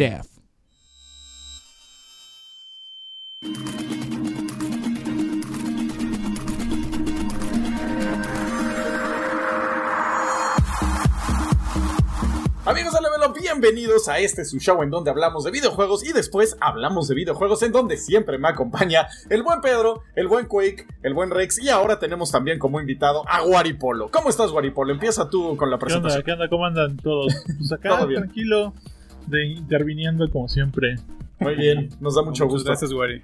death. 0.00 0.30
Amigos 12.66 12.92
de 12.94 13.00
Level 13.00 13.28
Up, 13.28 13.36
bienvenidos 13.38 14.08
a 14.08 14.18
este 14.18 14.44
su 14.44 14.58
show 14.58 14.82
en 14.82 14.90
donde 14.90 15.10
hablamos 15.10 15.44
de 15.44 15.50
videojuegos 15.50 16.06
y 16.06 16.12
después 16.12 16.56
hablamos 16.60 17.08
de 17.08 17.14
videojuegos 17.14 17.62
en 17.62 17.72
donde 17.72 17.96
siempre 17.96 18.38
me 18.38 18.48
acompaña 18.48 19.08
el 19.28 19.42
buen 19.42 19.60
Pedro, 19.60 20.02
el 20.14 20.28
buen 20.28 20.46
Quake, 20.46 20.86
el 21.02 21.12
buen 21.14 21.30
Rex 21.30 21.58
y 21.62 21.68
ahora 21.68 21.98
tenemos 21.98 22.30
también 22.30 22.58
como 22.58 22.80
invitado 22.80 23.24
a 23.28 23.40
Guaripolo. 23.42 24.10
¿Cómo 24.10 24.28
estás 24.30 24.50
Guaripolo? 24.52 24.92
Empieza 24.92 25.28
tú 25.28 25.56
con 25.56 25.70
la 25.70 25.78
¿Qué 25.78 25.84
onda? 25.84 25.86
presentación. 25.86 26.22
¿Qué 26.22 26.32
onda? 26.32 26.48
¿Cómo 26.48 26.64
andan 26.64 26.96
todos? 26.96 27.34
Pues 27.58 27.72
acá, 27.72 27.88
Todo 27.96 28.06
bien. 28.06 28.22
tranquilo, 28.22 28.74
de 29.30 29.46
interviniendo 29.46 30.28
como 30.30 30.48
siempre. 30.48 30.96
Muy 31.38 31.54
bien, 31.54 31.88
nos 32.00 32.16
da 32.16 32.22
mucho 32.22 32.46
gusto. 32.46 32.68
Gracias, 32.68 32.92
Wari. 32.92 33.22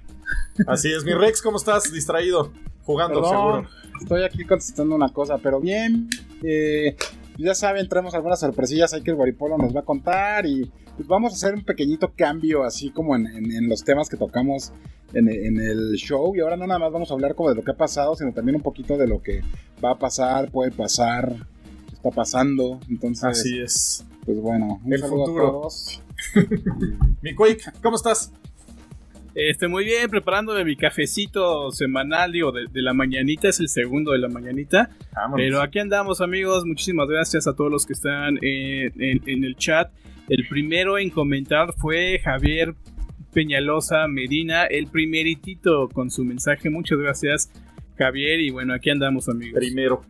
Así 0.65 0.91
es, 0.91 1.03
mi 1.05 1.13
Rex, 1.13 1.41
¿cómo 1.41 1.57
estás? 1.57 1.91
Distraído, 1.91 2.51
jugando 2.83 3.21
Perdón, 3.21 3.35
seguro. 3.63 3.69
Estoy 4.01 4.23
aquí 4.23 4.43
contestando 4.43 4.95
una 4.95 5.09
cosa, 5.09 5.37
pero 5.37 5.59
bien. 5.59 6.09
eh, 6.43 6.95
ya 7.37 7.53
saben, 7.53 7.87
traemos 7.87 8.15
algunas 8.15 8.39
sorpresillas 8.39 8.93
ahí 8.93 9.03
que 9.03 9.11
el 9.11 9.15
Guaripolo 9.17 9.57
nos 9.59 9.75
va 9.75 9.81
a 9.81 9.85
contar 9.85 10.47
y 10.47 10.71
pues 10.95 11.07
vamos 11.07 11.33
a 11.33 11.35
hacer 11.35 11.53
un 11.53 11.63
pequeñito 11.63 12.11
cambio 12.15 12.63
así 12.63 12.89
como 12.89 13.15
en, 13.15 13.27
en- 13.27 13.51
en 13.51 13.69
los 13.69 13.83
temas 13.83 14.09
que 14.09 14.17
tocamos 14.17 14.71
en, 15.13 15.29
en 15.29 15.59
el 15.59 15.93
show. 15.97 16.35
Y 16.35 16.39
ahora 16.39 16.57
no 16.57 16.65
nada 16.65 16.79
más 16.79 16.91
vamos 16.91 17.11
a 17.11 17.13
hablar 17.13 17.35
como 17.35 17.49
de 17.49 17.55
lo 17.55 17.63
que 17.63 17.69
ha 17.71 17.77
pasado, 17.77 18.15
sino 18.15 18.33
también 18.33 18.55
un 18.55 18.63
poquito 18.63 18.97
de 18.97 19.07
lo 19.07 19.21
que 19.21 19.41
va 19.83 19.91
a 19.91 19.95
pasar, 19.99 20.49
puede 20.49 20.71
pasar, 20.71 21.35
está 21.93 22.09
pasando. 22.09 22.79
Entonces, 22.89 23.23
Así 23.23 23.59
es. 23.59 24.03
Pues 24.27 24.39
bueno, 24.41 24.79
un 24.83 24.93
El 24.93 24.99
futuro. 25.01 25.47
a 25.47 25.51
todos. 25.51 26.03
Mi 27.23 27.33
Quake, 27.33 27.63
¿cómo 27.81 27.95
estás? 27.95 28.31
Estoy 29.33 29.69
muy 29.69 29.85
bien 29.85 30.09
preparándome 30.09 30.65
mi 30.65 30.75
cafecito 30.75 31.71
semanal, 31.71 32.31
digo, 32.31 32.51
de, 32.51 32.65
de 32.71 32.81
la 32.81 32.93
mañanita, 32.93 33.47
es 33.49 33.59
el 33.59 33.69
segundo 33.69 34.11
de 34.11 34.17
la 34.17 34.27
mañanita. 34.29 34.89
Vámonos. 35.13 35.37
Pero 35.45 35.61
aquí 35.61 35.77
andamos, 35.79 36.21
amigos. 36.21 36.65
Muchísimas 36.65 37.07
gracias 37.07 37.45
a 37.47 37.55
todos 37.55 37.71
los 37.71 37.85
que 37.85 37.93
están 37.93 38.37
en, 38.41 38.93
en- 39.01 39.21
en 39.27 39.43
el 39.43 39.55
chat. 39.55 39.91
El 40.27 40.47
primero 40.47 40.97
en 40.97 41.09
comentar 41.11 41.71
fue 41.77 42.19
Javier 42.23 42.73
Peñalosa 43.31 44.07
Medina, 44.07 44.65
el 44.65 44.87
primeritito 44.87 45.87
con 45.89 46.09
su 46.09 46.25
mensaje. 46.25 46.71
Muchas 46.71 46.97
gracias, 46.97 47.51
Javier. 47.95 48.39
Y 48.39 48.49
bueno, 48.49 48.73
aquí 48.73 48.89
andamos, 48.89 49.29
amigos. 49.29 49.59
Primero. 49.59 50.01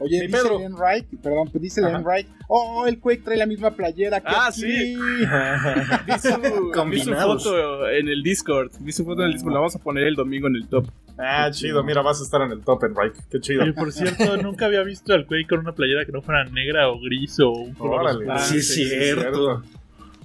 Oye, 0.00 0.20
Mi 0.20 0.26
dice 0.26 0.38
Pedro. 0.42 0.58
Len 0.58 0.74
Wright, 0.74 1.06
perdón, 1.22 1.48
pues 1.50 1.62
dice. 1.62 1.80
Len 1.80 2.02
Wright, 2.04 2.26
oh, 2.48 2.86
el 2.86 2.98
Quake 2.98 3.22
trae 3.22 3.36
la 3.36 3.46
misma 3.46 3.70
playera 3.70 4.20
que 4.20 4.26
Ah, 4.28 4.48
aquí. 4.48 4.60
sí. 4.60 4.96
Vi 6.06 6.18
su, 6.18 6.40
vi 6.40 6.48
su 6.48 6.70
Combinados. 6.72 7.44
foto 7.44 7.88
en 7.88 8.08
el 8.08 8.22
Discord. 8.22 8.70
Vi 8.80 8.92
su 8.92 9.04
foto 9.04 9.22
en 9.22 9.28
el 9.28 9.32
Discord. 9.34 9.52
La 9.52 9.58
vamos 9.60 9.76
a 9.76 9.78
poner 9.78 10.04
el 10.06 10.14
domingo 10.16 10.48
en 10.48 10.56
el 10.56 10.66
top. 10.68 10.86
Ah, 11.16 11.48
chido, 11.52 11.84
mira, 11.84 12.02
vas 12.02 12.20
a 12.20 12.24
estar 12.24 12.42
en 12.42 12.50
el 12.50 12.60
top 12.64 12.82
en 12.84 12.94
Reich. 12.96 13.14
Qué 13.30 13.38
chido. 13.40 13.62
Oye, 13.62 13.72
por 13.72 13.92
cierto, 13.92 14.36
nunca 14.42 14.66
había 14.66 14.82
visto 14.82 15.14
al 15.14 15.26
Quake 15.26 15.46
con 15.48 15.60
una 15.60 15.72
playera 15.72 16.04
que 16.04 16.10
no 16.12 16.20
fuera 16.22 16.44
negra 16.44 16.88
o 16.90 16.98
gris 17.00 17.38
o 17.38 17.50
un 17.50 17.74
color 17.74 18.00
Órale. 18.00 18.18
oscuro. 18.18 18.38
Sí, 18.40 18.56
es 18.58 18.74
cierto. 18.74 19.62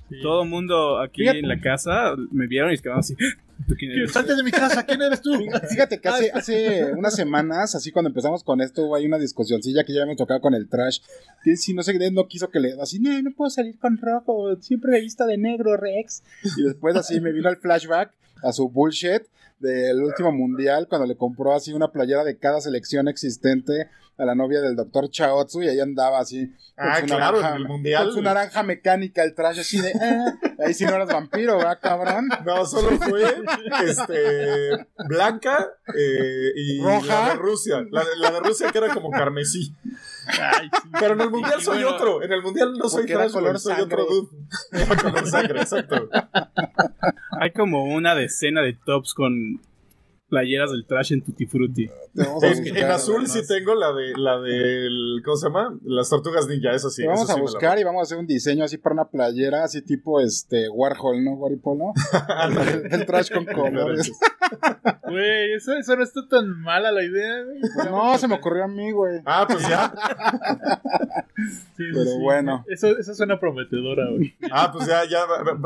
Sí. 0.10 0.16
Todo 0.24 0.42
el 0.44 0.50
mundo 0.50 1.00
aquí 1.00 1.22
Fíjate. 1.22 1.40
en 1.40 1.48
la 1.48 1.60
casa 1.62 2.16
me 2.32 2.48
vieron 2.48 2.72
y 2.72 2.78
se 2.78 2.82
quedaron 2.82 3.02
así. 3.02 3.16
Salte 4.08 4.36
de 4.36 4.44
mi 4.44 4.52
casa, 4.52 4.86
¿quién 4.86 5.02
eres 5.02 5.22
tú? 5.22 5.34
Fíjate 5.70 6.00
que 6.00 6.08
hace, 6.08 6.32
hace 6.32 6.86
unas 6.94 7.16
semanas, 7.16 7.76
así 7.76 7.92
cuando 7.92 8.10
empezamos 8.10 8.44
con 8.44 8.62
esto, 8.62 8.96
ahí 8.96 9.06
una 9.06 9.18
discusioncilla 9.18 9.84
que 9.84 9.94
ya 9.94 10.04
hemos 10.04 10.18
tocado 10.18 10.42
con 10.42 10.54
el 10.54 10.68
trash. 10.68 11.00
Que 11.44 11.56
si 11.58 11.74
no 11.74 11.84
sé 11.84 11.98
qué, 11.98 12.12
no 12.12 12.28
quiso 12.28 12.50
que 12.50 12.60
le. 12.60 12.74
Así, 12.82 13.00
no, 13.00 13.22
no 13.22 13.32
puedo 13.32 13.50
salir 13.50 13.78
con 13.78 13.98
rojo, 13.98 14.56
siempre 14.62 14.98
he 14.98 15.02
visto 15.02 15.26
de 15.26 15.38
negro, 15.38 15.78
Rex. 15.78 16.24
Y 16.58 16.64
después, 16.64 16.96
así 16.96 17.20
me 17.20 17.32
vino 17.32 17.50
el 17.50 17.58
flashback 17.58 18.14
a 18.44 18.54
su 18.54 18.70
bullshit 18.70 19.24
del 19.60 20.02
último 20.02 20.32
mundial, 20.32 20.88
cuando 20.90 21.06
le 21.08 21.16
compró 21.16 21.54
así 21.54 21.74
una 21.74 21.92
playera 21.92 22.24
de 22.24 22.38
cada 22.38 22.62
selección 22.62 23.08
existente 23.08 23.90
a 24.18 24.26
la 24.26 24.36
novia 24.36 24.60
del 24.62 24.76
doctor 24.76 25.10
Chaotsu, 25.10 25.64
y 25.64 25.70
ahí 25.70 25.80
andaba 25.80 26.20
así. 26.20 26.48
con 26.48 26.88
Ah, 26.88 27.02
claro, 27.06 27.38
naranja- 27.42 27.50
en 27.52 27.56
el 27.62 27.68
mundial. 27.68 28.04
Con 28.06 28.14
su 28.16 28.22
naranja 28.22 28.64
mecánica, 28.64 29.24
el 29.24 29.34
trash 29.34 29.60
así 29.60 29.80
de. 29.82 29.94
ah, 30.02 30.34
ahí 30.66 30.74
sí 30.74 30.84
no 30.86 30.92
eras 30.96 31.08
vampiro, 31.08 31.58
¿verdad, 31.58 31.80
cabrón? 31.82 32.28
No, 32.46 32.66
solo 32.66 32.98
fue 33.00 33.24
este, 33.86 34.86
blanca 35.08 35.70
eh, 35.96 36.52
y 36.56 36.82
Roja. 36.82 37.22
la 37.24 37.30
de 37.30 37.36
Rusia. 37.36 37.86
La 37.92 38.32
de 38.32 38.40
Rusia 38.42 38.72
que 38.72 38.78
era 38.78 38.94
como 38.94 39.10
carmesí. 39.12 39.74
Ay, 40.30 40.70
sí. 40.72 40.90
Pero 41.00 41.14
en 41.14 41.22
el 41.22 41.30
mundial 41.30 41.62
soy 41.62 41.84
bueno, 41.84 41.96
otro. 41.96 42.24
En 42.24 42.32
el 42.32 42.42
mundial 42.42 42.74
no 42.78 42.90
soy 42.90 43.12
güey, 43.12 43.32
color 43.32 43.60
soy 43.60 43.76
sangre. 43.76 44.02
otro 44.02 44.06
dude. 44.06 44.30
Era 44.72 44.96
color 44.96 45.28
sangre, 45.28 45.62
exacto. 45.62 46.10
Hay 47.40 47.52
como 47.52 47.86
una 47.86 48.16
decena 48.16 48.62
de 48.62 48.74
tops 48.74 49.14
con 49.14 49.62
playeras 50.30 50.72
del 50.72 50.86
trash 50.86 51.14
en 51.14 51.24
Tutti 51.24 51.46
Frutti. 51.46 51.88
Te 52.16 52.24
vamos 52.24 52.44
a 52.44 52.48
En, 52.48 52.60
buscar, 52.64 52.78
en 52.78 52.92
azul 52.92 53.16
además. 53.16 53.32
sí 53.34 53.42
tengo 53.48 53.76
la 53.76 53.94
de 53.94 54.14
la 54.18 54.40
del 54.40 55.22
¿cómo 55.26 55.38
se 55.38 55.48
llama? 55.48 55.78
Las 55.84 56.10
tortugas 56.10 56.48
ninja, 56.48 56.72
eso 56.74 56.90
sí. 56.90 57.02
Te 57.02 57.08
vamos 57.08 57.24
eso 57.24 57.32
a 57.32 57.36
sí 57.36 57.42
buscar 57.42 57.80
y 57.80 57.84
vamos 57.84 58.00
a 58.00 58.04
hacer 58.04 58.18
un 58.18 58.28
diseño 58.28 58.64
así 58.64 58.78
para 58.78 58.94
una 58.94 59.06
playera, 59.10 59.64
así 59.64 59.82
tipo 59.82 60.20
este 60.22 60.70
Warhol, 60.70 61.24
¿no? 61.24 61.32
Waripolo. 61.34 61.94
el, 62.84 62.94
el 62.94 63.06
trash 63.06 63.32
con 63.32 63.46
colores. 63.54 64.12
Güey, 65.08 65.54
eso, 65.54 65.74
eso 65.74 65.96
no 65.96 66.04
está 66.04 66.28
tan 66.28 66.50
mala 66.62 66.92
la 66.92 67.04
idea, 67.04 67.44
güey. 67.44 67.60
Pues 67.62 67.90
no, 67.90 68.18
se 68.18 68.28
me 68.28 68.36
ocurrió 68.36 68.64
a 68.66 68.68
mí, 68.68 68.92
güey. 68.92 69.22
Ah, 69.26 69.46
pues 69.48 69.68
ya. 69.68 69.94
Sí, 71.78 71.86
sí, 71.86 71.92
Pero 71.94 72.04
sí. 72.04 72.18
bueno. 72.22 72.66
Eso, 72.68 72.98
eso 72.98 73.16
suena 73.16 73.40
prometedora, 73.40 74.10
güey. 74.12 74.36
Ah, 74.52 74.70
pues 74.74 74.86
ya, 74.88 75.06
ya. 75.06 75.20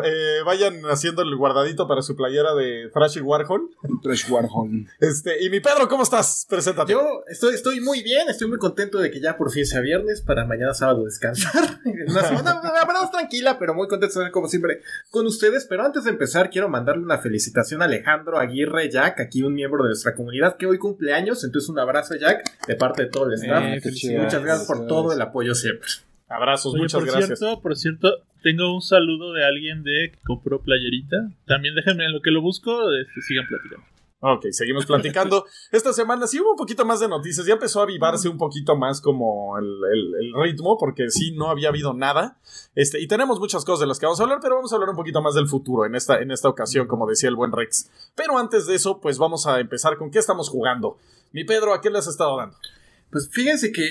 eh, 0.06 0.44
vayan 0.46 0.82
haciendo 0.84 1.24
el 1.24 1.36
guardadito 1.36 1.88
para 1.88 2.04
su 2.04 2.16
playera 2.16 2.54
de 2.54 2.90
Thrashy 2.94 3.22
Warhol. 3.22 3.72
El 3.84 4.00
trash 4.00 4.30
Warhol. 4.30 4.52
Este, 5.00 5.44
y 5.44 5.50
mi 5.50 5.60
Pedro, 5.60 5.88
¿cómo 5.88 6.04
estás? 6.04 6.46
Preséntate. 6.50 6.92
Yo 6.92 7.24
estoy, 7.28 7.56
estoy 7.56 7.80
muy 7.80 8.04
bien, 8.04 8.30
estoy 8.30 8.48
muy 8.48 8.58
contento 8.58 9.00
de 9.00 9.12
que 9.12 9.20
ya 9.20 9.38
por 9.38 9.52
fin 9.52 9.66
sea 9.66 9.82
viernes 9.82 10.22
para 10.22 10.46
mañana 10.46 10.74
sábado 10.74 11.06
descansar. 11.06 11.80
Una 12.08 12.24
semana, 12.24 12.62
la 12.64 12.86
verdad, 12.86 13.10
tranquila, 13.12 13.58
pero 13.60 13.74
muy 13.74 13.88
contento 13.88 14.20
de 14.20 14.26
estar 14.26 14.32
como 14.32 14.48
siempre 14.48 14.82
con 15.10 15.26
ustedes. 15.26 15.66
Pero 15.66 15.84
antes 15.84 16.04
de 16.04 16.12
empezar, 16.12 16.50
quiero 16.50 16.70
mandarle 16.70 17.04
una 17.04 17.18
felicitación 17.18 17.82
a 17.82 17.86
Alejandro 17.86 18.40
Aguirre 18.40 18.90
Jack, 18.90 19.20
aquí 19.20 19.44
un 19.44 19.54
miembro 19.54 19.84
de 19.84 19.90
nuestra 19.90 20.16
comunidad 20.16 20.58
que 20.58 20.66
hoy 20.66 20.78
cumple 20.78 21.14
años. 21.14 21.44
Entonces, 21.44 21.70
un 21.70 21.80
abrazo, 21.80 22.16
Jack, 22.16 22.66
de 22.68 22.76
parte 22.76 23.04
de 23.04 23.10
todo 23.10 23.28
el 23.28 23.34
staff. 23.34 23.64
Eh, 23.64 23.82
chido. 23.94 24.24
Muchas 24.24 24.44
gracias 24.44 24.68
por 24.68 24.88
todo 24.88 25.14
el 25.14 25.22
apoyo 25.22 25.56
siempre. 25.56 25.88
Abrazos, 26.28 26.74
Oye, 26.74 26.84
muchas 26.84 27.00
por 27.00 27.10
gracias. 27.10 27.40
cierto, 27.40 27.62
por 27.62 27.76
cierto, 27.76 28.24
tengo 28.42 28.74
un 28.74 28.82
saludo 28.82 29.34
de 29.34 29.46
alguien 29.46 29.84
de 29.84 30.12
que 30.12 30.20
compró 30.24 30.62
playerita. 30.62 31.30
También 31.46 31.76
déjenme 31.76 32.06
en 32.06 32.14
lo 32.14 32.22
que 32.22 32.32
lo 32.32 32.42
busco, 32.42 32.92
este, 32.94 33.22
sigan 33.22 33.48
platicando. 33.48 33.86
Ok, 34.26 34.46
seguimos 34.52 34.86
platicando. 34.86 35.46
Esta 35.74 35.92
semana 35.92 36.28
sí 36.28 36.40
hubo 36.40 36.52
un 36.52 36.56
poquito 36.56 36.86
más 36.86 37.02
de 37.02 37.10
noticias. 37.10 37.46
Ya 37.46 37.54
empezó 37.56 37.82
a 37.82 37.84
avivarse 37.84 38.30
un 38.30 38.38
poquito 38.38 38.78
más 38.78 39.02
como 39.02 39.58
el, 39.58 39.66
el- 39.66 40.16
el 40.16 40.34
ritmo, 40.42 40.78
porque 40.80 41.10
sí 41.10 41.34
no 41.36 41.50
había 41.50 41.68
habido 41.68 41.94
nada. 41.94 42.40
Este, 42.74 43.02
y 43.02 43.08
tenemos 43.08 43.38
muchas 43.40 43.66
cosas 43.66 43.82
de 43.82 43.88
las 43.88 44.00
que 44.00 44.06
vamos 44.06 44.22
a 44.22 44.24
hablar, 44.24 44.40
pero 44.42 44.56
vamos 44.56 44.72
a 44.72 44.76
hablar 44.76 44.90
un 44.92 44.96
poquito 44.96 45.22
más 45.22 45.36
del 45.36 45.48
futuro 45.50 45.86
en 45.86 45.96
esta, 45.96 46.22
en 46.22 46.32
esta 46.32 46.48
ocasión, 46.48 46.88
como 46.88 47.06
decía 47.06 47.28
el 47.28 47.36
buen 47.36 47.52
Rex. 47.52 47.90
Pero 48.16 48.38
antes 48.38 48.66
de 48.66 48.76
eso, 48.76 49.02
pues 49.02 49.18
vamos 49.18 49.46
a 49.46 49.60
empezar 49.60 49.98
con 49.98 50.10
qué 50.10 50.20
estamos 50.20 50.48
jugando. 50.50 50.98
Mi 51.34 51.44
Pedro, 51.44 51.74
¿a 51.74 51.82
qué 51.82 51.90
le 51.90 51.98
has 51.98 52.08
estado 52.08 52.38
dando? 52.38 52.56
Pues 53.12 53.30
fíjense 53.30 53.74
que 53.74 53.84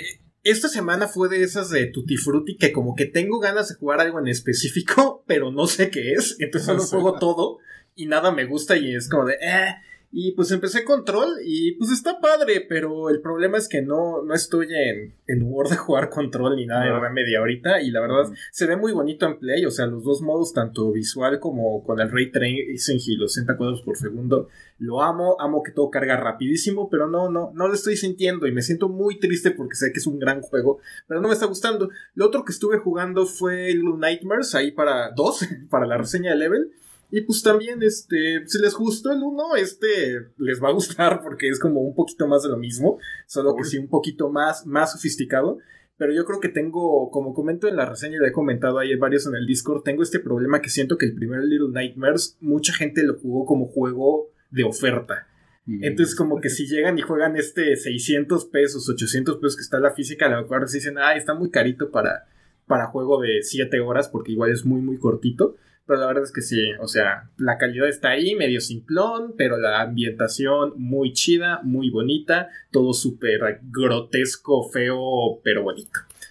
esta 0.45 0.69
semana 0.69 1.09
fue 1.09 1.29
de 1.29 1.43
esas 1.43 1.69
de 1.69 1.87
Tutti 1.89 2.17
Frutti 2.17 2.57
que 2.57 2.73
como 2.73 2.95
que 2.97 3.05
tengo 3.05 3.39
ganas 3.39 3.69
de 3.69 3.75
jugar 3.75 4.01
algo 4.01 4.19
en 4.19 4.29
específico, 4.29 5.25
pero 5.27 5.53
no 5.53 5.67
sé 5.67 5.91
qué 5.91 6.13
es. 6.13 6.37
Entonces 6.41 6.85
Sí. 6.85 6.91
juego 6.91 7.19
todo 7.19 7.59
y 7.95 8.07
nada 8.07 8.33
me 8.33 8.47
gusta 8.47 8.79
y 8.79 8.95
es 8.95 9.11
como 9.11 9.27
de... 9.27 9.35
Eh. 9.35 9.75
Y 10.15 10.33
pues 10.33 10.51
empecé 10.51 10.85
Control 10.85 11.39
y 11.43 11.73
pues 11.73 11.91
está 11.91 12.21
padre, 12.21 12.67
pero 12.69 13.09
el 13.09 13.23
problema 13.23 13.57
es 13.57 13.67
que 13.67 13.81
no, 13.81 14.23
no 14.23 14.35
estoy 14.35 14.67
en, 14.75 15.15
en 15.27 15.43
humor 15.43 15.71
de 15.71 15.79
jugar 15.79 16.11
Control 16.11 16.55
ni 16.57 16.67
nada 16.67 16.85
de. 16.85 17.01
Remedy 17.01 17.35
ahorita 17.35 17.81
y 17.81 17.91
la 17.91 18.03
verdad 18.03 18.31
se 18.51 18.67
ve 18.67 18.77
muy 18.77 18.93
bonito 18.93 19.25
en 19.25 19.39
Play, 19.39 19.65
o 19.65 19.71
sea, 19.71 19.87
los 19.87 20.05
dos 20.05 20.21
modos, 20.21 20.53
tanto 20.53 20.93
visual 20.93 21.41
como 21.41 21.83
con 21.83 21.99
el 21.99 22.11
Ray 22.11 22.31
Tracing 22.31 23.01
y 23.07 23.17
los 23.17 23.33
60 23.33 23.57
cuadros 23.57 23.81
por 23.81 23.97
segundo, 23.97 24.49
lo 24.79 25.01
amo, 25.01 25.37
amo 25.41 25.63
que 25.63 25.73
todo 25.73 25.91
carga 25.91 26.19
rapidísimo, 26.19 26.91
pero 26.91 27.09
no, 27.09 27.31
no, 27.31 27.51
no 27.55 27.69
lo 27.69 27.75
estoy 27.75 27.97
sintiendo 27.97 28.47
y 28.47 28.53
me 28.53 28.61
siento 28.61 28.91
muy 28.91 29.19
triste 29.19 29.51
porque 29.51 29.77
sé 29.77 29.93
que 29.93 29.99
es 29.99 30.07
un 30.07 30.19
gran 30.19 30.43
juego, 30.43 30.79
pero 31.09 31.23
no 31.23 31.29
me 31.29 31.35
está 31.35 31.47
gustando. 31.47 31.89
Lo 32.15 32.27
otro 32.27 32.45
que 32.45 32.53
estuve 32.53 32.79
jugando 32.79 33.25
fue 33.25 33.69
Little 33.69 33.97
Nightmares, 33.99 34.55
ahí 34.55 34.73
para 34.73 35.11
dos, 35.13 35.41
para 35.71 35.87
la 35.87 35.97
reseña 35.97 36.33
de 36.33 36.37
level. 36.37 36.73
Y 37.15 37.21
pues 37.21 37.43
también, 37.43 37.83
este, 37.83 38.43
si 38.47 38.59
les 38.59 38.75
gustó 38.75 39.13
el 39.13 39.23
1, 39.23 39.57
este 39.57 40.31
les 40.39 40.63
va 40.63 40.71
a 40.71 40.73
gustar 40.73 41.21
porque 41.23 41.47
es 41.47 41.61
como 41.61 41.83
un 41.83 41.95
poquito 41.95 42.27
más 42.27 42.43
de 42.43 42.49
lo 42.49 42.57
mismo, 42.57 42.99
solo 43.27 43.55
que 43.55 43.65
sí 43.65 43.77
un 43.77 43.89
poquito 43.89 44.31
más, 44.31 44.65
más 44.67 44.93
sofisticado. 44.93 45.59
Pero 45.99 46.15
yo 46.15 46.25
creo 46.25 46.41
que 46.41 46.49
tengo, 46.49 47.11
como 47.11 47.35
comento 47.35 47.69
en 47.69 47.77
la 47.77 47.85
reseña, 47.85 48.17
y 48.17 48.27
he 48.27 48.33
comentado 48.33 48.79
ahí 48.79 48.97
varios 48.97 49.27
en 49.27 49.35
el 49.35 49.47
Discord, 49.47 49.83
tengo 49.83 50.03
este 50.03 50.21
problema 50.21 50.63
que 50.63 50.71
siento 50.71 50.97
que 50.97 51.05
el 51.05 51.15
primer 51.15 51.45
Little 51.45 51.69
Nightmares, 51.71 52.39
mucha 52.41 52.73
gente 52.73 53.03
lo 53.03 53.19
jugó 53.19 53.45
como 53.45 53.67
juego 53.67 54.31
de 54.51 54.65
oferta. 54.65 55.29
Entonces, 55.67 56.17
como 56.17 56.41
que 56.41 56.49
si 56.49 56.67
llegan 56.67 56.99
y 56.99 57.03
juegan 57.03 57.37
este 57.37 57.77
600 57.77 58.47
pesos, 58.47 58.89
800 58.89 59.37
pesos 59.37 59.57
que 59.57 59.63
está 59.63 59.79
la 59.79 59.93
física, 59.93 60.27
a 60.27 60.31
lo 60.31 60.43
mejor 60.43 60.67
se 60.67 60.79
dicen, 60.79 60.97
ah, 60.97 61.15
está 61.15 61.35
muy 61.35 61.51
carito 61.51 61.91
para, 61.91 62.27
para 62.67 62.87
juego 62.87 63.21
de 63.21 63.43
7 63.43 63.79
horas, 63.81 64.09
porque 64.09 64.33
igual 64.33 64.51
es 64.51 64.65
muy, 64.65 64.81
muy 64.81 64.99
cortito. 64.99 65.57
Pero 65.85 65.99
la 65.99 66.07
verdad 66.07 66.23
es 66.23 66.33
que 66.33 66.43
sí, 66.43 66.59
o 66.81 66.87
sea, 66.87 67.29
la 67.39 67.59
calidad 67.59 67.89
está 67.89 68.11
ahí, 68.11 68.35
medio 68.37 68.61
simplón, 68.61 69.35
pero 69.37 69.57
la 69.59 69.81
ambientación 69.83 70.75
muy 70.77 71.13
chida, 71.13 71.61
muy 71.65 71.91
bonita, 71.91 72.49
todo 72.71 72.93
súper 72.93 73.41
grotesco, 73.63 74.71
feo, 74.71 75.41
pero 75.43 75.63
bonito. 75.65 75.91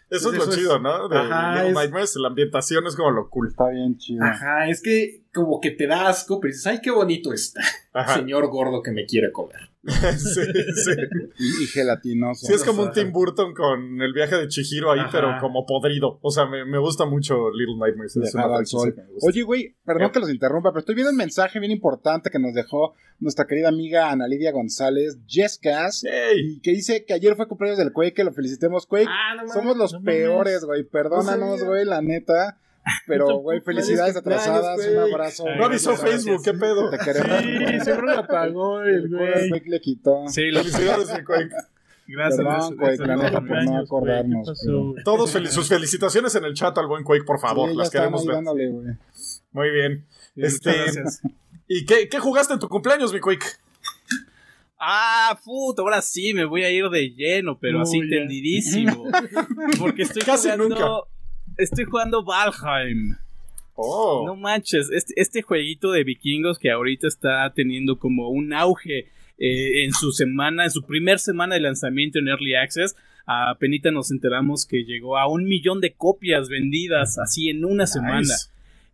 Eso 0.10 0.32
es 0.32 0.38
lo 0.38 0.44
Eso 0.44 0.52
es- 0.52 0.58
chido, 0.58 0.80
¿no? 0.80 1.08
De 1.10 1.18
Ajá, 1.18 1.68
es- 1.68 1.74
Nightmares, 1.74 2.16
la 2.18 2.28
ambientación 2.30 2.86
es 2.88 2.96
como 2.96 3.12
lo 3.12 3.30
cool. 3.30 3.48
Está 3.50 3.70
bien 3.70 3.98
chido. 3.98 4.24
Ajá, 4.24 4.68
es 4.70 4.82
que 4.82 5.24
como 5.34 5.60
que 5.62 5.72
te 5.72 5.88
da 5.88 6.08
asco, 6.10 6.40
pero 6.40 6.52
dices, 6.52 6.68
ay, 6.68 6.80
qué 6.82 6.92
bonito 6.92 7.32
está. 7.34 7.62
Ajá. 7.94 8.16
Señor 8.16 8.48
gordo 8.50 8.82
que 8.82 8.92
me 8.92 9.06
quiere 9.06 9.32
comer. 9.32 9.70
sí, 10.18 10.42
sí. 10.76 10.92
Y, 11.40 11.64
y 11.64 11.68
gelatinoso. 11.68 12.46
Sí, 12.46 12.54
es 12.54 12.64
como 12.64 12.84
un. 12.84 12.92
Tim 12.92 13.12
Burton 13.12 13.54
con 13.54 14.00
el 14.02 14.14
viaje 14.14 14.36
de 14.36 14.48
Chihiro 14.48 14.92
ahí, 14.92 15.00
Ajá. 15.00 15.10
pero 15.12 15.38
como 15.40 15.66
podrido. 15.66 16.20
O 16.22 16.30
sea, 16.30 16.46
me, 16.46 16.66
me 16.66 16.78
gusta 16.78 17.06
mucho 17.06 17.50
Little 17.52 17.78
Nightmares. 17.80 18.16
Es 18.18 18.36
una 18.36 18.56
al 18.58 18.68
sol. 18.68 18.94
que 18.94 19.02
me 19.02 19.08
gusta. 19.08 19.28
Oye, 19.28 19.42
güey, 19.42 19.76
perdón 19.84 20.12
que 20.12 20.20
los 20.20 20.30
interrumpa, 20.30 20.72
pero 20.72 20.82
estoy 20.82 20.96
viendo 20.96 21.12
un 21.12 21.18
mensaje 21.18 21.60
bien 21.60 21.72
importante 21.72 22.30
que 22.30 22.38
nos 22.38 22.54
dejó 22.54 22.94
nuestra 23.20 23.46
querida 23.46 23.70
amiga 23.70 24.12
Ana 24.12 24.28
Lidia 24.28 24.52
González, 24.52 25.18
¡Ey! 25.28 26.56
y 26.56 26.60
que 26.62 26.72
dice 26.72 27.06
que 27.06 27.14
ayer 27.14 27.36
fue 27.36 27.48
cumpleaños 27.48 27.78
del 27.78 27.92
Quake, 27.94 28.14
que 28.14 28.24
lo 28.24 28.34
felicitemos, 28.34 28.86
Quake. 28.86 29.08
Ah, 29.08 29.36
no 29.36 29.52
Somos 29.52 29.78
los 29.78 29.94
no 29.94 30.02
peores, 30.04 30.64
güey. 30.66 30.84
Perdónanos, 30.84 31.64
güey, 31.64 31.86
la 31.86 32.02
neta. 32.02 32.60
Pero, 33.08 33.38
güey, 33.38 33.62
felicidades 33.62 34.16
atrasadas. 34.16 34.78
Un 34.80 34.86
Quake. 34.96 35.14
abrazo. 35.14 35.44
Ay, 35.48 35.58
No 35.60 35.66
avisó. 35.66 35.96
Facebook, 35.96 36.42
¿qué 36.44 36.54
pedo? 36.54 36.90
Te 36.90 36.98
queremos. 36.98 37.40
Sí, 37.42 37.80
seguro 37.86 38.08
lo 38.08 38.20
apagó 38.20 38.82
el 38.82 38.96
El 38.96 39.10
güey. 39.10 39.50
Quake 39.50 39.70
le 39.70 39.80
quitó. 39.82 40.24
Sí, 40.28 40.50
lo- 40.50 40.60
Felicidades, 40.62 41.14
mi 41.18 41.24
Quake. 41.24 41.50
gracias. 42.08 42.38
Perdón, 42.78 43.08
la 43.08 43.16
neta, 43.18 43.42
por 43.42 43.64
no 43.64 43.78
acordarnos. 43.78 44.66
Todos 45.04 45.36
fel- 45.36 45.48
sus 45.48 45.68
felicitaciones 45.70 46.34
en 46.36 46.46
el 46.46 46.54
chat 46.54 46.76
al 46.78 46.88
buen 46.88 47.04
Quake, 47.04 47.24
por 47.24 47.40
favor. 47.40 47.70
Sí, 47.70 47.76
las 47.78 47.90
queremos 47.90 48.26
ver. 48.26 48.36
dándole. 48.36 48.72
Muy 49.52 49.70
bien. 49.70 50.06
Este- 50.36 50.74
gracias. 50.74 51.22
¿Y 51.68 51.86
qué, 51.86 52.10
qué 52.10 52.20
jugaste 52.20 52.54
en 52.54 52.60
tu 52.60 52.68
cumpleaños, 52.68 53.14
mi 53.14 53.20
Quake? 53.20 53.46
Ah, 54.84 55.40
puta, 55.46 55.84
ahora 55.84 56.02
sí 56.02 56.34
me 56.34 56.44
voy 56.46 56.64
a 56.64 56.72
ir 56.72 56.90
de 56.90 57.12
lleno, 57.12 57.58
pero 57.60 57.82
así 57.82 58.00
Uy, 58.00 58.10
ya. 58.10 58.16
entendidísimo. 58.16 59.04
Porque 59.80 60.02
estoy 60.02 60.24
Casi 60.24 60.50
jugando. 60.50 60.70
nunca. 60.70 61.11
Estoy 61.62 61.86
jugando 61.86 62.24
Valheim. 62.24 63.18
Oh. 63.76 64.24
No 64.26 64.36
manches, 64.36 64.90
este, 64.92 65.14
este 65.16 65.42
jueguito 65.44 65.92
de 65.92 66.04
vikingos 66.04 66.58
que 66.58 66.72
ahorita 66.72 67.08
está 67.08 67.52
teniendo 67.54 68.00
como 68.00 68.30
un 68.30 68.52
auge 68.52 69.10
eh, 69.38 69.84
en 69.84 69.94
su 69.94 70.12
semana, 70.12 70.64
en 70.64 70.72
su 70.72 70.82
primer 70.84 71.20
semana 71.20 71.54
de 71.56 71.62
lanzamiento 71.62 72.18
en 72.18 72.30
Early 72.30 72.56
Access. 72.56 72.96
Apenas 73.28 73.94
nos 73.94 74.10
enteramos 74.10 74.66
que 74.66 74.84
llegó 74.84 75.20
a 75.20 75.28
un 75.28 75.46
millón 75.46 75.82
de 75.82 75.94
copias 75.94 76.50
vendidas 76.50 77.20
así 77.20 77.50
en 77.50 77.64
una 77.64 77.86
semana. 77.86 78.34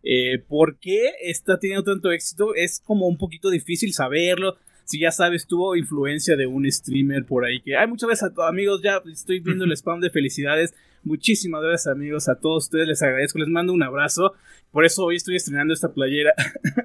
Eh, 0.02 0.38
¿Por 0.46 0.76
qué 0.76 1.12
está 1.22 1.58
teniendo 1.58 1.84
tanto 1.84 2.12
éxito? 2.12 2.54
Es 2.54 2.82
como 2.84 3.08
un 3.08 3.16
poquito 3.16 3.48
difícil 3.48 3.94
saberlo. 3.94 4.58
Si 4.84 5.00
ya 5.00 5.10
sabes, 5.10 5.46
tuvo 5.46 5.74
influencia 5.74 6.36
de 6.36 6.46
un 6.46 6.70
streamer 6.70 7.24
por 7.24 7.46
ahí 7.46 7.60
que... 7.60 7.76
Ay, 7.76 7.86
muchas 7.86 8.08
veces 8.08 8.30
a 8.36 8.48
amigos, 8.48 8.82
ya 8.82 9.02
estoy 9.10 9.40
viendo 9.40 9.64
el 9.64 9.72
spam 9.76 10.00
de 10.00 10.10
felicidades. 10.10 10.74
Muchísimas 11.04 11.62
gracias 11.62 11.92
amigos, 11.92 12.28
a 12.28 12.38
todos 12.38 12.64
ustedes 12.64 12.88
les 12.88 13.02
agradezco, 13.02 13.38
les 13.38 13.48
mando 13.48 13.72
un 13.72 13.82
abrazo. 13.82 14.34
Por 14.70 14.84
eso 14.84 15.04
hoy 15.04 15.16
estoy 15.16 15.36
estrenando 15.36 15.72
esta 15.72 15.92
playera. 15.92 16.34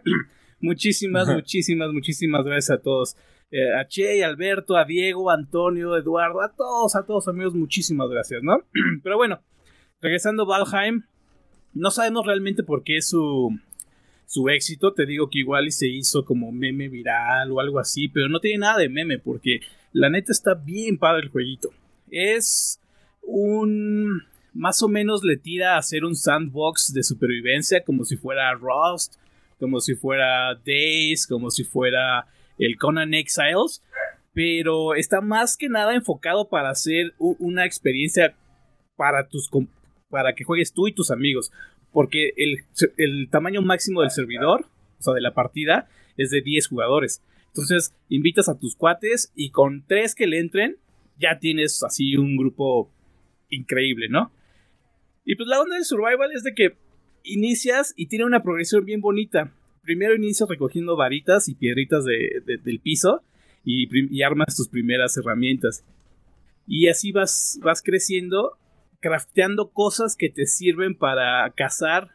muchísimas, 0.60 1.27
muchísimas, 1.27 1.92
muchísimas 1.92 2.45
gracias 2.45 2.77
a 2.77 2.81
todos. 2.81 3.18
Eh, 3.51 3.74
a 3.74 3.88
Che, 3.88 4.24
Alberto, 4.24 4.77
a 4.77 4.86
Diego, 4.86 5.30
Antonio, 5.30 5.95
Eduardo, 5.95 6.42
a 6.42 6.56
todos, 6.56 6.95
a 6.95 7.06
todos 7.06 7.27
amigos, 7.27 7.54
muchísimas 7.54 8.10
gracias, 8.10 8.42
¿no? 8.42 8.57
Pero 9.04 9.18
bueno, 9.18 9.42
regresando 10.01 10.44
a 10.44 10.65
Valheim, 10.65 11.04
no 11.74 11.92
sabemos 11.92 12.25
realmente 12.25 12.63
por 12.63 12.83
qué 12.83 13.01
su, 13.01 13.50
su 14.25 14.50
éxito. 14.50 14.94
Te 14.94 15.06
digo 15.06 15.30
que 15.30 15.39
igual 15.39 15.68
y 15.68 15.71
se 15.71 15.88
hizo 15.88 16.25
como 16.25 16.51
meme 16.51 16.89
viral 16.89 17.51
o 17.51 17.60
algo 17.60 17.80
así, 17.80 18.07
pero 18.07 18.30
no 18.30 18.39
tiene 18.39 18.60
nada 18.60 18.80
de 18.80 18.89
meme 18.89 19.19
porque 19.19 19.60
la 19.92 20.10
neta 20.10 20.31
está 20.31 20.54
bien 20.56 20.98
padre 20.98 21.24
el 21.24 21.30
jueguito. 21.30 21.69
Es 22.10 22.80
un... 23.25 24.24
Más 24.54 24.84
o 24.84 24.88
menos 24.88 25.24
le 25.24 25.36
tira 25.38 25.74
a 25.74 25.80
hacer 25.80 26.06
un 26.06 26.16
sandbox 26.16 26.94
de 26.94 27.02
supervivencia 27.02 27.84
como 27.84 28.06
si 28.06 28.18
fuera 28.18 28.54
Rust, 28.54 29.16
como 29.60 29.80
si 29.80 29.96
fuera 29.96 30.54
Days, 30.64 31.25
como 31.25 31.50
si 31.50 31.64
fuera 31.64 32.28
el 32.60 32.78
Conan 32.78 33.16
Exiles, 33.16 33.81
pero 34.34 34.94
está 34.94 35.22
más 35.22 35.58
que 35.58 35.70
nada 35.70 35.96
enfocado 35.96 36.50
para 36.50 36.70
hacer 36.70 37.14
una 37.18 37.66
experiencia 37.66 38.36
para 38.96 39.28
tus 39.28 39.50
para 40.10 40.36
que 40.36 40.44
juegues 40.44 40.74
tú 40.74 40.88
y 40.88 40.94
tus 40.94 41.10
amigos, 41.10 41.52
porque 41.92 42.34
el, 42.38 42.58
el 42.98 43.30
tamaño 43.31 43.62
máximo 43.64 44.02
del 44.02 44.12
servidor, 44.12 44.68
o 45.00 45.02
sea, 45.02 45.14
de 45.14 45.22
la 45.22 45.34
partida, 45.34 45.88
es 46.18 46.30
de 46.30 46.42
10 46.42 46.68
jugadores. 46.68 47.24
Entonces, 47.48 47.96
invitas 48.10 48.50
a 48.50 48.58
tus 48.60 48.75
cuates 48.75 49.31
y 49.36 49.52
con 49.52 49.84
tres 49.88 50.14
que 50.14 50.28
le 50.28 50.40
entren, 50.40 50.78
ya 51.20 51.40
tienes 51.40 51.84
así 51.84 52.16
un 52.18 52.36
grupo 52.38 52.92
increíble, 53.53 54.07
¿no? 54.09 54.31
Y 55.25 55.35
pues 55.35 55.47
la 55.47 55.61
onda 55.61 55.75
del 55.75 55.85
survival 55.85 56.31
es 56.33 56.44
de 56.44 56.53
que 56.53 56.75
inicias 57.23 57.94
y 57.95 58.07
tiene 58.07 58.25
una 58.25 58.44
progresión 58.44 58.85
bien 58.85 59.01
bonita. 59.01 59.53
Primero 59.81 60.15
inicias 60.15 60.50
recogiendo 60.50 60.95
varitas 60.95 61.47
y 61.47 61.55
piedritas 61.55 62.03
de- 62.05 62.41
de- 62.45 62.57
del 62.57 62.79
piso 62.79 63.21
y, 63.63 63.88
y 64.15 64.21
armas 64.23 64.55
tus 64.55 64.67
primeras 64.67 65.15
herramientas. 65.17 65.85
Y 66.67 66.88
así 66.88 67.11
vas, 67.11 67.59
vas 67.61 67.81
creciendo, 67.81 68.57
crafteando 69.00 69.71
cosas 69.71 70.15
que 70.17 70.29
te 70.29 70.45
sirven 70.45 70.95
para 70.97 71.50
cazar. 71.55 72.09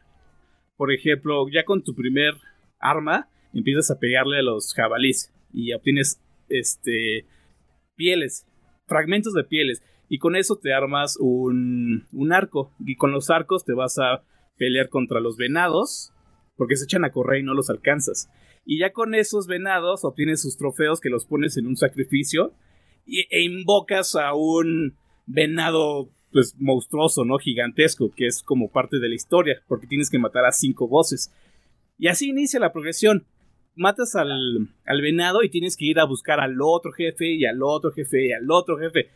Por 0.76 0.93
ejemplo, 0.93 1.46
ya 1.52 1.64
con 1.64 1.82
tu 1.82 1.94
primer 1.94 2.35
arma, 2.79 3.29
empiezas 3.52 3.90
a 3.90 3.99
pegarle 3.99 4.38
a 4.38 4.43
los 4.43 4.75
jabalís 4.75 5.32
y 5.52 5.73
obtienes 5.73 6.20
este 6.49 7.26
pieles, 7.96 8.46
fragmentos 8.87 9.35
de 9.35 9.44
pieles. 9.44 9.82
Y 10.09 10.19
con 10.19 10.37
eso 10.37 10.57
te 10.57 10.73
armas 10.73 11.17
un, 11.21 12.07
un 12.13 12.33
arco. 12.33 12.73
Y 12.85 12.97
con 12.97 13.13
los 13.13 13.31
arcos 13.31 13.65
te 13.65 13.75
vas 13.75 13.99
a 13.99 14.23
pelear 14.57 14.89
contra 14.89 15.21
los 15.21 15.37
venados. 15.37 16.13
Porque 16.57 16.77
se 16.77 16.85
echan 16.85 17.05
a 17.05 17.13
correr 17.13 17.41
y 17.41 17.45
no 17.45 17.55
los 17.55 17.71
alcanzas. 17.71 18.31
Y 18.65 18.81
ya 18.81 18.93
con 18.93 19.15
esos 19.15 19.47
venados 19.47 20.05
obtienes 20.05 20.43
sus 20.43 20.57
trofeos 20.57 21.01
que 21.01 21.11
los 21.11 21.27
pones 21.27 21.57
en 21.57 21.67
un 21.67 21.77
sacrificio. 21.77 22.53
Y, 23.07 23.27
e 23.31 23.43
invocas 23.43 24.17
a 24.17 24.35
un 24.35 24.97
venado 25.27 26.11
pues 26.33 26.55
monstruoso, 26.59 27.25
¿no? 27.25 27.39
Gigantesco, 27.39 28.11
que 28.15 28.27
es 28.27 28.43
como 28.43 28.71
parte 28.71 28.99
de 28.99 29.09
la 29.09 29.15
historia. 29.15 29.63
Porque 29.69 29.87
tienes 29.87 30.11
que 30.11 30.19
matar 30.19 30.47
a 30.47 30.53
cinco 30.53 30.89
voces. 30.89 31.33
Y 31.99 32.09
así 32.09 32.31
inicia 32.31 32.61
la 32.61 32.73
progresión. 32.73 33.27
Matas 33.77 34.17
al, 34.17 34.71
al 34.87 35.03
venado 35.03 35.45
y 35.45 35.50
tienes 35.50 35.77
que 35.77 35.85
ir 35.85 36.00
a 36.00 36.05
buscar 36.05 36.41
al 36.41 36.57
otro 36.61 36.93
jefe 36.93 37.35
y 37.35 37.45
al 37.45 37.62
otro 37.62 37.93
jefe 37.93 38.27
y 38.27 38.33
al 38.33 38.50
otro 38.50 38.77
jefe 38.79 39.11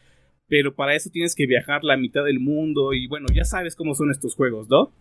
pero 0.49 0.75
para 0.75 0.95
eso 0.95 1.11
tienes 1.11 1.35
que 1.35 1.47
viajar 1.47 1.85
la 1.85 1.97
mitad 1.97 2.25
del 2.25 2.41
mundo 2.41 2.93
y 2.93 3.07
bueno, 3.07 3.27
ya 3.33 3.45
sabes 3.45 3.75
cómo 3.75 3.95
son 3.95 4.11
estos 4.11 4.35
juegos, 4.35 4.69
¿no? 4.69 4.93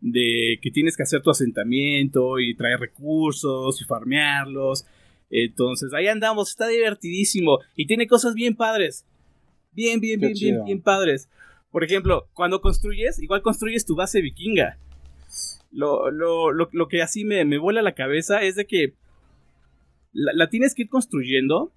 De 0.00 0.58
que 0.60 0.70
tienes 0.70 0.96
que 0.96 1.04
hacer 1.04 1.22
tu 1.22 1.30
asentamiento 1.30 2.38
y 2.40 2.54
traer 2.54 2.80
recursos 2.80 3.80
y 3.80 3.84
farmearlos. 3.84 4.84
Entonces, 5.30 5.94
ahí 5.94 6.08
andamos, 6.08 6.50
está 6.50 6.68
divertidísimo 6.68 7.60
y 7.76 7.86
tiene 7.86 8.06
cosas 8.06 8.34
bien 8.34 8.54
padres. 8.54 9.06
Bien, 9.72 10.00
bien, 10.00 10.20
Qué 10.20 10.26
bien, 10.26 10.38
bien, 10.38 10.64
bien 10.64 10.82
padres. 10.82 11.28
Por 11.70 11.84
ejemplo, 11.84 12.28
cuando 12.34 12.60
construyes, 12.60 13.18
igual 13.22 13.40
construyes 13.40 13.86
tu 13.86 13.96
base 13.96 14.20
vikinga. 14.20 14.76
Lo, 15.70 16.10
lo, 16.10 16.52
lo, 16.52 16.68
lo 16.70 16.88
que 16.88 17.00
así 17.00 17.24
me, 17.24 17.46
me 17.46 17.56
vuela 17.56 17.80
la 17.80 17.94
cabeza 17.94 18.42
es 18.42 18.56
de 18.56 18.66
que 18.66 18.92
la, 20.12 20.32
la 20.34 20.50
tienes 20.50 20.74
que 20.74 20.82
ir 20.82 20.90
construyendo 20.90 21.72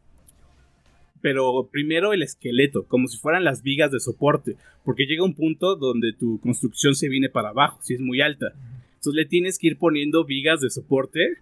pero 1.26 1.68
primero 1.72 2.14
el 2.14 2.22
esqueleto, 2.22 2.84
como 2.84 3.08
si 3.08 3.18
fueran 3.18 3.44
las 3.44 3.64
vigas 3.64 3.90
de 3.90 4.00
soporte, 4.00 4.58
porque 4.84 5.08
llega 5.08 5.24
un 5.24 5.34
punto 5.34 5.76
donde 5.76 6.14
tu 6.14 6.40
construcción 6.40 6.94
se 6.94 7.10
viene 7.10 7.30
para 7.30 7.50
abajo, 7.50 7.80
si 7.82 7.96
es 7.96 8.00
muy 8.00 8.22
alta. 8.22 8.54
Entonces 8.90 9.16
le 9.16 9.26
tienes 9.26 9.58
que 9.58 9.66
ir 9.66 9.80
poniendo 9.80 10.24
vigas 10.24 10.62
de 10.62 10.70
soporte 10.70 11.40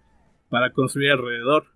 para 0.48 0.72
construir 0.72 1.10
alrededor. 1.10 1.66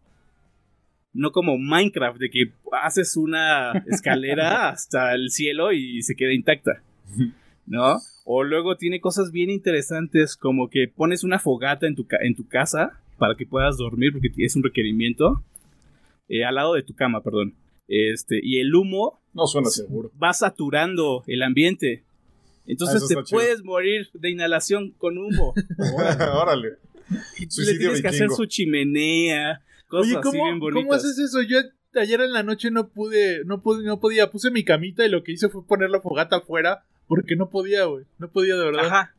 No 1.12 1.32
como 1.32 1.58
Minecraft, 1.58 2.18
de 2.18 2.30
que 2.30 2.52
haces 2.82 3.14
una 3.14 3.72
escalera 3.86 4.70
hasta 4.70 5.14
el 5.14 5.28
cielo 5.28 5.72
y 5.72 6.00
se 6.00 6.16
queda 6.16 6.32
intacta. 6.32 6.82
¿No? 7.66 7.98
O 8.24 8.42
luego 8.42 8.78
tiene 8.78 9.02
cosas 9.02 9.32
bien 9.32 9.50
interesantes 9.50 10.34
como 10.38 10.70
que 10.70 10.88
pones 10.88 11.24
una 11.24 11.38
fogata 11.38 11.86
en 11.86 11.94
tu, 11.94 12.06
en 12.22 12.34
tu 12.34 12.48
casa 12.48 13.02
para 13.18 13.34
que 13.34 13.44
puedas 13.44 13.76
dormir 13.76 14.12
porque 14.14 14.30
es 14.38 14.56
un 14.56 14.62
requerimiento. 14.62 15.44
eh, 16.30 16.46
al 16.46 16.54
lado 16.54 16.72
de 16.72 16.82
tu 16.82 16.94
cama, 16.94 17.22
perdón. 17.22 17.52
Este, 17.88 18.38
y 18.42 18.60
el 18.60 18.74
humo 18.74 19.20
No 19.32 19.46
suena 19.46 19.70
seguro. 19.70 20.12
va 20.22 20.32
saturando 20.32 21.24
el 21.26 21.42
ambiente. 21.42 22.04
Ah, 22.04 22.62
Entonces 22.66 22.96
eso 23.02 23.08
te 23.08 23.14
chido. 23.24 23.38
puedes 23.38 23.64
morir 23.64 24.08
de 24.12 24.30
inhalación 24.30 24.90
con 24.98 25.16
humo. 25.18 25.54
Órale. 26.40 26.74
Y 27.38 27.46
tú 27.46 27.60
le 27.60 27.64
Suicidio 27.64 27.78
tienes 27.78 28.02
que 28.02 28.08
hacer 28.08 28.28
su 28.30 28.44
chimenea. 28.46 29.62
Cosas 29.88 30.08
Oye, 30.12 30.18
así 30.18 30.30
bien 30.36 30.44
¿cómo, 30.46 30.60
bonitas. 30.60 30.82
¿cómo 30.82 30.92
haces 30.94 31.18
eso? 31.18 31.40
Yo 31.42 31.58
ayer 31.98 32.20
en 32.20 32.32
la 32.34 32.42
noche 32.42 32.70
no 32.70 32.88
pude, 32.88 33.44
no 33.46 33.62
pude, 33.62 33.82
no 33.84 33.98
podía, 33.98 34.30
puse 34.30 34.50
mi 34.50 34.62
camita 34.64 35.06
y 35.06 35.08
lo 35.08 35.24
que 35.24 35.32
hice 35.32 35.48
fue 35.48 35.64
poner 35.66 35.88
la 35.90 36.00
fogata 36.02 36.36
afuera 36.36 36.84
porque 37.06 37.36
no 37.36 37.48
podía, 37.48 37.84
güey. 37.86 38.04
No 38.18 38.30
podía 38.30 38.54
de 38.56 38.64
verdad. 38.66 38.84
Ajá. 38.86 39.14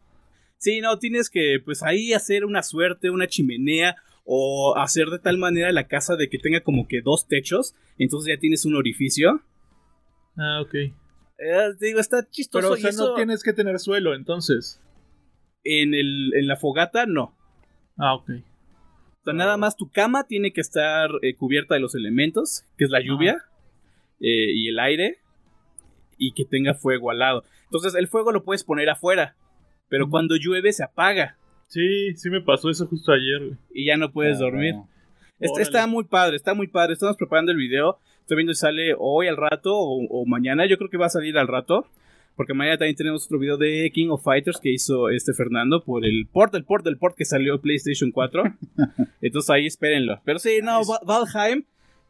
Sí, 0.59 0.79
no, 0.81 0.99
tienes 0.99 1.29
que, 1.31 1.59
pues 1.63 1.81
ahí 1.81 2.13
hacer 2.13 2.45
una 2.45 2.61
suerte, 2.61 3.09
una 3.09 3.27
chimenea, 3.27 3.95
o 4.31 4.77
hacer 4.77 5.07
de 5.07 5.17
tal 5.17 5.39
manera 5.39 5.71
la 5.71 5.88
casa 5.88 6.15
de 6.15 6.29
que 6.29 6.38
tenga 6.38 6.62
como 6.62 6.88
que 6.88 7.01
dos 7.01 7.27
techos, 7.27 7.74
entonces 7.98 8.36
ya 8.36 8.39
tienes 8.39 8.63
un 8.63 8.75
orificio. 8.75 9.41
Ah, 10.38 10.62
ok. 10.62 10.75
Eh, 10.75 10.93
digo, 11.79 12.00
está 12.00 12.29
chistoso. 12.29 12.62
Pero, 12.62 12.74
o 12.75 12.77
sea, 12.77 12.91
eso 12.91 13.09
no 13.09 13.15
tienes 13.15 13.41
que 13.41 13.53
tener 13.53 13.79
suelo, 13.79 14.13
entonces. 14.13 14.79
en, 15.63 15.95
el, 15.95 16.31
en 16.36 16.48
la 16.48 16.57
fogata, 16.57 17.07
no. 17.07 17.36
Ah, 17.98 18.13
ok. 18.13 18.29
O 18.29 19.24
sea, 19.24 19.33
nada 19.33 19.57
más 19.57 19.75
tu 19.75 19.89
cama 19.89 20.27
tiene 20.27 20.53
que 20.53 20.62
estar 20.62 21.09
eh, 21.24 21.33
cubierta 21.36 21.74
de 21.74 21.81
los 21.81 21.95
elementos, 21.95 22.65
que 22.77 22.86
es 22.86 22.91
la 22.91 23.01
lluvia 23.01 23.45
eh, 24.19 24.53
y 24.53 24.67
el 24.67 24.77
aire, 24.77 25.17
y 26.19 26.33
que 26.33 26.45
tenga 26.45 26.75
fuego 26.75 27.09
al 27.09 27.17
lado. 27.17 27.45
Entonces, 27.63 27.95
el 27.95 28.07
fuego 28.07 28.31
lo 28.31 28.43
puedes 28.43 28.63
poner 28.63 28.91
afuera, 28.91 29.36
pero 29.88 30.07
cuando 30.07 30.36
llueve 30.36 30.71
se 30.71 30.83
apaga 30.83 31.38
Sí, 31.69 32.13
sí 32.15 32.29
me 32.29 32.41
pasó 32.41 32.69
eso 32.69 32.85
justo 32.88 33.11
ayer, 33.11 33.39
güey. 33.39 33.57
y 33.73 33.85
ya 33.85 33.95
no 33.97 34.11
puedes 34.11 34.38
Ah, 34.38 34.41
dormir. 34.41 34.73
bueno. 34.73 34.89
Este 35.39 35.61
está 35.61 35.88
muy 35.88 36.03
padre, 36.03 36.35
está 36.35 36.53
muy 36.53 36.67
padre. 36.67 36.93
Estamos 36.93 37.15
preparando 37.15 37.51
el 37.51 37.57
video. 37.57 37.97
Estoy 38.21 38.35
viendo 38.38 38.53
si 38.53 38.59
sale 38.59 38.93
hoy 38.97 39.27
al 39.27 39.38
rato 39.38 39.73
o, 39.73 40.05
o 40.09 40.25
mañana. 40.25 40.65
Yo 40.67 40.77
creo 40.77 40.89
que 40.89 40.97
va 40.97 41.05
a 41.05 41.09
salir 41.09 41.38
al 41.38 41.47
rato. 41.47 41.88
Porque 42.35 42.53
mañana 42.53 42.77
también 42.77 42.95
tenemos 42.95 43.25
otro 43.25 43.38
video 43.39 43.57
de 43.57 43.89
King 43.93 44.09
of 44.09 44.23
Fighters 44.23 44.59
que 44.61 44.71
hizo 44.71 45.09
este 45.09 45.33
Fernando 45.33 45.83
por 45.83 46.05
el 46.05 46.25
port, 46.25 46.53
el 46.55 46.63
port, 46.63 46.85
el 46.88 46.97
port 46.97 47.15
que 47.17 47.25
salió 47.25 47.55
en 47.55 47.61
PlayStation 47.61 48.11
4. 48.11 48.43
Entonces 49.21 49.49
ahí 49.49 49.65
espérenlo. 49.65 50.21
Pero 50.25 50.39
sí, 50.39 50.59
no, 50.63 50.81
Va- 50.85 51.01
Valheim 51.05 51.63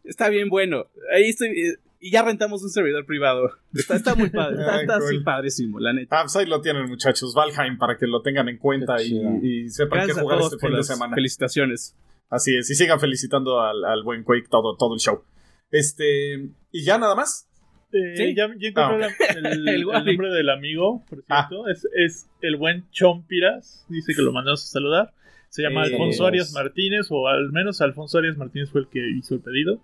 está 0.03 0.29
bien 0.29 0.49
bueno. 0.49 0.85
Ahí 1.13 1.29
estoy. 1.29 1.75
Y 2.01 2.11
ya 2.11 2.23
rentamos 2.23 2.63
un 2.63 2.69
servidor 2.69 3.05
privado. 3.05 3.49
Está, 3.73 3.95
está 3.97 4.15
muy 4.15 4.29
padre. 4.29 4.59
Está, 4.61 4.81
está 4.81 4.95
así 4.97 5.15
cool. 5.15 5.23
padrísimo, 5.23 5.79
la 5.79 5.91
neta. 5.93 6.19
Ah, 6.19 6.23
pues 6.23 6.35
ahí 6.37 6.45
lo 6.45 6.61
tienen, 6.61 6.85
muchachos. 6.87 7.33
Valheim, 7.35 7.77
para 7.77 7.97
que 7.97 8.07
lo 8.07 8.21
tengan 8.21 8.47
en 8.47 8.57
cuenta 8.57 8.95
Qué 8.97 9.03
y, 9.43 9.69
sepan 9.69 9.89
qué 9.89 9.95
Gracias 10.05 10.17
a 10.17 10.21
jugar 10.21 10.39
este 10.41 10.57
fin 10.59 10.75
de 10.75 10.83
semana. 10.83 11.13
felicitaciones. 11.15 11.95
Así 12.29 12.55
es, 12.55 12.69
y 12.69 12.75
sigan 12.75 12.99
felicitando 12.99 13.59
al, 13.59 13.83
al 13.83 14.03
buen 14.03 14.23
Quake 14.23 14.47
todo, 14.49 14.77
todo 14.77 14.93
el 14.93 14.99
show. 14.99 15.23
Este, 15.71 16.49
y 16.71 16.83
ya 16.83 16.97
nada 16.97 17.15
más. 17.15 17.47
Eh, 17.91 18.15
Sí. 18.15 18.35
Ya, 18.35 18.47
ya 18.59 18.67
encontré 18.69 19.05
Ah, 19.07 19.09
el, 19.35 19.45
El 19.47 19.67
el 19.69 19.85
Wally. 19.85 20.05
nombre 20.11 20.29
del 20.29 20.49
amigo, 20.49 21.03
por 21.09 21.23
Ah. 21.27 21.47
cierto. 21.49 21.67
Es, 21.67 21.87
es 21.95 22.29
el 22.41 22.55
buen 22.55 22.87
Chompiras. 22.91 23.85
Dice 23.89 24.13
que 24.15 24.21
lo 24.21 24.31
mandamos 24.31 24.63
a 24.63 24.67
saludar. 24.67 25.11
Se 25.49 25.63
llama 25.63 25.85
Eh, 25.87 25.91
Alfonso. 25.91 26.27
Arias 26.27 26.51
Martínez, 26.53 27.07
o 27.09 27.27
al 27.27 27.51
menos 27.51 27.81
Alfonso 27.81 28.19
Arias 28.19 28.37
Martínez 28.37 28.69
fue 28.69 28.81
el 28.81 28.87
que 28.87 28.99
hizo 29.17 29.33
el 29.35 29.41
pedido. 29.41 29.81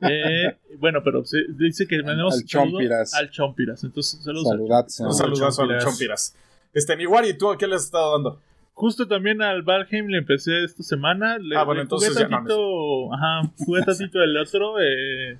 Eh, 0.00 0.56
bueno, 0.78 1.00
pero 1.04 1.24
se- 1.24 1.44
dice 1.58 1.86
que 1.86 2.02
mandamos 2.02 2.34
Al 2.38 2.44
Chompiras. 2.44 3.14
al 3.14 3.30
Chompiras. 3.30 3.84
Entonces, 3.84 4.22
saludos. 4.22 4.46
al- 4.52 4.58
Saludazo. 4.58 5.02
Un 5.02 5.08
No, 5.08 5.14
saludazo 5.14 5.62
al 5.62 5.78
Chompiras. 5.78 6.34
Este, 6.72 6.96
mi 6.96 7.06
Wari, 7.06 7.36
¿tú 7.36 7.50
a 7.50 7.58
qué 7.58 7.66
le 7.66 7.74
has 7.76 7.84
estado 7.84 8.12
dando? 8.12 8.40
Justo 8.74 9.08
también 9.08 9.42
al 9.42 9.62
Valheim 9.62 10.06
le 10.06 10.18
empecé 10.18 10.62
esta 10.64 10.82
semana. 10.82 11.36
Le, 11.38 11.56
Ah, 11.56 11.64
bueno, 11.64 11.78
le 11.80 11.82
entonces 11.82 12.10
jugué 12.10 12.20
ya 12.20 12.28
no 12.28 12.36
tantito, 12.36 13.12
ajá, 13.14 13.52
jugué 13.66 13.82
tantito 13.82 14.20
el 14.22 14.36
otro, 14.36 14.80
eh, 14.80 15.38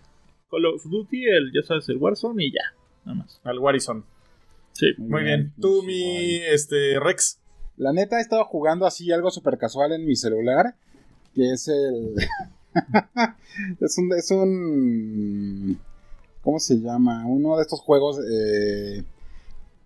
Call 0.51 0.67
of 0.67 0.83
Duty, 0.85 1.25
el, 1.25 1.53
ya 1.55 1.63
sabes, 1.63 1.89
el 1.89 1.99
Warzone 1.99 2.45
y 2.47 2.53
ya, 2.53 2.75
nada 3.05 3.19
más. 3.19 3.41
Al 3.45 3.59
Warison. 3.61 4.05
Sí. 4.73 4.93
Muy 4.99 5.23
bien. 5.25 5.53
Tú, 5.61 5.83
mi 5.85 6.37
este, 6.37 6.99
Rex. 7.01 7.41
La 7.77 7.93
neta 7.93 8.19
he 8.19 8.21
estado 8.21 8.45
jugando 8.45 8.87
así 8.87 9.13
algo 9.13 9.31
súper 9.31 9.57
casual 9.59 9.93
en 9.93 10.05
mi 10.05 10.17
celular, 10.17 10.75
que 11.35 11.53
es 11.53 11.69
el... 11.69 12.15
es 13.81 13.99
un... 13.99 14.13
Es 14.13 14.31
un... 14.31 15.81
¿Cómo 16.43 16.59
se 16.59 16.77
llama? 16.77 17.27
Uno 17.27 17.57
de 17.57 17.63
estos 17.63 17.81
juegos 17.81 18.19
eh, 18.21 19.05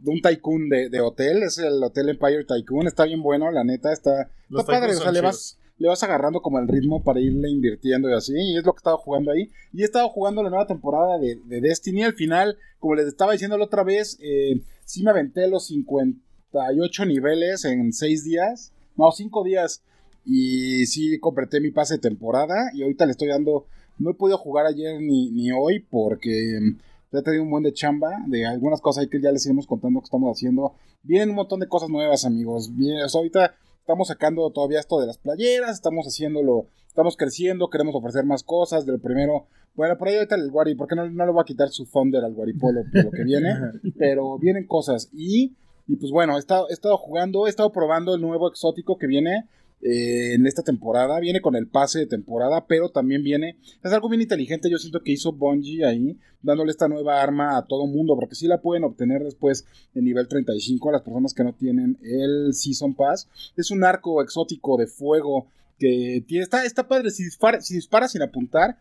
de 0.02 0.10
un 0.10 0.20
tycoon 0.20 0.68
de, 0.68 0.90
de 0.90 1.00
hotel, 1.00 1.42
es 1.42 1.58
el 1.58 1.82
Hotel 1.82 2.10
Empire 2.10 2.44
Tycoon, 2.44 2.86
está 2.86 3.04
bien 3.04 3.22
bueno, 3.22 3.50
la 3.50 3.64
neta, 3.64 3.92
está, 3.92 4.30
está 4.50 4.64
padre, 4.64 4.94
o 4.96 5.00
sea, 5.00 5.12
le 5.12 5.20
vas, 5.20 5.58
le 5.78 5.88
vas 5.88 6.02
agarrando 6.02 6.42
como 6.42 6.58
el 6.58 6.68
ritmo 6.68 7.02
para 7.02 7.20
irle 7.20 7.48
invirtiendo 7.48 8.10
y 8.10 8.14
así, 8.14 8.32
y 8.34 8.56
es 8.56 8.64
lo 8.64 8.72
que 8.72 8.78
he 8.78 8.80
estado 8.80 8.98
jugando 8.98 9.30
ahí. 9.30 9.50
Y 9.72 9.82
he 9.82 9.84
estado 9.84 10.08
jugando 10.08 10.42
la 10.42 10.50
nueva 10.50 10.66
temporada 10.66 11.18
de, 11.18 11.36
de 11.44 11.60
Destiny, 11.60 12.02
al 12.02 12.14
final, 12.14 12.58
como 12.78 12.96
les 12.96 13.06
estaba 13.06 13.32
diciendo 13.32 13.56
la 13.56 13.64
otra 13.64 13.84
vez, 13.84 14.18
eh, 14.20 14.60
sí 14.84 15.02
me 15.04 15.10
aventé 15.10 15.46
los 15.48 15.66
58 15.66 17.04
niveles 17.06 17.64
en 17.64 17.92
6 17.92 18.24
días, 18.24 18.72
no, 18.96 19.10
5 19.10 19.44
días, 19.44 19.82
y 20.24 20.86
sí 20.86 21.18
completé 21.18 21.60
mi 21.60 21.70
pase 21.70 21.94
de 21.94 22.00
temporada, 22.00 22.70
y 22.74 22.82
ahorita 22.82 23.06
le 23.06 23.12
estoy 23.12 23.28
dando, 23.28 23.66
no 23.98 24.10
he 24.10 24.14
podido 24.14 24.38
jugar 24.38 24.66
ayer 24.66 25.00
ni, 25.00 25.30
ni 25.30 25.50
hoy 25.52 25.80
porque... 25.80 26.58
mm, 26.60 26.78
He 27.14 27.20
tenido 27.20 27.42
un 27.42 27.50
buen 27.50 27.62
de 27.62 27.74
chamba, 27.74 28.08
de 28.26 28.46
algunas 28.46 28.80
cosas 28.80 29.02
ahí 29.02 29.08
que 29.10 29.20
ya 29.20 29.30
les 29.30 29.44
iremos 29.44 29.66
contando 29.66 30.00
que 30.00 30.04
estamos 30.06 30.34
haciendo. 30.34 30.72
Vienen 31.02 31.28
un 31.28 31.36
montón 31.36 31.60
de 31.60 31.68
cosas 31.68 31.90
nuevas, 31.90 32.24
amigos. 32.24 32.74
Bien, 32.74 33.02
o 33.02 33.08
sea, 33.10 33.18
ahorita 33.18 33.54
estamos 33.80 34.08
sacando 34.08 34.48
todavía 34.50 34.80
esto 34.80 34.98
de 34.98 35.08
las 35.08 35.18
playeras, 35.18 35.72
estamos 35.72 36.06
haciéndolo, 36.06 36.68
estamos 36.88 37.18
creciendo, 37.18 37.68
queremos 37.68 37.94
ofrecer 37.94 38.24
más 38.24 38.42
cosas. 38.42 38.86
De 38.86 38.92
lo 38.92 38.98
primero, 38.98 39.44
bueno, 39.74 39.98
por 39.98 40.08
ahí 40.08 40.14
ahorita 40.16 40.36
el 40.36 40.50
Wari, 40.50 40.74
porque 40.74 40.94
no, 40.96 41.06
no 41.10 41.26
le 41.26 41.32
voy 41.32 41.42
a 41.42 41.44
quitar 41.44 41.68
su 41.68 41.84
Thunder 41.84 42.24
al 42.24 42.32
Guaripolo 42.32 42.80
de 42.90 43.02
lo 43.02 43.10
que 43.10 43.24
viene, 43.24 43.56
pero 43.98 44.38
vienen 44.38 44.66
cosas. 44.66 45.10
Y, 45.12 45.52
y 45.86 45.96
pues 45.96 46.10
bueno, 46.12 46.36
he 46.36 46.38
estado, 46.38 46.70
he 46.70 46.72
estado 46.72 46.96
jugando, 46.96 47.46
he 47.46 47.50
estado 47.50 47.72
probando 47.72 48.14
el 48.14 48.22
nuevo 48.22 48.48
exótico 48.48 48.96
que 48.96 49.06
viene. 49.06 49.50
Eh, 49.82 50.34
en 50.34 50.46
esta 50.46 50.62
temporada, 50.62 51.18
viene 51.20 51.40
con 51.40 51.56
el 51.56 51.66
pase 51.66 51.98
de 51.98 52.06
temporada, 52.06 52.66
pero 52.66 52.90
también 52.90 53.22
viene, 53.22 53.56
es 53.82 53.92
algo 53.92 54.08
bien 54.08 54.22
inteligente, 54.22 54.70
yo 54.70 54.78
siento 54.78 55.02
que 55.02 55.12
hizo 55.12 55.32
Bungie 55.32 55.84
ahí, 55.84 56.16
dándole 56.40 56.70
esta 56.70 56.88
nueva 56.88 57.20
arma 57.22 57.56
a 57.58 57.66
todo 57.66 57.86
mundo, 57.86 58.14
porque 58.16 58.34
sí 58.36 58.46
la 58.46 58.60
pueden 58.60 58.84
obtener 58.84 59.22
después 59.22 59.64
en 59.94 60.04
nivel 60.04 60.28
35 60.28 60.88
a 60.88 60.92
las 60.92 61.02
personas 61.02 61.34
que 61.34 61.44
no 61.44 61.52
tienen 61.54 61.98
el 62.02 62.54
Season 62.54 62.94
Pass. 62.94 63.28
Es 63.56 63.70
un 63.70 63.84
arco 63.84 64.22
exótico 64.22 64.76
de 64.76 64.86
fuego 64.86 65.46
que 65.78 66.24
tiene, 66.26 66.44
está, 66.44 66.64
está 66.64 66.86
padre, 66.88 67.10
si 67.10 67.24
dispara, 67.24 67.60
si 67.60 67.74
dispara 67.74 68.06
sin 68.08 68.22
apuntar, 68.22 68.78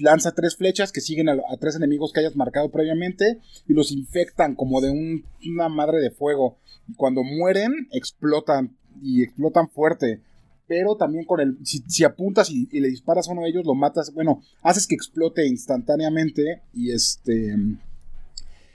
lanza 0.00 0.32
tres 0.32 0.56
flechas 0.56 0.90
que 0.92 1.00
siguen 1.00 1.28
a, 1.28 1.36
tres 1.60 1.76
enemigos 1.76 2.12
que 2.12 2.20
hayas 2.20 2.34
marcado 2.36 2.70
previamente 2.70 3.38
y 3.68 3.72
los 3.72 3.92
infectan 3.92 4.54
como 4.54 4.80
de 4.80 4.90
un- 4.90 5.24
una 5.48 5.68
madre 5.68 5.98
de 6.00 6.10
fuego. 6.10 6.56
Y 6.88 6.94
cuando 6.94 7.22
mueren, 7.22 7.88
explotan 7.92 8.76
y 9.02 9.22
explotan 9.22 9.68
fuerte. 9.68 10.20
Pero 10.68 10.96
también 10.96 11.24
con 11.24 11.40
el. 11.40 11.58
Si, 11.64 12.02
apuntas 12.04 12.50
y, 12.50 12.66
le 12.80 12.88
disparas 12.88 13.28
a 13.28 13.32
uno 13.32 13.42
de 13.42 13.50
ellos, 13.50 13.64
lo 13.64 13.74
matas. 13.74 14.12
Bueno, 14.12 14.42
haces 14.62 14.86
que 14.86 14.96
explote 14.96 15.46
instantáneamente. 15.46 16.62
Y 16.74 16.90
este. 16.90 17.54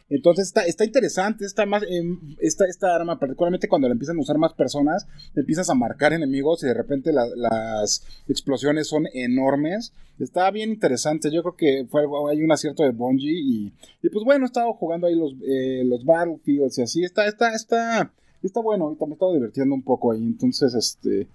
Entonces 0.10 0.48
está, 0.48 0.66
está 0.66 0.84
interesante. 0.84 1.46
Está 1.46 1.66
más, 1.66 1.84
em, 1.90 2.36
esta, 2.40 2.66
esta 2.66 2.94
arma, 2.96 3.18
particularmente 3.18 3.70
cuando 3.70 3.88
la 3.88 3.94
empiezan 3.94 4.18
a 4.18 4.22
usar 4.22 4.38
más 4.38 4.54
personas, 4.54 5.08
empiezas 5.36 5.70
a 5.70 5.74
marcar 5.74 6.12
enemigos 6.12 6.64
y 6.64 6.68
de 6.68 6.74
repente 6.74 7.14
la- 7.14 7.28
las 7.36 8.04
explosiones 8.28 8.88
son 8.88 9.06
enormes. 9.14 9.94
Está 10.20 10.52
bien 10.52 10.72
interesante. 10.72 11.32
Yo 11.32 11.42
creo 11.44 11.56
que 11.56 11.88
fue 11.90 12.04
hay 12.30 12.42
un 12.42 12.52
acierto 12.52 12.84
de 12.84 12.92
Bungie. 12.92 13.32
Y, 13.32 13.74
y 14.04 14.10
pues 14.10 14.26
bueno, 14.26 14.46
he 14.46 14.48
estado 14.48 14.74
jugando 14.74 15.08
ahí 15.08 15.16
los, 15.16 15.34
eh, 15.48 15.84
los 15.86 16.04
Battlefields 16.04 16.78
y 16.78 16.82
así. 16.82 17.04
Está, 17.04 17.26
está, 17.28 17.54
está, 17.56 18.12
está 18.48 18.62
bueno. 18.62 18.86
Ahorita 18.86 19.06
me 19.06 19.12
he 19.12 19.14
estado 19.14 19.34
divirtiendo 19.34 19.76
un 19.76 19.84
poco 19.84 20.12
ahí. 20.12 20.22
Entonces, 20.22 20.74
este 20.74 21.28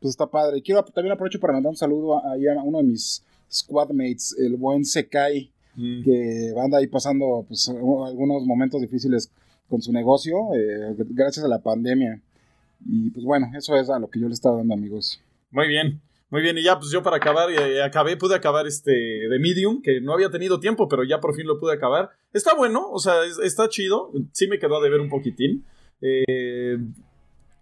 pues 0.00 0.10
está 0.10 0.26
padre. 0.26 0.60
Quiero 0.62 0.84
también 0.84 1.12
aprovecho 1.14 1.40
para 1.40 1.54
mandar 1.54 1.70
un 1.70 1.76
saludo 1.76 2.18
a, 2.18 2.32
ahí 2.32 2.46
a 2.46 2.62
uno 2.62 2.78
de 2.78 2.84
mis 2.84 3.24
squadmates, 3.50 4.36
el 4.38 4.56
buen 4.56 4.84
Sekai, 4.84 5.50
Mm. 5.76 6.04
que 6.04 6.54
anda 6.56 6.78
ahí 6.78 6.86
pasando 6.86 7.44
pues, 7.48 7.68
algunos 7.68 8.44
momentos 8.44 8.80
difíciles 8.80 9.28
con 9.68 9.82
su 9.82 9.90
negocio, 9.92 10.54
eh, 10.54 10.94
gracias 11.10 11.44
a 11.44 11.48
la 11.48 11.58
pandemia. 11.58 12.20
Y 12.86 13.10
pues 13.10 13.24
bueno, 13.26 13.48
eso 13.56 13.74
es 13.74 13.90
a 13.90 13.98
lo 13.98 14.08
que 14.08 14.20
yo 14.20 14.28
le 14.28 14.34
estaba 14.34 14.58
dando, 14.58 14.72
amigos. 14.74 15.20
Muy 15.50 15.66
bien. 15.66 16.00
Muy 16.30 16.42
bien, 16.42 16.56
y 16.58 16.62
ya, 16.62 16.78
pues 16.78 16.90
yo 16.92 17.02
para 17.02 17.16
acabar, 17.16 17.50
eh, 17.50 17.82
acabé, 17.82 18.16
pude 18.16 18.34
acabar 18.36 18.66
este 18.68 18.92
de 18.92 19.38
Medium, 19.40 19.82
que 19.82 20.00
no 20.00 20.12
había 20.12 20.30
tenido 20.30 20.60
tiempo, 20.60 20.86
pero 20.88 21.02
ya 21.02 21.18
por 21.20 21.34
fin 21.34 21.46
lo 21.46 21.58
pude 21.58 21.72
acabar. 21.74 22.10
Está 22.32 22.54
bueno, 22.54 22.88
o 22.90 22.98
sea, 23.00 23.24
es- 23.24 23.38
está 23.38 23.68
chido. 23.68 24.12
Sí 24.32 24.46
me 24.46 24.58
quedó 24.60 24.76
a 24.78 24.82
deber 24.82 25.00
un 25.00 25.08
poquitín. 25.08 25.64
Eh, 26.00 26.76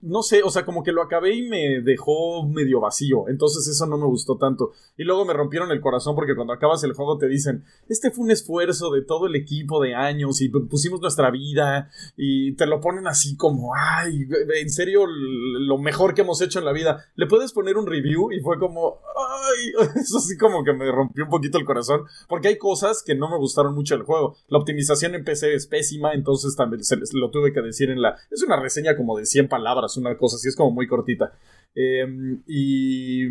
no 0.03 0.23
sé, 0.23 0.43
o 0.43 0.51
sea, 0.51 0.65
como 0.65 0.83
que 0.83 0.93
lo 0.93 1.01
acabé 1.03 1.35
y 1.35 1.43
me 1.49 1.81
dejó 1.81 2.47
medio 2.47 2.81
vacío. 2.81 3.29
Entonces 3.29 3.67
eso 3.69 3.87
no 3.87 3.97
me 3.97 4.07
gustó 4.07 4.37
tanto. 4.37 4.73
Y 4.99 5.05
luego 5.05 5.25
me 5.25 5.33
rompieron 5.33 5.71
el 5.71 5.81
corazón 5.81 6.15
porque 6.15 6.35
cuando 6.35 6.53
acabas 6.53 6.83
el 6.85 6.93
juego 6.93 7.19
te 7.19 7.29
dicen, 7.29 7.65
este 7.89 8.11
fue 8.11 8.25
un 8.25 8.31
esfuerzo 8.33 8.91
de 8.91 9.03
todo 9.03 9.27
el 9.27 9.37
equipo 9.37 9.81
de 9.83 9.95
años 9.95 10.41
y 10.41 10.49
pusimos 10.49 11.01
nuestra 11.01 11.31
vida 11.31 11.89
y 12.17 12.53
te 12.57 12.67
lo 12.67 12.81
ponen 12.81 13.07
así 13.07 13.37
como, 13.37 13.73
ay, 13.75 14.27
en 14.61 14.71
serio, 14.71 15.07
lo 15.07 15.79
mejor 15.79 16.15
que 16.15 16.23
hemos 16.23 16.41
hecho 16.43 16.59
en 16.59 16.65
la 16.65 16.73
vida. 16.73 17.05
Le 17.15 17.27
puedes 17.27 17.53
poner 17.53 17.77
un 17.77 17.87
review 17.87 18.33
y 18.33 18.41
fue 18.41 18.59
como, 18.59 18.99
ay, 19.17 19.89
eso 20.01 20.19
sí 20.21 20.37
como 20.37 20.65
que 20.65 20.73
me 20.73 20.91
rompió 20.91 21.25
un 21.25 21.31
poquito 21.31 21.59
el 21.59 21.65
corazón 21.65 22.03
porque 22.29 22.49
hay 22.49 22.59
cosas 22.59 23.03
que 23.05 23.15
no 23.15 23.31
me 23.31 23.37
gustaron 23.39 23.75
mucho 23.75 23.95
del 23.97 24.05
juego. 24.05 24.37
La 24.49 24.59
optimización 24.59 25.15
en 25.15 25.25
PC 25.25 25.55
es 25.55 25.67
pésima, 25.67 26.13
entonces 26.13 26.57
también 26.57 26.83
se 26.83 26.97
les- 26.97 27.15
lo 27.15 27.31
tuve 27.31 27.53
que 27.53 27.61
decir 27.63 27.91
en 27.91 28.03
la... 28.03 28.17
Es 28.31 28.43
una 28.43 28.61
reseña 28.61 28.97
como 28.97 29.17
de 29.17 29.27
100 29.27 29.49
palabras 29.49 29.92
una 29.97 30.17
cosa 30.17 30.37
así, 30.37 30.49
es 30.49 30.57
como 30.57 30.71
muy 30.71 30.87
cortita. 30.87 31.33
Eh, 31.75 32.07
y 32.47 33.27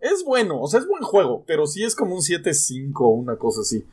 es 0.00 0.24
bueno, 0.24 0.60
o 0.60 0.66
sea, 0.66 0.80
es 0.80 0.86
buen 0.86 1.02
juego, 1.02 1.44
pero 1.46 1.66
sí 1.66 1.82
es 1.82 1.94
como 1.94 2.14
un 2.14 2.22
7-5, 2.22 2.92
una 3.14 3.36
cosa 3.36 3.60
así. 3.60 3.84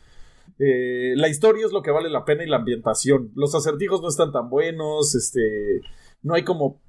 Eh, 0.58 1.14
la 1.16 1.30
historia 1.30 1.66
es 1.66 1.72
lo 1.72 1.82
que 1.82 1.92
vale 1.92 2.10
la 2.10 2.26
pena 2.26 2.44
y 2.44 2.48
la 2.48 2.58
ambientación. 2.58 3.32
Los 3.36 3.56
acertijos 3.56 4.02
no 4.02 4.10
están 4.10 4.32
tan 4.32 4.50
buenos, 4.50 5.16
este, 5.16 5.82
no 6.22 6.34
hay 6.34 6.44
como 6.44 6.80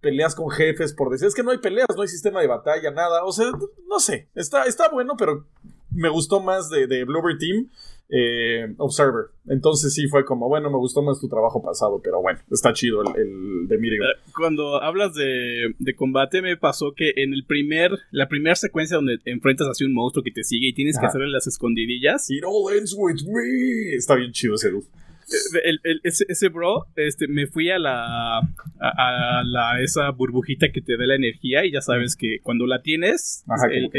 peleas 0.00 0.34
con 0.34 0.50
jefes 0.50 0.92
por 0.92 1.10
decir, 1.10 1.26
es 1.26 1.34
que 1.34 1.42
no 1.42 1.50
hay 1.50 1.58
peleas, 1.58 1.88
no 1.96 2.02
hay 2.02 2.08
sistema 2.08 2.40
de 2.40 2.46
batalla, 2.46 2.90
nada, 2.92 3.24
o 3.24 3.32
sea, 3.32 3.50
no 3.88 3.98
sé, 3.98 4.28
está, 4.36 4.64
está 4.64 4.88
bueno, 4.88 5.14
pero 5.18 5.46
me 5.90 6.08
gustó 6.08 6.40
más 6.40 6.68
de, 6.70 6.86
de 6.86 7.04
Team 7.40 7.68
eh, 8.08 8.66
Observer. 8.78 9.26
Entonces 9.48 9.94
sí 9.94 10.06
fue 10.08 10.24
como, 10.24 10.48
bueno, 10.48 10.70
me 10.70 10.76
gustó 10.78 11.02
más 11.02 11.20
tu 11.20 11.28
trabajo 11.28 11.62
pasado, 11.62 12.00
pero 12.02 12.20
bueno, 12.22 12.38
está 12.50 12.72
chido 12.72 13.02
el, 13.02 13.20
el 13.20 13.68
de 13.68 13.78
Miriam. 13.78 14.02
Eh, 14.02 14.30
Cuando 14.34 14.82
hablas 14.82 15.14
de, 15.14 15.74
de 15.78 15.94
combate, 15.94 16.42
me 16.42 16.56
pasó 16.56 16.92
que 16.94 17.12
en 17.16 17.32
el 17.32 17.44
primer, 17.46 17.92
la 18.10 18.28
primera 18.28 18.54
secuencia 18.56 18.96
donde 18.96 19.18
enfrentas 19.24 19.68
así 19.68 19.84
un 19.84 19.94
monstruo 19.94 20.22
que 20.24 20.30
te 20.32 20.44
sigue 20.44 20.68
y 20.68 20.72
tienes 20.74 20.98
que 20.98 21.06
hacerle 21.06 21.28
las 21.28 21.46
escondidillas, 21.46 22.30
It 22.30 22.42
all 22.46 22.72
ends 22.76 22.94
with 22.96 23.22
me. 23.26 23.94
Está 23.96 24.14
bien 24.16 24.32
chido 24.32 24.54
ese 24.54 24.70
dude. 24.70 24.86
eh, 25.28 25.60
el- 25.64 25.80
el- 25.82 26.00
ese, 26.04 26.24
ese 26.28 26.48
bro, 26.48 26.86
este, 26.94 27.26
me 27.26 27.46
fui 27.48 27.70
a 27.70 27.78
la, 27.80 28.38
a, 28.38 28.40
a 28.80 29.42
la, 29.44 29.80
esa 29.82 30.08
burbujita 30.10 30.70
que 30.72 30.80
te 30.80 30.96
da 30.96 31.04
la 31.06 31.16
energía 31.16 31.64
y 31.64 31.72
ya 31.72 31.80
sabes 31.80 32.14
que 32.14 32.38
cuando 32.42 32.64
la 32.66 32.80
tienes, 32.82 33.42
Ajá, 33.48 33.66
el- 33.72 33.90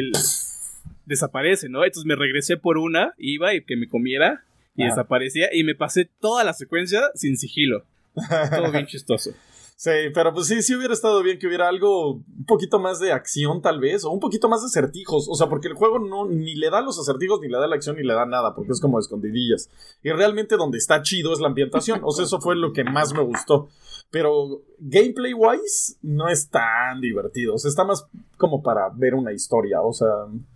desaparece, 1.07 1.69
¿no? 1.69 1.83
Entonces 1.83 2.05
me 2.05 2.15
regresé 2.15 2.57
por 2.57 2.77
una, 2.77 3.13
iba 3.17 3.53
y 3.53 3.63
que 3.63 3.75
me 3.75 3.87
comiera 3.87 4.43
y 4.75 4.83
desaparecía 4.83 5.49
y 5.51 5.63
me 5.63 5.73
pasé 5.73 6.07
toda 6.19 6.43
la 6.43 6.53
secuencia 6.53 7.09
sin 7.15 7.37
sigilo. 7.37 7.83
Todo 8.13 8.71
bien 8.71 8.85
chistoso. 8.85 9.31
Sí, 9.79 9.91
pero 10.12 10.34
pues 10.34 10.48
sí, 10.48 10.63
sí 10.63 10.74
hubiera 10.74 10.91
estado 10.91 11.22
bien 11.22 11.38
que 11.38 11.46
hubiera 11.46 11.67
algo 11.67 12.13
un 12.15 12.46
poquito 12.48 12.79
más 12.79 13.00
de 13.00 13.12
acción 13.12 13.62
tal 13.62 13.79
vez, 13.79 14.03
o 14.05 14.10
un 14.10 14.19
poquito 14.19 14.50
más 14.50 14.62
de 14.62 14.65
acertijos, 14.65 15.27
o 15.29 15.36
sea, 15.36 15.50
porque 15.50 15.67
el 15.67 15.75
juego 15.75 16.00
no 16.00 16.25
ni 16.25 16.55
le 16.55 16.72
da 16.72 16.81
los 16.81 16.98
acertijos, 17.00 17.39
ni 17.41 17.48
le 17.48 17.60
da 17.60 17.67
la 17.67 17.75
acción, 17.75 17.96
ni 17.96 18.01
le 18.01 18.15
da 18.15 18.25
nada, 18.25 18.55
porque 18.55 18.72
es 18.72 18.81
como 18.81 18.98
escondidillas. 18.98 19.69
Y 20.01 20.10
realmente 20.10 20.57
donde 20.57 20.79
está 20.79 21.03
chido 21.03 21.31
es 21.31 21.39
la 21.39 21.50
ambientación, 21.50 22.01
o 22.03 22.12
sea, 22.12 22.25
eso 22.25 22.41
fue 22.41 22.55
lo 22.55 22.74
que 22.74 22.84
más 22.86 23.13
me 23.13 23.22
gustó. 23.22 23.69
Pero 24.10 24.63
gameplay 24.79 25.36
wise 25.36 25.98
no 26.01 26.27
es 26.27 26.50
tan 26.50 27.00
divertido, 27.00 27.53
o 27.53 27.57
sea, 27.60 27.69
está 27.69 27.84
más 27.84 28.07
como 28.38 28.63
para 28.63 28.89
ver 28.96 29.13
una 29.13 29.31
historia, 29.31 29.81
o 29.84 29.93
sea, 29.93 30.07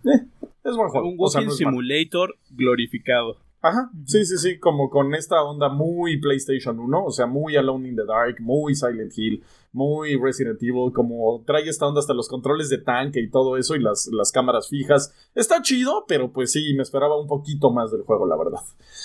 eh, 0.04 0.26
es 0.64 0.74
buen 0.74 0.88
juego. 0.88 1.06
Un 1.06 1.16
o 1.20 1.28
sea, 1.28 1.42
walking 1.42 1.48
no 1.48 1.54
simulator 1.54 2.34
glorificado. 2.50 3.36
Ajá, 3.64 3.92
sí, 4.06 4.24
sí, 4.24 4.38
sí, 4.38 4.58
como 4.58 4.90
con 4.90 5.14
esta 5.14 5.40
onda 5.40 5.68
muy 5.68 6.20
PlayStation 6.20 6.80
1, 6.80 7.04
o 7.04 7.10
sea, 7.12 7.26
muy 7.26 7.54
Alone 7.54 7.90
in 7.90 7.94
the 7.94 8.04
Dark, 8.04 8.40
muy 8.40 8.74
Silent 8.74 9.16
Hill, 9.16 9.44
muy 9.70 10.16
Resident 10.20 10.60
Evil, 10.60 10.92
como 10.92 11.44
trae 11.46 11.68
esta 11.68 11.86
onda 11.86 12.00
hasta 12.00 12.12
los 12.12 12.28
controles 12.28 12.68
de 12.70 12.78
tanque 12.78 13.20
y 13.20 13.30
todo 13.30 13.56
eso 13.56 13.76
y 13.76 13.80
las, 13.80 14.08
las 14.12 14.32
cámaras 14.32 14.68
fijas. 14.68 15.14
Está 15.36 15.62
chido, 15.62 16.04
pero 16.08 16.32
pues 16.32 16.50
sí, 16.50 16.74
me 16.74 16.82
esperaba 16.82 17.16
un 17.20 17.28
poquito 17.28 17.70
más 17.70 17.92
del 17.92 18.02
juego, 18.02 18.26
la 18.26 18.36
verdad. 18.36 18.60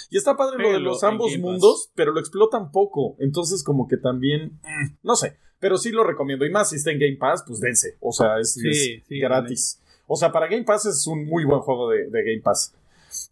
Y 0.10 0.18
está 0.18 0.36
padre 0.36 0.64
lo 0.64 0.72
de 0.72 0.80
los 0.80 1.04
ambos 1.04 1.38
mundos, 1.38 1.92
pero 1.94 2.12
lo 2.12 2.20
explotan 2.20 2.72
poco, 2.72 3.16
entonces 3.20 3.64
como 3.64 3.88
que 3.88 3.98
también, 3.98 4.60
mm, 4.64 4.98
no 5.04 5.16
sé, 5.16 5.38
pero 5.60 5.78
sí 5.78 5.92
lo 5.92 6.04
recomiendo. 6.04 6.48
Y 6.48 6.50
más 6.50 6.72
si 6.72 6.78
está 6.78 6.90
en 6.90 7.00
Game 7.00 7.18
Pass, 7.18 7.44
pues 7.46 7.60
dense, 7.60 7.98
o 8.00 8.12
sea, 8.12 8.40
es, 8.40 8.54
Sí, 8.54 8.70
es 8.70 9.04
sí, 9.08 9.20
gratis. 9.20 9.84
O 10.08 10.16
sea, 10.16 10.32
para 10.32 10.48
Game 10.48 10.64
Pass 10.64 10.88
es 10.88 11.06
un 11.06 11.26
muy 11.26 11.46
buen 11.46 11.60
juego 11.60 11.92
de, 11.92 12.10
de 12.10 12.24
Game 12.24 12.42
Pass. 12.42 12.74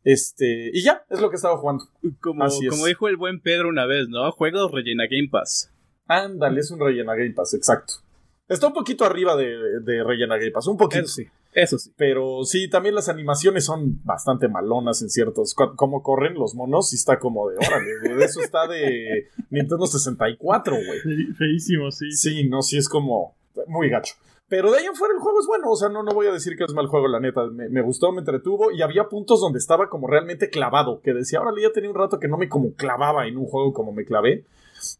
Este, 0.04 0.70
y 0.74 0.84
ya, 0.84 1.04
es 1.10 1.20
lo 1.22 1.30
que 1.30 1.36
estaba 1.36 1.58
jugando. 1.58 1.86
Como, 2.22 2.44
Así 2.44 2.66
es. 2.66 2.70
como 2.72 2.86
dijo 2.86 3.08
el 3.08 3.18
buen 3.18 3.40
Pedro 3.42 3.70
una 3.70 3.86
vez, 3.86 4.08
¿no? 4.10 4.32
Juegos 4.32 4.72
rellena 4.72 5.06
Game 5.10 5.30
Pass. 5.32 5.72
Ándale, 6.08 6.60
es 6.60 6.72
un 6.72 6.80
rellena 6.80 7.16
Game 7.16 7.32
Pass, 7.34 7.54
exacto. 7.54 7.96
Está 8.48 8.68
un 8.68 8.74
poquito 8.74 9.06
arriba 9.06 9.36
de, 9.36 9.80
de 9.82 10.04
rellena 10.04 10.38
Game 10.38 10.52
Pass, 10.52 10.68
un 10.68 10.78
poquito. 10.78 11.04
Eso 11.06 11.14
sí, 11.16 11.28
eso 11.54 11.80
sí. 11.80 11.92
Pero 11.98 12.44
sí, 12.44 12.70
también 12.70 12.94
las 12.94 13.10
animaciones 13.10 13.66
son 13.66 14.04
bastante 14.04 14.48
malonas 14.48 15.02
en 15.02 15.10
ciertos. 15.10 15.56
Como 15.56 16.04
corren 16.04 16.36
los 16.36 16.54
monos, 16.54 16.94
y 16.94 16.96
está 16.96 17.18
como 17.18 17.50
de 17.50 17.58
órale, 17.58 17.92
güey. 18.04 18.24
Eso 18.24 18.42
está 18.42 18.68
de 18.68 19.30
Nintendo 19.50 19.88
64, 19.88 20.76
güey. 20.76 21.00
Fe- 21.00 21.34
Feísimo, 21.36 21.90
sí. 21.92 22.12
Sí, 22.12 22.48
no, 22.48 22.62
sí 22.62 22.78
es 22.78 22.88
como 22.88 23.36
muy 23.68 23.90
gacho. 23.90 24.14
Pero 24.48 24.72
de 24.72 24.78
ahí 24.78 24.86
en 24.86 24.96
fuera 24.96 25.14
el 25.14 25.20
juego 25.20 25.40
es 25.40 25.48
bueno, 25.48 25.72
o 25.72 25.76
sea, 25.76 25.90
no, 25.90 26.04
no 26.04 26.14
voy 26.14 26.28
a 26.28 26.32
decir 26.32 26.56
que 26.56 26.66
es 26.66 26.74
mal 26.74 26.88
juego, 26.88 27.08
la 27.08 27.20
neta. 27.20 27.46
Me, 27.52 27.68
me 27.70 27.82
gustó, 27.82 28.12
me 28.12 28.20
entretuvo 28.20 28.72
y 28.72 28.82
había 28.84 29.06
puntos 29.06 29.42
donde 29.42 29.58
estaba 29.58 29.90
como 29.90 30.08
realmente 30.08 30.50
clavado, 30.50 31.02
que 31.02 31.14
decía, 31.14 31.42
órale, 31.42 31.64
ya 31.64 31.72
tenía 31.72 31.90
un 31.90 31.96
rato 31.96 32.20
que 32.20 32.28
no 32.28 32.38
me 32.38 32.48
como 32.48 32.74
clavaba 32.74 33.28
en 33.28 33.38
un 33.38 33.46
juego 33.46 33.74
como 33.74 33.92
me 33.92 34.06
clavé. 34.06 34.46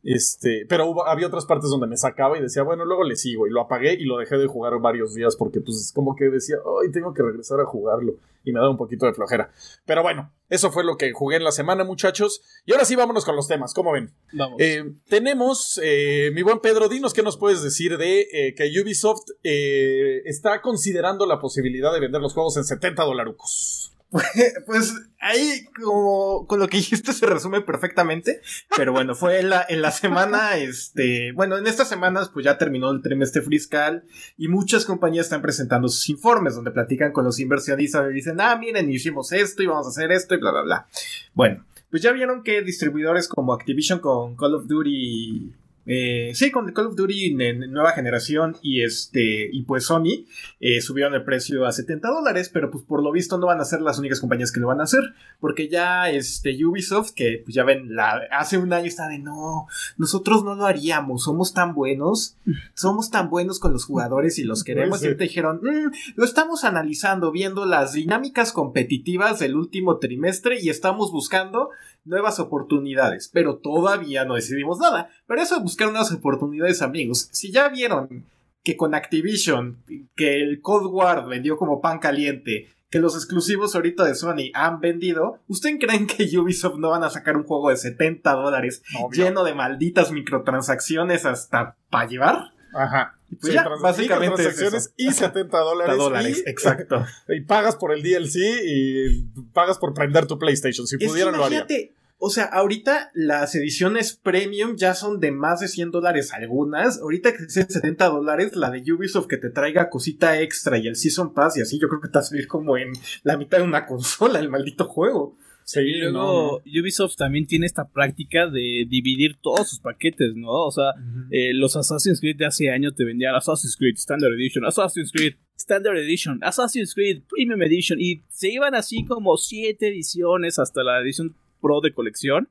Este, 0.04 0.66
pero 0.68 0.88
hubo- 0.90 1.08
había 1.08 1.28
otras 1.28 1.46
partes 1.46 1.70
donde 1.70 1.88
me 1.88 1.98
sacaba 1.98 2.38
y 2.38 2.42
decía, 2.42 2.64
bueno, 2.64 2.86
luego 2.86 3.04
le 3.04 3.16
sigo 3.16 3.48
y 3.48 3.52
lo 3.52 3.62
apagué 3.62 3.94
y 3.94 4.06
lo 4.06 4.18
dejé 4.18 4.38
de 4.38 4.48
jugar 4.48 4.74
varios 4.80 5.14
días 5.14 5.36
porque 5.36 5.62
pues 5.62 5.78
es 5.78 5.92
como 5.94 6.16
que 6.16 6.26
decía, 6.26 6.58
ay, 6.84 6.92
tengo 6.92 7.14
que 7.14 7.24
regresar 7.24 7.60
a 7.60 7.66
jugarlo 7.66 8.16
y 8.44 8.52
me 8.52 8.60
daba 8.60 8.70
un 8.72 8.78
poquito 8.78 9.06
de 9.08 9.14
flojera. 9.14 9.52
Pero 9.86 10.04
bueno, 10.04 10.32
eso 10.50 10.72
fue 10.72 10.84
lo 10.84 10.98
que 10.98 11.12
jugué 11.14 11.38
en 11.38 11.44
la 11.44 11.52
semana, 11.52 11.84
muchachos. 11.84 12.42
Y 12.66 12.74
ahora 12.74 12.86
sí, 12.86 12.96
vámonos 12.96 13.26
con 13.26 13.36
los 13.36 13.48
temas, 13.48 13.74
¿cómo 13.74 13.92
ven? 13.92 14.12
Vamos. 14.34 14.58
Eh, 14.62 14.84
tenemos, 15.10 15.80
eh, 15.84 16.30
mi 16.34 16.44
buen 16.44 16.60
Pedro, 16.60 16.88
dinos 16.88 17.14
qué 17.14 17.24
nos 17.24 17.38
puedes 17.38 17.64
decir 17.64 17.98
de 17.98 18.22
eh, 18.32 18.54
que 18.56 18.70
Ubisoft 18.80 19.24
está 19.44 20.62
considerando 20.62 21.26
la 21.26 21.40
posibilidad 21.40 21.92
de 21.94 22.00
vender 22.00 22.22
los 22.22 22.34
juegos 22.34 22.58
en 22.58 22.64
70 22.66 23.04
dolarucos. 23.04 23.92
Pues 24.66 24.94
ahí, 25.20 25.66
como 25.82 26.46
con 26.48 26.60
lo 26.60 26.68
que 26.68 26.78
dijiste, 26.78 27.14
se 27.14 27.26
resume 27.26 27.62
perfectamente. 27.62 28.42
Pero 28.76 28.92
bueno, 28.92 29.16
fue 29.16 29.40
en 29.40 29.50
la, 29.50 29.66
en 29.68 29.82
la 29.82 29.92
semana, 29.92 30.58
este. 30.58 31.32
Bueno, 31.34 31.58
en 31.58 31.68
estas 31.68 31.90
semanas, 31.90 32.30
pues 32.30 32.46
ya 32.46 32.58
terminó 32.58 32.92
el 32.92 33.02
trimestre 33.02 33.42
fiscal. 33.42 34.04
Y 34.38 34.48
muchas 34.48 34.86
compañías 34.86 35.26
están 35.26 35.42
presentando 35.42 35.88
sus 35.88 36.10
informes, 36.10 36.56
donde 36.56 36.72
platican 36.72 37.12
con 37.12 37.26
los 37.26 37.40
inversionistas 37.40 38.10
y 38.10 38.14
dicen, 38.14 38.40
ah, 38.40 38.56
miren, 38.58 38.92
hicimos 38.92 39.32
esto 39.32 39.64
y 39.64 39.68
vamos 39.68 39.88
a 39.88 39.90
hacer 39.90 40.12
esto 40.12 40.36
y 40.36 40.40
bla, 40.40 40.52
bla, 40.52 40.62
bla. 40.62 40.88
Bueno, 41.34 41.66
pues 41.90 42.02
ya 42.02 42.12
vieron 42.12 42.44
que 42.44 42.62
distribuidores 42.62 43.28
como 43.28 43.54
Activision 43.54 44.00
con 44.00 44.36
Call 44.36 44.56
of 44.56 44.68
Duty. 44.68 45.54
Eh, 45.86 46.32
sí, 46.34 46.52
con 46.52 46.72
Call 46.72 46.88
of 46.88 46.96
Duty 46.96 47.36
en, 47.40 47.72
nueva 47.72 47.92
generación 47.92 48.58
y 48.62 48.82
este 48.84 49.50
y 49.52 49.64
pues 49.64 49.86
Sony 49.86 50.26
eh, 50.60 50.82
subieron 50.82 51.14
el 51.14 51.24
precio 51.24 51.66
a 51.66 51.72
70 51.72 52.08
dólares, 52.10 52.50
pero 52.52 52.72
pues 52.72 52.84
por 52.84 53.04
lo 53.04 53.12
visto 53.12 53.38
no 53.38 53.48
van 53.48 53.62
a 53.62 53.66
ser 53.66 53.82
las 53.82 54.00
únicas 54.00 54.20
compañías 54.20 54.52
que 54.52 54.60
lo 54.60 54.68
van 54.68 54.82
a 54.82 54.86
hacer, 54.86 55.14
porque 55.40 55.68
ya 55.70 56.10
este 56.10 56.66
Ubisoft, 56.66 57.12
que 57.14 57.42
pues 57.44 57.54
ya 57.54 57.64
ven, 57.64 57.96
la, 57.96 58.22
hace 58.32 58.58
un 58.58 58.74
año 58.74 58.88
está 58.88 59.08
de 59.08 59.20
no, 59.20 59.68
nosotros 59.98 60.44
no 60.44 60.56
lo 60.56 60.66
haríamos, 60.66 61.24
somos 61.24 61.54
tan 61.54 61.74
buenos, 61.76 62.38
somos 62.74 63.12
tan 63.12 63.30
buenos 63.30 63.60
con 63.60 63.74
los 63.74 63.86
jugadores 63.86 64.40
y 64.40 64.44
los 64.44 64.64
queremos, 64.64 65.00
Sí. 65.00 65.06
y 65.06 65.08
ahorita 65.08 65.24
dijeron, 65.24 65.60
"Mm, 65.62 65.92
lo 66.16 66.26
estamos 66.26 66.64
analizando, 66.64 67.32
viendo 67.32 67.66
las 67.66 67.94
dinámicas 67.94 68.52
competitivas 68.52 69.40
del 69.40 69.56
último 69.56 69.98
trimestre 70.00 70.60
y 70.62 70.70
estamos 70.70 71.12
buscando 71.12 71.70
nuevas 72.06 72.40
oportunidades, 72.40 73.30
pero 73.34 73.58
todavía 73.58 74.26
no 74.26 74.36
decidimos 74.36 74.80
nada. 74.80 75.10
Pero 75.28 75.42
eso 75.42 75.56
de 75.56 75.62
buscar 75.62 75.90
nuevas 75.90 76.12
oportunidades, 76.12 76.82
amigos, 76.82 77.30
si 77.32 77.52
ya 77.52 77.68
vieron 77.70 78.26
que 78.64 78.78
con 78.78 78.96
Activision, 78.96 79.84
que 80.16 80.42
el 80.42 80.62
Cold 80.62 80.88
War 80.92 81.28
vendió 81.28 81.58
como 81.58 81.82
pan 81.82 82.00
caliente, 82.00 82.70
que 82.90 83.00
los 83.00 83.16
exclusivos 83.16 83.76
ahorita 83.76 84.06
de 84.06 84.16
Sony 84.16 84.52
han 84.54 84.80
vendido, 84.80 85.40
¿ustedes 85.48 85.78
creen 85.80 86.08
que 86.08 86.30
Ubisoft 86.38 86.78
no 86.78 86.90
van 86.90 87.04
a 87.04 87.10
sacar 87.10 87.36
un 87.36 87.44
juego 87.44 87.70
de 87.70 87.78
70 87.78 88.32
dólares 88.34 88.82
lleno 89.12 89.44
de 89.44 89.54
malditas 89.54 90.12
microtransacciones 90.12 91.26
hasta 91.26 91.76
para 91.90 92.08
llevar? 92.08 92.55
Ajá. 92.76 93.18
Y 93.32 93.36
pues 93.36 93.52
Sí, 93.52 93.54
ya, 93.56 93.64
trans- 93.64 93.82
básicamente 93.82 94.42
es 94.42 94.56
transacciones 94.56 94.94
y 94.98 95.12
70 95.12 95.58
dólares. 95.60 95.98
dólares, 95.98 96.44
y, 96.46 96.50
exacto. 96.50 97.06
y 97.30 97.42
pagas 97.42 97.76
por 97.76 97.92
el 97.94 98.04
DLC 98.04 98.36
y 98.66 99.24
pagas 99.54 99.78
por 99.78 99.94
prender 99.94 100.28
tu 100.28 100.38
PlayStation. 100.38 100.86
Si 100.88 100.96
Es 100.96 101.00
que 101.00 101.08
pudieran, 101.08 101.36
lo 101.38 101.44
harían. 101.46 101.62
imagínate, 101.64 101.94
o 102.18 102.30
sea, 102.30 102.46
ahorita 102.46 103.12
las 103.14 103.54
ediciones 103.56 104.14
premium 104.16 104.76
ya 104.78 104.94
son 104.94 105.20
de 105.20 105.32
más 105.32 105.60
de 105.60 105.68
100 105.68 105.92
dólares 105.92 106.32
algunas. 106.34 107.00
Ahorita 107.00 107.34
que 107.34 107.44
es 107.44 107.54
70 107.54 108.06
dólares, 108.08 108.56
la 108.56 108.70
de 108.72 108.84
Ubisoft 108.94 109.28
que 109.28 109.38
te 109.38 109.50
traiga 109.50 109.90
cosita 109.90 110.40
extra 110.40 110.78
y 110.78 110.88
el 110.88 110.96
Season 110.96 111.34
Pass 111.34 111.58
y 111.58 111.62
así, 111.62 111.78
yo 111.80 111.88
creo 111.90 112.00
que 112.02 112.08
te 112.08 112.14
va 112.14 112.22
a 112.22 112.24
salir 112.24 112.48
como 112.48 112.78
en 112.78 112.94
la 113.24 113.38
mitad 113.38 113.58
de 113.58 113.64
una 113.64 113.86
consola 113.86 114.40
el 114.40 114.50
maldito 114.50 114.86
juego. 114.86 115.36
Sí, 115.66 115.80
y 115.80 115.98
luego 115.98 116.62
Ubisoft 116.64 117.16
también 117.16 117.48
tiene 117.48 117.66
esta 117.66 117.90
práctica 117.90 118.48
de 118.48 118.86
dividir 118.88 119.38
todos 119.42 119.68
sus 119.68 119.80
paquetes, 119.80 120.36
¿no? 120.36 120.52
O 120.52 120.72
sea, 120.72 120.92
eh, 121.32 121.56
los 121.56 121.76
Assassin's 121.76 122.20
Creed 122.20 122.38
de 122.38 122.46
hace 122.46 122.70
años 122.70 122.94
te 122.96 123.04
vendían 123.04 123.34
Assassin's 123.34 123.76
Creed 123.76 123.96
Standard 123.96 124.34
Edition, 124.34 124.64
Assassin's 124.64 125.12
Creed 125.12 125.34
Standard 125.58 125.98
Edition, 125.98 126.40
Assassin's 126.44 126.94
Creed 126.94 127.24
Premium 127.28 127.64
Edition 127.64 128.00
y 128.00 128.22
se 128.30 128.52
iban 128.52 128.76
así 128.76 129.06
como 129.06 129.38
siete 129.38 129.88
ediciones 129.88 130.60
hasta 130.60 130.84
la 130.84 131.02
edición 131.02 131.36
Pro 131.60 131.82
de 131.82 131.92
colección. 131.92 132.48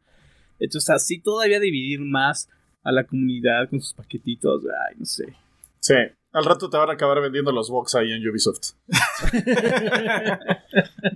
Entonces 0.59 0.90
así 0.90 1.20
todavía 1.20 1.61
dividir 1.61 2.00
más 2.00 2.48
a 2.83 2.90
la 2.90 3.05
comunidad 3.05 3.70
con 3.70 3.81
sus 3.81 3.94
paquetitos, 3.94 4.64
ay, 4.88 4.96
no 4.98 5.05
sé. 5.05 5.37
Sí. 5.79 5.94
Al 6.35 6.44
rato 6.44 6.68
te 6.68 6.77
van 6.77 6.90
a 6.90 6.94
acabar 6.94 7.20
vendiendo 7.23 7.53
los 7.53 7.70
box 7.70 7.94
ahí 7.94 8.12
en 8.12 8.29
Ubisoft. 8.29 8.73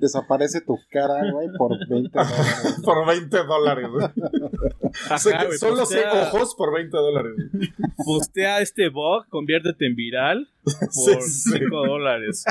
Desaparece 0.01 0.61
tu 0.61 0.79
cara, 0.91 1.31
güey, 1.33 1.49
por 1.57 1.71
20 1.89 2.11
dólares. 2.19 2.81
por 2.85 3.07
20 3.07 3.37
dólares. 3.45 3.89
güey. 3.91 4.07
Se- 5.19 5.35
Ajá, 5.35 5.45
güey, 5.47 5.59
Son 5.59 5.77
los 5.77 5.91
ojos 5.93 6.55
por 6.55 6.73
20 6.75 6.97
dólares. 6.97 7.33
Postea 8.05 8.61
este 8.61 8.89
bug, 8.89 9.27
conviértete 9.29 9.87
en 9.87 9.97
viral 9.97 10.49
por 10.65 10.93
Sí, 10.93 11.15
sí. 11.21 11.51
5 11.59 11.87
dólares. 11.87 12.45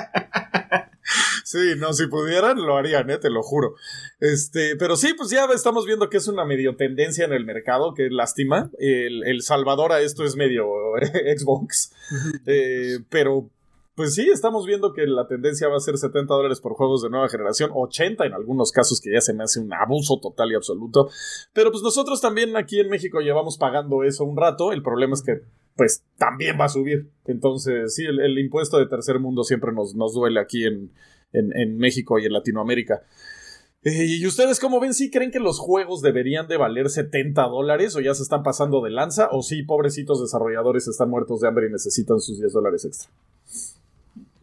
Sí, 1.44 1.76
no, 1.78 1.94
si 1.94 2.08
pudieran 2.08 2.58
lo 2.58 2.78
harían, 2.78 3.10
eh, 3.10 3.18
te 3.18 3.30
lo 3.30 3.42
juro. 3.42 3.76
Este, 4.20 4.76
pero 4.76 4.98
sí, 4.98 5.14
pues 5.14 5.30
ya 5.30 5.46
estamos 5.54 5.86
viendo 5.86 6.10
que 6.10 6.18
es 6.18 6.28
una 6.28 6.46
medio 6.46 6.76
tendencia 6.76 7.26
en 7.26 7.34
el 7.34 7.46
mercado, 7.46 7.94
que 7.94 8.10
lástima. 8.10 8.70
El, 8.80 9.24
el 9.26 9.42
salvador 9.42 9.94
a 9.94 10.02
esto 10.02 10.26
es 10.26 10.36
medio 10.36 10.66
eh, 10.98 11.38
Xbox. 11.38 11.94
Eh, 12.46 13.00
pero, 13.10 13.50
pues 13.98 14.14
sí, 14.14 14.30
estamos 14.32 14.68
viendo 14.68 14.94
que 14.94 15.08
la 15.08 15.28
tendencia 15.28 15.68
va 15.70 15.78
a 15.78 15.80
ser 15.80 15.98
70 15.98 16.32
dólares 16.32 16.62
por 16.62 16.74
juegos 16.74 17.02
de 17.02 17.10
nueva 17.10 17.30
generación, 17.30 17.72
80 17.74 18.28
en 18.28 18.34
algunos 18.34 18.72
casos, 18.72 19.02
que 19.02 19.12
ya 19.12 19.22
se 19.22 19.34
me 19.34 19.44
hace 19.44 19.60
un 19.60 19.74
abuso 19.74 20.20
total 20.20 20.52
y 20.52 20.56
absoluto. 20.56 21.10
Pero 21.52 21.72
pues 21.72 21.82
nosotros 21.82 22.22
también 22.22 22.56
aquí 22.56 22.80
en 22.80 22.90
México 22.90 23.22
llevamos 23.22 23.58
pagando 23.58 24.04
eso 24.04 24.24
un 24.24 24.38
rato. 24.38 24.72
El 24.72 24.84
problema 24.84 25.16
es 25.16 25.24
que 25.24 25.42
pues 25.76 26.04
también 26.16 26.60
va 26.62 26.66
a 26.66 26.70
subir. 26.70 27.10
Entonces, 27.26 27.96
sí, 27.96 28.06
el, 28.06 28.38
impuesto 28.38 28.78
de 28.78 28.86
tercer 28.86 29.20
mundo 29.20 29.44
siempre 29.44 29.72
nos, 29.74 29.96
duele 30.14 30.40
aquí 30.40 30.66
en, 30.66 30.92
en, 31.34 31.58
en 31.58 31.80
México 31.80 32.20
y 32.20 32.28
en 32.28 32.34
Latinoamérica. 32.34 33.02
Eh, 33.82 34.06
¿Y 34.06 34.28
ustedes 34.28 34.60
cómo 34.60 34.80
ven? 34.80 34.94
¿Sí 34.94 35.10
creen 35.10 35.32
que 35.32 35.40
los 35.40 35.58
juegos 35.58 36.04
deberían 36.04 36.48
de 36.48 36.58
valer 36.58 36.92
70 36.92 37.42
dólares 37.48 37.96
o 37.96 38.00
ya 38.00 38.14
se 38.14 38.22
están 38.22 38.44
pasando 38.44 38.84
de 38.84 38.92
lanza? 38.92 39.30
¿O 39.32 39.42
sí, 39.42 39.64
pobrecitos 39.64 40.22
desarrolladores 40.22 40.88
están 40.88 41.10
muertos 41.10 41.42
de 41.42 41.48
hambre 41.48 41.66
y 41.66 41.72
necesitan 41.72 42.20
sus 42.20 42.38
10 42.38 42.54
dólares 42.54 42.86
extra? 42.86 43.12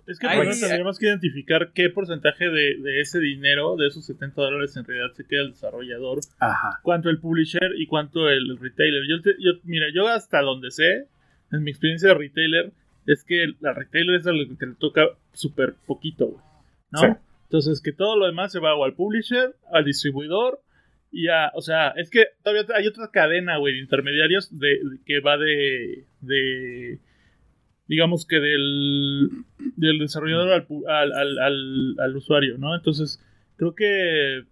Es 0.07 0.19
que 0.19 0.27
sí. 0.53 0.61
tendríamos 0.61 0.99
que 0.99 1.07
identificar 1.07 1.71
qué 1.75 1.89
porcentaje 1.91 2.49
de, 2.51 2.77
de 2.83 3.01
ese 3.01 3.21
dinero, 3.21 3.77
de 3.77 3.87
esos 3.87 4.05
70 4.07 4.41
dólares, 4.41 4.77
en 4.77 4.85
realidad 4.85 5.15
se 5.15 5.27
queda 5.27 5.43
el 5.43 5.51
desarrollador, 5.53 6.19
Ajá. 6.41 6.81
cuánto 6.83 7.09
el 7.11 7.19
publisher 7.21 7.73
y 7.79 7.87
cuánto 7.87 8.29
el 8.29 8.59
retailer. 8.59 9.03
Yo, 9.09 9.23
te- 9.23 9.37
yo- 9.41 9.61
mira, 9.65 9.87
yo 9.95 10.07
hasta 10.09 10.41
donde 10.43 10.71
sé, 10.71 11.07
en 11.53 11.63
mi 11.63 11.71
experiencia 11.71 12.11
de 12.11 12.15
retailer, 12.17 12.73
es 13.07 13.25
que 13.25 13.47
la 13.61 13.73
retailer 13.73 14.17
es 14.21 14.27
a 14.27 14.33
lo 14.33 14.47
que 14.59 14.67
le 14.67 14.75
toca 14.75 15.07
súper 15.33 15.75
poquito, 15.87 16.27
güey. 16.27 16.43
¿No? 16.91 17.01
Sí. 17.01 17.07
Entonces, 17.45 17.81
que 17.83 17.93
todo 17.93 18.17
lo 18.19 18.27
demás 18.27 18.53
se 18.53 18.61
va 18.61 18.75
o 18.75 18.85
al 18.85 18.95
publisher, 18.95 19.55
al 19.73 19.85
distribuidor 19.85 20.61
y 21.13 21.29
a. 21.29 21.51
O 21.55 21.61
sea, 21.63 21.91
es 21.97 22.11
que 22.11 22.27
todavía 22.43 22.65
hay 22.75 22.87
otra 22.89 23.11
cadena, 23.13 23.59
güey, 23.59 23.75
de 23.75 23.81
intermediarios 23.81 24.59
de, 24.59 24.69
de- 24.69 24.99
que 25.05 25.21
va 25.21 25.37
de. 25.39 26.05
de 26.21 26.99
digamos 27.89 28.27
que 28.27 28.37
del, 28.41 29.29
del 29.77 29.99
desarrollador 29.99 30.53
al, 30.53 31.13
al, 31.13 31.39
al, 31.39 31.95
al- 31.99 32.17
usuario, 32.17 32.59
¿no? 32.59 32.75
Entonces, 32.75 33.21
creo 33.57 33.75
que. 33.75 34.43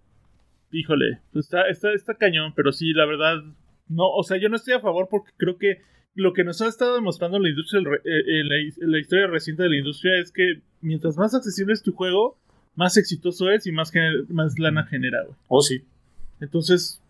Híjole, 0.74 1.20
pues 1.32 1.46
está, 1.46 1.68
está, 1.68 1.92
está 1.92 2.14
cañón, 2.14 2.52
pero 2.56 2.72
sí, 2.72 2.92
la 2.92 3.04
verdad. 3.06 3.42
No, 3.88 4.08
o 4.08 4.22
sea, 4.22 4.38
yo 4.38 4.48
no 4.48 4.56
estoy 4.56 4.74
a 4.74 4.80
favor 4.80 5.08
porque 5.10 5.32
creo 5.36 5.58
que 5.58 5.82
lo 6.14 6.32
que 6.32 6.44
nos 6.44 6.62
ha 6.62 6.66
estado 6.68 6.94
demostrando 6.94 7.38
la 7.38 7.48
industria, 7.50 7.80
el 7.80 7.84
re- 7.86 8.00
eh, 8.04 8.40
eh, 8.40 8.44
la, 8.44 8.86
la 8.88 8.98
historia 8.98 9.26
reciente 9.26 9.62
de 9.64 9.68
la 9.70 9.76
industria 9.76 10.18
es 10.18 10.32
que 10.32 10.60
mientras 10.80 11.16
más 11.18 11.34
accesible 11.34 11.74
es 11.74 11.82
tu 11.82 11.92
juego, 11.92 12.38
más 12.74 12.96
exitoso 12.96 13.50
es 13.50 13.66
y 13.66 13.72
más, 13.72 13.92
más 14.28 14.58
lana 14.58 14.84
genera, 14.86 15.22
güey. 15.24 15.36
Oh, 15.48 15.60
sí. 15.60 15.82
Entonces, 16.40 17.02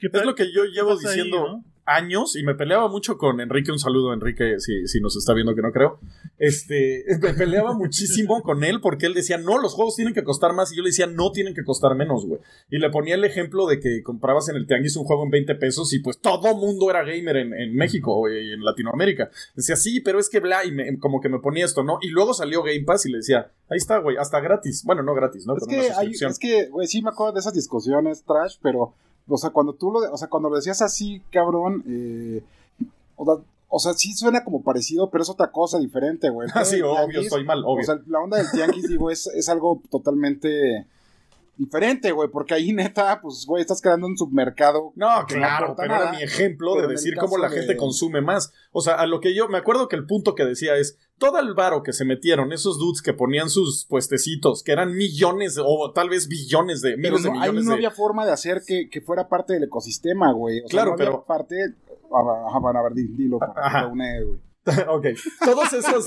¿qué 0.00 0.08
Es 0.12 0.24
lo 0.24 0.34
que 0.34 0.50
yo 0.52 0.64
llevo 0.64 0.92
ahí, 0.92 0.98
diciendo 1.00 1.38
no? 1.48 1.64
Años 1.86 2.36
y 2.36 2.42
me 2.42 2.54
peleaba 2.54 2.88
mucho 2.88 3.18
con 3.18 3.40
Enrique. 3.40 3.70
Un 3.72 3.78
saludo, 3.78 4.12
Enrique, 4.12 4.58
si, 4.58 4.86
si 4.86 5.00
nos 5.00 5.16
está 5.16 5.34
viendo, 5.34 5.54
que 5.54 5.62
no 5.62 5.72
creo. 5.72 5.98
Este, 6.38 7.04
me 7.20 7.34
peleaba 7.34 7.72
muchísimo 7.74 8.42
con 8.42 8.64
él 8.64 8.80
porque 8.80 9.06
él 9.06 9.14
decía, 9.14 9.38
no, 9.38 9.58
los 9.60 9.74
juegos 9.74 9.96
tienen 9.96 10.14
que 10.14 10.24
costar 10.24 10.52
más. 10.54 10.72
Y 10.72 10.76
yo 10.76 10.82
le 10.82 10.88
decía, 10.88 11.06
no 11.06 11.30
tienen 11.32 11.54
que 11.54 11.64
costar 11.64 11.94
menos, 11.94 12.26
güey. 12.26 12.40
Y 12.70 12.78
le 12.78 12.90
ponía 12.90 13.14
el 13.14 13.24
ejemplo 13.24 13.66
de 13.66 13.80
que 13.80 14.02
comprabas 14.02 14.48
en 14.48 14.56
el 14.56 14.66
Tianguis 14.66 14.96
un 14.96 15.04
juego 15.04 15.24
en 15.24 15.30
20 15.30 15.54
pesos 15.56 15.92
y 15.92 16.00
pues 16.00 16.18
todo 16.18 16.54
mundo 16.56 16.90
era 16.90 17.04
gamer 17.04 17.36
en, 17.36 17.54
en 17.54 17.74
México 17.74 18.14
güey, 18.16 18.48
y 18.48 18.52
en 18.52 18.64
Latinoamérica. 18.64 19.30
Decía, 19.54 19.76
sí, 19.76 20.00
pero 20.00 20.18
es 20.18 20.28
que 20.28 20.40
bla, 20.40 20.64
y 20.64 20.72
me- 20.72 20.98
como 20.98 21.20
que 21.20 21.28
me 21.28 21.38
ponía 21.38 21.64
esto, 21.64 21.82
¿no? 21.84 21.98
Y 22.02 22.08
luego 22.08 22.34
salió 22.34 22.62
Game 22.62 22.82
Pass 22.84 23.06
y 23.06 23.10
le 23.12 23.18
decía, 23.18 23.50
ahí 23.68 23.76
está, 23.78 23.98
güey, 23.98 24.16
hasta 24.16 24.40
gratis. 24.40 24.82
Bueno, 24.84 25.02
no 25.02 25.14
gratis, 25.14 25.46
¿no? 25.46 25.54
Es 25.56 25.60
Con 25.60 25.68
que, 25.68 25.90
hay, 25.96 26.10
es 26.12 26.38
que, 26.38 26.68
güey, 26.68 26.86
sí 26.86 27.02
me 27.02 27.10
acuerdo 27.10 27.34
de 27.34 27.40
esas 27.40 27.54
discusiones 27.54 28.24
trash, 28.24 28.56
pero, 28.62 28.94
o 29.28 29.36
sea, 29.38 29.50
cuando 29.50 29.74
tú 29.74 29.90
lo, 29.90 30.00
o 30.12 30.16
sea, 30.16 30.28
cuando 30.28 30.48
lo 30.50 30.56
decías 30.56 30.82
así, 30.82 31.22
cabrón, 31.30 31.82
eh, 31.88 32.42
o, 33.16 33.24
sea, 33.24 33.44
o 33.68 33.78
sea, 33.78 33.92
sí 33.94 34.12
suena 34.14 34.44
como 34.44 34.62
parecido, 34.62 35.10
pero 35.10 35.22
es 35.22 35.30
otra 35.30 35.50
cosa 35.50 35.78
diferente, 35.78 36.28
güey. 36.30 36.48
Ah, 36.54 36.64
sí, 36.64 36.80
obvio, 36.82 36.94
tianguis, 36.94 37.24
estoy 37.26 37.44
mal, 37.44 37.62
obvio. 37.64 37.82
O 37.82 37.84
sea, 37.84 37.98
la 38.06 38.20
onda 38.20 38.36
del 38.38 38.50
tianguis, 38.50 38.88
digo, 38.88 39.10
es, 39.10 39.26
es 39.28 39.48
algo 39.48 39.80
totalmente 39.90 40.86
diferente, 41.56 42.10
güey, 42.10 42.28
porque 42.28 42.54
ahí 42.54 42.72
neta, 42.72 43.20
pues, 43.20 43.44
güey, 43.46 43.60
estás 43.60 43.80
creando 43.80 44.06
un 44.06 44.16
submercado. 44.18 44.92
No, 44.96 45.24
claro, 45.26 45.74
pero 45.76 45.88
nada. 45.88 46.08
era 46.08 46.12
mi 46.18 46.22
ejemplo 46.22 46.74
de 46.74 46.88
decir 46.88 47.14
cómo 47.16 47.38
la 47.38 47.48
de- 47.48 47.58
gente 47.58 47.76
consume 47.76 48.20
más. 48.20 48.52
O 48.72 48.80
sea, 48.80 48.94
a 48.94 49.06
lo 49.06 49.20
que 49.20 49.34
yo 49.34 49.48
me 49.48 49.58
acuerdo 49.58 49.88
que 49.88 49.96
el 49.96 50.06
punto 50.06 50.34
que 50.34 50.44
decía 50.44 50.76
es 50.76 50.98
todo 51.18 51.38
el 51.38 51.54
varo 51.54 51.82
que 51.82 51.92
se 51.92 52.04
metieron 52.04 52.52
esos 52.52 52.78
dudes 52.78 53.00
que 53.02 53.12
ponían 53.14 53.48
sus 53.48 53.86
puestecitos, 53.86 54.62
que 54.62 54.72
eran 54.72 54.94
millones 54.94 55.58
o 55.64 55.92
tal 55.94 56.08
vez 56.10 56.28
billones 56.28 56.80
de 56.82 56.96
Pero 57.00 57.16
miles 57.16 57.22
de 57.22 57.28
no, 57.30 57.34
ahí 57.36 57.40
millones 57.50 57.64
no 57.64 57.70
de 57.70 57.76
había 57.76 57.90
forma 57.90 58.26
de 58.26 58.32
hacer 58.32 58.62
que, 58.66 58.88
que 58.90 59.00
fuera 59.00 59.28
parte 59.28 59.54
del 59.54 59.64
ecosistema, 59.64 60.32
güey. 60.32 60.58
O 60.58 60.62
sea, 60.62 60.68
Claro, 60.68 60.90
no 60.90 60.94
había 60.94 61.06
pero- 61.06 61.24
parte. 61.24 61.56
ah, 62.12 62.46
Ajá, 62.48 62.58
van 62.58 62.76
a 62.76 62.82
ver, 62.82 62.92
di- 62.94 63.08
dilo, 63.08 63.38
para 63.38 63.82
te 63.82 63.86
une, 63.92 64.22
güey. 64.24 64.40
ok. 64.88 65.06
Todos 65.44 65.72
esos 65.74 66.04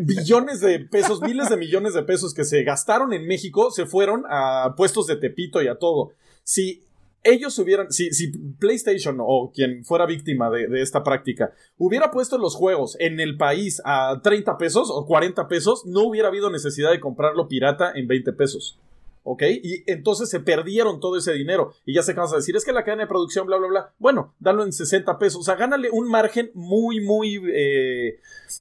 billones 0.00 0.60
de 0.60 0.80
pesos, 0.80 1.20
miles 1.20 1.48
de 1.48 1.56
millones 1.56 1.94
de 1.94 2.02
pesos 2.02 2.34
que 2.34 2.44
se 2.44 2.62
gastaron 2.64 3.12
en 3.12 3.26
México 3.26 3.70
se 3.70 3.86
fueron 3.86 4.24
a 4.28 4.74
puestos 4.76 5.06
de 5.06 5.16
Tepito 5.16 5.62
y 5.62 5.68
a 5.68 5.76
todo. 5.78 6.12
Si 6.44 6.81
ellos 7.24 7.58
hubieran, 7.58 7.90
si, 7.92 8.12
si 8.12 8.32
PlayStation 8.58 9.18
o 9.20 9.52
quien 9.54 9.84
fuera 9.84 10.06
víctima 10.06 10.50
de, 10.50 10.68
esta 10.82 11.02
práctica 11.04 11.52
hubiera 11.78 12.10
puesto 12.10 12.38
los 12.38 12.54
juegos 12.54 12.96
en 12.98 13.20
el 13.20 13.36
país 13.36 13.80
a 13.84 14.20
30 14.22 14.58
pesos 14.58 14.90
o 14.92 15.06
40 15.06 15.46
pesos, 15.48 15.84
no 15.86 16.02
hubiera 16.04 16.28
habido 16.28 16.50
necesidad 16.50 16.90
de 16.90 17.00
comprarlo 17.00 17.48
pirata 17.48 17.92
en 17.94 18.08
20 18.08 18.32
pesos. 18.32 18.78
¿Ok? 19.24 19.42
Y 19.62 19.84
entonces 19.88 20.28
se 20.30 20.40
perdieron 20.40 20.98
todo 20.98 21.16
ese 21.16 21.32
dinero. 21.32 21.72
Y 21.86 21.94
ya 21.94 22.02
se 22.02 22.12
cansa 22.12 22.34
de 22.34 22.40
decir, 22.40 22.56
es 22.56 22.64
que 22.64 22.72
la 22.72 22.82
cadena 22.82 23.04
de 23.04 23.08
producción, 23.08 23.46
bla, 23.46 23.56
bla, 23.56 23.68
bla. 23.68 23.92
Bueno, 24.00 24.34
dalo 24.40 24.64
en 24.64 24.72
60 24.72 25.16
pesos. 25.20 25.42
O 25.42 25.44
sea, 25.44 25.54
gánale 25.54 25.90
un 25.92 26.08
margen 26.08 26.50
muy, 26.54 26.98
muy 27.00 27.36
eh, 27.54 28.18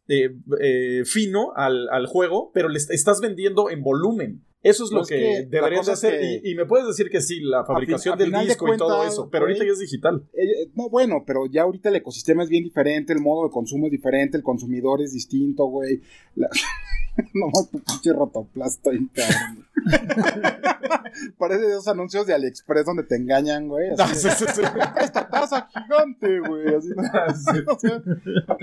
eh, 0.07 0.35
eh, 0.59 1.01
fino 1.05 1.51
al, 1.55 1.89
al 1.89 2.05
juego, 2.05 2.51
pero 2.53 2.69
le 2.69 2.77
est- 2.77 2.91
estás 2.91 3.21
vendiendo 3.21 3.71
en 3.71 3.81
volumen. 3.81 4.43
Eso 4.63 4.83
es 4.85 4.91
lo 4.91 5.01
es 5.01 5.07
que, 5.09 5.15
que 5.15 5.47
deberías 5.49 5.87
de 5.87 5.91
hacer. 5.93 6.19
que- 6.19 6.41
Y, 6.43 6.51
y 6.51 6.55
me 6.55 6.65
puedes 6.65 6.85
decir 6.87 7.09
que 7.09 7.19
sí, 7.21 7.39
la 7.41 7.65
fabricación 7.65 8.17
del 8.17 8.31
de 8.31 8.39
disco 8.41 8.71
y 8.73 8.77
todo 8.77 9.03
eso. 9.03 9.27
Pero 9.31 9.45
ahorita 9.45 9.65
ya 9.65 9.71
es 9.71 9.79
digital. 9.79 10.23
Eh, 10.33 10.43
eh, 10.43 10.71
no, 10.75 10.89
bueno, 10.89 11.23
pero 11.25 11.47
ya 11.47 11.63
ahorita 11.63 11.89
el 11.89 11.95
ecosistema 11.95 12.43
es 12.43 12.49
bien 12.49 12.63
diferente, 12.63 13.11
el 13.13 13.21
modo 13.21 13.45
de 13.47 13.51
consumo 13.51 13.87
es 13.87 13.91
diferente, 13.91 14.37
el 14.37 14.43
consumidor 14.43 15.01
es 15.01 15.13
distinto, 15.13 15.65
güey. 15.65 16.01
La... 16.35 16.47
no 17.33 17.47
pinche 17.71 18.13
rotoplasta 18.13 18.91
ahí, 18.91 19.07
cabrón. 19.07 19.65
Parece 21.37 21.61
de 21.61 21.71
esos 21.71 21.87
anuncios 21.87 22.25
de 22.25 22.33
AliExpress 22.33 22.85
donde 22.85 23.03
te 23.03 23.15
engañan, 23.15 23.67
güey. 23.67 23.89
así 23.89 24.01
Ah, 24.01 24.13
sí, 24.13 24.45
sí, 24.45 24.45
sí. 24.55 24.61
Esta 25.01 25.27
taza 25.27 25.67
gigante, 25.73 26.39
güey. 26.39 26.75
Así, 26.75 26.89
¿no? 26.95 27.01
O 27.73 27.79
sea, 27.79 28.01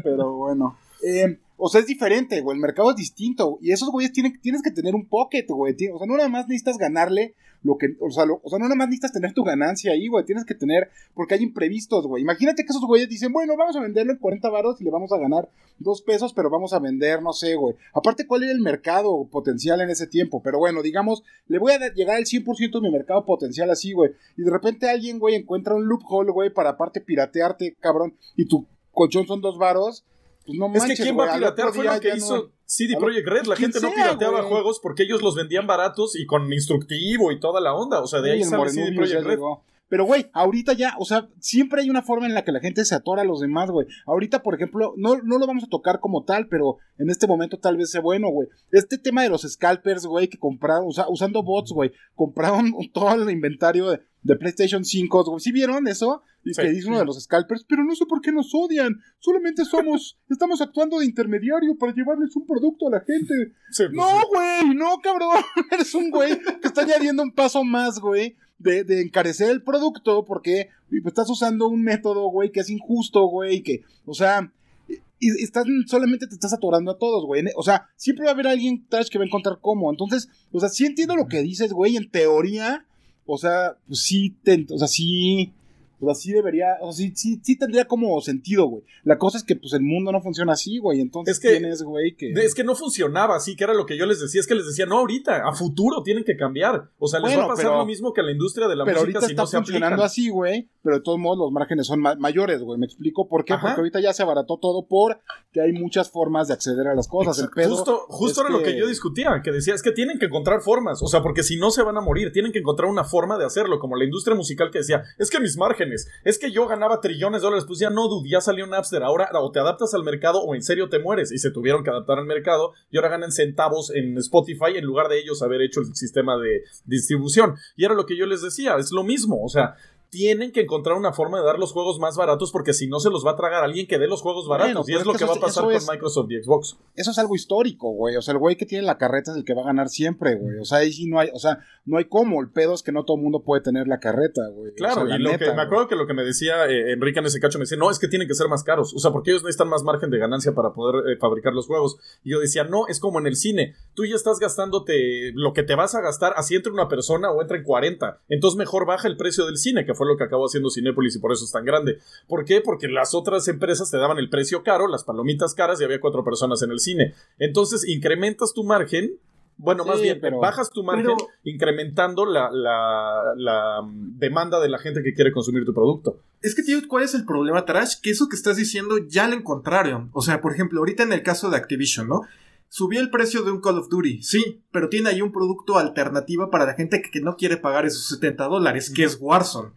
pero 0.02 0.32
bueno. 0.36 0.78
Eh, 1.04 1.38
o 1.58 1.68
sea, 1.68 1.80
es 1.80 1.86
diferente, 1.86 2.40
güey. 2.40 2.54
El 2.56 2.60
mercado 2.62 2.90
es 2.90 2.96
distinto. 2.96 3.58
Y 3.60 3.72
esos 3.72 3.90
güeyes 3.90 4.12
tienen, 4.12 4.40
tienes 4.40 4.62
que 4.62 4.70
tener 4.70 4.94
un 4.94 5.06
pocket, 5.06 5.44
güey. 5.48 5.74
O 5.92 5.98
sea, 5.98 6.06
no 6.06 6.16
nada 6.16 6.28
más 6.28 6.46
necesitas 6.48 6.78
ganarle 6.78 7.34
lo 7.62 7.76
que. 7.76 7.88
O 8.00 8.10
sea, 8.10 8.24
lo- 8.24 8.40
o 8.44 8.48
sea, 8.48 8.58
no 8.58 8.66
nada 8.66 8.76
más 8.76 8.86
necesitas 8.88 9.12
tener 9.12 9.32
tu 9.34 9.42
ganancia 9.42 9.92
ahí, 9.92 10.06
güey. 10.08 10.24
Tienes 10.24 10.44
que 10.44 10.54
tener. 10.54 10.88
Porque 11.14 11.34
hay 11.34 11.42
imprevistos, 11.42 12.06
güey. 12.06 12.22
Imagínate 12.22 12.62
que 12.64 12.70
esos 12.70 12.84
güeyes 12.86 13.08
dicen, 13.08 13.32
bueno, 13.32 13.56
vamos 13.56 13.76
a 13.76 13.80
venderlo 13.80 14.12
en 14.12 14.18
40 14.18 14.48
varos 14.50 14.80
y 14.80 14.84
le 14.84 14.90
vamos 14.90 15.12
a 15.12 15.18
ganar 15.18 15.48
dos 15.80 16.02
pesos, 16.02 16.32
pero 16.32 16.48
vamos 16.50 16.72
a 16.72 16.78
vender, 16.78 17.22
no 17.22 17.32
sé, 17.32 17.54
güey. 17.56 17.74
Aparte, 17.92 18.26
¿cuál 18.26 18.44
era 18.44 18.52
el 18.52 18.60
mercado 18.60 19.28
potencial 19.30 19.80
en 19.80 19.90
ese 19.90 20.06
tiempo? 20.06 20.40
Pero 20.42 20.58
bueno, 20.58 20.82
digamos, 20.82 21.22
le 21.48 21.58
voy 21.58 21.72
a 21.72 21.92
llegar 21.92 22.16
al 22.16 22.24
100% 22.24 22.80
de 22.80 22.80
mi 22.80 22.90
mercado 22.92 23.24
potencial 23.24 23.68
así, 23.70 23.92
güey. 23.92 24.12
Y 24.36 24.42
de 24.42 24.50
repente 24.50 24.88
alguien, 24.88 25.18
güey, 25.18 25.34
encuentra 25.34 25.74
un 25.74 25.86
loophole, 25.86 26.30
güey, 26.32 26.50
para 26.52 26.70
aparte 26.70 27.00
piratearte, 27.00 27.76
cabrón. 27.80 28.14
Y 28.36 28.46
tu 28.46 28.66
colchón 28.92 29.26
son 29.26 29.40
dos 29.40 29.58
varos. 29.58 30.04
Pues 30.48 30.58
no 30.58 30.72
Es 30.74 30.84
que 30.84 30.94
¿quién 31.02 31.18
va 31.18 31.30
a 31.30 31.36
piratear? 31.36 31.72
Fue 31.74 31.84
lo 31.84 32.00
que 32.00 32.08
no- 32.08 32.16
hizo 32.16 32.50
CD 32.64 32.96
Projekt 32.98 33.28
Red. 33.28 33.44
La 33.46 33.56
gente 33.56 33.80
no 33.82 33.90
pirateaba 33.92 34.42
juegos 34.44 34.80
porque 34.82 35.02
ellos 35.02 35.20
los 35.20 35.34
vendían 35.34 35.66
baratos 35.66 36.16
y 36.16 36.24
con 36.24 36.50
instructivo 36.50 37.30
y 37.32 37.38
toda 37.38 37.60
la 37.60 37.74
onda. 37.74 38.00
O 38.00 38.06
sea, 38.06 38.20
de 38.22 38.30
Sí, 38.30 38.34
ahí 38.36 38.42
el 38.42 38.48
sale 38.48 38.70
CD 38.70 38.92
Projekt 38.96 39.22
Red. 39.24 39.30
llegó. 39.36 39.62
Pero, 39.88 40.04
güey, 40.04 40.26
ahorita 40.32 40.74
ya, 40.74 40.94
o 40.98 41.04
sea, 41.04 41.28
siempre 41.40 41.80
hay 41.80 41.88
una 41.88 42.02
forma 42.02 42.26
en 42.26 42.34
la 42.34 42.44
que 42.44 42.52
la 42.52 42.60
gente 42.60 42.84
se 42.84 42.94
atora 42.94 43.22
a 43.22 43.24
los 43.24 43.40
demás, 43.40 43.70
güey. 43.70 43.86
Ahorita, 44.06 44.42
por 44.42 44.54
ejemplo, 44.54 44.92
no, 44.96 45.16
no 45.22 45.38
lo 45.38 45.46
vamos 45.46 45.64
a 45.64 45.68
tocar 45.68 46.00
como 46.00 46.24
tal, 46.24 46.48
pero 46.48 46.76
en 46.98 47.08
este 47.08 47.26
momento 47.26 47.58
tal 47.58 47.76
vez 47.78 47.90
sea 47.90 48.02
bueno, 48.02 48.28
güey. 48.28 48.48
Este 48.70 48.98
tema 48.98 49.22
de 49.22 49.30
los 49.30 49.42
scalpers, 49.42 50.04
güey, 50.04 50.28
que 50.28 50.38
compraron, 50.38 50.88
usando 51.08 51.42
bots, 51.42 51.72
güey, 51.72 51.92
compraron 52.14 52.72
todo 52.92 53.14
el 53.14 53.30
inventario 53.30 53.90
de, 53.90 54.00
de 54.22 54.36
PlayStation 54.36 54.84
5, 54.84 55.24
güey. 55.24 55.40
¿Sí 55.40 55.52
vieron 55.52 55.88
eso? 55.88 56.22
Y 56.44 56.54
Sí, 56.54 56.62
que 56.62 56.70
dice 56.70 56.88
uno 56.88 56.98
de 56.98 57.04
los 57.04 57.22
scalpers, 57.22 57.64
pero 57.68 57.84
no 57.84 57.94
sé 57.94 58.06
por 58.06 58.20
qué 58.20 58.30
nos 58.30 58.50
odian. 58.54 59.00
Solamente 59.18 59.64
somos, 59.64 60.18
estamos 60.28 60.60
actuando 60.60 60.98
de 60.98 61.06
intermediario 61.06 61.76
para 61.78 61.94
llevarles 61.94 62.34
un 62.36 62.46
producto 62.46 62.88
a 62.88 62.90
la 62.90 63.00
gente. 63.00 63.52
Sí, 63.70 63.84
pues, 63.84 63.92
No, 63.92 64.06
güey, 64.28 64.74
no, 64.74 64.98
cabrón. 65.02 65.42
Eres 65.72 65.94
un 65.94 66.10
güey 66.10 66.38
que 66.60 66.68
está 66.68 66.82
añadiendo 66.82 67.22
un 67.22 67.32
paso 67.32 67.64
más, 67.64 67.98
güey, 68.00 68.36
de, 68.58 68.84
de 68.84 69.02
encarecer 69.02 69.50
el 69.50 69.62
producto 69.62 70.24
porque 70.24 70.68
pues, 70.88 71.06
estás 71.06 71.30
usando 71.30 71.68
un 71.68 71.82
método, 71.82 72.28
güey, 72.30 72.50
que 72.50 72.60
es 72.60 72.70
injusto, 72.70 73.26
güey, 73.26 73.62
que, 73.62 73.82
o 74.04 74.14
sea, 74.14 74.52
y, 74.88 74.94
y 75.20 75.42
estás, 75.42 75.64
solamente 75.86 76.26
te 76.26 76.34
estás 76.34 76.52
atorando 76.52 76.90
a 76.90 76.98
todos, 76.98 77.24
güey. 77.26 77.44
O 77.56 77.62
sea, 77.62 77.88
siempre 77.96 78.24
va 78.24 78.30
a 78.30 78.34
haber 78.34 78.46
alguien, 78.46 78.86
Trash, 78.88 79.08
que 79.08 79.18
va 79.18 79.24
a 79.24 79.26
encontrar 79.26 79.58
cómo. 79.60 79.90
Entonces, 79.90 80.28
o 80.52 80.60
sea, 80.60 80.68
sí 80.68 80.86
entiendo 80.86 81.16
lo 81.16 81.26
que 81.26 81.42
dices, 81.42 81.72
güey, 81.72 81.96
en 81.96 82.10
teoría, 82.10 82.86
o 83.26 83.38
sea, 83.38 83.76
pues 83.86 84.02
sí, 84.02 84.36
te, 84.42 84.66
o 84.70 84.78
sea, 84.78 84.88
sí... 84.88 85.52
O 86.00 86.06
sea, 86.06 86.14
sí 86.14 86.32
debería, 86.32 86.76
o 86.80 86.92
sea, 86.92 87.06
sí, 87.06 87.12
sí, 87.16 87.40
sí 87.42 87.58
tendría 87.58 87.86
como 87.86 88.20
sentido, 88.20 88.66
güey. 88.66 88.82
La 89.04 89.18
cosa 89.18 89.38
es 89.38 89.44
que, 89.44 89.56
pues, 89.56 89.72
el 89.72 89.82
mundo 89.82 90.12
no 90.12 90.20
funciona 90.22 90.52
así, 90.52 90.78
güey. 90.78 91.00
Entonces 91.00 91.36
Es 91.36 91.40
que- 91.40 91.50
tienes, 91.58 91.82
güey, 91.82 92.14
que... 92.16 92.30
Es 92.32 92.54
que 92.54 92.64
no 92.64 92.74
funcionaba 92.74 93.36
así, 93.36 93.56
que 93.56 93.64
era 93.64 93.74
lo 93.74 93.86
que 93.86 93.96
yo 93.98 94.06
les 94.06 94.20
decía. 94.20 94.40
Es 94.40 94.46
que 94.46 94.54
les 94.54 94.66
decía, 94.66 94.86
no 94.86 94.98
ahorita, 94.98 95.46
a 95.48 95.52
futuro 95.54 96.02
tienen 96.02 96.24
que 96.24 96.36
cambiar. 96.36 96.90
O 96.98 97.06
sea, 97.08 97.20
les 97.20 97.28
Bueno, 97.30 97.40
va 97.40 97.44
a 97.46 97.48
pasar 97.48 97.66
pero- 97.66 97.78
lo 97.78 97.86
mismo 97.86 98.12
que 98.12 98.20
a 98.20 98.24
la 98.24 98.32
industria 98.32 98.68
de 98.68 98.76
la 98.76 98.84
pero 98.84 99.00
música 99.00 99.18
ahorita 99.18 99.20
si 99.26 99.32
está 99.32 99.42
no 99.42 99.46
se 99.46 99.56
funcionando 99.56 99.86
aplican. 99.94 100.06
así, 100.06 100.28
güey. 100.28 100.68
Pero 100.82 100.96
de 100.96 101.02
todos 101.02 101.18
modos 101.18 101.38
los 101.38 101.52
márgenes 101.52 101.86
son 101.86 102.00
ma- 102.00 102.14
mayores, 102.16 102.62
güey. 102.62 102.78
¿Me 102.78 102.86
explico 102.86 103.28
por 103.28 103.44
qué? 103.44 103.52
Ajá. 103.54 103.62
Porque 103.68 103.80
ahorita 103.80 104.00
ya 104.00 104.12
se 104.12 104.22
abarató 104.22 104.58
todo 104.58 104.86
porque 104.86 105.60
hay 105.60 105.72
muchas 105.72 106.10
formas 106.10 106.48
de 106.48 106.54
acceder 106.54 106.86
a 106.86 106.94
las 106.94 107.08
cosas. 107.08 107.38
El 107.38 107.50
pedo 107.50 107.74
Justo, 107.76 108.06
justo 108.08 108.40
era 108.42 108.50
lo 108.50 108.62
que 108.62 108.78
yo 108.78 108.86
discutía, 108.86 109.40
que 109.42 109.50
decía, 109.52 109.74
es 109.74 109.82
que 109.82 109.92
tienen 109.92 110.18
que 110.18 110.26
encontrar 110.26 110.60
formas, 110.60 111.02
o 111.02 111.06
sea, 111.08 111.22
porque 111.22 111.42
si 111.42 111.56
no 111.56 111.70
se 111.70 111.82
van 111.82 111.96
a 111.96 112.00
morir, 112.00 112.32
tienen 112.32 112.52
que 112.52 112.58
encontrar 112.60 112.88
una 112.88 113.04
forma 113.04 113.36
de 113.38 113.44
hacerlo, 113.44 113.78
como 113.78 113.96
la 113.96 114.04
industria 114.04 114.36
musical 114.36 114.70
que 114.70 114.78
decía, 114.78 115.02
es 115.18 115.30
que 115.30 115.40
mis 115.40 115.56
márgenes, 115.56 115.87
es 116.24 116.38
que 116.38 116.50
yo 116.50 116.66
ganaba 116.66 117.00
trillones 117.00 117.40
de 117.40 117.46
dólares, 117.46 117.64
pues 117.66 117.78
ya 117.78 117.90
no, 117.90 118.08
dude, 118.08 118.28
ya 118.28 118.40
salió 118.40 118.66
Napster, 118.66 119.02
ahora 119.02 119.30
o 119.34 119.50
te 119.50 119.60
adaptas 119.60 119.94
al 119.94 120.04
mercado 120.04 120.40
o 120.42 120.54
en 120.54 120.62
serio 120.62 120.88
te 120.88 120.98
mueres, 120.98 121.32
y 121.32 121.38
se 121.38 121.50
tuvieron 121.50 121.84
que 121.84 121.90
adaptar 121.90 122.18
al 122.18 122.26
mercado, 122.26 122.72
y 122.90 122.96
ahora 122.96 123.10
ganan 123.10 123.32
centavos 123.32 123.90
en 123.94 124.16
Spotify 124.18 124.76
en 124.76 124.84
lugar 124.84 125.08
de 125.08 125.18
ellos 125.20 125.42
haber 125.42 125.62
hecho 125.62 125.80
el 125.80 125.94
sistema 125.94 126.36
de 126.38 126.62
distribución, 126.84 127.56
y 127.76 127.84
era 127.84 127.94
lo 127.94 128.06
que 128.06 128.16
yo 128.16 128.26
les 128.26 128.42
decía, 128.42 128.76
es 128.76 128.92
lo 128.92 129.04
mismo, 129.04 129.42
o 129.42 129.48
sea... 129.48 129.76
Tienen 130.10 130.52
que 130.52 130.62
encontrar 130.62 130.96
una 130.96 131.12
forma 131.12 131.38
de 131.38 131.44
dar 131.44 131.58
los 131.58 131.72
juegos 131.72 131.98
más 131.98 132.16
baratos 132.16 132.50
porque 132.50 132.72
si 132.72 132.86
no 132.86 132.98
se 132.98 133.10
los 133.10 133.26
va 133.26 133.32
a 133.32 133.36
tragar 133.36 133.62
alguien 133.62 133.86
que 133.86 133.98
dé 133.98 134.06
los 134.06 134.22
juegos 134.22 134.46
Bueno, 134.46 134.62
baratos. 134.64 134.88
y 134.88 134.94
es 134.94 135.04
lo 135.04 135.12
que 135.12 135.24
va 135.26 135.34
a 135.34 135.36
pasar 135.40 135.64
con 135.64 135.72
Microsoft 135.74 136.30
y 136.30 136.42
Xbox. 136.42 136.78
Eso 136.94 137.10
es 137.10 137.18
algo 137.18 137.34
histórico, 137.34 137.90
güey. 137.92 138.16
O 138.16 138.22
sea, 138.22 138.32
el 138.32 138.38
güey 138.38 138.56
que 138.56 138.64
tiene 138.66 138.84
la 138.86 138.96
carreta 138.98 139.32
es 139.32 139.36
el 139.36 139.44
que 139.44 139.54
va 139.54 139.62
a 139.62 139.66
ganar 139.66 139.88
siempre, 139.90 140.36
güey. 140.36 140.58
O 140.60 140.64
sea, 140.64 140.78
ahí 140.78 140.92
sí 140.92 141.06
no 141.06 141.20
hay, 141.20 141.28
o 141.34 141.38
sea, 141.38 141.58
no 141.84 141.98
hay 141.98 142.06
cómo. 142.06 142.40
El 142.40 142.50
pedo 142.50 142.72
es 142.74 142.82
que 142.82 142.92
no 142.92 143.04
todo 143.04 143.16
el 143.18 143.22
mundo 143.22 143.42
puede 143.44 143.62
tener 143.62 143.86
la 143.86 143.98
carreta, 144.00 144.40
güey. 144.50 144.72
Claro, 144.74 145.02
O 145.02 145.06
sea, 145.06 145.08
la 145.10 145.16
y 145.16 145.18
lo 145.22 145.30
neta, 145.30 145.44
que 145.44 145.50
me 145.50 145.54
güey. 145.56 145.66
acuerdo 145.66 145.88
que 145.88 145.96
lo 145.96 146.06
que 146.06 146.14
me 146.14 146.24
decía 146.24 146.66
eh, 146.66 146.92
Enrique 146.92 147.18
en 147.18 147.26
ese 147.26 147.40
cacho 147.40 147.58
me 147.58 147.64
decía, 147.64 147.76
no, 147.78 147.90
es 147.90 147.98
que 147.98 148.08
tienen 148.08 148.28
que 148.28 148.34
ser 148.34 148.48
más 148.48 148.64
caros. 148.64 148.94
O 148.94 148.98
sea, 148.98 149.10
porque 149.10 149.30
ellos 149.30 149.42
necesitan 149.42 149.68
más 149.68 149.82
margen 149.82 150.10
de 150.10 150.18
ganancia 150.18 150.52
para 150.54 150.72
poder 150.72 151.06
eh, 151.12 151.16
fabricar 151.20 151.52
los 151.52 151.66
juegos. 151.66 151.98
Y 152.24 152.30
yo 152.32 152.40
decía, 152.40 152.64
no, 152.64 152.86
es 152.88 152.98
como 153.00 153.18
en 153.18 153.26
el 153.26 153.36
cine. 153.36 153.74
Tú 153.94 154.06
ya 154.06 154.14
estás 154.16 154.38
gastándote 154.38 155.32
lo 155.34 155.52
que 155.52 155.62
te 155.62 155.74
vas 155.74 155.94
a 155.94 156.00
gastar, 156.00 156.32
así 156.36 156.54
entre 156.54 156.72
una 156.72 156.88
persona 156.88 157.30
o 157.30 157.42
entre 157.42 157.62
40. 157.62 158.20
Entonces 158.28 158.56
mejor 158.56 158.86
baja 158.86 159.08
el 159.08 159.16
precio 159.16 159.44
del 159.46 159.58
cine, 159.58 159.84
que 159.84 159.94
fue 159.98 160.06
lo 160.06 160.16
que 160.16 160.24
acabó 160.24 160.46
haciendo 160.46 160.70
Cinépolis 160.70 161.16
y 161.16 161.18
por 161.18 161.32
eso 161.32 161.44
es 161.44 161.52
tan 161.52 161.66
grande. 161.66 161.98
¿Por 162.26 162.46
qué? 162.46 162.62
Porque 162.62 162.88
las 162.88 163.12
otras 163.14 163.46
empresas 163.48 163.90
te 163.90 163.98
daban 163.98 164.16
el 164.18 164.30
precio 164.30 164.62
caro, 164.62 164.88
las 164.88 165.04
palomitas 165.04 165.54
caras 165.54 165.78
y 165.80 165.84
había 165.84 166.00
cuatro 166.00 166.24
personas 166.24 166.62
en 166.62 166.70
el 166.70 166.80
cine. 166.80 167.14
Entonces 167.38 167.86
incrementas 167.86 168.54
tu 168.54 168.64
margen. 168.64 169.12
Bueno, 169.60 169.82
Sí, 169.82 169.88
más 169.90 170.00
bien, 170.00 170.18
pero- 170.20 170.38
bajas 170.38 170.70
tu 170.70 170.84
margen 170.84 171.06
pero- 171.16 171.28
incrementando 171.42 172.24
la, 172.24 172.48
la- 172.52 173.32
la, 173.36 173.80
demanda 173.90 174.60
de 174.60 174.68
la 174.68 174.78
gente 174.78 175.02
que 175.02 175.12
quiere 175.12 175.32
consumir 175.32 175.64
tu 175.64 175.74
producto. 175.74 176.20
Es 176.42 176.54
que, 176.54 176.62
tío, 176.62 176.78
¿cuál 176.88 177.02
es 177.02 177.14
el 177.14 177.24
problema, 177.24 177.64
Trash? 177.64 177.94
Que 178.00 178.10
eso 178.10 178.28
que 178.28 178.36
estás 178.36 178.56
diciendo 178.56 178.98
ya 179.08 179.26
lo 179.26 179.34
encontraron. 179.34 180.10
O 180.12 180.22
sea, 180.22 180.40
por 180.40 180.52
ejemplo, 180.52 180.78
ahorita 180.78 181.02
en 181.02 181.12
el 181.12 181.24
caso 181.24 181.50
de 181.50 181.56
Activision, 181.56 182.06
¿no? 182.08 182.20
Subió 182.68 183.00
el 183.00 183.10
precio 183.10 183.42
de 183.42 183.50
un 183.50 183.60
Call 183.60 183.78
of 183.78 183.88
Duty, 183.88 184.22
sí, 184.22 184.62
pero 184.70 184.88
tiene 184.88 185.08
ahí 185.10 185.22
un 185.22 185.32
producto 185.32 185.78
alternativo 185.78 186.50
para 186.50 186.66
la 186.66 186.74
gente 186.74 187.00
que, 187.02 187.10
que 187.10 187.20
no 187.20 187.36
quiere 187.36 187.56
pagar 187.56 187.86
esos 187.86 188.08
70 188.08 188.44
dólares, 188.44 188.92
que 188.94 189.04
es 189.04 189.16
Warzone. 189.20 189.70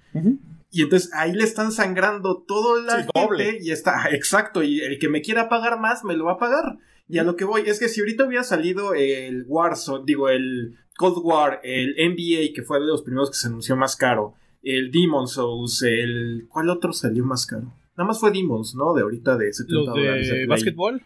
Y 0.69 0.81
entonces 0.83 1.09
ahí 1.13 1.33
le 1.33 1.43
están 1.43 1.71
sangrando 1.71 2.43
toda 2.47 2.81
la 2.81 3.03
Sí, 3.03 3.09
gente 3.13 3.19
doble. 3.27 3.57
y 3.61 3.71
está, 3.71 4.09
exacto, 4.11 4.61
y 4.63 4.79
el 4.81 4.99
que 4.99 5.09
me 5.09 5.21
quiera 5.21 5.47
pagar 5.49 5.79
más 5.79 6.03
me 6.03 6.15
lo 6.15 6.25
va 6.25 6.33
a 6.33 6.37
pagar. 6.37 6.77
Y 7.07 7.17
a 7.17 7.23
lo 7.23 7.35
que 7.35 7.43
voy 7.45 7.63
es 7.65 7.79
que 7.79 7.89
si 7.89 7.99
ahorita 7.99 8.25
hubiera 8.25 8.43
salido 8.43 8.93
el 8.93 9.43
Warzone, 9.47 10.03
digo, 10.05 10.29
el 10.29 10.77
Cold 10.97 11.17
War, 11.23 11.59
el 11.63 11.93
NBA, 11.97 12.53
que 12.53 12.63
fue 12.63 12.79
de 12.79 12.85
los 12.85 13.01
primeros 13.01 13.29
que 13.31 13.37
se 13.37 13.47
anunció 13.47 13.75
más 13.75 13.95
caro, 13.97 14.35
el 14.63 14.91
Demon 14.91 15.27
Souls, 15.27 15.81
el... 15.81 16.45
¿Cuál 16.49 16.69
otro 16.69 16.93
salió 16.93 17.25
más 17.25 17.45
caro? 17.45 17.73
Nada 17.97 18.07
más 18.07 18.19
fue 18.19 18.31
Demons, 18.31 18.75
¿no? 18.75 18.93
De 18.93 19.01
ahorita 19.01 19.35
de 19.37 19.51
70 19.51 19.73
Los 19.75 19.85
dólares. 19.87 20.29
de 20.29 20.45
básquetbol. 20.45 21.01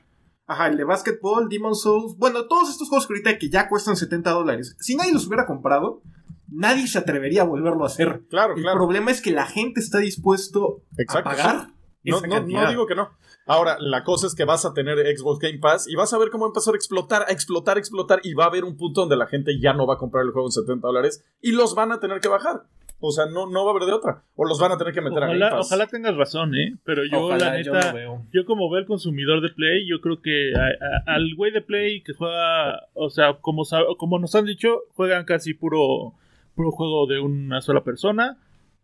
Ajá, 0.47 0.67
el 0.67 0.77
de 0.77 0.83
Basketball, 0.83 1.49
Demon 1.49 1.75
Souls. 1.75 2.15
Bueno, 2.17 2.45
todos 2.47 2.69
estos 2.69 2.87
juegos 2.89 3.07
que 3.07 3.13
ahorita 3.13 3.37
que 3.39 3.49
ya 3.49 3.67
cuestan 3.67 3.95
70 3.97 4.29
dólares. 4.31 4.75
Si 4.79 4.95
nadie 4.95 5.11
los 5.13 5.25
hubiera 5.27 5.45
comprado, 5.47 6.01
nadie 6.47 6.87
se 6.87 6.99
atrevería 6.99 7.41
a 7.41 7.45
volverlo 7.45 7.83
a 7.83 7.87
hacer. 7.87 8.23
Claro, 8.29 8.55
El 8.55 8.61
claro. 8.61 8.77
problema 8.77 9.11
es 9.11 9.21
que 9.21 9.31
la 9.31 9.45
gente 9.47 9.79
está 9.79 9.97
dispuesto 9.99 10.83
Exacto. 10.97 11.29
a 11.29 11.31
pagar. 11.31 11.67
No, 12.03 12.17
esa 12.17 12.27
no, 12.27 12.33
no 12.35 12.39
cantidad. 12.41 12.69
digo 12.69 12.85
que 12.85 12.93
no. 12.93 13.09
Ahora, 13.47 13.77
la 13.79 14.03
cosa 14.03 14.27
es 14.27 14.35
que 14.35 14.45
vas 14.45 14.65
a 14.65 14.73
tener 14.73 14.97
Xbox 15.17 15.39
Game 15.39 15.57
Pass 15.59 15.87
y 15.87 15.95
vas 15.95 16.13
a 16.13 16.17
ver 16.19 16.29
cómo 16.29 16.43
va 16.45 16.47
a 16.47 16.51
empezar 16.51 16.73
a 16.75 16.77
explotar, 16.77 17.25
a 17.27 17.31
explotar, 17.31 17.77
a 17.77 17.79
explotar 17.79 18.19
y 18.23 18.33
va 18.35 18.43
a 18.43 18.47
haber 18.47 18.63
un 18.63 18.77
punto 18.77 19.01
donde 19.01 19.15
la 19.17 19.25
gente 19.27 19.59
ya 19.59 19.73
no 19.73 19.87
va 19.87 19.95
a 19.95 19.97
comprar 19.97 20.23
el 20.23 20.31
juego 20.31 20.47
en 20.47 20.51
70 20.51 20.85
dólares 20.87 21.23
y 21.41 21.51
los 21.51 21.73
van 21.73 21.91
a 21.91 21.99
tener 21.99 22.21
que 22.21 22.27
bajar. 22.27 22.63
O 22.99 23.11
sea, 23.11 23.25
no, 23.25 23.45
no 23.49 23.65
va 23.65 23.71
a 23.71 23.75
haber 23.75 23.85
de 23.87 23.93
otra. 23.93 24.23
O 24.35 24.45
los 24.45 24.59
van 24.59 24.71
a 24.71 24.77
tener 24.77 24.93
que 24.93 25.01
meter 25.01 25.21
a 25.23 25.27
Game 25.27 25.39
Pass. 25.39 25.67
ojalá 25.67 25.85
tengas 25.87 26.15
razón, 26.15 26.55
¿eh? 26.55 26.75
Pero 26.85 27.03
yo, 27.05 27.25
Ojalá, 27.25 27.51
la 27.57 27.61
yo 27.61 27.73
neta, 27.73 27.89
lo 27.91 27.95
veo. 27.97 28.25
yo 28.33 28.45
como 28.45 28.69
veo 28.69 28.79
el 28.79 28.85
consumidor 28.87 29.41
de 29.41 29.49
Play, 29.49 29.87
yo 29.87 29.99
creo 30.01 30.21
que 30.21 30.53
a- 30.55 31.11
a- 31.11 31.15
al 31.15 31.35
güey 31.35 31.51
de 31.51 31.61
Play 31.61 32.01
que 32.01 32.13
juega, 32.13 32.87
o 32.93 33.09
sea, 33.09 33.33
como, 33.41 33.63
como 33.97 34.17
nos 34.19 34.33
han 34.35 34.45
dicho, 34.45 34.79
juegan 34.95 35.25
casi 35.25 35.53
puro, 35.53 36.13
puro 36.55 36.71
juego 36.71 37.05
de 37.05 37.19
una 37.19 37.61
sola 37.61 37.83
persona 37.83 38.37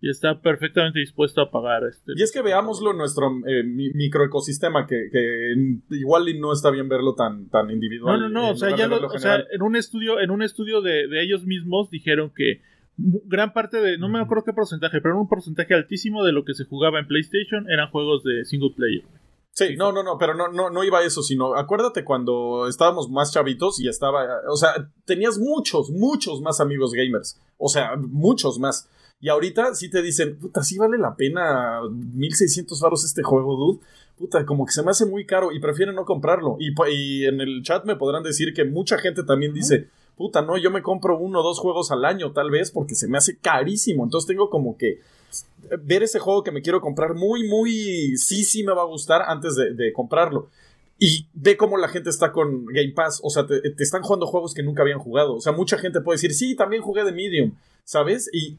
y 0.04 0.10
está 0.10 0.41
perfectamente 0.41 1.00
dispuesto 1.00 1.41
a 1.41 1.50
pagar 1.52 1.84
este. 1.89 2.12
Y 2.15 2.21
es 2.24 2.32
que 2.34 2.41
veámoslo 2.41 2.91
en 2.91 2.97
nuestro 2.97 3.28
eh, 3.47 3.63
mi- 3.63 3.91
microecosistema, 3.93 4.88
que, 4.88 5.10
que 5.12 5.54
igual 5.95 6.28
y 6.28 6.39
no 6.39 6.52
está 6.54 6.69
bien 6.69 6.89
verlo 6.89 7.15
tan, 7.15 7.47
tan 7.50 7.67
No, 7.67 7.74
individual. 7.74 8.19
no, 8.19 8.30
no, 8.30 8.47
en 8.50 8.54
o 8.54 8.56
sea, 8.58 8.76
ya 8.76 8.88
lo, 8.88 8.97
o 9.08 9.19
sea, 9.19 9.43
en 9.52 9.62
un 9.62 9.76
estudio, 9.76 10.19
en 10.19 10.32
un 10.32 10.41
estudio 10.41 10.82
de, 10.82 11.08
de 11.08 11.24
ellos 11.24 11.43
mismos 11.45 11.89
dijeron 11.91 12.32
que 12.36 12.62
gran 12.97 13.54
parte 13.54 13.77
de, 13.82 13.97
no 13.97 14.10
me 14.10 14.19
acuerdo 14.19 14.43
qué 14.43 14.54
porcentaje, 14.54 15.01
pero 15.01 15.19
un 15.19 15.27
porcentaje 15.27 15.73
altísimo 15.73 16.23
de 16.23 16.32
lo 16.32 16.43
que 16.45 16.54
se 16.54 16.65
jugaba 16.65 16.99
en 16.99 17.08
PlayStation 17.08 17.69
eran 17.69 17.89
juegos 17.89 18.23
de 18.23 18.45
single 18.45 18.73
player. 18.75 19.04
Sí, 19.54 19.75
no, 19.75 19.91
no, 19.91 20.01
no, 20.01 20.17
pero 20.17 20.34
no, 20.34 20.47
no, 20.47 20.69
no 20.69 20.84
iba 20.84 20.99
a 20.99 21.04
eso, 21.04 21.21
sino 21.21 21.56
acuérdate 21.56 22.06
cuando 22.06 22.67
estábamos 22.69 23.10
más 23.10 23.34
chavitos 23.34 23.82
y 23.82 23.89
estaba, 23.89 24.25
o 24.49 24.56
sea, 24.56 24.89
tenías 25.06 25.38
muchos, 25.39 25.89
muchos 25.91 26.41
más 26.41 26.62
amigos 26.62 26.93
gamers, 26.93 27.38
o 27.58 27.67
sea, 27.67 27.97
muchos 27.97 28.60
más. 28.60 28.88
Y 29.21 29.30
ahorita 29.30 29.75
sí 29.75 29.89
te 29.89 30.01
dicen, 30.01 30.39
puta, 30.39 30.63
sí 30.63 30.77
vale 30.77 30.97
la 30.97 31.15
pena 31.15 31.82
1600 31.91 32.80
varos 32.82 33.06
este 33.06 33.21
juego, 33.21 33.56
dude. 33.56 33.80
Puta, 34.17 34.45
como 34.45 34.65
que 34.65 34.71
se 34.71 34.84
me 34.84 34.91
hace 34.91 35.06
muy 35.06 35.25
caro 35.25 35.51
y 35.51 35.60
prefieren 35.60 35.95
no 35.95 36.06
comprarlo. 36.06 36.58
Y, 36.60 37.25
en 37.25 37.39
el 37.39 37.62
chat 37.62 37.86
me 37.86 37.95
podrán 37.95 38.23
decir 38.23 38.54
que 38.54 38.65
mucha 38.65 38.97
gente 38.97 39.23
también 39.23 39.54
dice, 39.54 39.89
puta, 40.15 40.41
no, 40.41 40.58
yo 40.58 40.71
me 40.71 40.82
compro 40.82 41.17
uno 41.17 41.39
o 41.39 41.43
dos 41.43 41.60
juegos 41.60 41.91
al 41.91 42.06
año 42.06 42.32
tal 42.32 42.52
vez 42.52 42.71
porque 42.71 42.95
se 42.95 43.08
me 43.08 43.17
hace 43.17 43.38
carísimo. 43.38 44.04
Entonces 44.04 44.28
tengo 44.28 44.50
como 44.50 44.78
que 44.78 45.00
ver 45.84 46.04
ese 46.04 46.19
juego 46.19 46.43
que 46.43 46.52
me 46.52 46.62
quiero 46.62 46.82
comprar 46.82 47.15
muy, 47.15 47.47
muy, 47.47 48.17
sí, 48.17 48.43
sí 48.43 48.63
me 48.63 48.74
va 48.74 48.82
a 48.82 48.86
gustar 48.86 49.24
antes 49.28 49.56
de, 49.56 49.93
comprarlo. 49.93 50.50
Y 51.00 51.28
ve 51.34 51.58
cómo 51.58 51.78
la 51.78 51.88
gente 51.88 52.10
está 52.10 52.32
con 52.32 52.65
Game 52.67 52.93
Pass. 52.93 53.21
O 53.24 53.30
sea, 53.30 53.47
te, 53.47 53.62
están 53.78 54.04
jugando 54.04 54.28
juegos 54.28 54.54
que 54.54 54.62
nunca 54.62 54.84
habían 54.84 55.00
jugado. 55.00 55.36
O 55.36 55.41
sea, 55.41 55.52
mucha 55.52 55.78
gente 55.78 56.02
puede 56.02 56.17
decir, 56.17 56.34
sí, 56.34 56.56
también 56.56 56.84
jugué 56.84 57.04
de 57.04 57.12
Medium, 57.12 57.56
¿sabes? 57.84 58.30
Y 58.34 58.58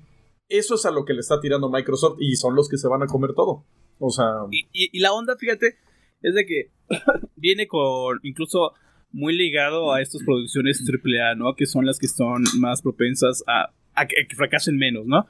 eso 0.48 0.74
es 0.74 0.84
a 0.84 0.90
lo 0.90 1.04
que 1.04 1.12
le 1.12 1.20
está 1.20 1.40
tirando 1.40 1.68
Microsoft 1.68 2.16
y 2.18 2.34
son 2.36 2.56
los 2.56 2.68
que 2.68 2.78
se 2.78 2.88
van 2.88 3.02
a 3.02 3.06
comer 3.06 3.34
todo. 3.34 3.64
O 3.98 4.10
sea, 4.10 4.26
y 4.50 4.98
la 4.98 5.12
onda, 5.12 5.36
fíjate, 5.36 5.76
es 6.22 6.34
de 6.34 6.46
que 6.46 6.70
viene 7.36 7.66
con 7.66 8.18
incluso 8.22 8.72
muy 9.12 9.36
ligado 9.36 9.92
a 9.92 10.00
estas 10.00 10.22
producciones 10.24 10.82
AAA, 10.88 11.34
¿no? 11.34 11.54
Que 11.54 11.66
son 11.66 11.86
las 11.86 11.98
que 11.98 12.08
son 12.08 12.44
más 12.58 12.82
propensas 12.82 13.42
a, 13.46 13.70
a 13.94 14.06
que, 14.06 14.20
a 14.20 14.26
que 14.26 14.34
fracasen 14.36 14.76
menos, 14.76 15.06
¿no? 15.06 15.26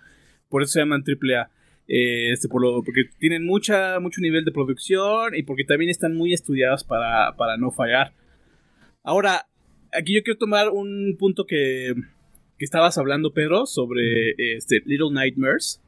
Por 0.48 0.62
eso 0.62 0.72
se 0.72 0.78
llaman 0.80 1.02
AAA. 1.06 1.50
Eh, 1.88 2.30
este, 2.32 2.48
por 2.48 2.62
lo, 2.62 2.82
porque 2.84 3.04
tienen 3.18 3.44
mucha, 3.44 3.98
mucho 4.00 4.20
nivel 4.20 4.44
de 4.44 4.52
producción 4.52 5.34
y 5.34 5.42
porque 5.42 5.64
también 5.64 5.90
están 5.90 6.14
muy 6.14 6.32
estudiadas 6.32 6.84
para, 6.84 7.34
para 7.36 7.56
no 7.56 7.70
fallar. 7.72 8.12
Ahora, 9.02 9.46
aquí 9.92 10.14
yo 10.14 10.22
quiero 10.22 10.38
tomar 10.38 10.68
un 10.70 11.16
punto 11.18 11.44
que, 11.44 11.92
que 12.58 12.64
estabas 12.64 12.98
hablando, 12.98 13.32
Pedro, 13.34 13.66
sobre 13.66 14.30
este, 14.56 14.80
Little 14.86 15.10
Nightmares. 15.12 15.82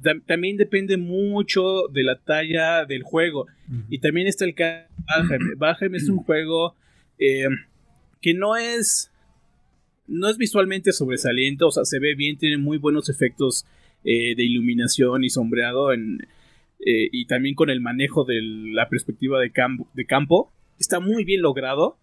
tam- 0.00 0.22
también 0.24 0.56
depende 0.56 0.96
mucho 0.96 1.88
de 1.88 2.04
la 2.04 2.16
talla 2.20 2.84
del 2.84 3.02
juego. 3.02 3.46
Y 3.88 3.98
también 3.98 4.28
está 4.28 4.44
el 4.44 4.54
caso 4.54 4.86
de 4.86 5.26
Valheim. 5.28 5.58
Valheim 5.58 5.94
es 5.96 6.08
un 6.08 6.18
juego 6.24 6.76
eh, 7.22 7.46
que 8.20 8.34
no 8.34 8.56
es. 8.56 9.10
No 10.08 10.28
es 10.28 10.36
visualmente 10.36 10.92
sobresaliente, 10.92 11.64
o 11.64 11.70
sea, 11.70 11.84
se 11.84 12.00
ve 12.00 12.14
bien, 12.16 12.36
tiene 12.36 12.58
muy 12.58 12.76
buenos 12.76 13.08
efectos 13.08 13.64
eh, 14.04 14.34
de 14.34 14.42
iluminación 14.42 15.22
y 15.22 15.30
sombreado 15.30 15.92
eh, 15.92 15.98
y 16.80 17.24
también 17.26 17.54
con 17.54 17.70
el 17.70 17.80
manejo 17.80 18.24
de 18.24 18.40
la 18.42 18.88
perspectiva 18.88 19.38
de, 19.38 19.52
campo. 19.52 20.52
Está 20.78 20.98
muy 20.98 21.24
bien 21.24 21.40
logrado, 21.40 21.96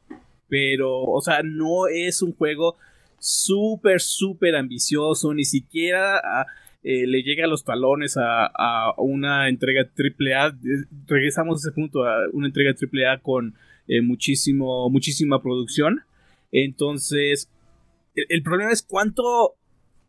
pero, 0.48 1.02
o 1.04 1.22
sea, 1.22 1.44
no 1.44 1.88
es 1.88 2.22
un 2.22 2.34
juego 2.34 2.78
súper, 3.20 4.00
súper 4.00 4.56
ambicioso, 4.56 5.34
ni 5.34 5.44
siquiera 5.44 6.20
ah, 6.24 6.46
le 6.82 7.22
llega 7.22 7.44
a 7.44 7.50
los 7.50 7.66
talones 7.66 8.16
a, 8.18 8.94
una 8.98 9.50
entrega 9.50 9.82
AAA. 9.82 10.58
Regresamos 11.06 11.58
a 11.64 11.68
ese 11.68 11.76
punto, 11.76 12.06
a 12.06 12.30
una 12.32 12.48
entrega 12.48 12.72
AAA 12.72 13.20
con 13.20 13.56
eh, 13.90 14.02
muchísimo, 14.02 14.90
muchísima 14.90 15.42
producción. 15.42 16.04
Entonces, 16.52 17.50
el, 18.16 18.26
el 18.30 18.44
problema 18.44 18.72
es 18.72 18.82
cuánto 18.82 19.56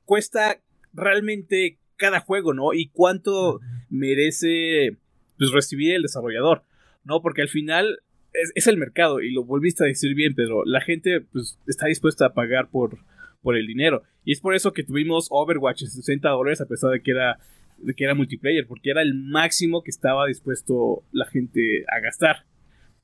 cuesta 0.04 0.60
realmente 0.92 1.78
cada 1.96 2.20
juego, 2.20 2.54
¿no? 2.54 2.72
Y 2.72 2.88
cuánto 2.88 3.60
merece 3.88 4.96
pues, 5.36 5.50
recibir 5.50 5.94
el 5.94 6.02
desarrollador, 6.02 6.62
¿no? 7.04 7.20
Porque 7.20 7.42
al 7.42 7.48
final 7.48 7.98
es, 8.32 8.52
es 8.54 8.66
el 8.68 8.76
mercado, 8.76 9.20
y 9.20 9.32
lo 9.32 9.44
volviste 9.44 9.84
a 9.84 9.88
decir 9.88 10.14
bien, 10.14 10.34
Pedro, 10.34 10.64
la 10.64 10.80
gente 10.80 11.20
pues, 11.20 11.58
está 11.66 11.86
dispuesta 11.86 12.26
a 12.26 12.34
pagar 12.34 12.70
por, 12.70 12.98
por 13.42 13.56
el 13.56 13.66
dinero. 13.66 14.02
Y 14.24 14.32
es 14.32 14.40
por 14.40 14.54
eso 14.54 14.72
que 14.72 14.84
tuvimos 14.84 15.26
Overwatch 15.30 15.82
en 15.82 15.90
60 15.90 16.28
dólares, 16.28 16.60
a 16.60 16.66
pesar 16.66 16.90
de 16.90 17.02
que 17.02 17.10
era 17.10 17.38
de 17.78 17.94
que 17.94 18.04
era 18.04 18.14
multiplayer, 18.14 18.66
porque 18.66 18.90
era 18.90 19.02
el 19.02 19.14
máximo 19.14 19.82
que 19.82 19.90
estaba 19.90 20.26
dispuesto 20.26 21.02
la 21.12 21.26
gente 21.26 21.84
a 21.88 22.00
gastar. 22.00 22.44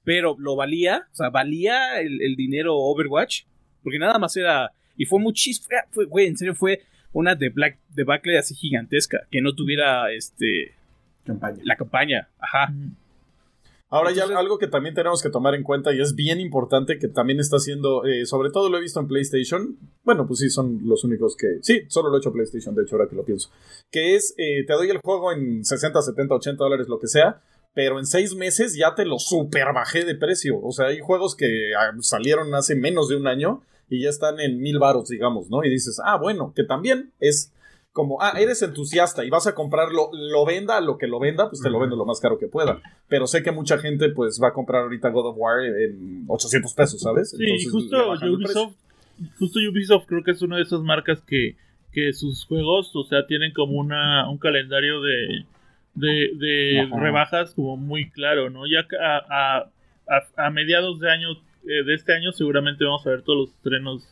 Pero 0.06 0.36
lo 0.38 0.54
valía, 0.54 1.08
o 1.12 1.14
sea, 1.16 1.30
valía 1.30 2.00
el, 2.00 2.22
el 2.22 2.36
dinero 2.36 2.76
Overwatch, 2.76 3.42
porque 3.82 3.98
nada 3.98 4.18
más 4.20 4.36
era, 4.36 4.70
y 4.96 5.04
fue 5.04 5.18
muchísimo, 5.18 5.66
fue, 5.90 6.04
güey, 6.06 6.28
en 6.28 6.36
serio 6.36 6.54
fue 6.54 6.82
una 7.12 7.34
de 7.34 7.48
Black 7.48 7.78
debacle 7.88 8.38
así 8.38 8.54
gigantesca, 8.54 9.26
que 9.32 9.40
no 9.42 9.54
tuviera 9.56 10.12
este 10.12 10.74
Campaña. 11.24 11.58
la 11.64 11.74
campaña, 11.76 12.28
ajá. 12.38 12.72
Ahora 13.88 14.10
Entonces- 14.10 14.30
ya 14.34 14.38
algo 14.38 14.58
que 14.58 14.66
también 14.68 14.94
tenemos 14.94 15.22
que 15.22 15.30
tomar 15.30 15.54
en 15.56 15.62
cuenta 15.64 15.92
y 15.92 16.00
es 16.00 16.14
bien 16.14 16.38
importante 16.40 16.98
que 16.98 17.08
también 17.08 17.40
está 17.40 17.56
haciendo, 17.56 18.04
eh, 18.04 18.26
sobre 18.26 18.50
todo 18.50 18.68
lo 18.70 18.78
he 18.78 18.80
visto 18.80 19.00
en 19.00 19.08
PlayStation, 19.08 19.76
bueno, 20.04 20.26
pues 20.28 20.38
sí, 20.40 20.50
son 20.50 20.80
los 20.84 21.02
únicos 21.04 21.36
que, 21.36 21.58
sí, 21.62 21.82
solo 21.88 22.10
lo 22.10 22.16
he 22.16 22.18
hecho 22.18 22.32
PlayStation, 22.32 22.74
de 22.76 22.82
hecho 22.82 22.94
ahora 22.96 23.08
que 23.08 23.16
lo 23.16 23.24
pienso, 23.24 23.50
que 23.90 24.14
es, 24.16 24.34
eh, 24.38 24.64
te 24.66 24.72
doy 24.72 24.88
el 24.90 24.98
juego 24.98 25.32
en 25.32 25.64
60, 25.64 26.00
70, 26.02 26.34
80 26.34 26.62
dólares, 26.64 26.86
lo 26.88 26.98
que 27.00 27.06
sea, 27.08 27.40
pero 27.76 27.98
en 27.98 28.06
seis 28.06 28.34
meses 28.34 28.74
ya 28.74 28.94
te 28.94 29.04
lo 29.04 29.18
super 29.18 29.74
bajé 29.74 30.06
de 30.06 30.14
precio, 30.14 30.58
o 30.62 30.72
sea, 30.72 30.86
hay 30.86 30.98
juegos 30.98 31.36
que 31.36 31.72
ah, 31.78 31.92
salieron 32.00 32.54
hace 32.54 32.74
menos 32.74 33.10
de 33.10 33.16
un 33.16 33.26
año 33.26 33.60
y 33.90 34.00
ya 34.00 34.08
están 34.08 34.40
en 34.40 34.62
mil 34.62 34.78
baros, 34.78 35.10
digamos, 35.10 35.50
¿no? 35.50 35.62
Y 35.62 35.68
dices, 35.68 36.00
ah, 36.02 36.16
bueno, 36.16 36.54
que 36.56 36.64
también 36.64 37.12
es 37.20 37.52
como, 37.92 38.22
ah, 38.22 38.32
eres 38.40 38.62
entusiasta 38.62 39.26
y 39.26 39.30
vas 39.30 39.46
a 39.46 39.54
comprarlo, 39.54 40.08
lo 40.10 40.46
venda 40.46 40.80
lo 40.80 40.96
que 40.96 41.06
lo 41.06 41.20
venda, 41.20 41.50
pues 41.50 41.60
te 41.60 41.68
lo 41.68 41.78
vendo 41.78 41.96
lo 41.96 42.06
más 42.06 42.18
caro 42.18 42.38
que 42.38 42.48
pueda. 42.48 42.80
Pero 43.08 43.26
sé 43.26 43.42
que 43.42 43.52
mucha 43.52 43.76
gente 43.76 44.08
pues 44.08 44.40
va 44.42 44.48
a 44.48 44.52
comprar 44.54 44.84
ahorita 44.84 45.10
God 45.10 45.32
of 45.32 45.36
War 45.38 45.62
en 45.62 46.24
800 46.28 46.72
pesos, 46.72 47.02
¿sabes? 47.02 47.32
Sí, 47.32 47.44
y 47.44 47.66
justo. 47.66 48.12
Ubisoft, 48.22 48.74
justo 49.38 49.58
Ubisoft 49.70 50.06
creo 50.06 50.24
que 50.24 50.30
es 50.30 50.40
una 50.40 50.56
de 50.56 50.62
esas 50.62 50.80
marcas 50.80 51.20
que, 51.26 51.56
que 51.92 52.14
sus 52.14 52.46
juegos, 52.46 52.90
o 52.94 53.04
sea, 53.04 53.26
tienen 53.26 53.52
como 53.52 53.78
una, 53.78 54.30
un 54.30 54.38
calendario 54.38 55.02
de, 55.02 55.44
de, 55.96 56.88
rebajas 57.00 57.54
como 57.54 57.76
muy 57.76 58.10
claro, 58.10 58.50
¿no? 58.50 58.66
Ya 58.66 58.86
que 58.88 58.96
a, 58.96 59.16
a, 59.18 59.58
a- 60.08 60.46
a 60.46 60.50
mediados 60.50 61.00
de 61.00 61.10
año, 61.10 61.32
eh, 61.64 61.84
de 61.84 61.94
este 61.94 62.12
año 62.14 62.32
seguramente 62.32 62.84
vamos 62.84 63.06
a 63.06 63.10
ver 63.10 63.22
todos 63.22 63.48
los 63.48 63.56
estrenos 63.56 64.06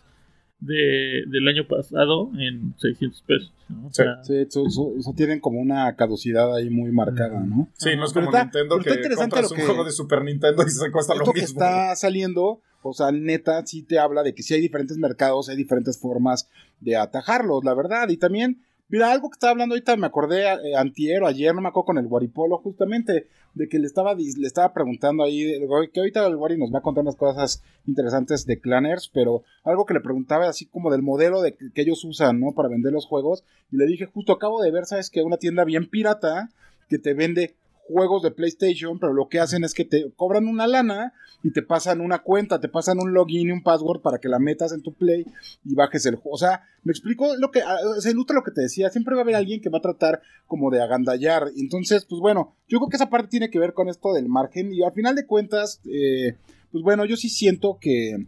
de, 0.61 1.25
del 1.27 1.47
año 1.49 1.67
pasado 1.69 2.31
en 2.39 2.75
600 2.79 3.23
pesos, 3.23 3.53
¿no? 3.69 3.87
O 3.87 3.91
Sí. 3.93 4.03
sea, 4.03 4.23
Sí, 4.25 5.15
tienen 5.15 5.41
como 5.41 5.61
una 5.61 5.95
caducidad 5.95 6.55
ahí 6.55 6.71
muy 6.71 6.91
marcada, 6.91 7.41
¿no? 7.41 7.69
Sí, 7.75 7.91
no 7.97 8.07
es 8.07 8.13
como 8.15 8.27
está- 8.27 8.45
Nintendo 8.45 8.79
está 8.79 8.91
que 8.91 8.97
interesante 8.97 9.31
compras 9.37 9.51
lo 9.51 9.55
un 9.55 9.57
que- 9.61 9.67
juego 9.67 9.85
de 9.85 9.91
Super 9.93 10.23
Nintendo 10.25 10.63
y 10.67 10.71
se 10.71 10.91
cuesta 10.91 11.15
lo 11.15 11.21
Esto 11.21 11.33
que 11.33 11.41
mismo. 11.43 11.61
está 11.61 11.95
saliendo, 11.97 12.63
o 12.83 12.93
sea, 12.95 13.13
neta, 13.13 13.65
sí 13.67 13.83
te 13.83 13.99
habla 13.99 14.23
de 14.23 14.35
que 14.35 14.43
sí 14.43 14.55
hay 14.55 14.61
diferentes 14.63 14.97
mercados, 14.97 15.49
hay 15.51 15.57
diferentes 15.57 16.01
formas 16.01 16.49
de 16.81 16.97
atajarlos, 16.97 17.63
la 17.65 17.75
verdad. 17.75 18.09
Y 18.09 18.17
también, 18.17 18.63
mira, 18.89 19.11
algo 19.11 19.31
que 19.31 19.35
estaba 19.35 19.53
hablando 19.53 19.75
ahorita, 19.75 19.97
me 19.97 20.07
acordé 20.07 20.43
eh, 20.45 20.77
antier 20.77 21.23
o 21.23 21.27
ayer, 21.27 21.55
no 21.55 21.61
me 21.61 21.69
acuerdo 21.69 21.87
con 21.87 21.99
el 21.99 22.07
Guaripolo, 22.07 22.59
justamente, 22.59 23.29
de 23.55 23.69
que 23.69 23.79
le 23.79 23.87
estaba, 23.87 24.15
le 24.15 24.47
estaba 24.47 24.73
preguntando 24.73 25.25
ahí, 25.25 25.59
que 25.93 26.01
ahorita 26.01 26.27
el 26.27 26.37
Guari 26.37 26.59
nos 26.59 26.73
va 26.73 26.79
a 26.79 26.83
contar 26.83 27.03
unas 27.03 27.17
cosas 27.17 27.63
interesantes 27.87 28.47
de 28.47 28.61
Clanners, 28.61 29.09
pero 29.13 29.43
algo 29.63 29.87
que 29.87 29.95
le 29.95 30.01
preguntaba 30.01 30.49
así 30.49 30.67
como 30.67 30.91
del 30.91 31.03
modelo 31.03 31.41
de 31.43 31.55
que, 31.55 31.71
que 31.73 31.83
ellos 31.83 32.05
usan, 32.05 32.41
¿no? 32.41 32.53
Para 32.53 32.69
vender 32.69 32.93
los 32.93 33.07
juegos. 33.07 33.45
Y 33.71 33.77
le 33.77 33.87
dije, 33.87 34.07
justo 34.07 34.33
acabo 34.33 34.63
de 34.63 34.71
ver, 34.71 34.87
¿sabes? 34.87 35.11
Que 35.11 35.23
una 35.23 35.37
tienda 35.37 35.65
bien 35.65 35.89
pirata 35.89 36.51
que 36.89 36.99
te 36.99 37.15
vende 37.15 37.55
juegos 37.87 38.23
de 38.23 38.31
PlayStation, 38.31 38.99
pero 38.99 39.13
lo 39.13 39.29
que 39.29 39.41
hacen 39.41 39.65
es 39.65 39.75
que 39.75 39.85
te 39.85 40.11
cobran 40.17 40.49
una 40.49 40.67
lana 40.67 41.13
y 41.43 41.53
te 41.53 41.63
pasan 41.63 42.01
una 42.01 42.21
cuenta, 42.21 42.61
te 42.61 42.69
pasan 42.69 42.99
un 42.99 43.13
login 43.13 43.49
y 43.49 43.53
un 43.53 43.63
password 43.63 44.01
para 44.01 44.19
que 44.19 44.29
la 44.29 44.39
metas 44.39 44.73
en 44.73 44.83
tu 44.83 44.95
Play 44.95 45.27
y 45.65 45.75
bajes 45.75 46.07
el 46.07 46.17
juego. 46.17 46.35
O 46.35 46.39
sea, 46.39 46.63
me 46.83 46.93
explico 46.93 47.37
lo 47.37 47.51
que, 47.51 47.61
ah, 47.61 47.77
se 47.99 48.11
ilustra 48.11 48.37
lo 48.37 48.43
que 48.43 48.51
te 48.51 48.63
decía, 48.63 48.91
siempre 48.91 49.15
va 49.15 49.21
a 49.21 49.25
haber 49.25 49.37
alguien 49.37 49.61
que 49.61 49.69
va 49.69 49.79
a 49.79 49.83
tratar 49.83 50.23
como 50.47 50.71
de 50.71 50.83
agandallar. 50.83 51.49
Entonces, 51.57 52.07
pues 52.07 52.21
bueno, 52.21 52.55
yo 52.69 52.79
creo 52.79 52.89
que 52.89 52.97
esa 52.97 53.11
parte 53.11 53.29
tiene 53.29 53.51
que 53.51 53.59
ver 53.59 53.75
con 53.75 53.89
esto 53.89 54.15
del 54.15 54.29
margen 54.29 54.73
y 54.73 54.83
al 54.83 54.93
final 54.93 55.15
de 55.15 55.27
cuentas, 55.27 55.81
eh, 55.85 56.37
pues 56.73 56.83
bueno, 56.83 57.05
yo 57.05 57.17
sí 57.17 57.29
siento 57.29 57.79
que... 57.81 58.27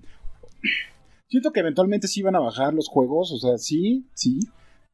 Siento 1.28 1.50
que 1.50 1.60
eventualmente 1.60 2.06
sí 2.06 2.22
van 2.22 2.36
a 2.36 2.40
bajar 2.40 2.72
los 2.72 2.88
juegos, 2.88 3.32
o 3.32 3.38
sea, 3.38 3.58
sí, 3.58 4.06
sí, 4.14 4.38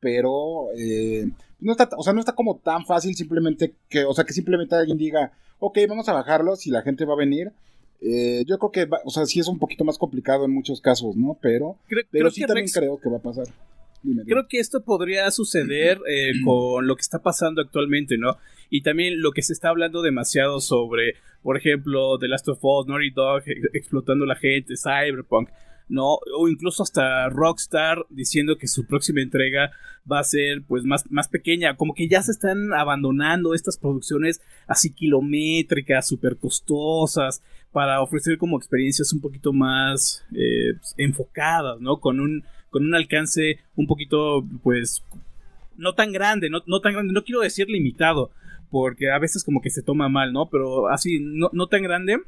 pero 0.00 0.68
eh, 0.76 1.30
no 1.62 1.72
está, 1.72 1.88
o 1.96 2.02
sea, 2.02 2.12
no 2.12 2.20
está 2.20 2.34
como 2.34 2.58
tan 2.58 2.84
fácil 2.84 3.14
simplemente 3.14 3.74
que, 3.88 4.04
o 4.04 4.12
sea, 4.12 4.24
que 4.24 4.32
simplemente 4.32 4.74
alguien 4.74 4.98
diga, 4.98 5.32
ok, 5.58 5.78
vamos 5.88 6.08
a 6.08 6.12
bajarlos 6.12 6.66
y 6.66 6.70
la 6.70 6.82
gente 6.82 7.04
va 7.04 7.14
a 7.14 7.16
venir. 7.16 7.52
Eh, 8.00 8.44
yo 8.46 8.58
creo 8.58 8.70
que, 8.72 8.84
va- 8.86 9.00
o 9.04 9.10
sea, 9.10 9.24
sí 9.26 9.38
es 9.40 9.46
un 9.48 9.58
poquito 9.58 9.84
más 9.84 9.96
complicado 9.96 10.44
en 10.44 10.50
muchos 10.52 10.80
casos, 10.80 11.14
¿no? 11.16 11.38
Pero, 11.40 11.76
Creo, 11.86 12.04
pero 12.10 12.22
creo 12.24 12.30
sí 12.32 12.40
también 12.44 12.66
Rex- 12.66 12.74
creo 12.78 12.98
que 13.00 13.08
va 13.08 13.18
a 13.18 13.22
pasar. 13.22 13.46
Dime, 14.02 14.22
dime. 14.22 14.24
Creo 14.32 14.48
que 14.48 14.58
esto 14.58 14.82
podría 14.82 15.30
suceder 15.30 16.00
eh, 16.08 16.32
con 16.44 16.86
lo 16.88 16.96
que 16.96 17.02
está 17.02 17.20
pasando 17.20 17.60
actualmente, 17.62 18.18
¿no? 18.18 18.36
Y 18.68 18.82
también 18.82 19.20
lo 19.22 19.30
que 19.30 19.42
se 19.42 19.52
está 19.52 19.68
hablando 19.68 20.02
demasiado 20.02 20.60
sobre, 20.60 21.14
por 21.42 21.56
ejemplo, 21.56 22.18
The 22.18 22.26
Last 22.26 22.48
of 22.48 22.58
Us, 22.62 22.86
Naughty 22.88 23.10
Dog 23.10 23.42
ex- 23.46 23.68
explotando 23.74 24.26
la 24.26 24.34
gente, 24.34 24.74
Cyberpunk, 24.76 25.48
¿no? 25.92 26.18
O 26.36 26.48
incluso 26.48 26.82
hasta 26.82 27.28
Rockstar 27.28 28.06
diciendo 28.08 28.56
que 28.56 28.66
su 28.66 28.86
próxima 28.86 29.20
entrega 29.20 29.70
va 30.10 30.18
a 30.20 30.24
ser 30.24 30.62
pues 30.66 30.84
más, 30.84 31.08
más 31.10 31.28
pequeña, 31.28 31.76
como 31.76 31.94
que 31.94 32.08
ya 32.08 32.22
se 32.22 32.32
están 32.32 32.72
abandonando 32.72 33.54
estas 33.54 33.76
producciones 33.76 34.40
así 34.66 34.90
kilométricas, 34.90 36.08
súper 36.08 36.36
costosas, 36.38 37.42
para 37.72 38.00
ofrecer 38.00 38.38
como 38.38 38.56
experiencias 38.56 39.12
un 39.12 39.20
poquito 39.20 39.52
más 39.52 40.24
eh, 40.32 40.74
pues, 40.78 40.94
enfocadas, 40.96 41.80
¿no? 41.80 42.00
Con 42.00 42.20
un, 42.20 42.42
con 42.70 42.84
un 42.84 42.94
alcance 42.94 43.58
un 43.76 43.86
poquito, 43.86 44.44
pues, 44.62 45.02
no 45.76 45.94
tan 45.94 46.12
grande, 46.12 46.50
no, 46.50 46.62
no 46.66 46.80
tan 46.80 46.94
grande, 46.94 47.12
no 47.12 47.24
quiero 47.24 47.40
decir 47.40 47.68
limitado, 47.68 48.30
porque 48.70 49.10
a 49.10 49.18
veces 49.18 49.44
como 49.44 49.60
que 49.60 49.70
se 49.70 49.82
toma 49.82 50.08
mal, 50.08 50.32
¿no? 50.32 50.46
Pero 50.46 50.88
así, 50.88 51.18
no, 51.20 51.50
no 51.52 51.66
tan 51.66 51.82
grande. 51.82 52.18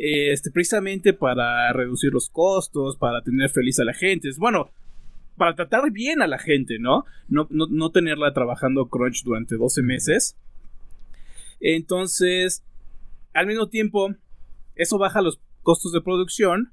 Eh, 0.00 0.32
Este, 0.32 0.50
precisamente 0.50 1.12
para 1.12 1.70
reducir 1.74 2.10
los 2.12 2.30
costos, 2.30 2.96
para 2.96 3.20
tener 3.22 3.50
feliz 3.50 3.78
a 3.80 3.84
la 3.84 3.92
gente. 3.92 4.30
Bueno, 4.38 4.70
para 5.36 5.54
tratar 5.54 5.90
bien 5.90 6.22
a 6.22 6.26
la 6.26 6.38
gente, 6.38 6.78
¿no? 6.78 7.04
No, 7.28 7.46
no, 7.50 7.66
no 7.70 7.90
tenerla 7.90 8.32
trabajando 8.32 8.88
crunch 8.88 9.22
durante 9.24 9.56
12 9.56 9.82
meses. 9.82 10.36
Entonces, 11.60 12.64
al 13.34 13.46
mismo 13.46 13.68
tiempo, 13.68 14.14
eso 14.74 14.96
baja 14.96 15.20
los 15.20 15.38
costos 15.62 15.92
de 15.92 16.00
producción 16.00 16.72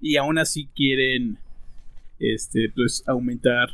y 0.00 0.16
aún 0.16 0.38
así 0.38 0.68
quieren 0.74 1.38
este, 2.18 2.72
pues, 2.74 3.04
aumentar 3.06 3.68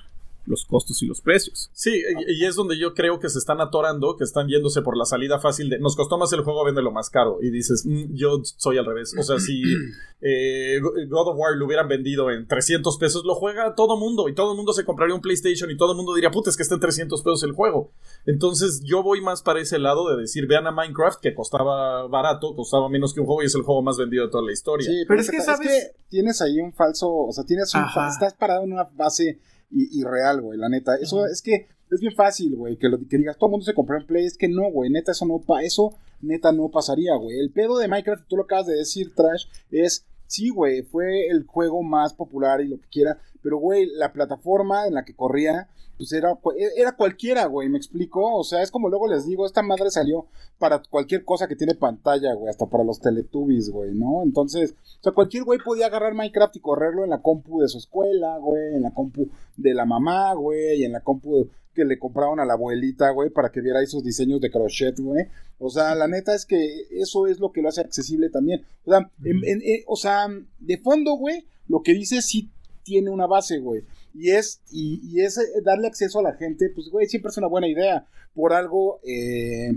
los 0.44 0.64
costos 0.64 1.02
y 1.02 1.06
los 1.06 1.20
precios. 1.20 1.70
Sí, 1.72 2.02
y 2.28 2.44
es 2.44 2.56
donde 2.56 2.78
yo 2.78 2.94
creo 2.94 3.20
que 3.20 3.28
se 3.28 3.38
están 3.38 3.60
atorando, 3.60 4.16
que 4.16 4.24
están 4.24 4.48
yéndose 4.48 4.82
por 4.82 4.96
la 4.96 5.04
salida 5.04 5.38
fácil 5.38 5.68
de 5.70 5.78
nos 5.78 5.96
costó 5.96 6.18
más 6.18 6.32
el 6.32 6.42
juego, 6.42 6.64
véndelo 6.64 6.90
más 6.90 7.10
caro. 7.10 7.38
Y 7.42 7.50
dices, 7.50 7.84
"Mm, 7.86 8.14
yo 8.14 8.40
soy 8.42 8.78
al 8.78 8.86
revés. 8.86 9.14
O 9.18 9.22
sea, 9.22 9.38
si 9.38 9.62
eh, 10.20 10.80
God 11.08 11.28
of 11.28 11.36
War 11.36 11.56
lo 11.56 11.66
hubieran 11.66 11.88
vendido 11.88 12.30
en 12.30 12.46
300 12.46 12.96
pesos, 12.98 13.24
lo 13.24 13.34
juega 13.34 13.74
todo 13.74 13.96
mundo. 13.96 14.28
Y 14.28 14.34
todo 14.34 14.54
mundo 14.54 14.72
se 14.72 14.84
compraría 14.84 15.14
un 15.14 15.20
PlayStation 15.20 15.70
y 15.70 15.76
todo 15.76 15.92
el 15.92 15.96
mundo 15.96 16.14
diría, 16.14 16.30
puta, 16.30 16.50
es 16.50 16.56
que 16.56 16.62
está 16.62 16.76
en 16.76 16.80
300 16.80 17.22
pesos 17.22 17.42
el 17.42 17.52
juego. 17.52 17.92
Entonces 18.26 18.82
yo 18.84 19.02
voy 19.02 19.20
más 19.20 19.42
para 19.42 19.60
ese 19.60 19.78
lado 19.78 20.08
de 20.10 20.20
decir, 20.20 20.46
vean 20.46 20.66
a 20.66 20.70
Minecraft, 20.72 21.20
que 21.20 21.34
costaba 21.34 22.06
barato, 22.08 22.54
costaba 22.54 22.88
menos 22.88 23.12
que 23.14 23.20
un 23.20 23.26
juego 23.26 23.42
y 23.42 23.46
es 23.46 23.54
el 23.54 23.62
juego 23.62 23.82
más 23.82 23.96
vendido 23.96 24.24
de 24.24 24.30
toda 24.30 24.44
la 24.44 24.52
historia. 24.52 24.86
Sí, 24.86 25.04
Pero 25.06 25.20
es 25.20 25.30
que, 25.30 25.40
¿sabes? 25.40 25.92
tienes 26.08 26.42
ahí 26.42 26.60
un 26.60 26.72
falso, 26.72 27.08
o 27.10 27.32
sea, 27.32 27.44
tienes 27.44 27.74
un 27.74 27.82
estás 28.08 28.34
parado 28.34 28.64
en 28.64 28.72
una 28.72 28.84
base 28.94 29.40
i- 29.72 30.00
irreal, 30.00 30.40
güey, 30.40 30.58
la 30.58 30.68
neta. 30.68 30.96
Eso 30.96 31.26
es 31.26 31.42
que 31.42 31.66
es 31.90 32.00
bien 32.00 32.14
fácil, 32.14 32.56
güey, 32.56 32.76
que, 32.76 32.88
lo, 32.88 32.98
que 33.06 33.18
digas, 33.18 33.36
todo 33.36 33.48
el 33.48 33.52
mundo 33.52 33.66
se 33.66 33.74
compró 33.74 33.98
en 33.98 34.06
Play, 34.06 34.24
es 34.24 34.38
que 34.38 34.48
no, 34.48 34.70
güey, 34.70 34.90
neta, 34.90 35.12
eso 35.12 35.26
no 35.26 35.40
pa 35.40 35.62
eso, 35.62 35.94
neta, 36.22 36.50
no 36.52 36.70
pasaría, 36.70 37.14
güey. 37.16 37.38
El 37.38 37.50
pedo 37.50 37.78
de 37.78 37.88
Minecraft, 37.88 38.26
tú 38.28 38.36
lo 38.36 38.44
acabas 38.44 38.66
de 38.66 38.76
decir, 38.76 39.14
Trash, 39.14 39.44
es, 39.70 40.06
sí, 40.32 40.48
güey, 40.48 40.82
fue 40.82 41.26
el 41.26 41.44
juego 41.44 41.82
más 41.82 42.14
popular 42.14 42.62
y 42.62 42.68
lo 42.68 42.80
que 42.80 42.88
quiera, 42.88 43.18
pero, 43.42 43.58
güey, 43.58 43.86
la 43.86 44.12
plataforma 44.12 44.86
en 44.86 44.94
la 44.94 45.04
que 45.04 45.14
corría, 45.14 45.68
pues 45.98 46.12
era, 46.12 46.38
era 46.76 46.96
cualquiera, 46.96 47.44
güey, 47.46 47.68
me 47.68 47.76
explico. 47.76 48.36
O 48.36 48.44
sea, 48.44 48.62
es 48.62 48.70
como 48.70 48.88
luego 48.88 49.08
les 49.08 49.26
digo, 49.26 49.44
esta 49.44 49.62
madre 49.62 49.90
salió 49.90 50.26
para 50.58 50.80
cualquier 50.88 51.24
cosa 51.24 51.46
que 51.48 51.56
tiene 51.56 51.74
pantalla, 51.74 52.32
güey, 52.34 52.48
hasta 52.48 52.66
para 52.66 52.82
los 52.82 53.00
Teletubbies, 53.00 53.70
güey, 53.70 53.94
¿no? 53.94 54.22
Entonces, 54.22 54.74
o 55.00 55.02
sea, 55.02 55.12
cualquier 55.12 55.44
güey 55.44 55.58
podía 55.58 55.86
agarrar 55.86 56.14
Minecraft 56.14 56.56
y 56.56 56.60
correrlo 56.60 57.04
en 57.04 57.10
la 57.10 57.20
compu 57.20 57.60
de 57.60 57.68
su 57.68 57.78
escuela, 57.78 58.38
güey, 58.38 58.76
en 58.76 58.82
la 58.82 58.92
compu 58.92 59.28
de 59.56 59.74
la 59.74 59.84
mamá, 59.84 60.32
güey, 60.32 60.80
y 60.80 60.84
en 60.84 60.92
la 60.92 61.00
compu 61.00 61.50
que 61.74 61.84
le 61.84 61.98
compraron 61.98 62.40
a 62.40 62.44
la 62.44 62.54
abuelita, 62.54 63.10
güey, 63.10 63.30
para 63.30 63.50
que 63.50 63.60
viera 63.60 63.82
esos 63.82 64.04
diseños 64.04 64.40
de 64.40 64.50
crochet, 64.50 64.98
güey. 64.98 65.26
O 65.58 65.70
sea, 65.70 65.94
la 65.94 66.08
neta 66.08 66.34
es 66.34 66.44
que 66.44 66.86
eso 66.90 67.26
es 67.26 67.38
lo 67.40 67.52
que 67.52 67.62
lo 67.62 67.68
hace 67.68 67.80
accesible 67.80 68.30
también. 68.30 68.64
O 68.84 68.90
sea, 68.90 69.10
o 69.86 69.96
sea 69.96 70.26
de 70.58 70.78
fondo, 70.78 71.14
güey, 71.14 71.46
lo 71.68 71.82
que 71.82 71.94
dice 71.94 72.22
sí 72.22 72.50
tiene 72.82 73.10
una 73.10 73.26
base, 73.26 73.58
güey. 73.58 73.84
Y 74.14 74.30
es, 74.30 74.60
y, 74.70 75.20
es 75.20 75.38
eh, 75.38 75.62
darle 75.64 75.86
acceso 75.86 76.18
a 76.18 76.22
la 76.22 76.34
gente, 76.34 76.68
pues, 76.74 76.90
güey, 76.90 77.06
siempre 77.06 77.30
es 77.30 77.38
una 77.38 77.46
buena 77.46 77.68
idea. 77.68 78.06
Por 78.34 78.52
algo, 78.52 79.00
eh, 79.04 79.76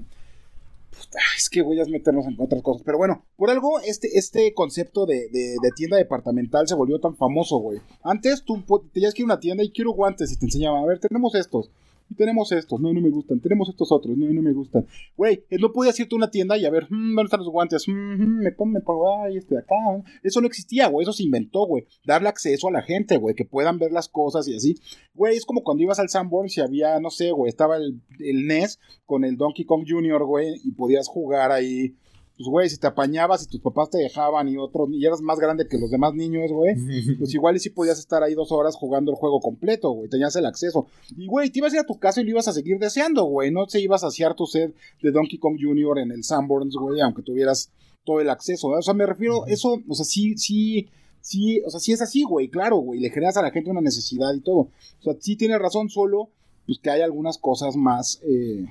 es 1.37 1.49
que 1.49 1.61
voy 1.61 1.79
a 1.79 1.85
meternos 1.85 2.25
en 2.25 2.35
otras 2.37 2.61
cosas. 2.61 2.83
Pero 2.85 2.97
bueno, 2.97 3.23
por 3.37 3.49
algo 3.49 3.79
este, 3.79 4.17
este 4.17 4.53
concepto 4.53 5.05
de, 5.05 5.29
de, 5.29 5.55
de 5.61 5.71
tienda 5.75 5.97
departamental 5.97 6.67
se 6.67 6.75
volvió 6.75 6.99
tan 6.99 7.15
famoso, 7.15 7.57
güey. 7.57 7.79
Antes 8.03 8.43
tú 8.43 8.63
tenías 8.93 9.13
que 9.13 9.21
ir 9.21 9.25
a 9.25 9.33
una 9.33 9.39
tienda 9.39 9.63
y 9.63 9.71
quiero 9.71 9.91
guantes 9.91 10.31
y 10.31 10.37
te 10.37 10.45
enseñaban, 10.45 10.83
a 10.83 10.85
ver, 10.85 10.99
tenemos 10.99 11.35
estos. 11.35 11.69
Y 12.09 12.15
tenemos 12.15 12.51
estos, 12.51 12.79
no, 12.79 12.93
no 12.93 13.01
me 13.01 13.09
gustan. 13.09 13.39
Tenemos 13.39 13.69
estos 13.69 13.91
otros, 13.91 14.17
no, 14.17 14.31
no 14.31 14.41
me 14.41 14.53
gustan. 14.53 14.85
Güey, 15.17 15.43
no 15.59 15.71
podías 15.71 15.99
irte 15.99 16.15
a 16.15 16.17
una 16.17 16.29
tienda 16.29 16.57
y 16.57 16.65
a 16.65 16.69
ver, 16.69 16.85
mm, 16.89 17.15
¿dónde 17.15 17.23
están 17.23 17.39
los 17.39 17.49
guantes? 17.49 17.87
Mm, 17.87 18.43
me 18.43 18.51
pongo, 18.51 18.73
me 18.73 18.81
pongo, 18.81 19.23
ay, 19.23 19.37
este 19.37 19.55
de 19.55 19.61
acá. 19.61 19.75
Eso 20.23 20.41
no 20.41 20.47
existía, 20.47 20.87
güey, 20.87 21.03
eso 21.03 21.13
se 21.13 21.23
inventó, 21.23 21.65
güey. 21.65 21.85
Darle 22.05 22.29
acceso 22.29 22.67
a 22.67 22.71
la 22.71 22.81
gente, 22.81 23.17
güey, 23.17 23.35
que 23.35 23.45
puedan 23.45 23.79
ver 23.79 23.91
las 23.91 24.07
cosas 24.07 24.47
y 24.47 24.55
así. 24.55 24.75
Güey, 25.13 25.35
es 25.35 25.45
como 25.45 25.63
cuando 25.63 25.83
ibas 25.83 25.99
al 25.99 26.09
Sanborns 26.09 26.57
y 26.57 26.61
había, 26.61 26.99
no 26.99 27.09
sé, 27.09 27.31
güey, 27.31 27.49
estaba 27.49 27.77
el, 27.77 28.01
el 28.19 28.47
NES 28.47 28.79
con 29.05 29.23
el 29.23 29.37
Donkey 29.37 29.65
Kong 29.65 29.85
Jr., 29.87 30.23
güey, 30.25 30.61
y 30.63 30.71
podías 30.71 31.07
jugar 31.07 31.51
ahí 31.51 31.95
pues, 32.37 32.49
güey, 32.49 32.69
si 32.69 32.77
te 32.77 32.87
apañabas 32.87 33.43
y 33.43 33.47
tus 33.47 33.61
papás 33.61 33.89
te 33.89 33.97
dejaban 33.97 34.49
y 34.49 34.57
otros, 34.57 34.89
y 34.91 35.05
eras 35.05 35.21
más 35.21 35.39
grande 35.39 35.67
que 35.67 35.77
los 35.77 35.89
demás 35.89 36.13
niños, 36.13 36.51
güey, 36.51 36.75
pues 37.19 37.33
igual 37.33 37.55
y 37.55 37.59
si 37.59 37.69
podías 37.69 37.97
estar 37.97 38.23
ahí 38.23 38.33
dos 38.33 38.51
horas 38.51 38.75
jugando 38.75 39.11
el 39.11 39.17
juego 39.17 39.39
completo, 39.39 39.91
güey, 39.91 40.09
tenías 40.09 40.35
el 40.35 40.45
acceso. 40.45 40.87
Y, 41.15 41.27
güey, 41.27 41.49
te 41.49 41.59
ibas 41.59 41.71
a 41.73 41.77
ir 41.77 41.81
a 41.81 41.85
tu 41.85 41.97
casa 41.97 42.21
y 42.21 42.25
lo 42.25 42.31
ibas 42.31 42.47
a 42.47 42.53
seguir 42.53 42.77
deseando, 42.77 43.23
güey, 43.23 43.51
no 43.51 43.65
te 43.67 43.79
ibas 43.79 44.03
a 44.03 44.07
saciar 44.07 44.35
tu 44.35 44.45
sed 44.45 44.71
de 45.01 45.11
Donkey 45.11 45.39
Kong 45.39 45.57
Jr. 45.59 45.99
en 45.99 46.11
el 46.11 46.23
Sanborns, 46.23 46.75
güey, 46.75 46.99
aunque 47.01 47.21
tuvieras 47.21 47.71
todo 48.03 48.19
el 48.19 48.29
acceso, 48.29 48.67
O 48.67 48.81
sea, 48.81 48.93
me 48.93 49.05
refiero, 49.05 49.47
eso, 49.47 49.81
o 49.87 49.95
sea, 49.95 50.05
sí, 50.05 50.37
sí, 50.37 50.87
sí, 51.21 51.61
o 51.65 51.69
sea, 51.69 51.79
sí 51.79 51.91
es 51.91 52.01
así, 52.01 52.23
güey, 52.23 52.49
claro, 52.49 52.77
güey, 52.77 52.99
le 52.99 53.09
generas 53.09 53.37
a 53.37 53.41
la 53.41 53.51
gente 53.51 53.71
una 53.71 53.81
necesidad 53.81 54.33
y 54.33 54.41
todo. 54.41 54.57
O 54.99 55.01
sea, 55.01 55.13
sí 55.19 55.35
tienes 55.35 55.59
razón, 55.59 55.89
solo, 55.89 56.29
pues 56.65 56.79
que 56.79 56.89
hay 56.89 57.01
algunas 57.01 57.37
cosas 57.37 57.75
más, 57.75 58.21
eh, 58.23 58.67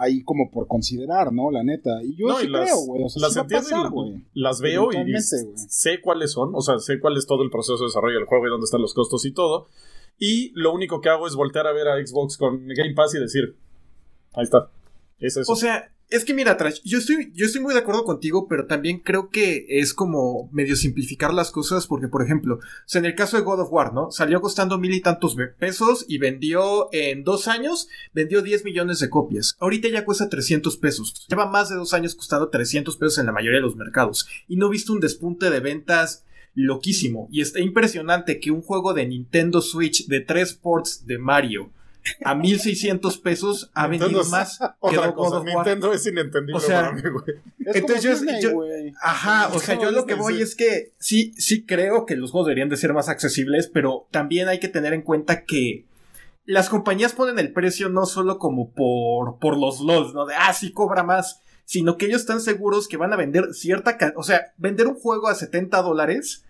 ahí 0.00 0.22
como 0.24 0.50
por 0.50 0.66
considerar, 0.66 1.32
¿no? 1.32 1.50
La 1.50 1.62
neta. 1.62 2.02
Y 2.02 2.16
yo 2.16 2.34
sí 2.38 2.48
creo, 2.48 2.76
güey. 2.86 3.04
O 3.04 3.08
sea, 3.08 3.22
las 3.22 3.36
entiendo 3.36 4.06
y 4.06 4.40
las 4.40 4.60
veo 4.60 4.90
y 4.92 5.20
sé 5.20 6.00
cuáles 6.00 6.32
son, 6.32 6.54
o 6.54 6.62
sea, 6.62 6.78
sé 6.78 6.98
cuál 6.98 7.16
es 7.16 7.26
todo 7.26 7.42
el 7.42 7.50
proceso 7.50 7.78
de 7.78 7.84
desarrollo 7.84 8.16
del 8.16 8.26
juego 8.26 8.46
y 8.46 8.50
dónde 8.50 8.64
están 8.64 8.80
los 8.80 8.94
costos 8.94 9.24
y 9.26 9.32
todo. 9.32 9.68
Y 10.18 10.52
lo 10.54 10.72
único 10.72 11.00
que 11.00 11.10
hago 11.10 11.26
es 11.26 11.34
voltear 11.34 11.66
a 11.66 11.72
ver 11.72 11.88
a 11.88 12.04
Xbox 12.04 12.36
con 12.36 12.66
Game 12.66 12.94
Pass 12.94 13.14
y 13.14 13.20
decir, 13.20 13.56
ahí 14.32 14.44
está. 14.44 14.70
Es 15.18 15.36
eso. 15.36 15.52
O 15.52 15.56
sea, 15.56 15.92
es 16.10 16.24
que 16.24 16.34
mira, 16.34 16.56
Trash, 16.56 16.80
yo 16.84 16.98
estoy, 16.98 17.32
yo 17.34 17.46
estoy 17.46 17.60
muy 17.60 17.72
de 17.72 17.80
acuerdo 17.80 18.04
contigo, 18.04 18.48
pero 18.48 18.66
también 18.66 18.98
creo 18.98 19.30
que 19.30 19.66
es 19.68 19.94
como 19.94 20.50
medio 20.52 20.74
simplificar 20.74 21.32
las 21.32 21.50
cosas, 21.50 21.86
porque, 21.86 22.08
por 22.08 22.22
ejemplo, 22.22 22.58
en 22.92 23.04
el 23.04 23.14
caso 23.14 23.36
de 23.36 23.44
God 23.44 23.60
of 23.60 23.72
War, 23.72 23.94
¿no? 23.94 24.10
Salió 24.10 24.40
costando 24.40 24.76
mil 24.78 24.92
y 24.92 25.00
tantos 25.00 25.36
pesos 25.58 26.04
y 26.08 26.18
vendió 26.18 26.88
en 26.92 27.22
dos 27.22 27.48
años, 27.48 27.88
vendió 28.12 28.42
10 28.42 28.64
millones 28.64 28.98
de 28.98 29.08
copias. 29.08 29.56
Ahorita 29.60 29.88
ya 29.88 30.04
cuesta 30.04 30.28
300 30.28 30.76
pesos. 30.76 31.26
Lleva 31.28 31.48
más 31.48 31.68
de 31.68 31.76
dos 31.76 31.94
años 31.94 32.14
costando 32.14 32.48
300 32.48 32.96
pesos 32.96 33.18
en 33.18 33.26
la 33.26 33.32
mayoría 33.32 33.58
de 33.58 33.64
los 33.66 33.76
mercados. 33.76 34.28
Y 34.48 34.56
no 34.56 34.66
he 34.66 34.70
visto 34.70 34.92
un 34.92 35.00
despunte 35.00 35.48
de 35.48 35.60
ventas 35.60 36.24
loquísimo. 36.54 37.28
Y 37.30 37.40
está 37.40 37.60
impresionante 37.60 38.40
que 38.40 38.50
un 38.50 38.62
juego 38.62 38.94
de 38.94 39.06
Nintendo 39.06 39.62
Switch 39.62 40.06
de 40.06 40.20
tres 40.20 40.54
ports 40.54 41.06
de 41.06 41.18
Mario 41.18 41.70
a 42.24 42.34
1600 42.34 43.18
pesos 43.18 43.70
ha 43.74 43.86
vendido 43.86 44.24
más 44.24 44.58
que 44.90 44.98
otra 44.98 45.14
cosa, 45.14 45.42
Nintendo 45.44 45.92
es 45.92 46.06
inentendible 46.06 46.56
o 46.56 46.60
sea, 46.60 46.94
entonces 47.58 48.24
yo, 48.42 48.62
ajá, 49.00 49.48
o 49.54 49.58
sea, 49.58 49.78
yo 49.78 49.90
lo 49.90 50.06
que 50.06 50.14
voy 50.14 50.40
es 50.40 50.54
que 50.54 50.92
sí, 50.98 51.32
sí 51.36 51.64
creo 51.64 52.06
que 52.06 52.16
los 52.16 52.30
juegos 52.30 52.46
deberían 52.46 52.68
de 52.68 52.76
ser 52.76 52.92
más 52.92 53.08
accesibles, 53.08 53.68
pero 53.68 54.06
también 54.10 54.48
hay 54.48 54.60
que 54.60 54.68
tener 54.68 54.92
en 54.92 55.02
cuenta 55.02 55.44
que 55.44 55.86
las 56.44 56.68
compañías 56.68 57.12
ponen 57.12 57.38
el 57.38 57.52
precio 57.52 57.88
no 57.88 58.06
solo 58.06 58.38
como 58.38 58.72
por, 58.72 59.38
por 59.38 59.56
los 59.56 59.80
LOLs, 59.80 60.14
¿no? 60.14 60.26
De, 60.26 60.34
ah, 60.34 60.52
sí 60.52 60.72
cobra 60.72 61.02
más, 61.02 61.42
sino 61.64 61.96
que 61.96 62.06
ellos 62.06 62.22
están 62.22 62.40
seguros 62.40 62.88
que 62.88 62.96
van 62.96 63.12
a 63.12 63.16
vender 63.16 63.54
cierta, 63.54 63.96
o 64.16 64.22
sea, 64.22 64.52
vender 64.56 64.88
un 64.88 64.96
juego 64.96 65.28
a 65.28 65.34
70 65.34 65.80
dólares 65.82 66.44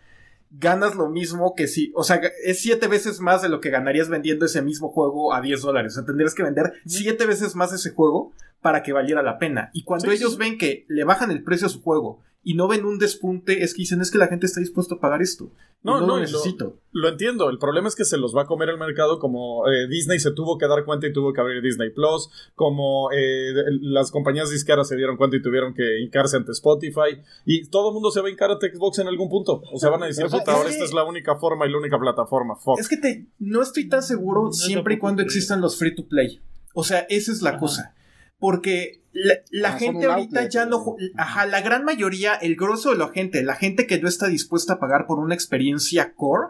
ganas 0.51 0.95
lo 0.95 1.09
mismo 1.09 1.55
que 1.55 1.69
si, 1.69 1.93
o 1.95 2.03
sea, 2.03 2.21
es 2.45 2.61
siete 2.61 2.89
veces 2.89 3.21
más 3.21 3.43
de 3.43 3.49
lo 3.49 3.61
que 3.61 3.71
ganarías 3.71 4.09
vendiendo 4.09 4.47
ese 4.47 4.63
mismo 4.63 4.89
juego 4.89 5.33
a 5.33 5.41
10 5.41 5.63
dólares. 5.63 5.93
O 5.93 5.95
sea, 5.97 6.05
tendrías 6.05 6.35
que 6.35 6.43
vender 6.43 6.73
siete 6.87 7.27
veces 7.27 7.55
más 7.55 7.73
ese 7.73 7.91
juego 7.91 8.33
para 8.61 8.83
que 8.83 8.93
valiera 8.93 9.23
la 9.23 9.39
pena. 9.39 9.71
Y 9.73 9.85
cuando 9.85 10.11
ellos 10.11 10.37
ven 10.37 10.59
que 10.59 10.85
le 10.89 11.05
bajan 11.05 11.31
el 11.31 11.43
precio 11.43 11.67
a 11.67 11.71
su 11.71 11.83
juego 11.83 12.21
y 12.43 12.55
no 12.55 12.69
ven 12.69 12.85
un 12.85 12.99
despunte, 12.99 13.63
es 13.63 13.75
que 13.75 13.83
dicen, 13.83 14.01
es 14.01 14.11
que 14.11 14.19
la 14.19 14.29
gente 14.29 14.47
está 14.47 14.61
dispuesta 14.61 14.95
a 14.95 14.99
pagar 14.99 15.21
esto. 15.21 15.51
No, 15.83 15.99
no, 16.01 16.07
lo 16.07 16.21
necesito. 16.21 16.79
Lo, 16.93 17.09
entiendo. 17.09 17.49
El 17.49 17.59
problema 17.59 17.89
es 17.89 17.97
que 17.97 18.05
se 18.05 18.19
los 18.19 18.37
va 18.37 18.43
a 18.43 18.47
comer 18.47 18.69
el 18.69 18.77
mercado 18.77 19.19
como 19.19 19.67
eh, 19.67 19.89
Disney 19.89 20.19
se 20.19 20.33
tuvo 20.33 20.59
que 20.59 20.67
dar 20.67 20.85
cuenta 20.85 21.07
y 21.07 21.13
tuvo 21.13 21.33
que 21.33 21.41
abrir 21.41 21.63
Disney 21.63 21.91
Plus, 21.91 22.29
como 22.55 23.11
eh, 23.13 23.53
las 23.81 24.11
compañías 24.11 24.51
disqueras 24.51 24.89
se 24.89 24.97
dieron 24.97 25.17
cuenta 25.17 25.37
y 25.37 25.43
tuvieron 25.43 25.73
que 25.73 26.01
hincarse 26.01 26.37
ante 26.37 26.53
Spotify, 26.53 27.23
y 27.47 27.69
todo 27.69 27.89
el 27.89 27.95
mundo 27.95 28.11
se 28.11 28.21
va 28.21 28.29
a 28.29 28.31
hincar 28.31 28.51
ante 28.51 28.75
Xbox 28.75 28.99
en 28.99 29.09
algún 29.09 29.31
punto. 29.31 29.63
O 29.73 29.79
sea, 29.79 29.89
van 29.89 30.03
a 30.03 30.07
decir, 30.07 30.27
puta, 30.27 30.53
ahora 30.53 30.69
esta 30.69 30.85
es 30.85 30.93
la 30.93 31.05
única 31.05 31.37
forma 31.37 31.67
y 31.67 31.71
la 31.71 31.79
única 31.79 31.99
plataforma. 31.99 32.59
Es 32.79 32.89
que 32.89 32.99
te, 32.99 33.27
no 33.39 33.63
estoy 33.63 33.89
tan 33.89 34.03
seguro 34.03 34.53
siempre 34.53 34.95
y 34.95 34.99
cuando 34.99 35.23
existan 35.23 35.63
los 35.63 35.79
free 35.79 35.95
to 35.95 36.07
play. 36.07 36.41
O 36.75 36.85
sea, 36.85 37.01
esa 37.09 37.33
es 37.33 37.41
la 37.41 37.59
cosa. 37.59 37.95
Porque 38.41 39.03
la, 39.13 39.69
ah, 39.69 39.79
gente 39.79 40.07
ahorita 40.07 40.49
ya 40.49 40.67
no. 40.67 40.97
Ajá, 41.17 41.47
la 41.47 41.61
gran 41.61 41.85
mayoría, 41.85 42.35
el 42.35 42.57
grosso 42.57 42.91
de 42.91 42.99
la 42.99 43.09
gente, 43.09 43.43
la 43.43 43.55
gente 43.55 43.87
que 43.87 44.01
no 44.01 44.09
está 44.09 44.27
dispuesta 44.27 44.75
a 44.75 44.81
pagar 44.81 45.07
por 45.07 45.21
una 45.21 45.35
experiencia 45.35 46.15
core, 46.15 46.49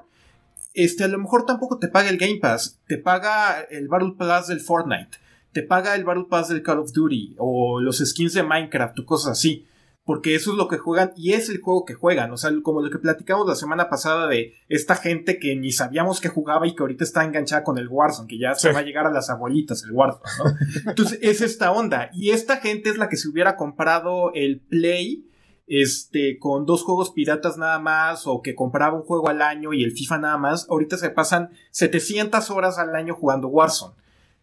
este, 0.72 1.04
a 1.04 1.08
lo 1.08 1.18
mejor 1.18 1.44
tampoco 1.44 1.78
te 1.78 1.88
paga 1.88 2.08
el 2.08 2.16
Game 2.16 2.38
Pass, 2.40 2.78
te 2.86 2.96
paga 2.96 3.60
el 3.70 3.88
Battle 3.88 4.14
Pass 4.16 4.46
del 4.46 4.60
Fortnite, 4.60 5.18
te 5.52 5.62
paga 5.62 5.94
el 5.94 6.04
Battle 6.04 6.26
Pass 6.30 6.48
del 6.48 6.62
Call 6.62 6.78
of 6.78 6.92
Duty, 6.92 7.34
o 7.38 7.80
los 7.80 7.98
skins 7.98 8.34
de 8.34 8.42
Minecraft, 8.42 9.00
o 9.00 9.04
cosas 9.04 9.32
así 9.32 9.66
porque 10.04 10.34
eso 10.34 10.52
es 10.52 10.56
lo 10.56 10.66
que 10.66 10.78
juegan 10.78 11.12
y 11.16 11.32
es 11.32 11.48
el 11.50 11.60
juego 11.60 11.84
que 11.84 11.94
juegan, 11.94 12.32
o 12.32 12.36
sea, 12.36 12.50
como 12.62 12.80
lo 12.80 12.90
que 12.90 12.98
platicamos 12.98 13.46
la 13.46 13.54
semana 13.54 13.88
pasada 13.88 14.26
de 14.26 14.54
esta 14.68 14.96
gente 14.96 15.38
que 15.38 15.54
ni 15.56 15.72
sabíamos 15.72 16.20
que 16.20 16.28
jugaba 16.28 16.66
y 16.66 16.74
que 16.74 16.82
ahorita 16.82 17.04
está 17.04 17.24
enganchada 17.24 17.62
con 17.62 17.78
el 17.78 17.88
Warzone, 17.88 18.28
que 18.28 18.38
ya 18.38 18.54
se 18.54 18.72
va 18.72 18.80
a 18.80 18.82
llegar 18.82 19.06
a 19.06 19.12
las 19.12 19.30
abuelitas 19.30 19.84
el 19.84 19.92
Warzone, 19.92 20.24
¿no? 20.38 20.90
Entonces 20.90 21.18
es 21.22 21.40
esta 21.40 21.70
onda 21.70 22.10
y 22.12 22.30
esta 22.30 22.56
gente 22.56 22.90
es 22.90 22.98
la 22.98 23.08
que 23.08 23.16
se 23.16 23.28
hubiera 23.28 23.56
comprado 23.56 24.32
el 24.34 24.60
Play 24.60 25.26
este, 25.70 26.36
con 26.40 26.66
dos 26.66 26.82
juegos 26.82 27.12
piratas 27.12 27.56
nada 27.56 27.78
más, 27.78 28.26
o 28.26 28.42
que 28.42 28.56
compraba 28.56 28.96
un 28.96 29.04
juego 29.04 29.28
al 29.28 29.40
año 29.40 29.72
y 29.72 29.84
el 29.84 29.92
FIFA 29.92 30.18
nada 30.18 30.36
más, 30.36 30.66
ahorita 30.68 30.96
se 30.96 31.10
pasan 31.10 31.50
700 31.70 32.50
horas 32.50 32.76
al 32.78 32.96
año 32.96 33.14
jugando 33.14 33.46
Warzone. 33.46 33.94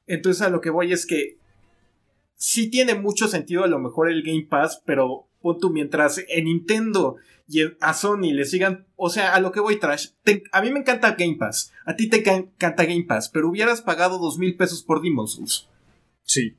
Entonces 0.08 0.41
a 0.41 0.49
lo 0.49 0.62
que 0.62 0.70
voy 0.70 0.93
es 0.93 1.05
que 1.05 1.38
sí 2.36 2.70
tiene 2.70 2.95
mucho 2.95 3.28
sentido 3.28 3.66
a 3.66 3.68
lo 3.68 3.78
mejor 3.78 4.10
el 4.10 4.24
Game 4.24 4.47
Pass, 4.49 4.82
pero 4.86 5.26
punto 5.48 5.70
mientras 5.70 6.24
en 6.28 6.45
Nintendo 6.45 7.18
y 7.48 7.62
a 7.80 7.93
Sony 7.93 8.34
le 8.34 8.45
sigan, 8.45 8.86
o 8.95 9.10
sea, 9.10 9.34
a 9.34 9.39
lo 9.39 9.52
que 9.52 9.60
voy 9.60 9.80
trash, 9.80 10.10
a 10.52 10.62
mí 10.62 10.72
me 10.72 10.80
encanta 10.80 11.16
Game 11.18 11.38
Pass, 11.38 11.72
a 11.86 11.95
ti 11.95 12.10
te 12.10 12.18
encanta 12.18 12.86
Game 12.86 13.06
Pass, 13.08 13.30
pero 13.30 13.50
hubieras 13.50 13.82
pagado 13.82 14.18
dos 14.18 14.38
mil 14.38 14.56
pesos 14.58 14.84
por 14.84 15.02
Demon's 15.02 15.34
Souls. 15.34 15.70
Sí. 16.24 16.56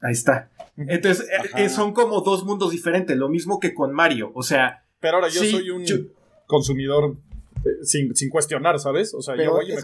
Ahí 0.00 0.12
está. 0.12 0.48
Entonces, 0.76 1.26
eh, 1.26 1.64
eh, 1.64 1.68
son 1.68 1.92
como 1.92 2.20
dos 2.20 2.44
mundos 2.44 2.70
diferentes, 2.70 3.16
lo 3.16 3.28
mismo 3.28 3.58
que 3.58 3.74
con 3.74 3.92
Mario, 3.92 4.30
o 4.34 4.44
sea... 4.44 4.84
Pero 5.00 5.16
ahora 5.16 5.28
yo 5.28 5.42
soy 5.42 5.70
un 5.70 5.84
consumidor 6.46 7.16
eh, 7.64 7.84
sin, 7.84 8.30
cuestionar, 8.30 8.78
¿sabes? 8.78 9.12
O 9.14 9.22
sea, 9.22 9.36
yo 9.36 9.52
voy 9.52 9.72
y 9.72 9.74
me 9.74 9.80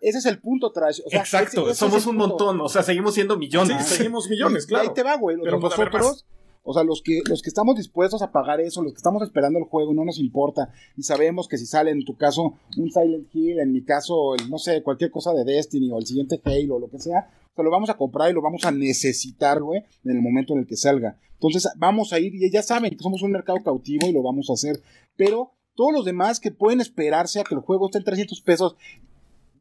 Ese 0.00 0.18
es 0.18 0.26
el 0.26 0.38
punto, 0.38 0.70
Trash. 0.70 1.00
Exacto, 1.10 1.74
somos 1.74 2.06
un 2.06 2.16
montón, 2.16 2.60
o 2.60 2.68
sea, 2.68 2.82
seguimos 2.82 3.14
siendo 3.14 3.36
millones. 3.36 3.86
Sí, 3.86 3.96
seguimos 3.96 4.28
millones, 4.28 4.66
claro. 4.66 4.88
Ahí 4.88 4.94
te 4.94 5.02
va, 5.02 5.16
güey. 5.16 5.36
Pero 5.42 5.58
nosotros 5.58 6.24
o 6.64 6.72
sea, 6.72 6.84
los 6.84 7.02
que, 7.02 7.22
los 7.28 7.42
que 7.42 7.48
estamos 7.48 7.76
dispuestos 7.76 8.22
a 8.22 8.30
pagar 8.30 8.60
eso, 8.60 8.82
los 8.82 8.92
que 8.92 8.98
estamos 8.98 9.22
esperando 9.22 9.58
el 9.58 9.64
juego, 9.64 9.92
no 9.92 10.04
nos 10.04 10.18
importa. 10.18 10.72
Y 10.96 11.02
sabemos 11.02 11.48
que 11.48 11.58
si 11.58 11.66
sale 11.66 11.90
en 11.90 12.04
tu 12.04 12.16
caso 12.16 12.54
un 12.76 12.90
Silent 12.90 13.28
Hill, 13.34 13.58
en 13.58 13.72
mi 13.72 13.84
caso, 13.84 14.34
el, 14.34 14.48
no 14.48 14.58
sé, 14.58 14.82
cualquier 14.82 15.10
cosa 15.10 15.32
de 15.32 15.44
Destiny 15.44 15.90
o 15.90 15.98
el 15.98 16.06
siguiente 16.06 16.40
Halo 16.44 16.76
o 16.76 16.78
lo 16.78 16.88
que 16.88 16.98
sea, 16.98 17.30
O 17.52 17.54
sea, 17.54 17.64
lo 17.64 17.70
vamos 17.70 17.90
a 17.90 17.96
comprar 17.96 18.30
y 18.30 18.34
lo 18.34 18.42
vamos 18.42 18.64
a 18.64 18.70
necesitar, 18.70 19.60
güey, 19.60 19.82
en 20.04 20.10
el 20.12 20.22
momento 20.22 20.52
en 20.52 20.60
el 20.60 20.66
que 20.66 20.76
salga. 20.76 21.18
Entonces, 21.34 21.68
vamos 21.76 22.12
a 22.12 22.20
ir 22.20 22.34
y 22.34 22.50
ya 22.50 22.62
saben 22.62 22.90
que 22.90 23.02
somos 23.02 23.22
un 23.22 23.32
mercado 23.32 23.58
cautivo 23.64 24.06
y 24.06 24.12
lo 24.12 24.22
vamos 24.22 24.48
a 24.48 24.52
hacer. 24.52 24.80
Pero 25.16 25.54
todos 25.74 25.92
los 25.92 26.04
demás 26.04 26.38
que 26.38 26.52
pueden 26.52 26.80
esperarse 26.80 27.40
a 27.40 27.44
que 27.44 27.56
el 27.56 27.60
juego 27.60 27.86
esté 27.86 27.98
en 27.98 28.04
300 28.04 28.40
pesos, 28.42 28.76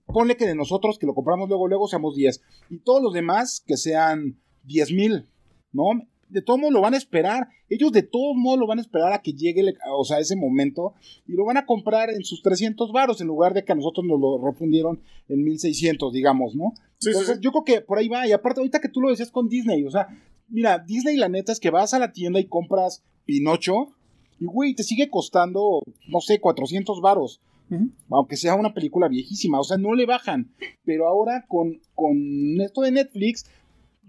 ponle 0.06 0.38
que 0.38 0.46
de 0.46 0.54
nosotros 0.54 1.00
que 1.00 1.08
lo 1.08 1.16
compramos 1.16 1.50
luego, 1.50 1.68
luego 1.68 1.88
seamos 1.88 2.16
10. 2.16 2.42
Y 2.70 2.80
todos 2.80 3.02
los 3.02 3.14
demás 3.14 3.64
que 3.66 3.78
sean 3.78 4.40
10 4.66 4.92
mil, 4.92 5.30
¿no? 5.72 5.86
De 6.32 6.42
todos 6.42 6.60
modos 6.60 6.74
lo 6.74 6.82
van 6.82 6.94
a 6.94 6.98
esperar. 6.98 7.50
Ellos 7.70 7.92
de 7.92 8.04
todos 8.04 8.36
modos 8.36 8.60
lo 8.60 8.68
van 8.68 8.80
a 8.80 8.82
esperar 8.82 9.14
a 9.14 9.22
que 9.22 9.34
llegue, 9.34 9.74
o 9.94 10.04
sea, 10.06 10.20
ese 10.20 10.36
momento. 10.36 10.94
Y 11.28 11.34
lo 11.34 11.46
van 11.46 11.58
a 11.58 11.66
comprar 11.66 12.10
en 12.10 12.24
sus 12.24 12.42
300 12.42 12.92
varos 12.92 13.22
en 13.22 13.28
lugar 13.28 13.54
de 13.54 13.64
que 13.64 13.72
a 13.72 13.76
nosotros 13.76 14.06
nos 14.06 14.20
lo 14.20 14.38
refundieron 14.44 15.02
en 15.30 15.44
1600, 15.44 16.14
digamos, 16.14 16.56
¿no? 16.56 16.74
Sí, 17.00 17.10
Entonces, 17.10 17.36
sí, 17.36 17.36
sí. 17.36 17.42
yo 17.42 17.52
creo 17.52 17.64
que 17.64 17.82
por 17.82 17.98
ahí 17.98 18.08
va. 18.08 18.28
Y 18.28 18.32
aparte, 18.32 18.60
ahorita 18.62 18.80
que 18.80 18.90
tú 18.90 19.02
lo 19.02 19.10
decías 19.10 19.32
con 19.32 19.50
Disney, 19.50 19.84
o 19.84 19.92
sea, 19.92 20.08
mira, 20.48 20.80
Disney 20.80 21.18
la 21.18 21.30
neta 21.30 21.52
es 21.52 21.60
que 21.60 21.70
vas 21.70 21.94
a 21.94 22.00
la 22.00 22.12
tienda 22.12 22.40
y 22.40 22.46
compras 22.46 23.04
Pinocho. 23.26 23.90
Y, 24.40 24.46
güey, 24.46 24.74
te 24.74 24.84
sigue 24.84 25.10
costando, 25.10 25.82
no 26.08 26.20
sé, 26.22 26.40
400 26.40 27.02
varos. 27.02 27.42
Aunque 28.10 28.36
sea 28.36 28.56
una 28.56 28.74
película 28.74 29.08
viejísima, 29.08 29.60
o 29.60 29.64
sea, 29.64 29.78
no 29.78 29.94
le 29.96 30.06
bajan. 30.06 30.52
Pero 30.84 31.08
ahora 31.08 31.46
con, 31.48 31.80
con 31.96 32.60
esto 32.60 32.82
de 32.82 32.92
Netflix, 32.92 33.46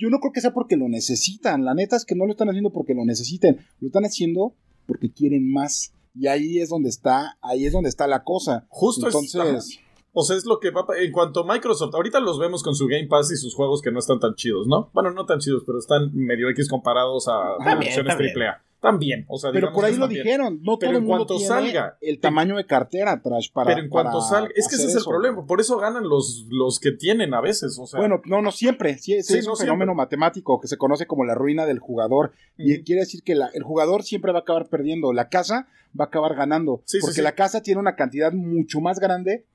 yo 0.02 0.10
no 0.10 0.18
creo 0.18 0.32
que 0.32 0.40
sea 0.40 0.52
porque 0.52 0.76
lo 0.76 0.88
necesitan. 0.88 1.64
La 1.64 1.74
neta 1.74 1.96
es 1.96 2.04
que 2.04 2.14
no 2.16 2.26
lo 2.26 2.32
están 2.32 2.48
haciendo 2.48 2.70
porque 2.72 2.94
lo 2.94 3.04
necesiten. 3.04 3.58
Lo 3.80 3.86
están 3.86 4.04
haciendo 4.04 4.54
porque 4.86 5.12
quieren 5.12 5.50
más. 5.52 5.94
Y 6.14 6.26
ahí 6.26 6.58
es 6.58 6.68
donde 6.68 6.88
está, 6.90 7.38
ahí 7.40 7.64
es 7.64 7.72
donde 7.72 7.88
está 7.88 8.06
la 8.06 8.24
cosa. 8.24 8.66
Justo 8.68 9.06
es- 9.08 9.14
Entonces, 9.14 9.78
O 10.14 10.22
sea, 10.24 10.36
es 10.36 10.44
lo 10.44 10.60
que 10.60 10.70
va. 10.70 10.84
En 11.00 11.10
cuanto 11.10 11.40
a 11.40 11.54
Microsoft, 11.54 11.94
ahorita 11.94 12.20
los 12.20 12.38
vemos 12.38 12.62
con 12.62 12.74
su 12.74 12.86
Game 12.86 13.06
Pass 13.06 13.32
y 13.32 13.36
sus 13.36 13.54
juegos 13.54 13.80
que 13.80 13.90
no 13.90 13.98
están 13.98 14.18
tan 14.20 14.34
chidos, 14.34 14.66
¿no? 14.66 14.90
Bueno, 14.92 15.10
no 15.12 15.24
tan 15.24 15.38
chidos, 15.38 15.62
pero 15.64 15.78
están 15.78 16.10
medio 16.14 16.50
X 16.50 16.68
comparados 16.68 17.28
a 17.28 17.56
producciones. 17.78 18.14
AAA. 18.36 18.62
También, 18.82 19.24
o 19.28 19.38
sea, 19.38 19.52
pero 19.52 19.72
por 19.72 19.84
ahí 19.84 19.94
lo 19.94 20.08
dijeron. 20.08 20.58
No 20.60 20.76
Pero 20.76 20.90
todo 20.90 20.90
en 20.90 20.96
el 20.96 21.02
mundo 21.02 21.16
cuanto 21.26 21.36
tiene 21.36 21.48
salga, 21.48 21.98
el 22.00 22.18
tamaño 22.18 22.56
de 22.56 22.66
cartera, 22.66 23.22
Trash, 23.22 23.52
para. 23.52 23.68
pero 23.68 23.80
en 23.80 23.88
cuanto 23.88 24.20
salga, 24.20 24.50
es 24.56 24.66
que 24.66 24.74
ese 24.74 24.88
es 24.88 24.96
el 24.96 25.04
problema, 25.04 25.46
por 25.46 25.60
eso 25.60 25.78
ganan 25.78 26.08
los, 26.08 26.46
los 26.50 26.80
que 26.80 26.90
tienen 26.90 27.32
a 27.32 27.40
veces, 27.40 27.78
o 27.80 27.86
sea, 27.86 28.00
Bueno, 28.00 28.20
no, 28.24 28.42
no 28.42 28.50
siempre. 28.50 28.98
Sí, 28.98 29.14
es 29.14 29.30
no 29.46 29.52
un 29.52 29.56
fenómeno 29.56 29.92
siempre. 29.92 29.94
matemático 29.94 30.60
que 30.60 30.66
se 30.66 30.76
conoce 30.76 31.06
como 31.06 31.24
la 31.24 31.36
ruina 31.36 31.64
del 31.64 31.78
jugador. 31.78 32.32
Y 32.58 32.82
quiere 32.82 33.02
decir 33.02 33.22
que 33.22 33.36
la- 33.36 33.50
el 33.54 33.62
jugador 33.62 34.02
siempre 34.02 34.32
va 34.32 34.40
a 34.40 34.42
acabar 34.42 34.68
perdiendo. 34.68 35.12
La 35.12 35.28
casa 35.28 35.68
va 35.98 36.06
a 36.06 36.08
acabar 36.08 36.34
ganando. 36.34 36.82
Sí, 36.84 36.98
sí, 36.98 37.06
porque 37.06 37.22
la 37.22 37.36
casa 37.36 37.62
tiene 37.62 37.78
una 37.80 37.94
cantidad 37.94 38.32
mucho 38.32 38.80
más 38.80 38.98
grande. 38.98 39.46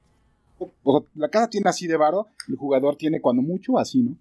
O 0.60 1.00
sea, 1.00 1.10
la 1.16 1.30
casa 1.30 1.50
tiene 1.50 1.70
así 1.70 1.88
de 1.88 1.98
varo, 1.98 2.28
el 2.48 2.56
jugador 2.56 2.96
tiene 2.96 3.22
cuando 3.22 3.42
mucho 3.42 3.78
así, 3.78 4.04
¿no? 4.04 4.16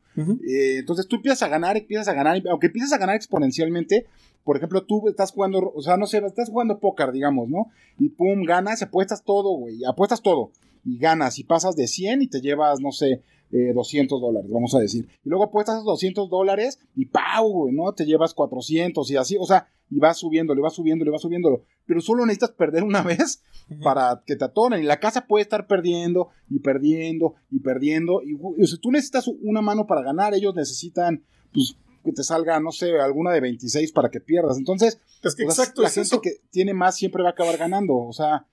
Eh, 0.47 0.79
entonces 0.79 1.07
tú 1.07 1.17
empiezas 1.17 1.43
a 1.43 1.49
ganar, 1.49 1.77
empiezas 1.77 2.09
a 2.09 2.15
ganar, 2.15 2.43
aunque 2.51 2.67
empiezas 2.67 2.93
a 2.93 2.99
ganar 2.99 3.17
exponencialmente, 3.17 4.07
por 4.45 4.57
ejemplo, 4.57 4.85
tú 4.85 5.09
estás 5.09 5.33
jugando, 5.33 5.73
o 5.75 5.83
sea, 5.83 5.97
no 5.97 6.07
sé, 6.07 6.19
estás 6.19 6.51
jugando 6.51 6.79
póker, 6.79 7.11
digamos, 7.11 7.49
¿no? 7.49 7.71
Y 7.99 8.11
pum, 8.11 8.45
ganas, 8.45 8.83
apuestas 8.83 9.25
todo, 9.25 9.57
güey, 9.57 9.85
apuestas 9.85 10.23
todo, 10.23 10.53
y 10.85 10.99
ganas, 10.99 11.39
y 11.39 11.45
pasas 11.45 11.75
de 11.75 11.87
100 11.87 12.23
y 12.23 12.29
te 12.29 12.41
llevas, 12.41 12.81
no 12.81 12.93
sé, 12.93 13.23
eh, 13.53 13.73
200 13.75 14.21
dólares, 14.21 14.51
vamos 14.51 14.75
a 14.75 14.81
decir. 14.81 15.07
Y 15.25 15.29
luego 15.29 15.45
apuestas 15.45 15.77
esos 15.77 15.87
200 15.87 16.29
dólares 16.29 16.79
y 16.95 17.07
¡pau! 17.07 17.51
güey, 17.51 17.75
¿no? 17.75 17.93
Te 17.93 18.05
llevas 18.05 18.35
400 18.35 19.11
y 19.11 19.17
así, 19.17 19.37
o 19.39 19.45
sea, 19.45 19.69
y 19.91 20.01
vas 20.01 20.19
subiéndolo, 20.19 20.61
y 20.61 20.63
vas 20.63 20.75
subiéndolo, 20.75 21.11
y 21.11 21.13
vas 21.13 21.23
subiéndolo. 21.23 21.63
Pero 21.87 22.01
solo 22.01 22.27
necesitas 22.27 22.51
perder 22.53 22.83
una 22.83 23.03
vez 23.03 23.43
para 23.83 24.23
que 24.27 24.37
te 24.37 24.45
atoren. 24.45 24.83
Y 24.83 24.87
la 24.87 24.99
casa 24.99 25.27
puede 25.27 25.43
estar 25.43 25.67
perdiendo 25.67 26.29
y 26.51 26.59
perdiendo 26.59 27.35
y 27.51 27.61
perdiendo. 27.61 28.21
Y, 28.25 28.35
o 28.35 28.67
sea, 28.67 28.79
tú 28.81 28.91
necesitas 28.91 29.29
una 29.29 29.63
mano 29.63 29.87
para 29.87 30.03
ganar. 30.03 30.35
Ellos 30.35 30.55
necesitan, 30.55 31.23
pues, 31.53 31.77
que 32.05 32.13
te 32.13 32.25
salga, 32.25 32.59
no 32.61 32.73
sé, 32.73 32.99
alguna 32.99 33.33
de 33.33 33.41
26 33.41 33.93
para 33.93 34.11
que 34.11 34.21
pierdas. 34.21 34.59
Entonces, 34.59 35.01
es 35.23 35.35
que 35.35 35.45
o 35.45 35.51
sea, 35.51 35.65
exacto, 35.65 35.83
la 35.83 35.89
es 35.89 35.95
gente 35.95 36.07
eso. 36.09 36.21
que 36.21 36.41
tiene 36.51 36.75
más 36.75 36.97
siempre 36.97 37.23
va 37.23 37.31
a 37.31 37.33
acabar 37.33 37.57
ganando. 37.57 37.95
O 37.97 38.13
sea, 38.13 38.47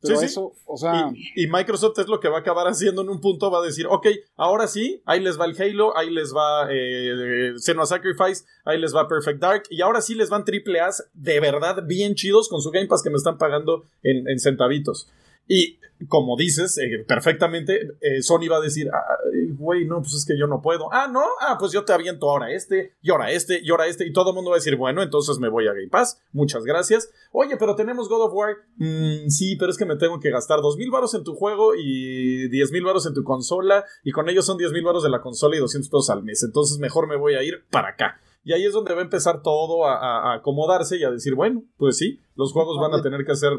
pero 0.00 0.16
Sí, 0.16 0.20
sí. 0.20 0.26
eso, 0.26 0.52
o 0.66 0.76
sea, 0.76 1.10
Y, 1.14 1.44
y 1.44 1.46
Microsoft 1.48 1.98
es 1.98 2.06
lo 2.06 2.20
que 2.20 2.28
va 2.28 2.38
a 2.38 2.40
acabar 2.40 2.66
haciendo 2.66 3.02
en 3.02 3.08
un 3.08 3.20
punto, 3.20 3.50
va 3.50 3.60
a 3.60 3.62
decir, 3.62 3.86
ok, 3.88 4.06
ahora 4.36 4.66
sí, 4.66 5.02
ahí 5.06 5.20
les 5.20 5.40
va 5.40 5.46
el 5.46 5.60
Halo, 5.60 5.96
ahí 5.96 6.10
les 6.10 6.34
va 6.34 6.68
eh, 6.70 7.54
Senua 7.56 7.86
Sacrifice, 7.86 8.44
ahí 8.64 8.78
les 8.78 8.94
va 8.94 9.08
Perfect 9.08 9.40
Dark, 9.40 9.62
y 9.70 9.80
ahora 9.82 10.00
sí 10.00 10.14
les 10.14 10.28
van 10.28 10.44
triple 10.44 10.80
A 10.80 10.90
de 11.14 11.40
verdad 11.40 11.82
bien 11.86 12.14
chidos 12.14 12.48
con 12.48 12.60
su 12.60 12.70
Game 12.70 12.86
Pass 12.86 13.02
que 13.02 13.10
me 13.10 13.16
están 13.16 13.38
pagando 13.38 13.84
en, 14.02 14.28
en 14.28 14.38
centavitos. 14.38 15.08
Y 15.48 15.78
como 16.08 16.36
dices 16.36 16.78
eh, 16.78 17.04
perfectamente, 17.06 17.96
eh, 18.00 18.22
Sony 18.22 18.48
va 18.50 18.58
a 18.58 18.60
decir, 18.60 18.88
"Ay, 18.92 19.48
güey, 19.56 19.86
no, 19.86 20.00
pues 20.00 20.14
es 20.14 20.24
que 20.26 20.38
yo 20.38 20.46
no 20.46 20.60
puedo. 20.60 20.92
Ah, 20.92 21.08
no, 21.10 21.24
ah, 21.40 21.56
pues 21.58 21.72
yo 21.72 21.84
te 21.84 21.92
aviento 21.92 22.30
ahora 22.30 22.50
este, 22.52 22.94
y 23.02 23.10
ahora 23.10 23.30
este, 23.30 23.60
y 23.62 23.70
ahora 23.70 23.86
este, 23.86 24.06
y 24.06 24.12
todo 24.12 24.30
el 24.30 24.34
mundo 24.34 24.50
va 24.50 24.56
a 24.56 24.60
decir, 24.60 24.76
bueno, 24.76 25.02
entonces 25.02 25.38
me 25.38 25.48
voy 25.48 25.66
a 25.66 25.72
Game 25.72 25.88
Pass, 25.88 26.20
muchas 26.32 26.64
gracias. 26.64 27.10
Oye, 27.32 27.56
pero 27.56 27.74
tenemos 27.74 28.08
God 28.08 28.26
of 28.26 28.32
War. 28.34 28.56
Mm, 28.76 29.28
sí, 29.28 29.56
pero 29.56 29.70
es 29.70 29.78
que 29.78 29.86
me 29.86 29.96
tengo 29.96 30.20
que 30.20 30.30
gastar 30.30 30.60
dos 30.60 30.76
mil 30.76 30.90
varos 30.90 31.14
en 31.14 31.24
tu 31.24 31.34
juego 31.34 31.74
y 31.76 32.48
diez 32.48 32.72
mil 32.72 32.84
varos 32.84 33.06
en 33.06 33.14
tu 33.14 33.24
consola, 33.24 33.84
y 34.04 34.12
con 34.12 34.28
ellos 34.28 34.44
son 34.46 34.58
diez 34.58 34.72
mil 34.72 34.84
varos 34.84 35.02
de 35.02 35.10
la 35.10 35.20
consola 35.20 35.56
y 35.56 35.60
200 35.60 35.88
pesos 35.88 36.10
al 36.10 36.22
mes. 36.22 36.42
Entonces 36.42 36.78
mejor 36.78 37.08
me 37.08 37.16
voy 37.16 37.34
a 37.34 37.42
ir 37.42 37.64
para 37.70 37.88
acá. 37.88 38.20
Y 38.46 38.52
ahí 38.52 38.64
es 38.64 38.72
donde 38.72 38.94
va 38.94 39.00
a 39.00 39.04
empezar 39.04 39.42
todo 39.42 39.84
a, 39.86 40.32
acomodarse 40.34 40.96
y 40.96 41.02
a 41.02 41.10
decir, 41.10 41.34
bueno, 41.34 41.64
pues 41.78 41.98
sí, 41.98 42.20
los 42.36 42.52
juegos 42.52 42.78
van 42.80 42.94
a 42.98 43.02
tener 43.02 43.24
que 43.26 43.34
ser 43.34 43.50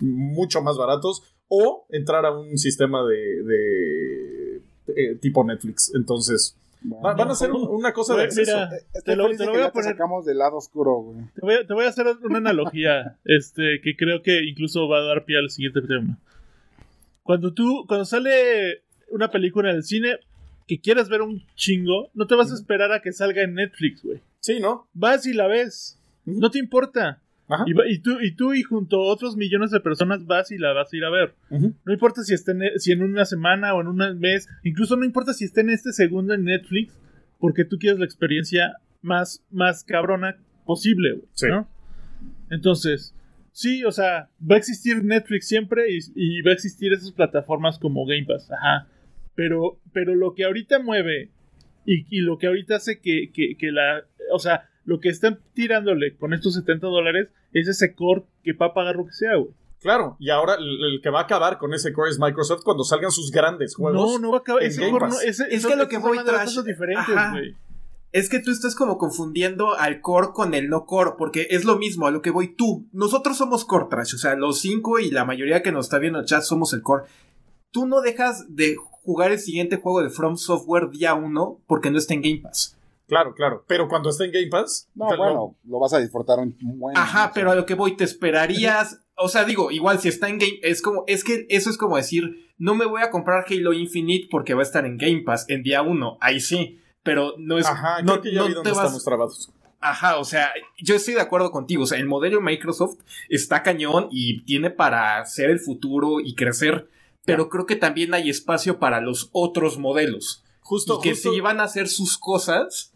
mucho 0.00 0.60
más 0.62 0.76
baratos 0.76 1.22
o 1.46 1.86
entrar 1.90 2.26
a 2.26 2.32
un 2.32 2.58
sistema 2.58 3.04
de, 3.06 3.42
de- 3.44 4.62
eh, 4.96 5.14
tipo 5.20 5.44
Netflix. 5.44 5.92
Entonces, 5.94 6.56
bueno. 6.82 7.04
va- 7.06 7.14
van 7.14 7.30
a 7.30 7.34
ser 7.36 7.52
un- 7.52 7.68
una 7.68 7.92
cosa 7.92 8.16
de 8.16 8.26
mira. 8.36 8.68
Estoy 8.92 9.00
te 9.04 9.14
lo- 9.16 9.28
te 9.30 9.46
lo 9.46 9.52
voy 9.52 9.60
a 9.62 9.70
poner- 9.72 9.90
sacamos 9.92 10.24
del 10.26 10.38
lado 10.38 10.56
oscuro, 10.56 10.96
güey. 10.96 11.18
Te 11.36 11.40
voy, 11.40 11.54
a, 11.54 11.64
te 11.66 11.72
voy 11.74 11.84
a 11.84 11.88
hacer 11.90 12.06
una 12.24 12.38
analogía 12.38 13.16
este, 13.24 13.80
que 13.80 13.94
creo 13.96 14.22
que 14.22 14.42
incluso 14.44 14.88
va 14.88 14.98
a 14.98 15.02
dar 15.04 15.24
pie 15.24 15.38
al 15.38 15.50
siguiente 15.50 15.82
tema. 15.82 16.18
Cuando 17.22 17.54
tú, 17.54 17.84
cuando 17.86 18.04
sale 18.04 18.82
una 19.08 19.30
película 19.30 19.70
en 19.70 19.76
el 19.76 19.84
cine 19.84 20.16
que 20.66 20.80
quieras 20.80 21.08
ver 21.08 21.22
un 21.22 21.44
chingo, 21.54 22.08
no 22.14 22.26
te 22.26 22.34
vas 22.34 22.50
a 22.50 22.54
esperar 22.56 22.90
a 22.92 23.00
que 23.02 23.12
salga 23.12 23.42
en 23.42 23.54
Netflix, 23.54 24.02
güey. 24.02 24.20
Sí, 24.42 24.58
¿no? 24.60 24.88
Vas 24.92 25.24
y 25.26 25.32
la 25.32 25.46
ves. 25.46 26.00
No 26.24 26.50
te 26.50 26.58
importa. 26.58 27.22
Ajá. 27.48 27.64
Y, 27.66 27.98
tú, 28.00 28.18
y 28.20 28.34
tú 28.34 28.54
y 28.54 28.62
junto 28.62 28.96
a 28.96 29.12
otros 29.12 29.36
millones 29.36 29.70
de 29.70 29.80
personas 29.80 30.26
vas 30.26 30.50
y 30.50 30.58
la 30.58 30.72
vas 30.72 30.92
a 30.92 30.96
ir 30.96 31.04
a 31.04 31.10
ver. 31.10 31.34
No 31.50 31.92
importa 31.92 32.22
si, 32.22 32.34
esté 32.34 32.52
en, 32.52 32.62
si 32.78 32.92
en 32.92 33.02
una 33.02 33.24
semana 33.24 33.74
o 33.74 33.80
en 33.80 33.88
un 33.88 34.18
mes, 34.18 34.48
incluso 34.64 34.96
no 34.96 35.04
importa 35.04 35.32
si 35.32 35.44
esté 35.44 35.60
en 35.60 35.70
este 35.70 35.92
segundo 35.92 36.34
en 36.34 36.44
Netflix, 36.44 36.98
porque 37.38 37.64
tú 37.64 37.78
quieres 37.78 37.98
la 37.98 38.04
experiencia 38.04 38.78
más, 39.00 39.44
más 39.50 39.84
cabrona 39.84 40.36
posible, 40.64 41.12
güey, 41.12 41.28
Sí. 41.34 41.46
¿no? 41.48 41.68
Entonces, 42.50 43.14
sí, 43.52 43.84
o 43.84 43.92
sea, 43.92 44.28
va 44.40 44.56
a 44.56 44.58
existir 44.58 45.04
Netflix 45.04 45.46
siempre 45.46 45.86
y, 45.92 45.98
y 46.14 46.42
va 46.42 46.50
a 46.50 46.54
existir 46.54 46.92
esas 46.92 47.12
plataformas 47.12 47.78
como 47.78 48.06
Game 48.06 48.24
Pass, 48.24 48.50
ajá. 48.50 48.88
Pero, 49.34 49.80
pero 49.92 50.14
lo 50.14 50.34
que 50.34 50.44
ahorita 50.44 50.78
mueve 50.78 51.30
y, 51.84 52.06
y 52.10 52.20
lo 52.20 52.38
que 52.38 52.46
ahorita 52.46 52.76
hace 52.76 53.00
que, 53.00 53.30
que, 53.32 53.56
que 53.58 53.70
la, 53.72 54.02
o 54.32 54.38
sea, 54.38 54.68
lo 54.84 55.00
que 55.00 55.08
están 55.08 55.40
tirándole 55.54 56.16
con 56.16 56.32
estos 56.34 56.54
70 56.54 56.86
dólares 56.86 57.28
es 57.52 57.68
ese 57.68 57.94
core 57.94 58.22
que 58.42 58.52
va 58.52 58.66
a 58.66 58.74
pagar 58.74 58.96
lo 58.96 59.06
que 59.06 59.12
sea, 59.12 59.36
güey. 59.36 59.50
Claro, 59.80 60.16
y 60.20 60.30
ahora 60.30 60.54
el, 60.54 60.84
el 60.94 61.00
que 61.02 61.10
va 61.10 61.20
a 61.20 61.24
acabar 61.24 61.58
con 61.58 61.74
ese 61.74 61.92
core 61.92 62.10
es 62.10 62.18
Microsoft 62.20 62.62
cuando 62.62 62.84
salgan 62.84 63.10
sus 63.10 63.30
grandes 63.32 63.74
juegos. 63.74 64.12
No, 64.12 64.18
no 64.20 64.30
va 64.30 64.38
a 64.38 64.40
acabar. 64.40 64.62
Ese 64.62 64.88
core 64.90 65.08
no- 65.08 65.20
ese- 65.20 65.46
Es 65.50 65.62
son- 65.62 65.72
que 65.72 65.76
lo 65.76 65.88
que 65.88 65.98
voy, 65.98 66.18
Trash, 66.24 66.44
cosas 66.44 66.64
diferentes, 66.64 67.08
ajá. 67.16 67.30
güey. 67.32 67.56
Es 68.12 68.28
que 68.28 68.40
tú 68.40 68.50
estás 68.52 68.74
como 68.76 68.98
confundiendo 68.98 69.72
al 69.76 70.00
core 70.00 70.28
con 70.34 70.52
el 70.54 70.68
no 70.68 70.84
core, 70.84 71.12
porque 71.16 71.46
es 71.50 71.64
lo 71.64 71.78
mismo 71.78 72.06
a 72.06 72.10
lo 72.10 72.20
que 72.22 72.30
voy 72.30 72.54
tú. 72.54 72.86
Nosotros 72.92 73.38
somos 73.38 73.64
core 73.64 73.86
trash, 73.90 74.14
o 74.14 74.18
sea, 74.18 74.34
los 74.36 74.60
cinco 74.60 74.98
y 75.00 75.10
la 75.10 75.24
mayoría 75.24 75.62
que 75.62 75.72
nos 75.72 75.86
está 75.86 75.98
viendo 75.98 76.18
en 76.18 76.24
el 76.24 76.28
chat 76.28 76.42
somos 76.42 76.72
el 76.74 76.82
core. 76.82 77.04
Tú 77.72 77.86
no 77.86 78.02
dejas 78.02 78.44
de 78.54 78.76
jugar 79.02 79.32
el 79.32 79.38
siguiente 79.38 79.76
juego 79.76 80.02
de 80.02 80.10
From 80.10 80.36
Software 80.36 80.90
día 80.90 81.14
uno 81.14 81.60
porque 81.66 81.90
no 81.90 81.98
está 81.98 82.14
en 82.14 82.22
Game 82.22 82.40
Pass. 82.42 82.76
Claro, 83.08 83.34
claro. 83.34 83.64
Pero 83.66 83.88
cuando 83.88 84.08
esté 84.10 84.24
en 84.24 84.32
Game 84.32 84.46
Pass. 84.48 84.88
No, 84.94 85.06
bueno, 85.16 85.56
lo 85.64 85.78
vas 85.78 85.92
a 85.92 85.98
disfrutar 85.98 86.38
un 86.38 86.56
buen. 86.78 86.96
Ajá, 86.96 87.32
pero 87.34 87.50
a 87.50 87.54
lo 87.54 87.66
que 87.66 87.74
voy, 87.74 87.96
te 87.96 88.04
esperarías. 88.04 89.00
O 89.16 89.28
sea, 89.28 89.44
digo, 89.44 89.70
igual 89.70 89.98
si 89.98 90.08
está 90.08 90.28
en 90.28 90.38
Game. 90.38 90.58
Es 90.62 90.80
como. 90.80 91.04
Es 91.06 91.22
que 91.24 91.46
eso 91.50 91.68
es 91.68 91.76
como 91.76 91.96
decir. 91.96 92.50
No 92.58 92.74
me 92.74 92.86
voy 92.86 93.02
a 93.02 93.10
comprar 93.10 93.44
Halo 93.48 93.72
Infinite 93.72 94.28
porque 94.30 94.54
va 94.54 94.60
a 94.60 94.62
estar 94.62 94.86
en 94.86 94.96
Game 94.96 95.22
Pass 95.26 95.46
en 95.48 95.62
día 95.62 95.82
uno. 95.82 96.16
Ahí 96.20 96.40
sí. 96.40 96.78
Pero 97.02 97.34
no 97.38 97.58
es. 97.58 97.66
Ajá, 97.66 98.00
no, 98.02 98.20
creo 98.20 98.22
que 98.22 98.32
ya 98.32 98.40
no 98.42 98.46
vi 98.46 98.54
dónde 98.54 98.70
vas- 98.70 98.78
estamos 98.78 99.04
trabados. 99.04 99.52
Ajá, 99.80 100.18
o 100.18 100.24
sea, 100.24 100.52
yo 100.78 100.94
estoy 100.94 101.14
de 101.14 101.20
acuerdo 101.20 101.50
contigo. 101.50 101.82
O 101.82 101.86
sea, 101.86 101.98
el 101.98 102.06
modelo 102.06 102.36
de 102.38 102.44
Microsoft 102.44 103.00
está 103.28 103.64
cañón 103.64 104.06
y 104.12 104.44
tiene 104.44 104.70
para 104.70 105.22
ser 105.26 105.50
el 105.50 105.58
futuro 105.58 106.20
y 106.20 106.34
crecer. 106.36 106.88
Pero 107.24 107.48
creo 107.48 107.66
que 107.66 107.76
también 107.76 108.14
hay 108.14 108.30
espacio 108.30 108.78
para 108.78 109.00
los 109.00 109.30
otros 109.32 109.78
modelos. 109.78 110.44
Justo, 110.60 110.98
y 111.00 111.02
que 111.02 111.10
justo- 111.10 111.32
sí 111.32 111.40
van 111.40 111.60
a 111.60 111.64
hacer 111.64 111.88
sus 111.88 112.18
cosas. 112.18 112.92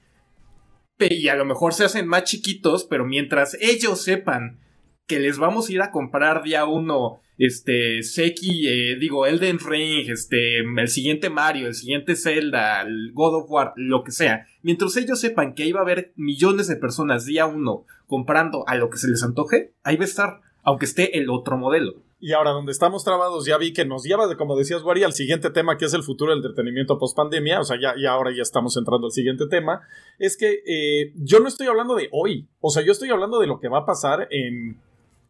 Y 0.99 1.29
a 1.29 1.35
lo 1.37 1.45
mejor 1.45 1.75
se 1.75 1.85
hacen 1.85 2.07
más 2.07 2.25
chiquitos, 2.25 2.85
pero 2.85 3.05
mientras 3.05 3.57
ellos 3.61 4.03
sepan 4.03 4.61
que 5.07 5.21
les 5.21 5.39
vamos 5.39 5.69
a 5.69 5.73
ir 5.73 5.83
a 5.83 5.91
comprar 5.91 6.43
día 6.43 6.65
uno 6.65 7.21
este, 7.39 8.03
Seki, 8.03 8.67
eh, 8.67 8.97
digo, 8.99 9.27
Elden 9.27 9.59
Ring, 9.59 10.09
este, 10.09 10.61
el 10.61 10.89
siguiente 10.89 11.29
Mario, 11.29 11.67
el 11.67 11.75
siguiente 11.75 12.17
Zelda, 12.17 12.81
el 12.83 13.13
God 13.13 13.43
of 13.43 13.51
War, 13.51 13.73
lo 13.77 14.03
que 14.05 14.11
sea, 14.11 14.47
mientras 14.63 14.97
ellos 14.97 15.21
sepan 15.21 15.55
que 15.55 15.65
ahí 15.65 15.73
va 15.73 15.81
a 15.81 15.83
haber 15.83 16.13
millones 16.17 16.67
de 16.67 16.77
personas 16.77 17.27
día 17.27 17.47
uno 17.47 17.85
comprando 18.07 18.65
a 18.67 18.75
lo 18.77 18.89
que 18.89 18.99
se 18.99 19.09
les 19.09 19.23
antoje, 19.23 19.75
ahí 19.83 19.97
va 19.97 20.05
a 20.05 20.09
estar, 20.09 20.41
aunque 20.63 20.87
esté 20.87 21.19
el 21.19 21.29
otro 21.29 21.59
modelo. 21.59 22.03
Y 22.19 22.33
ahora, 22.33 22.53
donde 22.53 22.73
estamos 22.73 23.05
trabados, 23.05 23.45
ya 23.45 23.59
vi 23.59 23.75
que 23.75 23.85
nos 23.85 24.03
lleva, 24.03 24.35
como 24.37 24.57
decías, 24.57 24.83
Wari, 24.83 25.05
al 25.05 25.13
siguiente 25.13 25.51
tema, 25.51 25.77
que 25.77 25.85
es 25.85 25.93
el 25.93 26.03
futuro 26.03 26.31
del 26.31 26.39
entretenimiento 26.39 26.99
post 26.99 27.15
pandemia. 27.15 27.61
O 27.61 27.65
sea, 27.65 27.77
ya, 27.79 27.95
ahora 28.11 28.31
ya 28.35 28.43
estamos 28.43 28.77
entrando 28.77 29.07
al 29.07 29.13
siguiente 29.13 29.47
tema. 29.49 29.83
Es 30.19 30.37
que 30.37 30.63
eh, 30.67 31.13
yo 31.17 31.41
no 31.41 31.49
estoy 31.49 31.67
hablando 31.67 31.95
de 31.95 32.09
hoy. 32.13 32.49
O 32.61 32.71
sea, 32.71 32.83
yo 32.83 32.93
estoy 32.93 33.11
hablando 33.11 33.39
de 33.39 33.47
lo 33.47 33.61
que 33.61 33.69
va 33.69 33.81
a 33.81 33.87
pasar 33.87 34.29
en 34.31 34.81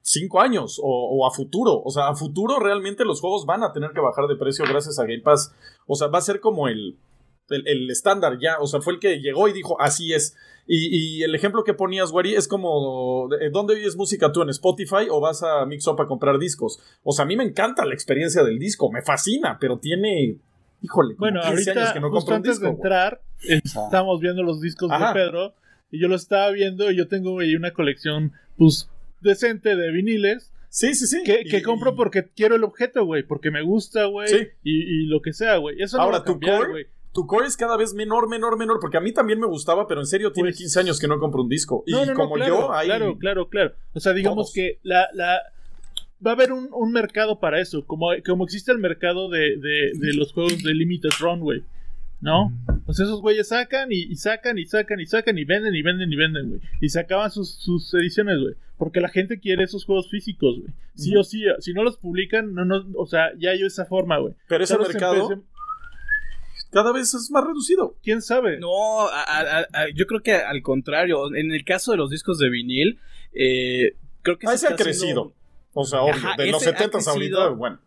cinco 0.00 0.40
años 0.40 0.80
o, 0.80 1.26
a 1.26 1.32
futuro. 1.32 1.82
O 1.84 1.90
sea, 1.90 2.08
a 2.08 2.14
futuro 2.14 2.60
realmente 2.60 3.04
los 3.04 3.20
juegos 3.20 3.46
van 3.46 3.64
a 3.64 3.72
tener 3.72 3.90
que 3.90 4.00
bajar 4.00 4.28
de 4.28 4.36
precio 4.36 4.64
gracias 4.68 5.00
a 5.00 5.02
Game 5.02 5.22
Pass. 5.22 5.52
O 5.88 5.96
sea, 5.96 6.06
va 6.06 6.18
a 6.18 6.22
ser 6.22 6.38
como 6.40 6.68
el, 6.68 6.96
el, 7.48 7.90
estándar 7.90 8.38
ya. 8.40 8.58
O 8.60 8.66
sea, 8.66 8.80
fue 8.80 8.94
el 8.94 8.98
que 8.98 9.20
llegó 9.20 9.48
y 9.48 9.52
dijo, 9.52 9.80
así 9.80 10.12
es. 10.12 10.36
Y, 10.68 11.22
el 11.22 11.34
ejemplo 11.34 11.62
que 11.62 11.74
ponías, 11.74 12.10
Wari, 12.10 12.34
es 12.34 12.48
como, 12.48 13.28
eh, 13.40 13.50
¿dónde 13.52 13.74
oyes 13.74 13.94
música 13.94 14.32
tú? 14.32 14.42
¿En 14.42 14.50
Spotify 14.50 15.06
o 15.10 15.20
vas 15.20 15.42
a 15.44 15.64
Mixup 15.64 16.00
a 16.00 16.08
comprar 16.08 16.38
discos? 16.38 16.80
O 17.04 17.12
sea, 17.12 17.24
a 17.24 17.28
mí 17.28 17.36
me 17.36 17.44
encanta 17.44 17.84
la 17.84 17.94
experiencia 17.94 18.42
del 18.42 18.58
disco, 18.58 18.90
me 18.90 19.02
fascina, 19.02 19.58
pero 19.60 19.78
tiene, 19.78 20.38
híjole, 20.82 21.14
bueno, 21.18 21.40
ahorita, 21.40 21.92
que 21.92 22.00
no 22.00 22.10
justo 22.10 22.34
antes 22.34 22.58
de 22.58 22.68
entrar, 22.68 23.22
estamos 23.40 24.20
viendo 24.20 24.42
los 24.42 24.60
discos 24.60 24.90
de 24.90 24.96
Pedro, 25.12 25.54
y 25.92 26.00
yo 26.00 26.08
lo 26.08 26.16
estaba 26.16 26.50
viendo, 26.50 26.90
y 26.90 26.96
yo 26.96 27.06
tengo 27.06 27.38
ahí 27.38 27.54
una 27.54 27.72
colección, 27.72 28.32
pues, 28.58 28.90
decente 29.20 29.76
de 29.76 29.92
viniles. 29.92 30.52
Sí, 30.68 30.94
sí, 30.94 31.06
sí. 31.06 31.22
Que, 31.24 31.62
compro 31.62 31.94
porque 31.94 32.28
quiero 32.34 32.56
el 32.56 32.64
objeto, 32.64 33.04
güey. 33.06 33.22
Porque 33.22 33.50
me 33.50 33.62
gusta, 33.62 34.04
güey. 34.06 34.50
Y, 34.62 35.06
lo 35.06 35.22
que 35.22 35.32
sea, 35.32 35.56
güey. 35.56 35.80
Eso 35.80 35.98
Ahora, 35.98 36.22
no 36.26 36.38
va 36.38 36.56
a 36.56 36.66
güey. 36.68 36.86
Tu 37.16 37.26
core 37.26 37.46
es 37.46 37.56
cada 37.56 37.78
vez 37.78 37.94
menor, 37.94 38.28
menor, 38.28 38.58
menor. 38.58 38.78
Porque 38.78 38.98
a 38.98 39.00
mí 39.00 39.10
también 39.10 39.40
me 39.40 39.46
gustaba, 39.46 39.88
pero 39.88 40.02
en 40.02 40.06
serio 40.06 40.32
tiene 40.32 40.52
15 40.52 40.64
pues 40.64 40.76
años 40.76 41.00
que 41.00 41.08
no 41.08 41.18
compro 41.18 41.40
un 41.40 41.48
disco. 41.48 41.82
y 41.86 41.94
como 42.12 42.36
yo, 42.36 42.74
hay. 42.74 42.88
Claro, 42.88 43.16
claro, 43.16 43.48
claro. 43.48 43.72
O 43.94 44.00
sea, 44.00 44.12
digamos 44.12 44.52
que 44.52 44.80
la, 44.82 45.08
la. 45.14 45.40
Va 46.24 46.32
a 46.32 46.34
haber 46.34 46.52
un, 46.52 46.92
mercado 46.92 47.40
para 47.40 47.58
eso. 47.58 47.86
Como, 47.86 48.08
como 48.26 48.44
existe 48.44 48.70
el 48.70 48.78
mercado 48.78 49.30
de, 49.30 49.56
de, 49.56 49.92
de 49.94 50.12
los 50.12 50.34
juegos 50.34 50.62
de 50.62 50.74
Limited 50.74 51.08
Run, 51.18 51.40
güey. 51.40 51.64
¿no? 52.20 52.52
Pues 52.84 53.00
esos 53.00 53.20
güeyes 53.22 53.48
sacan 53.48 53.88
y, 53.90 54.14
sacan 54.16 54.58
y 54.58 54.66
sacan 54.66 55.00
y 55.00 55.06
sacan 55.06 55.38
y 55.38 55.44
venden 55.44 55.74
y 55.74 55.82
venden 55.82 56.12
y 56.12 56.16
venden, 56.16 56.48
güey. 56.50 56.60
Y 56.80 56.90
se 56.90 57.00
acaban 57.00 57.30
sus, 57.30 57.94
ediciones, 57.94 58.40
güey. 58.40 58.54
Porque 58.76 59.00
la 59.00 59.08
gente 59.08 59.40
quiere 59.40 59.64
esos 59.64 59.86
juegos 59.86 60.10
físicos, 60.10 60.58
güey. 60.60 60.72
Sí 60.94 61.16
o 61.16 61.24
sí, 61.24 61.44
si 61.60 61.72
no 61.72 61.82
los 61.82 61.96
publican, 61.96 62.52
no, 62.54 62.64
no, 62.64 62.84
o 62.94 63.06
sea, 63.06 63.30
ya 63.38 63.50
hay 63.50 63.62
esa 63.62 63.86
forma, 63.86 64.18
güey. 64.18 64.34
Pero 64.48 64.64
ese 64.64 64.76
mercado 64.78 65.42
cada 66.70 66.92
vez 66.92 67.14
es 67.14 67.30
más 67.30 67.44
reducido. 67.44 67.96
¿Quién 68.02 68.22
sabe? 68.22 68.58
No, 68.58 69.08
yo 69.94 70.06
creo 70.06 70.22
que 70.22 70.34
al 70.34 70.62
contrario, 70.62 71.34
en 71.34 71.52
el 71.52 71.64
caso 71.64 71.92
de 71.92 71.98
los 71.98 72.10
discos 72.10 72.38
de 72.38 72.50
vinil, 72.50 73.00
eh, 73.32 73.96
creo 74.22 74.38
que... 74.38 74.46
Ah, 74.46 74.56
se 74.56 74.68
ha 74.68 74.76
crecido. 74.76 75.34
O 75.72 75.84
sea, 75.84 76.02
obvio, 76.02 76.22
de 76.38 76.50
los 76.50 76.62
70 76.62 76.98
ahorita, 77.10 77.48
bueno 77.50 77.80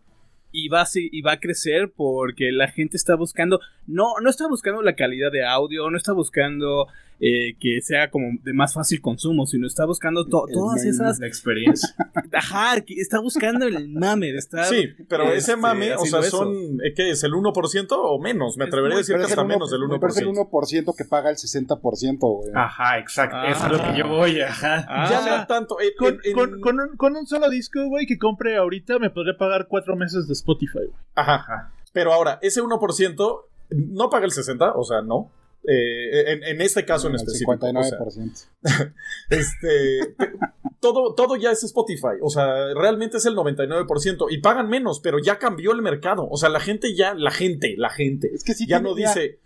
y 0.52 0.68
va, 0.68 0.82
a, 0.82 0.88
y 0.94 1.22
va 1.22 1.34
a 1.34 1.40
crecer 1.40 1.92
porque 1.96 2.52
la 2.52 2.68
gente 2.68 2.98
está 2.98 3.16
buscando, 3.16 3.60
no, 3.90 4.14
no 4.22 4.30
está 4.30 4.48
buscando 4.48 4.82
la 4.82 4.96
calidad 4.96 5.32
de 5.32 5.46
audio, 5.46 5.90
no 5.90 5.98
está 5.98 6.14
buscando 6.14 6.88
eh, 7.22 7.58
que 7.60 7.82
sea 7.82 8.10
como 8.10 8.40
de 8.44 8.54
más 8.54 8.74
fácil 8.74 9.02
consumo, 9.02 9.46
sino 9.46 9.68
está 9.68 9.86
buscando 9.86 10.26
todas 10.26 10.86
esas... 10.86 11.20
La 11.20 11.28
experiencia. 11.28 11.90
Ajá, 12.34 12.82
está 12.88 13.20
buscando 13.20 13.66
el 13.66 13.90
mame 13.90 14.32
de 14.32 14.38
estar... 14.38 14.66
Sí, 14.66 14.88
pero 15.10 15.26
ese 15.26 15.38
este, 15.38 15.56
mame, 15.58 15.96
o 15.96 16.06
sea, 16.06 16.24
son, 16.24 16.80
eh, 16.82 16.94
¿qué 16.96 17.10
es? 17.10 17.24
¿El 17.26 17.34
1% 17.34 17.88
o 17.90 18.20
menos? 18.20 18.56
Me 18.58 18.66
atrevería 18.66 18.96
a 18.96 19.00
decir 19.00 19.18
que 19.18 19.24
hasta 19.24 19.44
menos 19.44 19.70
del 19.70 19.82
1%. 19.82 20.00
Pero 20.00 20.08
es 20.08 20.18
el 20.18 20.28
1% 20.30 20.96
que 20.96 21.04
paga 21.04 21.30
el 21.30 21.36
60%, 21.36 22.20
güey. 22.20 22.52
Ajá, 22.56 23.00
exacto. 23.00 23.44
Eso 23.44 23.66
es 23.66 23.72
lo 23.74 23.84
que 23.84 23.98
yo 23.98 24.08
voy, 24.08 24.40
ajá. 24.40 25.10
ya 25.10 25.40
no 25.40 25.48
tanto. 25.48 25.76
con, 25.98 26.62
con, 26.62 26.80
un, 26.80 26.96
con 26.96 27.18
un 27.18 27.28
solo 27.28 27.50
disco, 27.50 27.86
güey, 27.88 28.06
que 28.06 28.18
compre 28.18 28.56
ahorita, 28.56 28.98
me 28.98 29.10
podría 29.10 29.38
pagar 29.38 29.68
cuatro 29.68 29.98
meses 29.98 30.26
de 30.28 30.34
Spotify, 30.34 30.86
güey. 30.88 31.04
Ajá, 31.16 31.36
ajá. 31.36 31.74
Pero 31.92 32.14
ahora, 32.14 32.40
ese 32.42 32.62
1% 32.62 33.49
no 33.70 34.10
paga 34.10 34.26
el 34.26 34.32
60%, 34.32 34.74
o 34.76 34.84
sea, 34.84 35.02
no. 35.02 35.32
Eh, 35.68 36.40
en, 36.52 36.62
este 36.62 36.86
caso 36.86 37.10
en, 37.10 37.16
específico. 37.16 37.54
59%. 37.54 38.48
este, 39.30 40.16
todo, 40.80 41.14
todo 41.14 41.36
ya 41.36 41.52
es 41.52 41.64
Spotify. 41.64 42.18
O 42.22 42.30
sea, 42.30 42.74
realmente 42.74 43.18
es 43.18 43.26
el 43.26 43.36
99%. 43.36 44.28
Y 44.30 44.40
pagan 44.40 44.70
menos, 44.70 45.00
pero 45.02 45.20
ya 45.20 45.38
cambió 45.38 45.74
el 45.74 45.82
mercado. 45.82 46.28
O 46.30 46.38
sea, 46.38 46.50
la 46.50 46.60
gente 46.60 46.96
ya, 46.96 47.14
la 47.14 47.32
gente, 47.32 47.76
la 47.78 47.90
gente. 47.90 48.32
Es 48.34 48.44
que 48.44 48.54
ya 48.66 48.80
no 48.80 48.96
dice. 48.96 49.40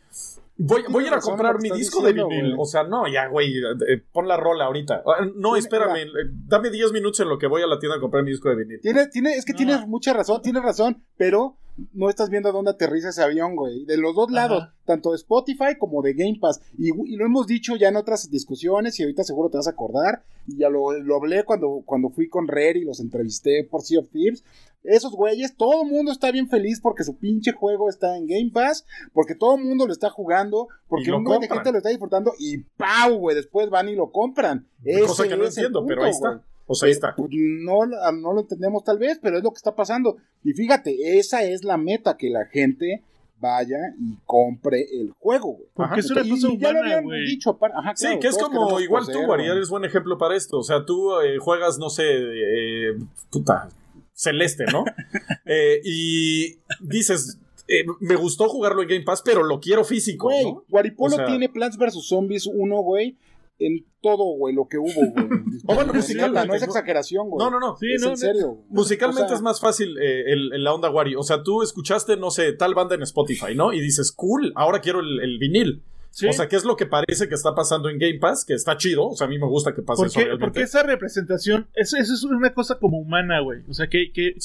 Voy, 0.56 0.84
voy 0.88 1.06
a 1.06 1.08
ir 1.08 1.14
a 1.14 1.20
comprar 1.20 1.60
mi 1.60 1.72
disco 1.72 2.04
de 2.04 2.14
vinil. 2.14 2.56
O 2.60 2.66
sea, 2.66 2.84
no, 2.84 3.08
ya, 3.08 3.28
güey, 3.28 3.58
eh, 3.58 4.04
pon 4.12 4.28
la 4.28 4.38
rola 4.38 4.66
ahorita. 4.66 5.04
Ah, 5.06 5.26
no, 5.36 5.56
espérame, 5.56 6.04
eh, 6.04 6.30
dame 6.48 6.70
10 6.70 6.92
minutos 6.92 7.20
en 7.22 7.30
lo 7.30 7.40
que 7.40 7.48
voy 7.48 7.64
a 7.64 7.68
la 7.68 7.80
tienda 7.80 7.98
a 7.98 8.00
comprar 8.00 8.24
mi 8.24 8.30
disco 8.30 8.50
de 8.50 8.58
vinil. 8.58 8.80
Tiene, 8.80 9.08
tiene, 9.08 9.34
es 9.34 9.46
que 9.46 9.54
tienes 9.54 9.88
mucha 9.88 10.14
razón, 10.14 10.44
tienes 10.44 10.62
razón, 10.62 11.04
pero 11.18 11.58
no 11.94 12.10
estás 12.10 12.30
viendo 12.30 12.52
dónde 12.52 12.72
aterriza 12.72 13.10
ese 13.10 13.24
avión, 13.24 13.56
güey. 13.56 13.86
De 13.86 13.98
los 13.98 14.16
dos 14.16 14.32
lados, 14.32 14.70
tanto 14.86 15.12
de 15.12 15.18
Spotify 15.18 15.78
como 15.78 16.02
de 16.02 16.14
Game 16.14 16.38
Pass. 16.40 16.62
Y, 16.78 16.92
lo 17.16 17.26
hemos 17.26 17.48
dicho 17.48 17.76
ya 17.76 17.90
en 17.90 17.96
otras 17.96 18.30
discusiones 18.30 19.00
y 19.00 19.04
ahorita 19.04 19.24
seguro 19.24 19.50
te 19.50 19.58
vas 19.58 19.68
a 19.68 19.72
acordar. 19.72 20.24
Y 20.48 20.58
ya 20.58 20.70
lo, 20.70 20.90
hablé 21.16 21.44
cuando, 21.44 21.82
cuando 21.86 22.10
fui 22.10 22.28
con 22.28 22.48
Red 22.48 22.76
y 22.76 22.86
los 22.86 23.00
entrevisté 23.00 23.64
por 23.64 23.82
Sea 23.82 24.00
of 24.00 24.10
Thieves. 24.10 24.44
Esos 24.84 25.14
güeyes, 25.14 25.56
todo 25.56 25.84
el 25.84 25.90
mundo 25.90 26.12
está 26.12 26.30
bien 26.32 26.50
feliz 26.50 26.82
porque 26.82 27.06
su 27.06 27.16
pinche 27.16 27.54
juego 27.54 27.90
está 27.90 28.18
en 28.18 28.28
Game 28.28 28.52
Pass, 28.54 28.86
porque 29.14 29.34
todo 29.34 29.56
el 29.56 29.64
mundo 29.64 29.88
lo 29.88 29.94
está 29.94 30.10
jugando, 30.10 30.68
porque 30.90 31.10
un 31.10 31.24
montón 31.24 31.42
de 31.42 31.48
gente 31.48 31.72
lo 31.72 31.78
está 31.78 31.90
disfrutando 31.90 32.34
y 32.38 32.58
¡pau! 32.76 33.18
güey, 33.18 33.36
después 33.36 33.70
van 33.70 33.88
y 33.88 33.96
lo 33.96 34.12
compran. 34.12 34.68
Cosa 35.08 35.28
que 35.28 35.38
no 35.38 35.46
entiendo, 35.46 35.86
pero 35.86 36.04
ahí 36.04 36.12
está. 36.12 36.44
Sea, 36.70 36.88
ahí 36.88 36.92
está. 36.92 37.16
Pues, 37.16 37.30
no, 37.32 37.86
no 37.86 38.34
lo 38.34 38.42
entendemos 38.42 38.84
tal 38.84 38.98
vez, 38.98 39.20
pero 39.22 39.38
es 39.38 39.44
lo 39.44 39.52
que 39.52 39.58
está 39.58 39.76
pasando. 39.76 40.18
Y 40.44 40.54
fíjate, 40.54 41.18
esa 41.18 41.44
es 41.44 41.64
la 41.64 41.78
meta, 41.78 42.18
que 42.18 42.30
la 42.30 42.46
gente 42.46 43.04
vaya 43.40 43.78
y 44.00 44.18
compre 44.26 44.86
el 44.94 45.12
juego, 45.20 45.54
güey. 45.54 45.70
Porque 45.74 46.00
es 46.00 46.10
una 46.10 46.22
cosa 46.28 46.50
humana, 46.50 47.02
güey. 47.02 47.26
Dicho, 47.26 47.60
ajá, 47.62 47.94
sí, 47.96 48.08
que 48.20 48.28
es 48.28 48.38
como, 48.38 48.80
igual 48.80 49.06
tú, 49.06 49.32
Ariel, 49.34 49.58
eres 49.58 49.70
buen 49.70 49.84
ejemplo 49.84 50.18
para 50.18 50.36
esto. 50.36 50.60
O 50.60 50.64
sea, 50.64 50.86
tú 50.86 51.20
eh, 51.20 51.38
juegas, 51.40 51.78
no 51.78 51.90
sé, 51.90 52.04
eh, 52.08 52.98
puta, 53.30 53.68
celeste, 54.14 54.66
¿no? 54.72 54.86
eh, 55.46 55.82
y 55.84 56.58
dices, 56.80 57.38
eh, 57.68 57.86
me 58.00 58.16
gustó 58.16 58.50
jugarlo 58.50 58.82
en 58.82 58.88
Game 58.88 59.04
Pass, 59.04 59.22
pero 59.24 59.44
lo 59.44 59.60
quiero 59.60 59.84
físico. 59.84 60.28
Güey, 60.28 60.44
¿no? 60.46 60.64
Guaripolo 60.70 61.26
tiene 61.26 61.50
Plants 61.50 61.78
vs. 61.78 62.08
Zombies 62.08 62.48
1, 62.48 62.78
güey, 62.82 63.18
en 63.66 63.86
todo, 64.02 64.36
güey, 64.38 64.54
lo 64.54 64.68
que 64.68 64.78
hubo, 64.78 64.94
güey. 64.94 65.26
o 65.68 65.76
bueno, 65.76 65.94
musicalmente. 65.94 66.48
No 66.48 66.56
es 66.56 66.64
exageración, 66.64 67.30
güey. 67.30 67.44
No, 67.44 67.50
no, 67.50 67.60
no. 67.60 67.78
Sí, 67.78 67.94
es 67.94 68.04
en 68.04 68.18
serio. 68.18 68.60
Musicalmente 68.70 69.34
es 69.34 69.42
más 69.42 69.60
fácil 69.60 69.98
eh, 69.98 70.34
el, 70.34 70.64
la 70.64 70.74
onda 70.74 70.90
Wari. 70.90 71.16
O 71.16 71.24
sea, 71.24 71.42
tú 71.44 71.62
escuchaste, 71.62 72.18
no 72.18 72.30
sé, 72.30 72.54
tal 72.54 72.76
banda 72.76 72.96
en 72.96 73.04
Spotify, 73.04 73.56
¿no? 73.56 73.74
Y 73.74 73.82
dices, 73.82 74.12
cool, 74.12 74.52
ahora 74.56 74.82
quiero 74.82 75.00
el, 75.00 75.38
vinil. 75.40 75.84
O 76.30 76.34
sea, 76.34 76.48
¿qué 76.48 76.58
es 76.58 76.64
lo 76.64 76.76
que 76.76 76.86
parece 76.86 77.28
que 77.28 77.34
está 77.34 77.56
pasando 77.56 77.90
en 77.90 77.98
Game 77.98 78.20
Pass? 78.20 78.46
Que 78.46 78.54
está 78.54 78.78
chido. 78.78 79.08
O 79.08 79.16
sea, 79.16 79.26
a 79.26 79.30
mí 79.30 79.40
me 79.40 79.48
gusta 79.48 79.74
que 79.74 79.82
pase 79.82 80.06
eso 80.06 80.20
realmente. 80.20 80.46
Porque 80.46 80.62
esa 80.62 80.84
representación, 80.84 81.68
eso, 81.74 81.98
es 81.98 82.24
una 82.24 82.54
cosa 82.54 82.78
como 82.78 83.00
humana, 83.00 83.40
güey. 83.40 83.62
O 83.68 83.74
sea, 83.74 83.88
que, 83.88 84.12
que, 84.14 84.36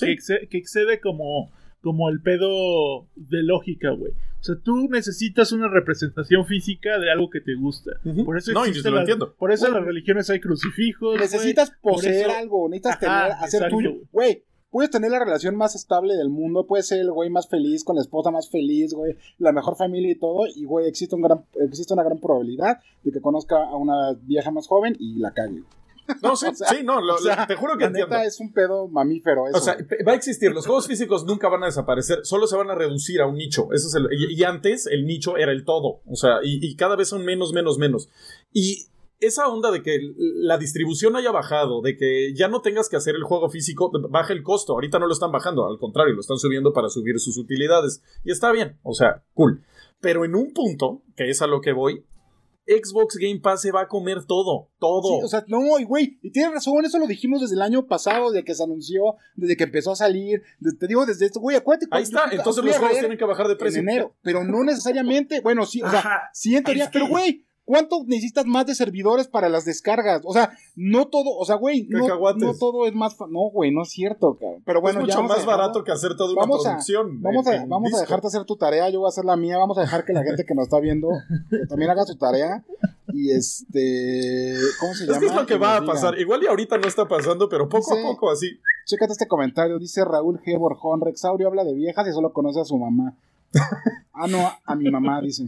que, 0.49 0.59
excede, 0.59 1.01
como, 1.01 1.51
como 1.83 2.09
el 2.09 2.23
pedo 2.23 3.07
de 3.17 3.43
lógica, 3.43 3.91
güey. 3.91 4.13
O 4.41 4.43
sea, 4.43 4.55
tú 4.63 4.89
necesitas 4.89 5.51
una 5.53 5.69
representación 5.69 6.47
física 6.47 6.99
de 6.99 7.11
algo 7.11 7.29
que 7.29 7.41
te 7.41 7.55
gusta. 7.57 7.93
Por 8.25 8.39
eso 8.39 8.53
no, 8.53 8.65
lo 8.65 9.01
entiendo. 9.01 9.35
Por 9.35 9.53
eso 9.53 9.67
en 9.67 9.75
las 9.75 9.85
religiones 9.85 10.31
hay 10.31 10.41
crucifijos. 10.41 11.19
Necesitas 11.19 11.73
poseer 11.83 12.31
algo, 12.31 12.69
necesitas 12.69 13.01
tener, 13.01 13.33
hacer 13.33 13.69
tuyo. 13.69 13.95
Güey, 14.13 14.45
puedes 14.71 14.91
tener 14.91 15.11
la 15.11 15.19
relación 15.19 15.57
más 15.57 15.75
estable 15.75 16.15
del 16.15 16.29
mundo, 16.29 16.67
puedes 16.67 16.87
ser 16.87 17.01
el 17.01 17.11
güey 17.11 17.31
más 17.31 17.49
feliz, 17.49 17.85
con 17.85 17.97
la 17.97 18.03
esposa 18.03 18.31
más 18.31 18.49
feliz, 18.51 18.95
güey, 18.95 19.17
la 19.39 19.53
mejor 19.53 19.77
familia 19.77 20.13
y 20.13 20.19
todo, 20.19 20.47
y 20.47 20.65
güey, 20.65 20.87
existe, 20.87 21.15
un 21.15 21.23
gran, 21.23 21.45
existe 21.61 21.95
una 21.95 22.05
gran 22.05 22.19
probabilidad 22.19 22.79
de 23.03 23.13
que 23.13 23.21
conozca 23.21 23.57
a 23.57 23.77
una 23.77 24.15
vieja 24.23 24.51
más 24.51 24.67
joven 24.67 24.95
y 24.99 25.19
la 25.19 25.33
cague. 25.33 25.63
No, 26.23 26.37
sí, 26.37 26.47
sí, 26.55 26.83
no, 26.85 27.01
te 27.47 27.55
juro 27.55 27.77
que 27.77 27.85
la 27.85 27.91
Neta 27.91 28.25
es 28.25 28.41
un 28.41 28.53
pedo 28.53 28.89
mamífero 28.89 29.49
eso. 29.49 29.59
O 29.59 29.61
sea, 29.61 29.77
va 30.07 30.13
a 30.13 30.15
existir, 30.15 30.53
los 30.53 30.67
juegos 30.67 30.87
físicos 30.87 31.25
nunca 31.25 31.49
van 31.49 31.63
a 31.63 31.67
desaparecer, 31.67 32.21
solo 32.25 32.47
se 32.47 32.57
van 32.57 32.71
a 32.71 32.75
reducir 32.75 33.21
a 33.21 33.27
un 33.27 33.37
nicho. 33.37 33.69
Eso 33.73 33.89
es 33.89 33.95
el, 33.95 34.09
y, 34.13 34.43
antes 34.45 34.87
el 34.87 35.07
nicho 35.07 35.37
era 35.37 35.53
el 35.53 35.65
todo, 35.65 36.01
o 36.07 36.17
sea, 36.17 36.39
y, 36.43 36.77
cada 36.77 36.97
vez 36.97 37.09
son 37.09 37.25
menos, 37.25 37.53
menos, 37.53 37.79
menos. 37.79 38.09
Y 38.53 38.87
esa 39.21 39.49
onda 39.49 39.71
de 39.71 39.83
que 39.83 39.99
la 40.17 40.59
distribución 40.59 41.17
haya 41.17 41.33
bajado, 41.33 41.83
de 41.83 41.97
que 41.97 42.33
ya 42.35 42.49
no 42.49 42.61
tengas 42.63 42.89
que 42.89 42.97
hacer 42.97 43.17
el 43.17 43.25
juego 43.25 43.51
físico, 43.51 43.91
baja 44.11 44.33
el 44.33 44.43
costo. 44.43 44.75
Ahorita 44.75 44.99
no 44.99 45.07
lo 45.07 45.13
están 45.13 45.33
bajando, 45.33 45.67
al 45.67 45.79
contrario, 45.79 46.15
lo 46.15 46.21
están 46.21 46.39
subiendo 46.39 46.73
para 46.73 46.89
subir 46.89 47.19
sus 47.19 47.37
utilidades. 47.37 48.03
Y 48.25 48.31
está 48.31 48.53
bien, 48.53 48.79
o 48.83 48.95
sea, 48.95 49.25
cool. 49.35 49.65
Pero 50.01 50.25
en 50.25 50.37
un 50.37 50.53
punto, 50.53 51.03
que 51.17 51.31
es 51.31 51.43
a 51.43 51.49
lo 51.49 51.61
que 51.61 51.73
voy, 51.73 52.05
Xbox 52.69 53.17
Game 53.17 53.41
Pass 53.41 53.63
se 53.63 53.73
va 53.73 53.83
a 53.83 53.89
comer 53.89 54.25
todo, 54.27 54.69
todo. 54.79 55.19
Sí, 55.19 55.25
o 55.25 55.29
sea, 55.29 55.45
no, 55.49 55.79
y 55.79 55.85
güey, 55.85 56.19
y 56.23 56.31
tienes 56.31 56.53
razón, 56.53 56.85
eso 56.85 56.99
lo 56.99 57.07
dijimos 57.07 57.41
desde 57.41 57.55
el 57.55 57.63
año 57.63 57.87
pasado, 57.87 58.31
desde 58.31 58.45
que 58.45 58.55
se 58.55 58.63
anunció, 58.63 59.17
desde 59.37 59.57
que 59.57 59.65
empezó 59.65 59.93
a 59.93 59.97
salir, 59.97 60.43
de- 60.61 60.73
te 60.79 60.87
digo 60.87 61.07
desde 61.07 61.27
esto, 61.27 61.41
güey, 61.41 61.57
acuérdate. 61.57 61.87
Ahí 61.91 62.03
está, 62.03 62.25
entonces 62.31 62.63
los 62.65 62.77
juegos 62.77 62.99
tienen 62.99 63.17
que 63.19 63.25
bajar 63.25 63.47
de 63.47 63.53
en 63.53 63.59
precio. 63.59 63.81
enero, 63.81 64.15
pero 64.23 64.45
no 64.45 64.63
necesariamente, 64.65 65.41
bueno, 65.41 65.65
sí, 65.67 65.83
o 65.83 65.89
sea, 65.91 65.99
Ajá. 66.01 66.23
sí 66.33 66.55
en 66.57 66.65
teoría, 66.65 66.91
pero 66.93 67.09
güey, 67.09 67.47
¿cuánto 67.69 68.03
necesitas 68.07 68.47
más 68.47 68.65
de 68.65 68.75
servidores 68.75 69.29
para 69.29 69.51
las 69.51 69.67
descargas? 69.67 70.23
O 70.25 70.33
sea, 70.33 70.53
no 70.75 71.07
todo, 71.09 71.37
o 71.37 71.45
sea, 71.45 71.57
güey, 71.57 71.87
no, 71.91 72.07
todo 72.59 72.87
es 72.87 72.95
más, 72.95 73.15
no, 73.29 73.51
güey, 73.53 73.71
no 73.71 73.83
es 73.83 73.91
cierto, 73.91 74.39
cabrón. 74.41 74.63
Pero 74.65 74.81
bueno, 74.81 75.01
es 75.01 75.07
mucho 75.07 75.23
más 75.23 75.45
barato 75.45 75.85
que 75.85 75.93
hacer 75.93 76.17
toda 76.17 76.33
una 76.33 76.41
Vamos 76.41 76.65
a- 76.67 76.71
producción. 76.71 77.21
Vamos 77.21 77.47
a, 77.47 77.67
vamos 77.67 77.95
a 77.95 78.01
dejarte 78.01 78.27
hacer 78.29 78.45
tu 78.47 78.57
tarea, 78.57 78.89
yo 78.89 79.01
voy 79.01 79.09
a 79.09 79.11
hacer 79.11 79.27
la 79.27 79.37
mía, 79.37 79.59
vamos 79.59 79.77
a 79.77 79.83
dejar 79.83 80.07
que 80.07 80.15
la 80.15 80.25
gente 80.25 80.45
que 80.47 80.55
nos 80.55 80.65
está 80.65 80.81
viendo 80.81 81.09
que 81.51 81.67
también 81.69 81.91
haga 81.91 82.05
su 82.07 82.17
tarea 82.17 82.65
y 83.13 83.31
este, 83.33 84.55
¿cómo 84.81 84.95
se 84.95 85.05
llama? 85.05 85.17
Es 85.17 85.21
que 85.21 85.27
es 85.27 85.35
lo 85.35 85.47
que 85.47 85.59
va 85.59 85.77
a 85.77 85.85
pasar. 85.85 86.19
Igual 86.19 86.43
y 86.43 86.47
ahorita 86.47 86.79
no 86.79 86.89
está 86.89 87.07
pasando, 87.07 87.49
pero 87.51 87.69
poco 87.69 87.93
a 87.95 88.03
poco 88.03 88.31
así. 88.31 88.59
Chécate 88.87 89.13
este 89.13 89.29
comentario, 89.29 89.79
dice 89.79 90.03
Raúl 90.05 90.41
G. 90.41 90.59
Borjón, 90.59 91.03
Rexaurio 91.03 91.49
habla 91.49 91.65
de 91.65 91.75
viejas 91.75 92.09
y 92.09 92.13
solo 92.13 92.33
conoce 92.33 92.61
a 92.61 92.65
su 92.65 92.79
mamá. 92.79 93.15
ah, 94.15 94.27
no, 94.27 94.51
a 94.65 94.75
mi 94.75 94.91
mamá, 94.91 95.21
dice. 95.21 95.45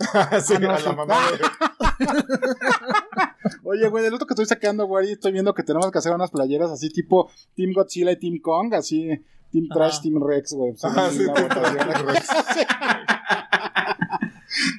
Sí, 0.42 0.54
Ah, 0.66 0.74
a 0.76 0.80
la 0.80 0.92
mamá 0.92 1.16
de- 1.30 2.06
Oye, 3.64 3.88
güey, 3.88 4.02
del 4.04 4.14
otro 4.14 4.26
que 4.26 4.32
estoy 4.34 4.46
sacando, 4.46 4.86
güey, 4.86 5.12
estoy 5.12 5.32
viendo 5.32 5.52
que 5.54 5.62
tenemos 5.62 5.90
que 5.90 5.98
hacer 5.98 6.12
unas 6.12 6.30
playeras 6.30 6.70
así 6.70 6.88
tipo 6.90 7.30
Team 7.54 7.72
Godzilla 7.74 8.12
y 8.12 8.16
Team 8.18 8.38
Kong, 8.42 8.74
así 8.74 9.08
Team 9.52 9.68
Trash, 9.72 9.94
Ajá. 9.94 10.02
Team 10.02 10.22
Rex, 10.26 10.52
güey. 10.54 10.74
Ajá, 10.82 11.10
sí. 11.10 11.26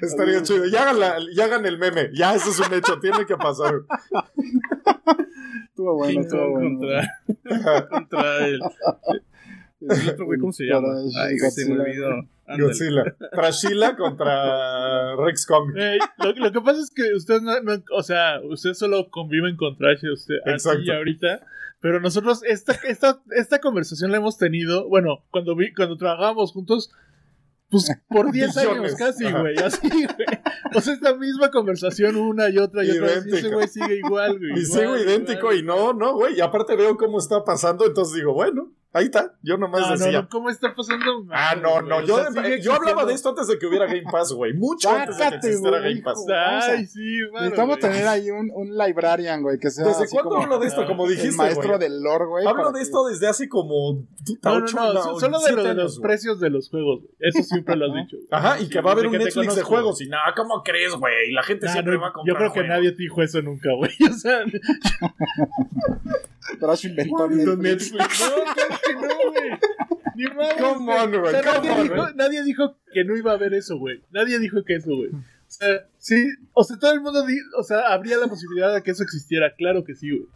Estaría 0.01 0.41
chido. 0.43 0.65
Y 0.65 0.75
hagan, 0.75 0.99
la- 0.99 1.15
y 1.19 1.39
hagan 1.39 1.65
el 1.65 1.77
meme. 1.77 2.09
Ya, 2.13 2.33
eso 2.35 2.49
es 2.49 2.59
un 2.59 2.73
hecho. 2.73 2.99
Tiene 2.99 3.25
que 3.25 3.37
pasar. 3.37 3.73
Estuvo 5.69 5.95
bueno, 5.95 6.21
estuvo 6.21 6.41
Kong 6.41 6.51
bueno. 6.51 6.79
contra, 6.79 7.87
contra 7.89 8.45
el, 8.45 8.59
el 9.89 10.09
otro 10.09 10.25
güey, 10.25 10.39
¿cómo 10.39 10.51
se 10.53 10.65
llama? 10.65 10.87
Ay, 11.23 11.37
güey, 11.39 11.51
se 11.51 11.65
me 11.69 11.77
Godzilla. 11.77 11.83
olvidó. 12.07 12.27
Ándale. 12.47 12.63
Godzilla. 12.63 13.03
Trashilla 13.31 13.95
contra 13.95 15.15
Rex 15.15 15.45
Kong. 15.45 15.73
Lo, 16.17 16.31
lo 16.33 16.51
que 16.51 16.61
pasa 16.61 16.79
es 16.81 16.91
que 16.91 17.13
ustedes 17.15 17.41
no, 17.41 17.59
no- 17.61 17.83
o 17.95 18.03
sea, 18.03 18.39
ustedes 18.49 18.77
solo 18.77 19.09
conviven 19.09 19.55
con 19.57 19.77
Trash 19.77 20.01
usted, 20.11 20.35
así 20.45 20.91
ahorita, 20.91 21.41
pero 21.79 21.99
nosotros 21.99 22.43
esta, 22.43 22.73
esta, 22.87 23.21
esta 23.31 23.59
conversación 23.59 24.11
la 24.11 24.17
hemos 24.17 24.37
tenido, 24.37 24.87
bueno, 24.87 25.23
cuando 25.31 25.55
vi, 25.55 25.73
cuando 25.73 25.97
trabajábamos 25.97 26.51
juntos, 26.51 26.91
pues 27.69 27.89
por 28.09 28.31
10 28.33 28.57
años 28.57 28.95
casi, 28.95 29.31
güey, 29.31 29.55
así, 29.57 29.87
güey. 29.89 30.27
O 30.75 30.81
sea, 30.81 30.93
esta 30.93 31.15
misma 31.15 31.49
conversación 31.51 32.17
una 32.17 32.49
y 32.49 32.57
otra 32.57 32.83
y 32.83 32.91
otra 32.91 33.07
vez, 33.07 33.25
y 33.27 33.35
ese 33.35 33.49
güey 33.49 33.67
sigue 33.67 33.95
igual, 33.97 34.37
güey. 34.37 34.51
Y 34.57 34.63
igual, 34.63 34.65
sigo 34.81 34.97
idéntico. 34.97 35.53
igual. 35.53 35.57
Y 35.57 35.63
no, 35.63 35.93
no, 35.93 36.13
güey. 36.15 36.35
Y 36.37 36.41
aparte 36.41 36.75
veo 36.75 36.95
cómo 36.97 37.17
está 37.17 37.43
pasando. 37.43 37.85
Entonces 37.85 38.15
digo, 38.15 38.33
bueno, 38.33 38.71
ahí 38.93 39.05
está. 39.05 39.33
Yo 39.41 39.57
nomás 39.57 39.81
No, 39.81 39.87
no, 39.87 39.93
decía. 39.97 40.21
no, 40.21 40.29
¿cómo 40.29 40.49
está 40.49 40.73
pasando? 40.75 41.25
Ah, 41.31 41.55
no, 41.61 41.81
no. 41.81 41.97
O 41.97 42.01
Yo, 42.01 42.17
sea, 42.31 42.57
yo 42.57 42.73
hablaba 42.73 43.05
de 43.05 43.13
esto 43.13 43.29
antes 43.29 43.47
de 43.47 43.57
que 43.57 43.65
hubiera 43.67 43.85
Game 43.85 44.03
Pass, 44.11 44.33
güey. 44.33 44.53
Mucho 44.53 44.89
antes 44.95 45.17
de 45.17 45.29
que 45.29 45.35
existiera 45.35 45.79
güey, 45.79 45.91
Game 45.93 46.01
Pass. 46.03 46.17
hijo. 46.19 46.27
Vamos 46.27 46.63
a- 46.63 46.71
Ay, 46.71 46.85
sí, 46.85 47.21
bueno, 47.31 47.39
Necesitamos 47.45 47.77
güey. 47.79 47.91
tener 47.91 48.07
ahí 48.07 48.29
un, 48.31 48.51
un 48.53 48.77
librarian, 48.77 49.41
güey, 49.41 49.57
que 49.59 49.69
sea 49.69 49.85
¿Desde 49.85 50.03
así 50.03 50.13
cuándo 50.13 50.29
como 50.31 50.43
hablo 50.43 50.59
de 50.59 50.67
esto? 50.67 50.85
Como 50.85 51.05
el 51.07 51.15
dijiste, 51.15 51.37
maestro 51.37 51.67
güey. 51.67 51.79
del 51.79 52.01
lore, 52.01 52.25
güey. 52.25 52.45
Hablo 52.47 52.71
de 52.71 52.81
esto 52.81 53.05
desde 53.07 53.27
hace 53.27 53.47
como 53.49 53.93
No, 54.43 54.59
no, 54.59 54.65
ocho, 54.65 54.75
no, 54.77 54.93
no, 54.93 55.19
solo 55.19 55.39
de, 55.39 55.51
lo- 55.53 55.73
los 55.73 55.97
güey. 55.99 56.09
precios 56.09 56.39
de 56.39 56.49
los 56.49 56.69
juegos. 56.69 57.01
güey. 57.01 57.11
Eso 57.19 57.43
siempre 57.43 57.75
lo 57.75 57.85
has 57.85 57.93
dicho. 57.95 58.17
Ajá, 58.31 58.59
y 58.59 58.63
Sí, 58.65 58.69
que 58.69 58.81
va 58.81 58.91
a 58.91 58.93
haber 58.93 59.07
un 59.07 59.13
te 59.13 59.19
Netflix 59.19 59.55
de 59.55 59.61
juegos. 59.63 60.01
Y 60.01 60.07
nada, 60.09 60.33
¿cómo 60.35 60.61
crees, 60.63 60.93
güey? 60.95 61.31
La 61.31 61.43
gente 61.43 61.67
siempre 61.69 61.95
no, 61.95 62.01
va 62.01 62.07
a 62.09 62.13
comprar 62.13 62.33
yo 62.35 62.37
creo 62.37 62.53
que 62.53 62.67
nadie 62.67 62.91
dijo 62.91 63.21
eso 63.21 63.41
nunca, 63.41 63.69
güey. 63.75 63.91
O 64.11 64.13
sea, 64.13 64.39
Trash 66.59 66.85
inventó 66.85 67.15
¿cuándo 67.15 67.55
Netflix. 67.57 67.93
Netflix? 67.93 68.19
No, 68.19 68.53
claro 68.53 68.79
que 68.83 68.93
no, 68.93 69.31
güey. 69.31 69.49
Ni 70.15 70.23
mames, 70.25 70.55
Come 70.59 70.93
on, 70.93 71.09
güey, 71.11 71.21
O 71.23 71.29
sea, 71.31 71.41
nadie, 71.41 71.71
on, 71.71 71.83
dijo, 71.83 72.09
nadie 72.15 72.43
dijo 72.43 72.77
que 72.93 73.03
no 73.05 73.15
iba 73.15 73.31
a 73.31 73.35
haber 73.35 73.53
eso, 73.53 73.77
güey. 73.77 74.01
Nadie 74.11 74.39
dijo 74.39 74.63
que 74.65 74.75
eso, 74.75 74.95
güey. 74.95 75.09
O 75.11 75.23
sea, 75.47 75.85
sí, 75.97 76.15
o 76.53 76.63
sea, 76.63 76.77
todo 76.77 76.93
el 76.93 77.01
mundo, 77.01 77.25
di- 77.25 77.37
o 77.57 77.63
sea, 77.63 77.93
habría 77.93 78.17
la 78.17 78.27
posibilidad 78.27 78.73
de 78.73 78.81
que 78.83 78.91
eso 78.91 79.03
existiera. 79.03 79.53
Claro 79.55 79.83
que 79.83 79.95
sí, 79.95 80.09
güey. 80.09 80.27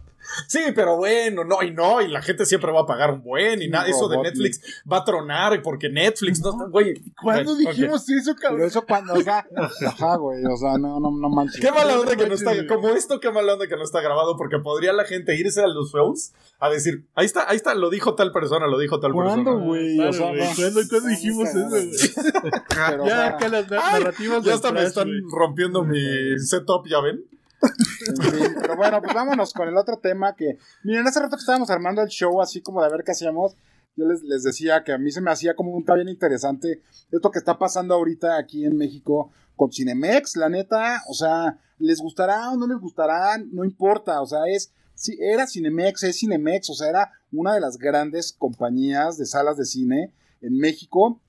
Sí, 0.48 0.60
pero 0.76 0.98
bueno, 0.98 1.44
no, 1.44 1.62
y 1.64 1.72
no, 1.72 2.02
y 2.02 2.08
la 2.08 2.22
gente 2.22 2.46
siempre 2.46 2.72
va 2.72 2.82
a 2.82 2.86
pagar 2.86 3.12
un 3.12 3.22
buen, 3.24 3.62
y 3.62 3.68
nada, 3.68 3.88
eso 3.88 4.08
de. 4.08 4.18
Netflix 4.18 4.60
va 4.92 4.98
a 4.98 5.04
tronar, 5.06 5.62
porque 5.62 5.90
Netflix 5.90 6.42
no 6.42 6.52
está, 6.52 6.66
güey. 6.66 6.94
¿Cuándo 7.22 7.56
dijimos 7.56 8.10
eso, 8.10 8.34
Pero 8.36 8.50
cabrón? 8.50 8.68
eso 8.68 8.86
cuando, 8.86 9.14
o 9.14 9.22
sea, 9.22 9.46
ajá, 9.88 10.16
güey, 10.18 10.44
o 10.46 10.58
sea, 10.58 10.78
no, 10.78 11.00
no, 11.00 11.12
no 11.12 11.30
manches. 11.30 11.62
Qué 11.62 11.72
mala 11.72 12.00
onda 12.00 12.16
que 12.16 12.28
no 12.28 12.34
está, 12.34 12.54
güey. 12.54 12.68
como 12.68 12.90
esto, 12.90 13.20
qué 13.20 13.32
mala 13.32 13.54
onda 13.54 13.68
que 13.68 13.76
no 13.76 13.84
está 13.84 14.02
grabado, 14.02 14.36
porque 14.38 14.60
podría 14.60 14.94
la 14.94 15.06
gente 15.06 15.36
irse 15.36 15.62
a 15.62 15.68
los 15.68 15.92
shows 15.92 16.34
a 16.60 16.70
decir, 16.70 17.06
ahí 17.16 17.26
está, 17.26 17.50
ahí 17.50 17.58
está, 17.58 17.76
lo 17.76 17.90
dijo 17.90 18.16
tal 18.16 18.32
persona, 18.32 18.68
lo 18.68 18.80
dijo 18.80 19.00
tal 19.00 19.14
¿Cuándo, 19.14 19.52
persona. 19.52 19.66
güey? 19.66 19.96
Claro, 19.96 20.10
O 20.10 20.14
sea, 20.14 20.28
güey. 20.28 20.40
no. 20.40 20.46
¿Cuándo, 20.56 20.82
cuándo 20.90 21.08
dijimos 21.10 21.50
eso, 21.50 21.70
güey? 21.70 21.90
Pero, 22.70 23.06
Ya 23.06 23.28
acá 23.28 23.48
las 23.50 23.70
narrativas 23.70 24.44
Ya 24.44 24.54
hasta 24.54 24.72
me 24.72 24.84
están 24.84 25.08
güey. 25.08 25.22
rompiendo 25.32 25.84
mi 25.84 26.00
setup, 26.40 26.88
¿ya 26.88 27.00
ven? 27.02 27.24
Fin, 27.62 28.56
pero 28.60 28.76
bueno, 28.76 29.02
pues 29.02 29.14
vámonos 29.14 29.54
con 29.54 29.68
el 29.68 29.78
otro 29.78 29.98
tema 29.98 30.36
que, 30.36 30.58
miren, 30.84 31.08
hace 31.08 31.20
rato 31.20 31.36
que 31.36 31.42
estábamos 31.42 31.70
armando 31.70 32.02
el 32.02 32.10
show 32.10 32.42
así 32.42 32.62
como 32.62 32.82
de 32.82 32.88
a 32.88 32.90
ver 32.90 33.04
qué 33.04 33.12
hacíamos, 33.12 33.56
yo 33.96 34.06
les, 34.06 34.24
les 34.24 34.44
decía 34.44 34.84
que 34.84 34.92
a 34.92 34.98
mí 34.98 35.12
se 35.12 35.22
me 35.22 35.32
hacía 35.32 35.56
como 35.56 35.72
un 35.72 35.82
está 35.82 35.96
bien 35.96 36.10
interesante 36.10 36.82
esto 37.12 37.32
que 37.32 37.40
está 37.40 37.58
pasando 37.58 37.94
ahorita 37.96 38.38
aquí 38.38 38.66
en 38.66 38.76
México 38.78 39.32
con 39.56 39.72
Cinemex, 39.72 40.36
la 40.36 40.50
neta, 40.50 41.02
o 41.08 41.14
sea, 41.14 41.60
les 41.80 42.00
gustará 42.00 42.52
o 42.52 42.58
no 42.58 42.68
les 42.68 42.80
gustará, 42.80 43.38
no 43.38 43.64
importa, 43.64 44.22
o 44.22 44.26
sea, 44.26 44.40
es, 44.48 44.74
sí, 44.94 45.18
era 45.20 45.48
Cinemex, 45.48 46.04
es 46.04 46.20
Cinemex, 46.20 46.70
o 46.70 46.74
sea, 46.74 46.90
era 46.90 47.12
una 47.32 47.54
de 47.54 47.62
las 47.62 47.78
grandes 47.78 48.34
compañías 48.34 49.18
de 49.18 49.26
salas 49.26 49.58
de 49.58 49.66
cine 49.66 50.14
en 50.42 50.58
México 50.58 51.22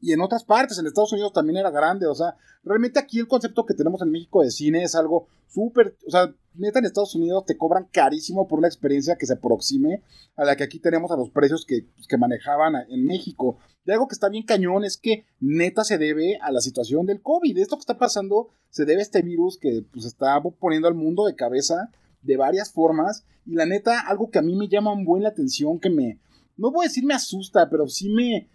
y 0.00 0.12
en 0.12 0.20
otras 0.20 0.44
partes, 0.44 0.78
en 0.78 0.86
Estados 0.86 1.12
Unidos 1.12 1.32
también 1.32 1.58
era 1.58 1.70
grande, 1.70 2.06
o 2.06 2.14
sea, 2.14 2.36
realmente 2.64 2.98
aquí 2.98 3.18
el 3.18 3.28
concepto 3.28 3.66
que 3.66 3.74
tenemos 3.74 4.00
en 4.02 4.10
México 4.10 4.42
de 4.42 4.50
cine 4.50 4.82
es 4.82 4.94
algo 4.94 5.28
súper, 5.46 5.96
o 6.06 6.10
sea, 6.10 6.34
neta 6.54 6.78
en 6.78 6.86
Estados 6.86 7.14
Unidos 7.14 7.44
te 7.44 7.56
cobran 7.56 7.88
carísimo 7.92 8.48
por 8.48 8.58
una 8.58 8.68
experiencia 8.68 9.16
que 9.16 9.26
se 9.26 9.34
aproxime 9.34 10.02
a 10.36 10.44
la 10.44 10.56
que 10.56 10.64
aquí 10.64 10.78
tenemos 10.78 11.10
a 11.10 11.16
los 11.16 11.30
precios 11.30 11.64
que, 11.66 11.86
pues, 11.94 12.06
que 12.06 12.16
manejaban 12.16 12.74
en 12.88 13.04
México. 13.04 13.58
Y 13.84 13.92
algo 13.92 14.08
que 14.08 14.14
está 14.14 14.28
bien 14.28 14.44
cañón 14.44 14.84
es 14.84 14.96
que 14.96 15.24
neta 15.40 15.84
se 15.84 15.98
debe 15.98 16.38
a 16.40 16.52
la 16.52 16.60
situación 16.60 17.06
del 17.06 17.22
COVID. 17.22 17.58
Esto 17.58 17.76
que 17.76 17.80
está 17.80 17.98
pasando 17.98 18.50
se 18.68 18.84
debe 18.84 19.00
a 19.00 19.02
este 19.02 19.22
virus 19.22 19.58
que 19.58 19.84
pues 19.90 20.04
está 20.04 20.40
poniendo 20.60 20.86
al 20.86 20.94
mundo 20.94 21.26
de 21.26 21.34
cabeza 21.34 21.90
de 22.22 22.36
varias 22.36 22.72
formas. 22.72 23.24
Y 23.46 23.54
la 23.54 23.66
neta, 23.66 24.00
algo 24.00 24.30
que 24.30 24.38
a 24.38 24.42
mí 24.42 24.54
me 24.54 24.68
llama 24.68 24.94
buen 25.02 25.22
la 25.22 25.30
atención, 25.30 25.80
que 25.80 25.90
me, 25.90 26.20
no 26.56 26.70
voy 26.70 26.84
a 26.84 26.88
decir 26.88 27.04
me 27.04 27.14
asusta, 27.14 27.68
pero 27.70 27.88
sí 27.88 28.10
me, 28.10 28.48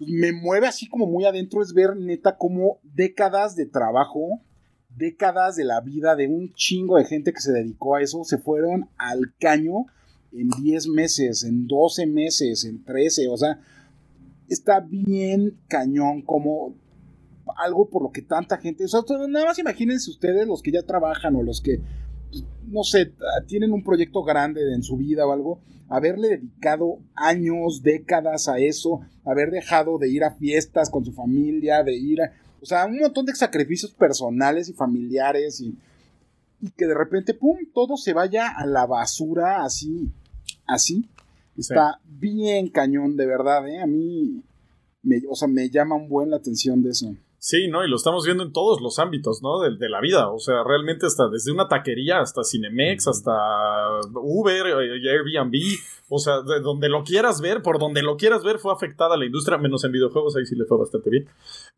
pues, 0.00 0.10
me 0.10 0.32
mueve 0.32 0.66
así 0.66 0.88
como 0.88 1.06
muy 1.06 1.26
adentro, 1.26 1.62
es 1.62 1.74
ver 1.74 1.94
neta 1.94 2.38
como 2.38 2.78
décadas 2.82 3.54
de 3.54 3.66
trabajo, 3.66 4.40
décadas 4.96 5.56
de 5.56 5.64
la 5.64 5.82
vida 5.82 6.16
de 6.16 6.26
un 6.26 6.54
chingo 6.54 6.96
de 6.96 7.04
gente 7.04 7.34
que 7.34 7.40
se 7.40 7.52
dedicó 7.52 7.96
a 7.96 8.02
eso, 8.02 8.24
se 8.24 8.38
fueron 8.38 8.88
al 8.96 9.34
caño 9.38 9.84
en 10.32 10.48
10 10.48 10.88
meses, 10.88 11.44
en 11.44 11.66
12 11.66 12.06
meses, 12.06 12.64
en 12.64 12.82
13, 12.82 13.28
o 13.28 13.36
sea, 13.36 13.60
está 14.48 14.80
bien 14.80 15.58
cañón 15.68 16.22
como 16.22 16.74
algo 17.58 17.90
por 17.90 18.02
lo 18.02 18.10
que 18.10 18.22
tanta 18.22 18.56
gente, 18.56 18.84
o 18.84 18.88
sea, 18.88 19.02
nada 19.28 19.44
más 19.44 19.58
imagínense 19.58 20.10
ustedes 20.10 20.46
los 20.46 20.62
que 20.62 20.72
ya 20.72 20.82
trabajan 20.82 21.36
o 21.36 21.42
los 21.42 21.60
que, 21.60 21.82
no 22.66 22.82
sé, 22.84 23.12
tienen 23.46 23.72
un 23.72 23.82
proyecto 23.82 24.22
grande 24.22 24.60
en 24.72 24.82
su 24.82 24.96
vida 24.96 25.26
o 25.26 25.32
algo, 25.32 25.60
haberle 25.88 26.28
dedicado 26.28 26.98
años, 27.14 27.82
décadas 27.82 28.48
a 28.48 28.58
eso, 28.58 29.00
haber 29.24 29.50
dejado 29.50 29.98
de 29.98 30.08
ir 30.08 30.24
a 30.24 30.34
fiestas 30.36 30.88
con 30.88 31.04
su 31.04 31.12
familia, 31.12 31.82
de 31.82 31.96
ir 31.96 32.22
a, 32.22 32.32
o 32.60 32.66
sea, 32.66 32.86
un 32.86 32.98
montón 32.98 33.26
de 33.26 33.34
sacrificios 33.34 33.92
personales 33.92 34.68
y 34.68 34.72
familiares 34.72 35.60
y, 35.60 35.76
y 36.60 36.70
que 36.70 36.86
de 36.86 36.94
repente, 36.94 37.34
pum, 37.34 37.56
todo 37.74 37.96
se 37.96 38.12
vaya 38.12 38.48
a 38.48 38.66
la 38.66 38.86
basura 38.86 39.64
así, 39.64 40.10
así. 40.66 41.08
Está 41.56 42.00
bien 42.04 42.70
cañón, 42.70 43.16
de 43.16 43.26
verdad, 43.26 43.68
¿eh? 43.68 43.82
A 43.82 43.86
mí, 43.86 44.42
me, 45.02 45.20
o 45.28 45.34
sea, 45.34 45.48
me 45.48 45.68
llama 45.68 45.96
un 45.96 46.08
buen 46.08 46.30
la 46.30 46.36
atención 46.36 46.82
de 46.82 46.90
eso. 46.90 47.14
Sí, 47.42 47.68
¿no? 47.68 47.82
Y 47.82 47.88
lo 47.88 47.96
estamos 47.96 48.26
viendo 48.26 48.44
en 48.44 48.52
todos 48.52 48.82
los 48.82 48.98
ámbitos, 48.98 49.40
¿no? 49.42 49.60
De, 49.60 49.74
de 49.74 49.88
la 49.88 50.02
vida. 50.02 50.28
O 50.28 50.38
sea, 50.38 50.62
realmente 50.62 51.06
hasta 51.06 51.26
desde 51.30 51.50
una 51.50 51.68
taquería 51.68 52.20
hasta 52.20 52.44
Cinemex, 52.44 53.08
hasta 53.08 53.32
Uber, 54.12 54.66
eh, 54.66 55.10
Airbnb. 55.10 55.54
O 56.10 56.18
sea, 56.18 56.42
de 56.42 56.60
donde 56.60 56.90
lo 56.90 57.02
quieras 57.02 57.40
ver, 57.40 57.62
por 57.62 57.78
donde 57.78 58.02
lo 58.02 58.18
quieras 58.18 58.44
ver, 58.44 58.58
fue 58.58 58.74
afectada 58.74 59.16
la 59.16 59.24
industria, 59.24 59.56
menos 59.56 59.84
en 59.84 59.92
videojuegos, 59.92 60.36
ahí 60.36 60.44
sí 60.44 60.54
le 60.54 60.66
fue 60.66 60.76
bastante 60.76 61.08
bien. 61.08 61.28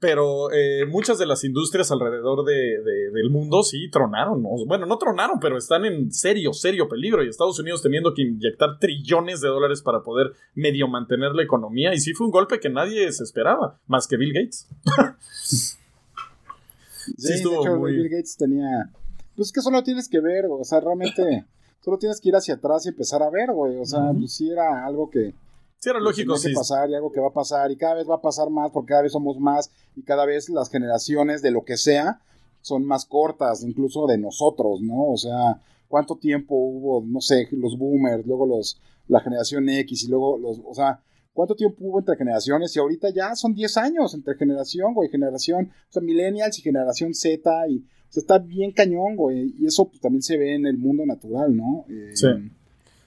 Pero 0.01 0.51
eh, 0.51 0.85
muchas 0.87 1.19
de 1.19 1.27
las 1.27 1.45
industrias 1.45 1.93
alrededor 1.93 2.45
de, 2.45 2.83
de, 2.83 3.11
del 3.13 3.31
mundo 3.31 3.63
sí 3.63 3.89
tronaron. 3.89 4.43
O, 4.45 4.67
bueno, 4.67 4.85
no 4.87 4.99
tronaron, 4.99 5.39
pero 5.39 5.57
están 5.57 5.85
en 5.85 6.11
serio, 6.11 6.53
serio 6.55 6.89
peligro. 6.89 7.23
Y 7.23 7.29
Estados 7.29 7.61
Unidos 7.61 7.83
teniendo 7.83 8.15
que 8.15 8.23
inyectar 8.23 8.81
trillones 8.81 9.41
de 9.41 9.49
dólares 9.49 9.81
para 9.81 10.03
poder 10.03 10.33
medio 10.55 10.89
mantener 10.89 11.37
la 11.37 11.45
economía. 11.45 11.95
Y 11.95 11.99
sí 11.99 12.15
fue 12.15 12.27
un 12.27 12.33
golpe 12.33 12.59
que 12.59 12.69
nadie 12.69 13.13
se 13.13 13.23
esperaba, 13.23 13.79
más 13.87 14.09
que 14.09 14.17
Bill 14.17 14.33
Gates. 14.33 14.67
Sí, 15.53 17.15
Sí, 17.19 17.33
estuvo 17.35 17.55
de 17.55 17.61
hecho, 17.71 17.77
muy- 17.79 17.93
Bill 17.93 18.09
Gates 18.09 18.37
tenía. 18.37 18.91
Pues 19.35 19.49
es 19.49 19.53
que 19.53 19.61
solo 19.61 19.83
tienes 19.83 20.09
que 20.09 20.21
ver, 20.21 20.47
o 20.47 20.63
sea, 20.65 20.81
realmente. 20.81 21.45
Solo 21.85 21.99
tienes 21.99 22.21
que 22.21 22.29
ir 22.29 22.37
hacia 22.37 22.55
atrás 22.55 22.87
y 22.87 22.91
empezar 22.91 23.25
a 23.25 23.29
ver, 23.31 23.51
güey. 23.51 23.77
O 23.77 23.85
sea, 23.85 24.05
Ujú. 24.11 24.21
pues 24.21 24.35
sí 24.35 24.49
era 24.49 24.87
algo 24.87 25.11
que, 25.11 25.35
Sí, 25.79 25.91
era 25.91 25.99
que 25.99 26.05
lógico, 26.05 26.35
tenía 26.35 26.39
sí. 26.39 26.49
que 26.51 26.55
pasar 26.55 26.89
y 26.89 26.95
algo 26.95 27.11
que 27.11 27.19
va 27.19 27.27
a 27.27 27.33
pasar 27.33 27.73
y 27.73 27.77
cada 27.77 27.95
vez 27.95 28.09
va 28.09 28.15
a 28.15 28.21
pasar 28.21 28.51
más 28.51 28.71
porque 28.71 28.91
cada 28.91 29.03
vez 29.03 29.11
somos 29.11 29.37
más 29.41 29.69
y 29.97 30.03
cada 30.05 30.25
vez 30.25 30.49
las 30.49 30.71
generaciones 30.71 31.43
de 31.43 31.51
lo 31.51 31.65
que 31.65 31.77
sea 31.77 32.21
son 32.61 32.85
más 32.85 33.05
cortas, 33.05 33.65
incluso 33.65 34.07
de 34.07 34.17
nosotros, 34.17 34.81
¿no? 34.81 35.07
O 35.11 35.17
sea, 35.17 35.61
¿cuánto 35.89 36.15
tiempo 36.15 36.55
hubo, 36.55 37.03
no 37.05 37.21
sé, 37.21 37.49
los 37.51 37.77
boomers, 37.77 38.25
luego 38.29 38.47
los 38.47 38.81
la 39.09 39.19
generación 39.19 39.69
X 39.69 40.05
y 40.05 40.09
luego 40.09 40.39
los, 40.39 40.61
o 40.65 40.75
sea, 40.77 41.01
¿cuánto 41.33 41.55
tiempo 41.55 41.79
hubo 41.81 41.99
entre 41.99 42.17
generaciones? 42.17 42.75
Y 42.77 42.81
ahorita 42.81 43.09
ya 43.15 43.35
son 43.35 43.55
10 43.55 43.77
años 43.79 44.15
entre 44.15 44.35
generación, 44.37 44.95
güey, 44.95 45.11
generación, 45.11 45.71
o 45.89 45.93
sea, 45.93 46.03
millennials 46.03 46.59
y 46.59 46.63
generación 46.63 47.15
Z 47.15 47.69
y 47.69 47.79
o 47.79 48.13
sea, 48.13 48.21
está 48.21 48.39
bien 48.39 48.73
cañón, 48.73 49.17
güey, 49.17 49.55
y 49.59 49.67
eso 49.67 49.89
pues, 49.89 50.01
también 50.01 50.23
se 50.23 50.37
ve 50.37 50.55
en 50.55 50.67
el 50.67 50.77
mundo 50.77 51.07
natural, 51.07 51.57
¿no? 51.57 51.87
Eh, 51.89 52.15
Sí. 52.15 52.29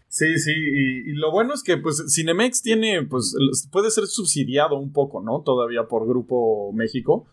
Sí, 0.08 0.40
sí, 0.40 0.52
y, 0.54 1.12
lo 1.16 1.30
bueno 1.30 1.54
es 1.54 1.62
que 1.62 1.76
pues 1.76 2.02
Cinemex 2.08 2.62
tiene, 2.62 3.04
pues 3.04 3.36
puede 3.70 3.92
ser 3.92 4.06
subsidiado 4.06 4.78
un 4.78 4.94
poco, 4.94 5.22
¿no? 5.22 5.42
Todavía 5.42 5.90
por 5.90 6.08
Grupo 6.08 6.72
México, 6.72 7.28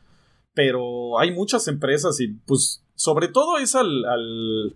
pero 0.52 1.16
hay 1.20 1.30
muchas 1.30 1.68
empresas 1.68 2.20
y 2.20 2.28
pues 2.44 2.82
sobre 2.96 3.28
todo 3.28 3.58
es 3.58 3.76
al, 3.76 4.04
al, 4.04 4.74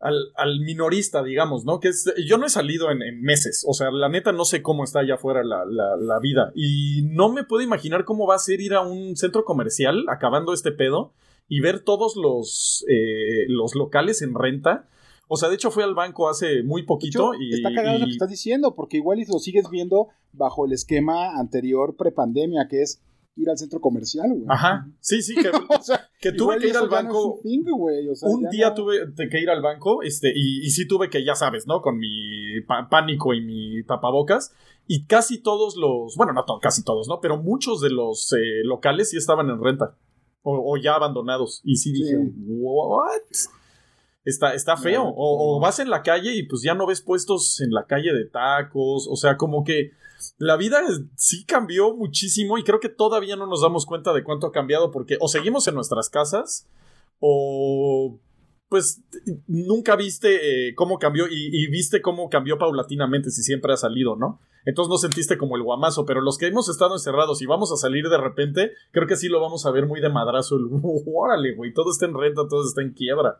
al, 0.00 0.32
al 0.36 0.60
minorista, 0.60 1.22
digamos, 1.22 1.64
¿no? 1.64 1.80
Que 1.80 1.88
es, 1.88 2.12
yo 2.26 2.38
no 2.38 2.46
he 2.46 2.50
salido 2.50 2.90
en, 2.90 3.02
en 3.02 3.20
meses, 3.22 3.64
o 3.68 3.74
sea, 3.74 3.90
la 3.90 4.08
neta 4.08 4.32
no 4.32 4.44
sé 4.44 4.62
cómo 4.62 4.84
está 4.84 5.00
allá 5.00 5.14
afuera 5.14 5.42
la, 5.44 5.64
la, 5.64 5.96
la 5.96 6.18
vida 6.20 6.52
y 6.54 7.02
no 7.10 7.32
me 7.32 7.44
puedo 7.44 7.62
imaginar 7.62 8.04
cómo 8.04 8.26
va 8.26 8.36
a 8.36 8.38
ser 8.38 8.60
ir 8.60 8.74
a 8.74 8.82
un 8.82 9.16
centro 9.16 9.44
comercial 9.44 10.04
acabando 10.08 10.52
este 10.52 10.72
pedo 10.72 11.12
y 11.48 11.60
ver 11.60 11.80
todos 11.80 12.16
los, 12.16 12.84
eh, 12.88 13.44
los 13.48 13.74
locales 13.74 14.22
en 14.22 14.34
renta. 14.34 14.88
O 15.28 15.36
sea, 15.36 15.48
de 15.48 15.54
hecho 15.54 15.70
fui 15.70 15.82
al 15.82 15.94
banco 15.94 16.28
hace 16.28 16.62
muy 16.62 16.84
poquito 16.84 17.32
hecho, 17.32 17.42
y... 17.42 17.54
está 17.54 17.72
cagado 17.74 17.98
lo 17.98 18.04
que 18.04 18.12
estás 18.12 18.30
diciendo, 18.30 18.74
porque 18.74 18.98
igual 18.98 19.18
lo 19.26 19.38
sigues 19.38 19.68
viendo 19.70 20.08
bajo 20.32 20.66
el 20.66 20.72
esquema 20.72 21.38
anterior 21.38 21.96
prepandemia, 21.96 22.66
que 22.68 22.82
es 22.82 23.02
ir 23.36 23.50
al 23.50 23.58
centro 23.58 23.80
comercial, 23.80 24.28
güey. 24.30 24.44
Ajá, 24.48 24.86
sí, 25.00 25.20
sí, 25.22 25.34
que, 25.34 25.48
o 25.68 25.82
sea, 25.82 26.08
que 26.20 26.32
tuve 26.32 26.58
que 26.58 26.68
ir 26.68 26.76
al 26.76 26.84
no 26.84 26.90
banco. 26.90 27.32
un 27.34 27.42
thing, 27.42 27.64
güey, 27.64 28.08
o 28.08 28.14
sea, 28.14 28.28
un 28.28 28.42
ya 28.44 28.48
día 28.50 28.68
no- 28.70 28.74
tuve 28.74 28.98
que 29.30 29.40
ir 29.40 29.50
al 29.50 29.60
banco, 29.62 30.02
este, 30.02 30.32
y, 30.34 30.64
y 30.64 30.70
sí 30.70 30.86
tuve 30.86 31.10
que, 31.10 31.24
ya 31.24 31.34
sabes, 31.34 31.66
¿no? 31.66 31.80
Con 31.82 31.98
mi 31.98 32.60
pánico 32.90 33.34
y 33.34 33.40
mi 33.44 33.82
tapabocas. 33.84 34.52
Y 34.86 35.06
casi 35.06 35.38
todos 35.42 35.76
los, 35.76 36.14
bueno, 36.16 36.32
no 36.34 36.44
to- 36.44 36.58
casi 36.60 36.84
todos, 36.84 37.08
¿no? 37.08 37.20
Pero 37.20 37.38
muchos 37.42 37.80
de 37.80 37.90
los 37.90 38.32
eh, 38.34 38.62
locales 38.64 39.10
sí 39.10 39.16
estaban 39.16 39.48
en 39.50 39.62
renta. 39.62 39.96
O, 40.42 40.72
o 40.72 40.76
ya 40.76 40.94
abandonados. 40.94 41.62
Y 41.64 41.76
sí 41.76 41.90
dije, 41.90 42.18
Sí. 42.18 42.32
¿what? 42.46 43.22
Está, 44.24 44.54
está 44.54 44.76
feo. 44.76 45.04
No, 45.04 45.12
O, 45.16 45.60
vas 45.60 45.78
en 45.80 45.90
la 45.90 46.02
calle 46.02 46.34
y 46.34 46.44
pues 46.44 46.62
ya 46.62 46.74
no 46.74 46.86
ves 46.86 47.00
puestos 47.02 47.60
en 47.60 47.72
la 47.72 47.84
calle 47.86 48.12
de 48.12 48.24
tacos. 48.24 49.06
O 49.10 49.16
sea, 49.16 49.36
como 49.36 49.64
que 49.64 49.90
la 50.38 50.56
vida 50.56 50.80
es- 50.88 51.02
sí 51.16 51.44
cambió 51.44 51.94
muchísimo 51.94 52.56
y 52.58 52.64
creo 52.64 52.80
que 52.80 52.88
todavía 52.88 53.36
no 53.36 53.46
nos 53.46 53.60
damos 53.62 53.84
cuenta 53.86 54.12
de 54.12 54.24
cuánto 54.24 54.46
ha 54.46 54.52
cambiado 54.52 54.90
porque 54.90 55.16
o 55.20 55.28
seguimos 55.28 55.68
en 55.68 55.74
nuestras 55.74 56.08
casas 56.08 56.66
o 57.20 58.18
pues 58.68 59.02
nunca 59.46 59.94
viste 59.94 60.68
eh, 60.68 60.74
cómo 60.74 60.98
cambió 60.98 61.26
y, 61.28 61.48
y 61.52 61.66
viste 61.68 62.00
cómo 62.02 62.28
cambió 62.28 62.58
paulatinamente 62.58 63.30
si 63.30 63.42
siempre 63.42 63.72
ha 63.72 63.76
salido, 63.76 64.16
¿no? 64.16 64.40
Entonces 64.64 64.88
no 64.90 64.96
sentiste 64.98 65.36
como 65.38 65.56
el 65.56 65.62
guamazo, 65.62 66.06
pero 66.06 66.22
los 66.22 66.38
que 66.38 66.46
hemos 66.46 66.68
estado 66.68 66.94
encerrados 66.94 67.40
y 67.42 67.46
vamos 67.46 67.70
a 67.70 67.76
salir 67.76 68.08
de 68.08 68.16
repente, 68.16 68.72
creo 68.90 69.06
que 69.06 69.16
sí 69.16 69.28
lo 69.28 69.40
vamos 69.40 69.66
a 69.66 69.70
ver 69.70 69.86
muy 69.86 70.00
de 70.00 70.08
madrazo. 70.08 70.56
El, 70.56 70.64
órale, 71.14 71.54
güey, 71.54 71.72
todo 71.74 71.90
está 71.90 72.06
en 72.06 72.14
renta, 72.14 72.48
todo 72.48 72.64
está 72.66 72.80
en 72.80 72.94
quiebra. 72.94 73.38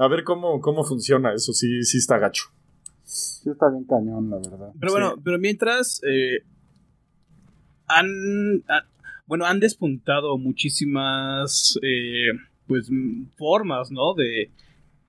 A 0.00 0.08
ver 0.08 0.24
cómo, 0.24 0.60
cómo 0.60 0.82
funciona 0.84 1.34
eso, 1.34 1.52
sí, 1.52 1.82
sí 1.84 1.98
está 1.98 2.18
gacho. 2.18 2.44
Sí 3.04 3.50
está 3.50 3.68
bien 3.70 3.84
cañón, 3.84 4.30
la 4.30 4.36
verdad. 4.36 4.70
Pero 4.80 4.92
Sí. 4.92 4.98
bueno, 4.98 5.14
pero 5.22 5.38
mientras 5.38 6.00
eh, 6.08 6.40
han, 7.86 8.06
han- 8.68 8.84
bueno, 9.26 9.44
han 9.46 9.60
despuntado 9.60 10.38
muchísimas 10.38 11.78
eh, 11.82 12.30
pues 12.66 12.88
formas, 13.36 13.90
¿no? 13.90 14.14
De, 14.14 14.50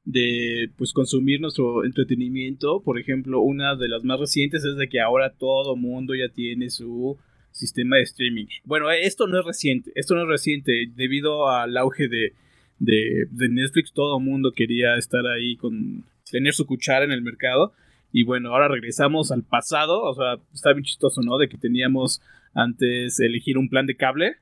de 0.04 0.70
pues 0.78 0.94
consumir 0.94 1.40
nuestro 1.42 1.86
entretenimiento. 1.86 2.82
Por 2.82 3.00
ejemplo, 3.00 3.42
una 3.42 3.76
de 3.76 3.88
las 3.88 4.04
más 4.04 4.20
recientes 4.20 4.64
es 4.66 4.76
de 4.76 4.90
que 4.90 5.00
ahora 5.00 5.32
todo 5.34 5.76
mundo 5.76 6.14
ya 6.16 6.30
tiene 6.34 6.70
su 6.70 7.18
sistema 7.52 7.98
de 7.98 8.04
streaming. 8.04 8.46
Bueno, 8.66 8.90
esto 8.92 9.28
no 9.28 9.40
es 9.40 9.46
reciente, 9.46 9.92
esto 9.96 10.16
no 10.16 10.24
es 10.24 10.28
reciente 10.28 10.88
debido 10.96 11.50
al 11.50 11.76
auge 11.78 12.08
de, 12.08 12.34
de, 12.82 13.28
de 13.30 13.50
Netflix, 13.50 13.94
todo 13.94 14.20
mundo 14.20 14.52
quería 14.54 14.96
estar 14.98 15.26
ahí 15.28 15.56
con 15.56 16.04
tener 16.30 16.54
su 16.54 16.66
cuchara 16.66 17.06
en 17.06 17.12
el 17.12 17.22
mercado. 17.22 17.74
Y 18.12 18.24
bueno, 18.24 18.50
ahora 18.50 18.68
regresamos 18.68 19.32
al 19.32 19.44
pasado. 19.44 20.02
O 20.02 20.14
sea, 20.16 20.38
está 20.54 20.74
bien 20.74 20.84
chistoso, 20.84 21.22
¿no? 21.22 21.38
De 21.38 21.48
que 21.48 21.58
teníamos 21.58 22.22
antes 22.54 23.20
elegir 23.20 23.58
un 23.58 23.70
plan 23.70 23.86
de 23.86 23.96
cable. 23.96 24.36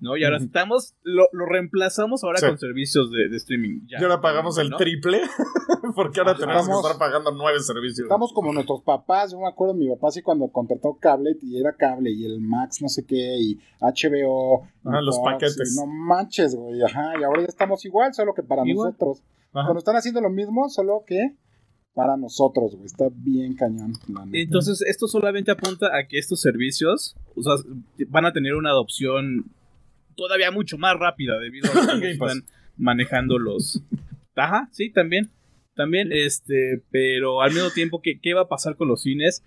¿No? 0.00 0.16
Y 0.16 0.24
ahora 0.24 0.38
estamos, 0.38 0.94
lo, 1.02 1.24
lo 1.32 1.44
reemplazamos 1.46 2.24
ahora 2.24 2.38
Sí. 2.38 2.46
con 2.46 2.58
servicios 2.58 3.10
de, 3.10 3.28
de 3.28 3.36
streaming. 3.36 3.80
Ya, 3.86 3.98
y 4.00 4.02
ahora 4.02 4.20
pagamos 4.20 4.56
el 4.58 4.70
triple, 4.76 5.20
porque 5.94 6.20
ahora 6.20 6.32
Ah, 6.32 6.36
tenemos 6.38 6.62
estamos- 6.62 6.82
que 6.82 6.92
estar 6.92 6.98
pagando 6.98 7.32
nueve 7.32 7.60
servicios. 7.60 8.04
Estamos 8.06 8.32
como 8.32 8.52
nuestros 8.52 8.82
papás, 8.82 9.32
yo 9.32 9.38
me 9.40 9.46
acuerdo 9.48 9.74
mi 9.74 9.88
papá 9.90 10.10
sí 10.10 10.22
cuando 10.22 10.48
contrató 10.48 10.96
cable 10.98 11.36
y 11.42 11.58
era 11.60 11.74
cable 11.76 12.10
y 12.10 12.24
el 12.24 12.40
Max 12.40 12.80
no 12.80 12.88
sé 12.88 13.04
qué 13.04 13.36
y 13.38 13.58
HBO. 13.80 14.62
y 14.84 14.88
Ajá, 14.88 15.00
los 15.02 15.16
Fox, 15.16 15.32
paquetes. 15.32 15.74
y 15.74 15.80
no 15.80 15.86
manches, 15.86 16.54
güey, 16.54 16.80
ajá, 16.82 17.12
y 17.20 17.22
ahora 17.24 17.42
ya 17.42 17.48
estamos 17.48 17.84
igual, 17.84 18.14
solo 18.14 18.32
que 18.34 18.42
para 18.42 18.66
Igual. 18.66 18.88
nosotros. 18.98 19.22
Ajá. 19.52 19.66
Cuando 19.66 19.78
están 19.78 19.96
haciendo 19.96 20.20
lo 20.20 20.30
mismo, 20.30 20.68
solo 20.70 21.04
que 21.06 21.36
para 21.92 22.16
nosotros, 22.16 22.72
güey, 22.76 22.86
está 22.86 23.08
bien 23.12 23.54
cañón. 23.56 23.92
Entonces, 24.32 24.80
esto 24.82 25.08
solamente 25.08 25.50
apunta 25.50 25.86
a 25.88 26.06
que 26.08 26.18
estos 26.18 26.40
servicios 26.40 27.16
o 27.36 27.42
sea, 27.42 27.54
van 28.08 28.24
a 28.26 28.32
tener 28.32 28.54
una 28.54 28.70
adopción 28.70 29.52
todavía 30.20 30.50
mucho 30.50 30.76
más 30.76 30.98
rápida 30.98 31.38
debido 31.38 31.70
a 31.70 31.72
cómo 31.72 31.86
Game 31.86 32.16
Pass. 32.16 32.36
están 32.36 32.48
manejando 32.76 33.38
los. 33.38 33.82
Ajá, 34.36 34.68
sí, 34.72 34.90
también. 34.90 35.30
También, 35.74 36.10
este, 36.12 36.82
pero 36.90 37.40
al 37.40 37.52
mismo 37.54 37.70
tiempo, 37.70 38.02
¿qué, 38.02 38.20
qué 38.20 38.34
va 38.34 38.42
a 38.42 38.48
pasar 38.48 38.76
con 38.76 38.88
los 38.88 39.02
cines? 39.02 39.42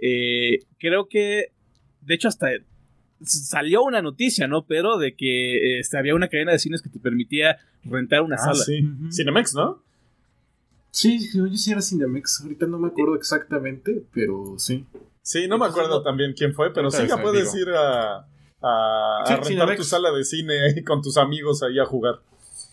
Eh, 0.00 0.60
creo 0.78 1.06
que, 1.08 1.52
de 2.00 2.14
hecho, 2.14 2.28
hasta 2.28 2.48
salió 3.22 3.82
una 3.82 4.00
noticia, 4.00 4.46
¿no? 4.46 4.64
Pero 4.66 4.96
de 4.98 5.14
que 5.14 5.78
este, 5.80 5.98
había 5.98 6.14
una 6.14 6.28
cadena 6.28 6.52
de 6.52 6.58
cines 6.58 6.80
que 6.80 6.88
te 6.88 6.98
permitía 6.98 7.58
rentar 7.84 8.22
una 8.22 8.36
Ah, 8.36 8.38
sala. 8.54 8.64
sí. 8.64 8.84
Ujú. 8.84 9.12
Cinemex, 9.12 9.54
¿no? 9.54 9.82
Sí, 10.90 11.18
yo 11.34 11.46
sí 11.48 11.72
era 11.72 11.82
Cinemex. 11.82 12.40
Ahorita 12.42 12.66
no 12.66 12.78
me 12.78 12.88
acuerdo 12.88 13.16
exactamente, 13.16 14.02
pero 14.14 14.54
sí. 14.58 14.86
Sí, 15.22 15.46
no 15.48 15.58
me 15.58 15.66
acuerdo 15.66 16.02
también 16.02 16.32
quién 16.34 16.54
fue, 16.54 16.72
pero 16.72 16.90
sí, 16.90 17.02
ya 17.08 17.20
puedes 17.20 17.54
ir 17.54 17.68
a, 17.70 18.26
a, 18.62 19.18
a 19.22 19.42
Sí, 19.44 19.54
rentar 19.54 19.76
tu 19.76 19.84
sala 19.84 20.10
de 20.12 20.24
cine 20.24 20.54
ahí 20.62 20.82
con 20.82 21.02
tus 21.02 21.16
amigos 21.16 21.62
ahí 21.62 21.78
a 21.78 21.84
jugar. 21.84 22.16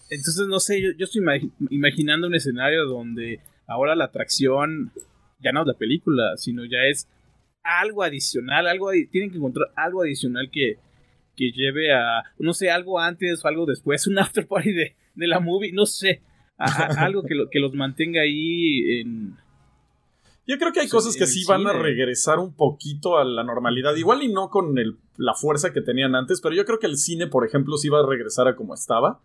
Entonces, 0.09 0.47
no 0.47 0.59
sé, 0.59 0.81
yo, 0.81 0.89
yo 0.97 1.05
estoy 1.05 1.21
imagi- 1.21 1.51
imaginando 1.69 2.27
un 2.27 2.35
escenario 2.35 2.85
donde 2.85 3.39
ahora 3.67 3.95
la 3.95 4.05
atracción 4.05 4.91
ya 5.39 5.51
no 5.51 5.61
es 5.61 5.67
la 5.67 5.73
película, 5.73 6.37
sino 6.37 6.63
ya 6.65 6.83
es 6.89 7.07
algo 7.63 8.03
adicional, 8.03 8.67
algo 8.67 8.91
adi- 8.91 9.09
tienen 9.09 9.31
que 9.31 9.37
encontrar 9.37 9.67
algo 9.75 10.01
adicional 10.03 10.49
que, 10.51 10.77
que 11.35 11.51
lleve 11.51 11.93
a, 11.93 12.23
no 12.37 12.53
sé, 12.53 12.69
algo 12.69 12.99
antes 12.99 13.43
o 13.43 13.47
algo 13.47 13.65
después, 13.65 14.05
un 14.07 14.19
after 14.19 14.45
party 14.47 14.71
de, 14.71 14.95
de 15.15 15.27
la 15.27 15.39
movie, 15.39 15.71
no 15.71 15.85
sé, 15.85 16.21
a- 16.57 16.65
a- 16.83 17.05
algo 17.05 17.23
que, 17.23 17.35
lo, 17.35 17.49
que 17.49 17.59
los 17.59 17.73
mantenga 17.73 18.21
ahí 18.21 18.99
en... 18.99 19.37
Yo 20.45 20.57
creo 20.57 20.71
que 20.73 20.81
hay 20.81 20.87
Sí, 20.87 20.91
cosas 20.91 21.15
que 21.15 21.25
sí 21.25 21.43
van 21.47 21.65
a 21.67 21.73
regresar 21.73 22.39
un 22.39 22.53
poquito 22.53 23.17
a 23.17 23.23
la 23.23 23.43
normalidad. 23.43 23.95
Igual 23.95 24.23
y 24.23 24.27
no 24.31 24.49
con 24.49 24.77
el- 24.77 24.97
la 25.17 25.33
fuerza 25.33 25.71
que 25.71 25.81
tenían 25.81 26.15
antes, 26.15 26.41
pero 26.41 26.53
yo 26.55 26.65
creo 26.65 26.79
que 26.79 26.87
el 26.87 26.97
cine, 26.97 27.27
por 27.27 27.45
ejemplo, 27.45 27.77
sí 27.77 27.87
va 27.89 27.99
a 27.99 28.05
regresar 28.05 28.47
a 28.47 28.55
como 28.55 28.73
estaba. 28.73 29.21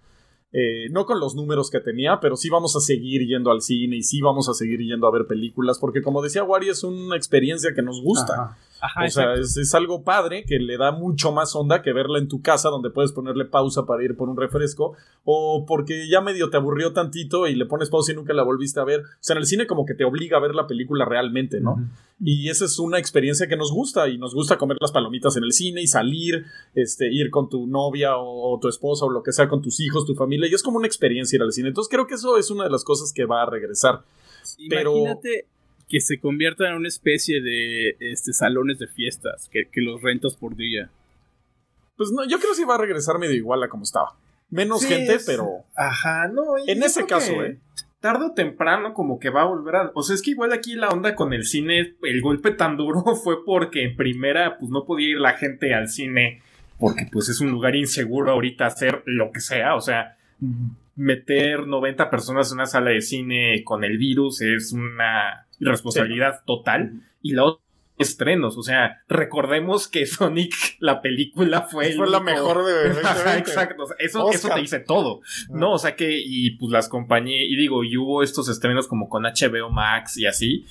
Eh, 0.52 0.88
no 0.92 1.04
con 1.04 1.20
los 1.20 1.34
números 1.34 1.70
que 1.70 1.80
tenía, 1.80 2.20
pero 2.20 2.36
sí 2.36 2.48
vamos 2.48 2.74
a 2.76 2.80
seguir 2.80 3.26
yendo 3.26 3.50
al 3.50 3.60
cine 3.60 3.96
y 3.96 4.02
sí 4.02 4.20
vamos 4.22 4.48
a 4.48 4.54
seguir 4.54 4.80
yendo 4.80 5.06
a 5.06 5.10
ver 5.10 5.26
películas, 5.26 5.78
porque 5.78 6.00
como 6.02 6.22
decía 6.22 6.42
Wari, 6.42 6.70
es 6.70 6.84
una 6.84 7.16
experiencia 7.16 7.74
que 7.74 7.82
nos 7.82 8.00
gusta. 8.00 8.32
Ajá. 8.34 8.58
Ajá, 8.80 9.00
o 9.00 9.10
sea, 9.10 9.34
es, 9.34 9.56
es 9.56 9.74
algo 9.74 10.04
padre 10.04 10.44
que 10.46 10.58
le 10.58 10.76
da 10.76 10.92
mucho 10.92 11.32
más 11.32 11.54
onda 11.56 11.82
que 11.82 11.92
verla 11.92 12.18
en 12.18 12.28
tu 12.28 12.40
casa 12.42 12.68
donde 12.68 12.90
puedes 12.90 13.12
ponerle 13.12 13.44
pausa 13.44 13.86
para 13.86 14.04
ir 14.04 14.16
por 14.16 14.28
un 14.28 14.36
refresco 14.36 14.94
o 15.24 15.64
porque 15.66 16.08
ya 16.08 16.20
medio 16.20 16.48
te 16.50 16.56
aburrió 16.56 16.92
tantito 16.92 17.46
y 17.46 17.54
le 17.56 17.66
pones 17.66 17.90
pausa 17.90 18.12
y 18.12 18.14
nunca 18.14 18.32
la 18.34 18.42
volviste 18.44 18.78
a 18.80 18.84
ver. 18.84 19.00
O 19.00 19.04
sea, 19.20 19.34
en 19.34 19.38
el 19.40 19.46
cine 19.46 19.66
como 19.66 19.84
que 19.84 19.94
te 19.94 20.04
obliga 20.04 20.36
a 20.36 20.40
ver 20.40 20.54
la 20.54 20.66
película 20.66 21.04
realmente, 21.04 21.60
¿no? 21.60 21.76
Y 22.20 22.48
esa 22.48 22.64
es 22.64 22.78
una 22.80 22.98
experiencia 22.98 23.46
que 23.48 23.56
nos 23.56 23.70
gusta 23.72 24.08
y 24.08 24.18
nos 24.18 24.34
gusta 24.34 24.58
comer 24.58 24.76
las 24.80 24.90
palomitas 24.92 25.36
en 25.36 25.44
el 25.44 25.52
cine 25.52 25.82
y 25.82 25.86
salir, 25.86 26.46
este, 26.74 27.12
ir 27.12 27.30
con 27.30 27.48
tu 27.48 27.66
novia 27.68 28.16
o, 28.16 28.54
o 28.54 28.58
tu 28.58 28.68
esposa 28.68 29.04
o 29.06 29.10
lo 29.10 29.22
que 29.22 29.32
sea, 29.32 29.48
con 29.48 29.62
tus 29.62 29.78
hijos, 29.80 30.04
tu 30.04 30.14
familia. 30.14 30.48
Y 30.48 30.54
es 30.54 30.62
como 30.62 30.78
una 30.78 30.86
experiencia 30.88 31.36
ir 31.36 31.42
al 31.42 31.52
cine. 31.52 31.68
Entonces 31.68 31.90
creo 31.90 32.06
que 32.06 32.14
eso 32.14 32.36
es 32.36 32.50
una 32.50 32.64
de 32.64 32.70
las 32.70 32.82
cosas 32.84 33.12
que 33.12 33.24
va 33.24 33.42
a 33.42 33.46
regresar. 33.50 34.02
pero- 34.68 34.92
Imagínate 34.96 35.46
que 35.88 36.00
se 36.00 36.18
convierta 36.20 36.68
en 36.68 36.74
una 36.74 36.88
especie 36.88 37.40
de 37.40 37.96
este, 38.00 38.32
salones 38.32 38.78
de 38.78 38.86
fiestas, 38.88 39.48
que, 39.50 39.68
que 39.72 39.80
los 39.80 40.02
rentas 40.02 40.36
por 40.36 40.54
día. 40.56 40.90
Pues 41.96 42.10
no, 42.12 42.24
yo 42.28 42.38
creo 42.38 42.50
que 42.50 42.56
sí 42.56 42.64
va 42.64 42.74
a 42.74 42.78
regresar 42.78 43.18
medio 43.18 43.34
igual 43.34 43.62
a 43.62 43.68
como 43.68 43.82
estaba. 43.84 44.14
Menos 44.50 44.80
Sí, 44.82 44.88
gente, 44.88 45.14
es- 45.14 45.26
pero 45.26 45.64
Ajá, 45.74 46.28
no. 46.28 46.42
y 46.64 46.70
En 46.70 46.82
ese 46.82 47.06
caso, 47.06 47.32
que 47.34 47.46
¿eh? 47.46 47.58
Tarde 48.00 48.26
o 48.26 48.32
temprano, 48.32 48.94
como 48.94 49.18
que 49.18 49.28
va 49.30 49.42
a 49.42 49.46
volver 49.46 49.74
a. 49.74 49.90
O 49.94 50.02
sea, 50.04 50.14
es 50.14 50.22
que 50.22 50.30
igual 50.30 50.52
aquí 50.52 50.74
la 50.76 50.88
onda 50.90 51.16
con 51.16 51.32
el 51.32 51.44
cine, 51.44 51.96
el 52.02 52.20
golpe 52.20 52.52
tan 52.52 52.76
duro 52.76 53.02
fue 53.24 53.44
porque 53.44 53.82
en 53.82 53.96
primera, 53.96 54.56
pues 54.58 54.70
no 54.70 54.84
podía 54.84 55.08
ir 55.08 55.18
la 55.18 55.32
gente 55.34 55.74
al 55.74 55.88
cine, 55.88 56.40
porque 56.78 57.08
pues 57.10 57.28
es 57.28 57.40
un 57.40 57.50
lugar 57.50 57.74
inseguro 57.74 58.30
ahorita 58.30 58.66
hacer 58.66 59.02
lo 59.04 59.32
que 59.32 59.40
sea. 59.40 59.74
O 59.74 59.80
sea, 59.80 60.16
meter 60.94 61.66
90 61.66 62.08
personas 62.08 62.50
en 62.52 62.58
una 62.58 62.66
sala 62.66 62.90
de 62.90 63.00
cine 63.00 63.62
con 63.64 63.82
el 63.82 63.98
virus 63.98 64.42
es 64.42 64.72
una 64.72 65.47
irresponsabilidad 65.60 66.44
total. 66.44 67.02
Y 67.22 67.32
la 67.32 67.44
otra, 67.44 67.68
estrenos. 67.98 68.56
O 68.56 68.62
sea, 68.62 69.02
recordemos 69.08 69.88
que 69.88 70.06
Sonic, 70.06 70.54
la 70.78 71.02
película, 71.02 71.62
fue, 71.62 71.92
fue 71.92 72.08
la 72.08 72.20
mejor 72.20 72.64
de 72.64 72.90
Ajá, 73.02 73.14
2020. 73.14 73.38
Exacto. 73.38 73.82
O 73.82 73.86
sea, 73.86 73.96
eso, 73.98 74.30
eso 74.30 74.48
te 74.48 74.60
dice 74.60 74.80
todo. 74.80 75.20
No, 75.50 75.72
o 75.72 75.78
sea 75.78 75.96
que, 75.96 76.20
y 76.24 76.52
pues 76.52 76.72
las 76.72 76.88
compañías, 76.88 77.44
y 77.48 77.56
digo, 77.56 77.84
y 77.84 77.96
hubo 77.96 78.22
estos 78.22 78.48
estrenos 78.48 78.88
como 78.88 79.08
con 79.08 79.24
HBO 79.24 79.70
Max 79.70 80.16
y 80.16 80.26
así. 80.26 80.64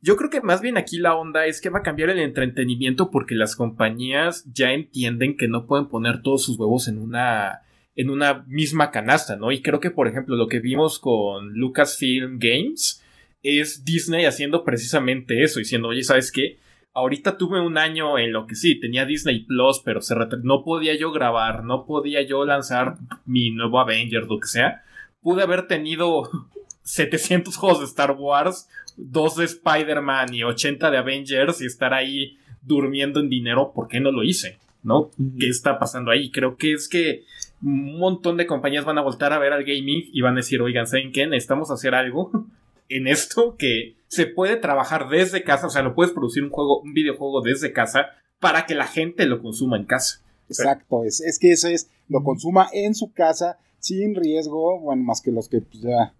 Yo 0.00 0.16
creo 0.16 0.30
que 0.30 0.40
más 0.40 0.60
bien 0.60 0.76
aquí 0.76 0.98
la 0.98 1.16
onda 1.16 1.46
es 1.46 1.60
que 1.60 1.70
va 1.70 1.80
a 1.80 1.82
cambiar 1.82 2.10
el 2.10 2.20
entretenimiento 2.20 3.10
porque 3.10 3.34
las 3.34 3.56
compañías 3.56 4.44
ya 4.52 4.72
entienden 4.72 5.36
que 5.36 5.48
no 5.48 5.66
pueden 5.66 5.88
poner 5.88 6.22
todos 6.22 6.44
sus 6.44 6.58
huevos 6.58 6.88
en 6.88 6.98
una 6.98 7.62
en 7.96 8.10
una 8.10 8.44
misma 8.48 8.90
canasta, 8.90 9.36
¿no? 9.36 9.52
Y 9.52 9.62
creo 9.62 9.78
que, 9.78 9.92
por 9.92 10.08
ejemplo, 10.08 10.34
lo 10.34 10.48
que 10.48 10.58
vimos 10.58 10.98
con 10.98 11.52
Lucasfilm 11.54 12.40
Games 12.40 13.03
es 13.44 13.84
Disney 13.84 14.24
haciendo 14.24 14.64
precisamente 14.64 15.44
eso, 15.44 15.60
diciendo, 15.60 15.88
oye, 15.88 16.02
¿sabes 16.02 16.32
qué? 16.32 16.58
Ahorita 16.94 17.36
tuve 17.36 17.60
un 17.60 17.76
año 17.76 18.18
en 18.18 18.32
lo 18.32 18.46
que 18.46 18.54
sí, 18.54 18.80
tenía 18.80 19.04
Disney 19.04 19.40
Plus, 19.40 19.80
pero 19.84 20.00
se 20.00 20.14
no 20.42 20.64
podía 20.64 20.96
yo 20.96 21.12
grabar, 21.12 21.62
no 21.62 21.84
podía 21.86 22.22
yo 22.22 22.44
lanzar 22.44 22.96
mi 23.26 23.50
nuevo 23.50 23.80
Avenger, 23.80 24.24
lo 24.24 24.40
que 24.40 24.46
sea. 24.46 24.82
Pude 25.20 25.42
haber 25.42 25.66
tenido 25.66 26.30
700 26.82 27.56
juegos 27.56 27.80
de 27.80 27.86
Star 27.86 28.12
Wars, 28.12 28.68
dos 28.96 29.36
de 29.36 29.44
Spider-Man 29.44 30.34
y 30.34 30.44
80 30.44 30.90
de 30.90 30.96
Avengers 30.96 31.60
y 31.60 31.66
estar 31.66 31.92
ahí 31.92 32.38
durmiendo 32.62 33.20
en 33.20 33.28
dinero, 33.28 33.72
¿por 33.74 33.88
qué 33.88 34.00
no 34.00 34.10
lo 34.10 34.22
hice? 34.22 34.58
¿No? 34.82 35.10
¿Qué 35.38 35.48
está 35.48 35.78
pasando 35.78 36.10
ahí? 36.10 36.30
Creo 36.30 36.56
que 36.56 36.72
es 36.72 36.88
que 36.88 37.24
un 37.62 37.98
montón 37.98 38.36
de 38.36 38.46
compañías 38.46 38.84
van 38.84 38.98
a 38.98 39.02
voltar 39.02 39.32
a 39.32 39.38
ver 39.38 39.52
al 39.52 39.64
gaming 39.64 40.10
y 40.12 40.20
van 40.20 40.34
a 40.34 40.36
decir, 40.36 40.60
oigan, 40.62 40.86
¿saben 40.86 41.12
qué? 41.12 41.26
Necesitamos 41.26 41.70
hacer 41.70 41.94
algo 41.94 42.30
en 42.88 43.06
esto 43.06 43.56
que 43.58 43.96
se 44.08 44.26
puede 44.26 44.56
trabajar 44.56 45.08
desde 45.08 45.42
casa, 45.42 45.66
o 45.66 45.70
sea, 45.70 45.82
lo 45.82 45.94
puedes 45.94 46.12
producir 46.12 46.42
un 46.44 46.50
juego, 46.50 46.80
un 46.80 46.94
videojuego 46.94 47.40
desde 47.42 47.72
casa 47.72 48.06
para 48.38 48.66
que 48.66 48.74
la 48.74 48.86
gente 48.86 49.26
lo 49.26 49.40
consuma 49.42 49.76
en 49.76 49.84
casa. 49.86 50.20
Exacto, 50.48 51.04
es, 51.04 51.20
es 51.20 51.38
que 51.38 51.52
eso 51.52 51.68
es, 51.68 51.90
lo 52.08 52.22
consuma 52.22 52.68
en 52.72 52.94
su 52.94 53.12
casa, 53.12 53.58
sin 53.78 54.14
riesgo, 54.14 54.78
bueno, 54.80 55.02
más 55.02 55.20
que 55.22 55.32
los 55.32 55.48
que 55.48 55.60
pues, 55.62 55.82
ya 55.82 56.12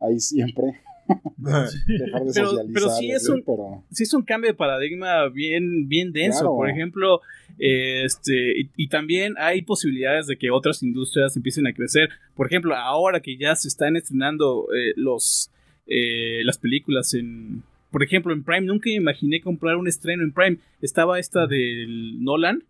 ahí 0.00 0.18
siempre 0.20 0.80
dejar 1.38 2.24
de 2.24 2.32
Pero- 2.34 2.50
pero 2.74 2.90
sí 2.90 3.10
es 3.10 3.28
un- 3.28 3.42
pero- 3.44 3.82
sí 3.92 4.02
es 4.02 4.12
un 4.12 4.22
cambio 4.22 4.50
de 4.50 4.54
paradigma 4.56 5.28
bien, 5.28 5.88
bien 5.88 6.12
denso. 6.12 6.40
Claro. 6.40 6.56
Por 6.56 6.68
ejemplo, 6.70 7.20
este, 7.58 8.60
y, 8.60 8.70
y 8.76 8.88
también 8.88 9.34
hay 9.38 9.62
posibilidades 9.62 10.26
de 10.26 10.36
que 10.36 10.50
otras 10.50 10.82
industrias 10.82 11.36
empiecen 11.36 11.66
a 11.66 11.72
crecer. 11.72 12.08
Por 12.34 12.46
ejemplo, 12.46 12.74
ahora 12.76 13.20
que 13.20 13.36
ya 13.38 13.54
se 13.56 13.68
están 13.68 13.96
estrenando 13.96 14.66
eh, 14.74 14.92
los 14.96 15.50
eh, 15.88 16.42
las 16.44 16.58
películas 16.58 17.14
en. 17.14 17.62
Por 17.90 18.02
ejemplo, 18.02 18.32
en 18.34 18.44
Prime, 18.44 18.66
nunca 18.66 18.90
me 18.90 18.96
imaginé 18.96 19.40
comprar 19.40 19.76
un 19.76 19.88
estreno 19.88 20.22
en 20.22 20.32
Prime. 20.32 20.58
Estaba 20.82 21.18
esta 21.18 21.46
del 21.46 22.22
Nolan 22.22 22.62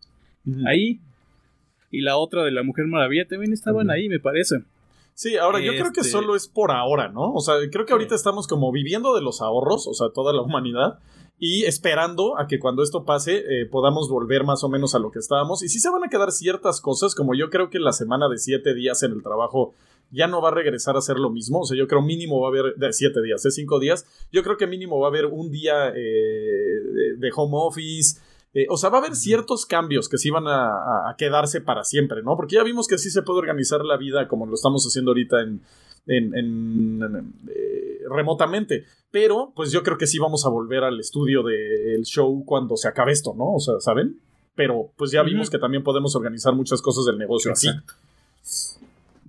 ahí. 0.67 1.01
Y 1.91 2.03
la 2.03 2.17
otra 2.17 2.45
de 2.45 2.53
la 2.53 2.63
Mujer 2.63 2.87
Maravilla 2.87 3.27
también 3.27 3.53
estaban 3.53 3.91
ahí, 3.91 4.09
me 4.09 4.21
parece. 4.21 4.63
Sí, 5.15 5.37
ahora 5.37 5.59
yo 5.59 5.73
creo 5.73 5.91
que 5.93 6.01
Este- 6.01 6.13
solo 6.13 6.37
es 6.37 6.47
por 6.47 6.71
ahora, 6.71 7.09
¿no? 7.09 7.33
O 7.33 7.41
sea, 7.41 7.55
creo 7.73 7.87
que 7.87 7.93
ahorita 7.93 8.15
estamos 8.15 8.47
como 8.47 8.71
viviendo 8.71 9.15
de 9.17 9.23
los 9.23 9.41
ahorros, 9.43 9.89
o 9.89 9.95
sea, 9.95 10.11
toda 10.15 10.33
la 10.33 10.43
humanidad, 10.43 11.01
y 11.41 11.65
esperando 11.65 12.39
a 12.39 12.47
que 12.47 12.59
cuando 12.61 12.83
esto 12.83 13.05
pase 13.05 13.39
eh, 13.39 13.67
podamos 13.67 14.09
volver 14.09 14.45
más 14.45 14.63
o 14.63 14.69
menos 14.69 14.95
a 14.95 14.99
lo 15.01 15.11
que 15.11 15.19
estábamos. 15.19 15.63
Y 15.65 15.69
sí 15.69 15.81
se 15.81 15.91
van 15.91 16.05
a 16.05 16.09
quedar 16.09 16.31
ciertas 16.31 16.81
cosas, 16.81 17.15
como 17.17 17.35
yo 17.35 17.51
creo 17.51 17.71
que 17.71 17.81
la 17.81 17.93
semana 17.93 18.29
de 18.29 18.39
siete 18.39 18.75
días 18.75 19.03
en 19.03 19.13
el 19.13 19.23
trabajo 19.23 19.75
ya 20.11 20.27
no 20.27 20.41
va 20.41 20.49
a 20.49 20.55
regresar 20.55 20.97
a 20.97 21.01
ser 21.01 21.19
lo 21.19 21.31
mismo. 21.31 21.61
O 21.61 21.65
sea, 21.67 21.77
yo 21.77 21.87
creo 21.87 22.03
mínimo 22.03 22.41
va 22.41 22.49
a 22.49 22.51
haber, 22.51 22.75
de 22.77 22.93
siete 22.93 23.21
días, 23.23 23.43
de 23.43 23.51
cinco 23.51 23.79
días, 23.79 24.07
yo 24.33 24.43
creo 24.43 24.57
que 24.57 24.67
mínimo 24.67 24.99
va 25.01 25.07
a 25.09 25.11
haber 25.11 25.27
un 25.27 25.51
día 25.51 25.89
eh, 25.89 25.95
de, 25.95 27.17
de 27.19 27.31
home 27.35 27.55
office. 27.57 28.21
Eh, 28.55 28.67
o 28.71 28.77
sea, 28.79 28.89
va 28.89 28.99
a 28.99 29.01
haber 29.03 29.15
ciertos 29.15 29.67
cambios 29.67 30.09
que 30.09 30.17
sí 30.17 30.31
van 30.31 30.45
a, 30.49 31.15
quedarse 31.19 31.61
para 31.61 31.85
siempre, 31.85 32.23
¿no? 32.23 32.35
Porque 32.37 32.57
ya 32.57 32.63
vimos 32.65 32.87
que 32.89 32.97
sí 32.97 33.11
se 33.11 33.23
puede 33.23 33.41
organizar 33.41 33.85
la 33.85 33.97
vida 33.99 34.27
como 34.27 34.47
lo 34.47 34.55
estamos 34.55 34.85
haciendo 34.87 35.11
ahorita 35.11 35.43
en, 35.43 35.61
en- 36.07 36.35
en- 36.35 37.03
en- 37.03 37.35
eh, 37.55 37.99
remotamente. 38.11 38.85
Pero, 39.11 39.53
pues 39.55 39.71
yo 39.71 39.83
creo 39.83 39.99
que 39.99 40.07
sí 40.07 40.19
vamos 40.19 40.47
a 40.47 40.49
volver 40.49 40.83
al 40.85 40.99
estudio 40.99 41.43
del 41.43 42.05
show 42.05 42.43
cuando 42.47 42.77
se 42.77 42.89
acabe 42.89 43.13
esto, 43.13 43.35
¿no? 43.37 43.55
O 43.55 43.61
sea, 43.61 43.81
¿saben? 43.81 44.19
Pero, 44.55 44.91
pues 44.97 45.11
ya 45.11 45.23
vimos 45.23 45.51
que 45.51 45.59
también 45.59 45.83
podemos 45.85 46.17
organizar 46.17 46.55
muchas 46.55 46.81
cosas 46.83 47.05
del 47.05 47.19
negocio 47.19 47.53
así. 47.53 47.69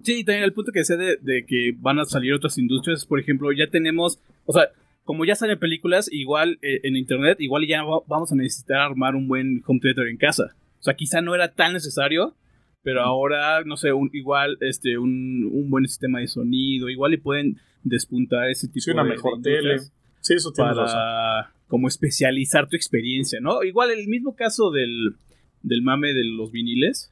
Sí, 0.04 0.24
también 0.24 0.44
el 0.44 0.54
punto 0.54 0.72
que 0.72 0.84
sé 0.84 0.98
de, 0.98 1.18
de 1.18 1.46
que 1.46 1.74
van 1.78 2.00
a 2.00 2.06
salir 2.06 2.34
otras 2.34 2.58
industrias, 2.58 3.06
por 3.06 3.20
ejemplo, 3.20 3.52
ya 3.52 3.68
tenemos, 3.68 4.20
o 4.46 4.54
sea, 4.54 4.70
como 5.04 5.26
ya 5.26 5.36
salen 5.36 5.58
películas, 5.60 6.10
igual 6.12 6.60
eh, 6.62 6.82
en 6.84 6.96
internet, 6.96 7.42
igual 7.42 7.66
ya 7.68 7.84
va- 7.84 8.02
vamos 8.08 8.32
a 8.32 8.36
necesitar 8.36 8.78
armar 8.78 9.16
un 9.16 9.28
buen 9.28 9.62
home 9.66 9.80
theater 9.82 10.08
en 10.08 10.18
casa. 10.18 10.56
O 10.80 10.84
sea, 10.84 10.94
quizá 10.94 11.22
no 11.22 11.36
era 11.36 11.54
tan 11.54 11.74
necesario, 11.74 12.36
pero 12.84 13.02
ahora, 13.02 13.64
no 13.66 13.76
sé, 13.76 13.92
un, 13.92 14.10
igual 14.14 14.58
este, 14.62 14.98
un, 14.98 15.50
un 15.52 15.70
buen 15.70 15.86
sistema 15.88 16.20
de 16.20 16.28
sonido, 16.28 16.90
igual 16.90 17.12
le 17.12 17.18
pueden 17.18 17.58
despuntar 17.84 18.50
ese 18.50 18.68
tipo 18.68 18.82
Sí, 18.82 18.92
una 18.92 19.04
de, 19.04 19.10
mejor 19.10 19.42
tele. 19.42 19.80
Sí, 20.22 20.34
eso 20.36 20.52
tiene 20.54 20.70
razón. 20.74 20.86
para 20.86 21.54
como 21.68 21.88
especializar 21.88 22.68
tu 22.68 22.76
experiencia, 22.76 23.40
¿no? 23.42 23.64
Igual 23.64 23.92
el 23.92 24.08
mismo 24.08 24.36
caso 24.36 24.70
del, 24.72 25.16
del 25.64 25.82
mame 25.82 26.14
de 26.14 26.24
los 26.24 26.52
viniles, 26.52 27.12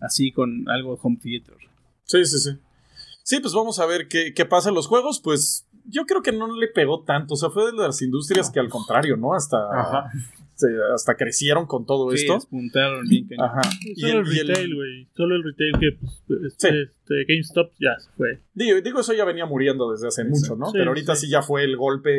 Así 0.00 0.32
con 0.32 0.68
algo 0.68 0.94
de 0.94 1.00
home 1.02 1.18
theater. 1.22 1.54
Sí, 2.04 2.24
sí, 2.24 2.38
sí. 2.38 2.50
Sí, 3.22 3.40
pues 3.40 3.52
vamos 3.52 3.78
a 3.80 3.86
ver 3.86 4.08
qué, 4.08 4.32
qué 4.34 4.44
pasa 4.46 4.70
en 4.70 4.74
los 4.74 4.86
juegos. 4.86 5.20
Pues 5.22 5.66
yo 5.84 6.04
creo 6.06 6.22
que 6.22 6.32
no 6.32 6.50
le 6.58 6.68
pegó 6.68 7.04
tanto. 7.04 7.34
O 7.34 7.36
sea, 7.36 7.50
fue 7.50 7.66
de 7.70 7.76
las 7.76 8.00
industrias 8.00 8.50
que 8.50 8.60
al 8.60 8.70
contrario, 8.70 9.16
¿no? 9.18 9.34
Hasta, 9.34 9.58
Ajá. 9.78 10.10
se- 10.54 10.66
hasta 10.94 11.14
crecieron 11.16 11.66
con 11.66 11.84
todo 11.84 12.10
Sí, 12.12 12.22
esto. 12.24 12.38
cañón. 12.72 13.06
Ajá. 13.38 13.60
Y 13.84 14.00
Solo 14.00 14.20
el, 14.20 14.26
retail, 14.26 14.74
güey. 14.74 15.08
Solo 15.14 15.36
el 15.36 15.44
retail 15.44 15.72
que 15.78 15.98
pues, 16.26 16.54
Sí. 16.56 16.68
este, 16.68 17.24
GameStop 17.28 17.70
ya 17.78 17.98
se 17.98 18.10
fue. 18.16 18.40
Digo, 18.54 18.80
digo, 18.80 19.00
eso 19.00 19.12
ya 19.12 19.26
venía 19.26 19.44
muriendo 19.44 19.92
desde 19.92 20.08
hace 20.08 20.24
mucho, 20.24 20.56
¿no? 20.56 20.66
Sí, 20.66 20.72
Pero 20.78 20.90
ahorita 20.90 21.14
sí. 21.14 21.26
sí. 21.26 21.32
ya 21.32 21.42
fue 21.42 21.64
el 21.64 21.76
golpe 21.76 22.10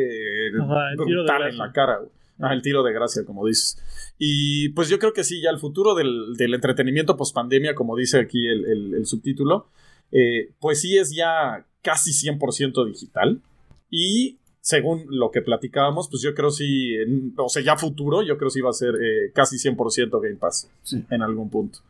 Ajá, 0.62 0.90
el 0.92 0.96
brutal 0.96 1.48
en 1.48 1.58
la 1.58 1.72
cara, 1.72 1.96
güey. 1.98 2.10
Ah, 2.42 2.54
el 2.54 2.62
tiro 2.62 2.82
de 2.82 2.92
gracia, 2.92 3.24
como 3.24 3.46
dices. 3.46 3.76
Y 4.18 4.70
pues 4.70 4.88
yo 4.88 4.98
creo 4.98 5.12
que 5.12 5.24
sí, 5.24 5.40
ya 5.42 5.50
el 5.50 5.58
futuro 5.58 5.94
del, 5.94 6.34
del 6.36 6.54
entretenimiento 6.54 7.16
post 7.16 7.34
pandemia, 7.34 7.74
como 7.74 7.96
dice 7.96 8.18
aquí 8.18 8.46
el, 8.46 8.64
el- 8.66 8.94
el 8.94 9.06
subtítulo, 9.06 9.68
eh, 10.12 10.50
pues 10.58 10.80
sí 10.80 10.96
es 10.98 11.14
ya 11.14 11.66
casi 11.82 12.12
100% 12.12 12.84
digital. 12.86 13.40
Y 13.90 14.38
según 14.62 15.04
lo 15.08 15.30
que 15.30 15.40
platicábamos, 15.42 16.08
pues 16.10 16.22
yo 16.22 16.34
creo 16.34 16.50
sí, 16.50 16.94
en- 16.94 17.34
o 17.36 17.48
sea, 17.48 17.62
ya 17.62 17.76
futuro, 17.76 18.22
yo 18.22 18.36
creo 18.38 18.50
sí 18.50 18.60
va 18.60 18.70
a 18.70 18.74
ser 18.74 18.94
eh, 18.94 19.32
casi 19.34 19.56
100% 19.58 20.20
Game 20.22 20.36
Pass 20.36 20.70
en 21.10 21.22
algún 21.22 21.50
punto. 21.50 21.80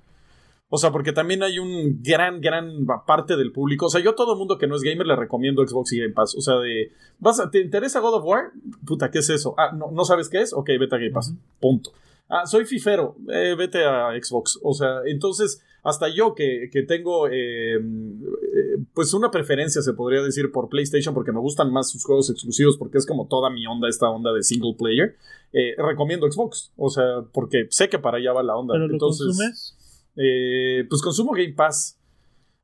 O 0.73 0.79
sea, 0.79 0.93
porque 0.93 1.13
también 1.13 1.43
hay 1.43 1.59
un 1.59 2.01
gran, 2.01 2.41
gran 2.41 2.87
parte 3.07 3.37
del 3.37 3.51
público. 3.51 3.87
O 3.87 3.91
sea, 3.91 4.01
yo 4.01 4.11
a 4.11 4.15
todo 4.15 4.37
mundo 4.37 4.57
que 4.57 4.69
no 4.69 4.77
es 4.77 4.83
gamer 4.83 5.05
le 5.07 5.17
recomiendo 5.17 5.67
Xbox 5.67 5.93
y 5.93 5.99
Game 5.99 6.13
Pass. 6.15 6.37
O 6.37 6.41
sea, 6.41 6.55
de. 6.59 6.93
¿vas 7.19 7.41
a- 7.41 7.51
¿Te 7.51 7.61
interesa 7.61 7.99
God 8.01 8.15
of 8.15 8.25
War? 8.25 8.53
Puta, 8.87 9.11
¿qué 9.11 9.19
es 9.19 9.31
eso? 9.31 9.55
Ah, 9.59 9.73
¿no, 9.77 9.91
¿no 9.91 10.05
sabes 10.05 10.29
qué 10.29 10.41
es? 10.41 10.53
Ok, 10.53 10.69
vete 10.79 10.95
a 10.95 10.99
Game 10.99 11.11
Pass. 11.11 11.35
Punto. 11.59 11.91
Ah, 12.29 12.47
soy 12.47 12.65
fifero. 12.67 13.17
Eh, 13.33 13.57
vete 13.59 13.85
a 13.85 14.11
Xbox. 14.23 14.61
O 14.63 14.73
sea, 14.73 15.01
entonces, 15.07 15.61
hasta 15.83 16.09
yo 16.09 16.37
que, 16.37 16.71
que 16.73 16.83
tengo. 16.85 17.27
eh, 17.27 17.75
eh, 17.75 18.77
pues 18.95 19.13
una 19.15 19.33
preferencia, 19.33 19.83
se 19.83 19.93
podría 19.95 20.23
decir, 20.23 20.53
por 20.53 20.69
PlayStation, 20.69 21.13
porque 21.15 21.33
me 21.33 21.41
gustan 21.41 21.73
más 21.73 21.91
sus 21.91 22.05
juegos 22.05 22.31
exclusivos, 22.31 22.77
porque 22.77 22.99
es 22.99 23.07
como 23.07 23.27
toda 23.27 23.51
mi 23.51 23.67
onda, 23.67 23.89
esta 23.89 24.09
onda 24.09 24.33
de 24.33 24.45
single 24.45 24.75
player. 24.79 25.17
eh, 25.53 25.75
recomiendo 25.79 26.31
Xbox. 26.31 26.71
O 26.77 26.91
sea, 26.91 27.23
porque 27.33 27.67
sé 27.71 27.89
que 27.89 27.99
para 27.99 28.19
allá 28.19 28.33
va 28.33 28.45
la 28.45 28.55
onda. 28.57 28.75
Pero 28.75 28.87
lo 28.87 28.93
entonces, 28.93 29.27
consumes. 29.27 29.77
Eh, 30.23 30.87
pues 30.89 31.01
consumo 31.01 31.33
Game 31.33 31.55
Pass. 31.55 31.99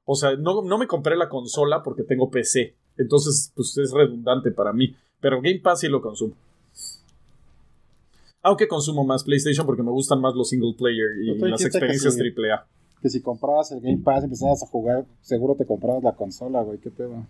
O 0.05 0.15
sea, 0.15 0.37
no, 0.37 0.63
no 0.63 0.79
me 0.79 0.87
compré 0.87 1.17
la 1.17 1.29
consola 1.29 1.83
porque 1.83 2.03
tengo 2.03 2.31
PC. 2.31 2.77
Entonces, 2.99 3.51
pues 3.55 3.77
es 3.79 3.93
redundante 3.93 4.51
para 4.51 4.73
mí. 4.73 4.95
Pero 5.21 5.41
Game 5.41 5.61
Pass 5.61 5.81
sí 5.81 5.89
lo 5.89 6.03
consumo. 6.03 6.35
Aunque 8.43 8.69
consumo 8.69 9.05
más 9.05 9.25
PlayStation 9.25 9.67
porque 9.67 9.83
me 9.83 9.91
gustan 9.91 10.21
más 10.21 10.35
los 10.35 10.51
single 10.51 10.75
player 10.77 11.09
y 11.23 11.35
las 11.39 11.61
que 11.61 11.67
experiencias 11.67 12.15
sí. 12.15 12.21
AAA. 12.21 12.67
Que 13.01 13.09
si 13.09 13.21
comprabas 13.23 13.73
el 13.73 13.81
Game 13.81 14.03
Pass 14.05 14.23
y 14.23 14.25
empezabas 14.25 14.63
a 14.63 14.67
jugar, 14.67 15.07
seguro 15.23 15.57
te 15.57 15.67
comprabas 15.67 16.05
la 16.05 16.13
consola, 16.13 16.63
güey. 16.63 16.79
¿Qué 16.79 16.91
pedo? 16.91 17.27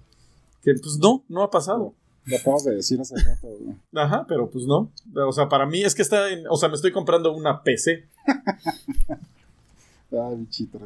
Que 0.63 0.75
pues 0.75 0.99
no, 1.01 1.25
no 1.29 1.43
ha 1.43 1.51
pasado. 1.51 1.95
Lo 2.25 2.37
acabas 2.37 2.65
de 2.65 2.75
decir 2.75 3.01
hace 3.01 3.15
rato, 3.15 3.47
güey. 3.47 3.77
Ajá, 3.95 4.27
pero 4.29 4.51
pues 4.51 4.67
no. 4.67 4.91
O 5.15 5.33
sea, 5.33 5.49
para 5.49 5.65
mí 5.67 5.83
es 5.83 5.95
que 5.95 6.03
está 6.03 6.31
en. 6.33 6.45
O 6.51 6.57
sea, 6.57 6.69
me 6.69 6.75
estoy 6.75 6.91
comprando 6.91 7.33
una 7.33 7.63
PC. 7.63 8.09
Ay, 10.13 10.37
bichito. 10.37 10.79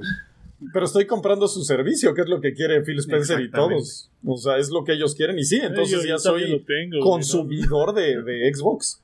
Pero 0.72 0.84
estoy 0.84 1.06
comprando 1.06 1.48
su 1.48 1.62
servicio, 1.64 2.12
que 2.14 2.20
es 2.22 2.28
lo 2.28 2.40
que 2.40 2.52
quiere 2.52 2.82
Phil 2.82 2.98
Spencer 2.98 3.40
y 3.40 3.50
todos. 3.50 4.10
O 4.24 4.36
sea, 4.36 4.58
es 4.58 4.70
lo 4.70 4.84
que 4.84 4.92
ellos 4.92 5.14
quieren. 5.14 5.38
Y 5.38 5.44
sí, 5.44 5.56
entonces 5.62 6.02
Yo- 6.02 6.04
ya 6.04 6.14
yo 6.14 6.18
soy 6.18 6.50
lo 6.50 6.64
tengo, 6.64 6.98
güey, 6.98 7.00
consumidor 7.02 7.94
de, 7.94 8.22
de 8.22 8.52
Xbox. 8.54 9.00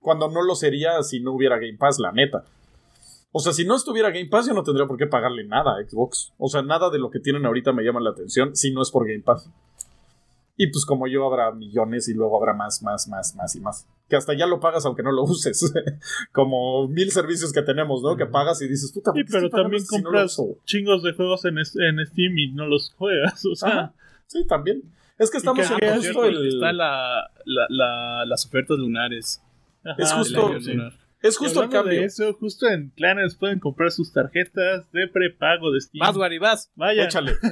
Cuando 0.00 0.30
no 0.30 0.42
lo 0.42 0.54
sería 0.54 1.02
si 1.02 1.20
no 1.20 1.32
hubiera 1.32 1.56
Game 1.58 1.76
Pass, 1.76 1.98
la 1.98 2.12
neta. 2.12 2.44
O 3.32 3.40
sea, 3.40 3.52
si 3.52 3.64
no 3.64 3.74
estuviera 3.74 4.10
Game 4.10 4.26
Pass, 4.28 4.46
yo 4.46 4.54
no 4.54 4.62
tendría 4.62 4.86
por 4.86 4.96
qué 4.96 5.06
pagarle 5.06 5.44
nada 5.44 5.72
a 5.78 5.82
Xbox. 5.84 6.32
O 6.38 6.48
sea, 6.48 6.62
nada 6.62 6.90
de 6.90 6.98
lo 6.98 7.10
que 7.10 7.18
tienen 7.18 7.44
ahorita 7.44 7.72
me 7.72 7.82
llama 7.82 8.00
la 8.00 8.10
atención 8.10 8.54
si 8.56 8.72
no 8.72 8.80
es 8.82 8.90
por 8.90 9.06
Game 9.06 9.22
Pass. 9.22 9.50
Y 10.60 10.66
pues 10.72 10.84
como 10.84 11.06
yo 11.06 11.24
habrá 11.24 11.52
millones 11.52 12.08
y 12.08 12.14
luego 12.14 12.36
habrá 12.36 12.52
más, 12.52 12.82
más, 12.82 13.06
más, 13.08 13.34
más 13.36 13.54
y 13.54 13.60
más. 13.60 13.86
Que 14.08 14.16
hasta 14.16 14.34
ya 14.34 14.46
lo 14.46 14.58
pagas 14.58 14.84
aunque 14.86 15.02
no 15.04 15.12
lo 15.12 15.22
uses. 15.22 15.72
como 16.32 16.88
mil 16.88 17.10
servicios 17.12 17.52
que 17.52 17.62
tenemos, 17.62 18.02
¿no? 18.02 18.16
Que 18.16 18.26
pagas 18.26 18.60
y 18.60 18.68
dices, 18.68 18.90
puta, 18.92 19.12
Sí, 19.14 19.22
¿por 19.22 19.26
qué 19.26 19.32
pero 19.32 19.50
también 19.50 19.82
si 19.84 19.96
no 19.98 20.02
compras 20.04 20.36
chingos 20.64 21.02
de 21.04 21.12
juegos 21.12 21.44
en, 21.44 21.58
en 21.58 22.06
Steam 22.06 22.36
y 22.38 22.52
no 22.52 22.66
los 22.66 22.92
juegas. 22.98 23.44
O 23.46 23.54
sea, 23.54 23.68
Ajá. 23.68 23.94
Sí, 24.26 24.44
también. 24.46 24.82
Es 25.16 25.30
que 25.30 25.38
estamos 25.38 25.66
que- 25.66 25.72
en 25.74 25.78
que- 25.80 25.90
justo 26.08 26.24
el... 26.24 26.48
Está 26.48 26.72
la, 26.72 27.30
la- 27.44 27.66
la- 27.68 28.24
las 28.26 28.44
ofertas 28.46 28.78
lunares. 28.78 29.40
ajá, 29.84 29.94
Es 30.02 30.12
justo-. 30.12 30.50
Es 31.22 31.36
justo 31.36 31.62
el 31.62 31.68
cambio. 31.68 31.98
de 31.98 32.04
eso, 32.04 32.32
justo 32.34 32.68
en 32.68 32.90
Clanes 32.90 33.34
pueden 33.34 33.58
comprar 33.58 33.90
sus 33.90 34.12
tarjetas 34.12 34.90
de 34.92 35.08
prepago 35.08 35.72
de 35.72 35.80
Steam. 35.80 36.00
Vas, 36.00 36.16
Wari, 36.16 36.38
vas. 36.38 36.70
Vaya. 36.76 37.04
Échale. 37.04 37.32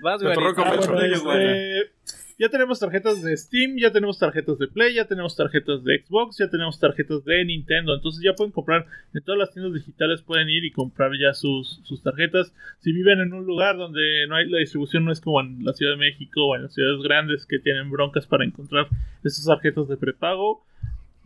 Vas, 0.00 0.22
Ah, 0.22 0.34
bueno, 0.34 1.00
este, 1.00 1.90
ya 2.38 2.48
tenemos 2.50 2.78
tarjetas 2.78 3.20
de 3.20 3.36
Steam, 3.36 3.78
ya 3.78 3.90
tenemos 3.90 4.16
tarjetas 4.16 4.58
de 4.60 4.68
Play, 4.68 4.94
ya 4.94 5.06
tenemos 5.06 5.34
tarjetas 5.34 5.82
de 5.82 6.04
Xbox, 6.04 6.38
ya 6.38 6.48
tenemos 6.48 6.78
tarjetas 6.78 7.24
de 7.24 7.44
Nintendo. 7.44 7.96
Entonces 7.96 8.22
ya 8.24 8.32
pueden 8.34 8.52
comprar 8.52 8.86
en 9.12 9.22
todas 9.24 9.40
las 9.40 9.50
tiendas 9.52 9.74
digitales, 9.74 10.22
pueden 10.22 10.48
ir 10.48 10.64
y 10.64 10.70
comprar 10.70 11.10
ya 11.20 11.34
sus, 11.34 11.80
sus 11.82 12.00
tarjetas. 12.00 12.54
Si 12.78 12.92
viven 12.92 13.18
en 13.18 13.32
un 13.32 13.44
lugar 13.44 13.76
donde 13.76 14.24
no 14.28 14.36
hay 14.36 14.48
la 14.48 14.58
distribución, 14.58 15.04
no 15.04 15.10
es 15.10 15.20
como 15.20 15.40
en 15.40 15.64
la 15.64 15.72
Ciudad 15.72 15.94
de 15.94 15.98
México 15.98 16.46
o 16.46 16.54
en 16.54 16.62
las 16.62 16.74
ciudades 16.74 17.02
grandes 17.02 17.44
que 17.44 17.58
tienen 17.58 17.90
broncas 17.90 18.28
para 18.28 18.44
encontrar 18.44 18.86
esas 19.24 19.44
tarjetas 19.44 19.88
de 19.88 19.96
prepago. 19.96 20.64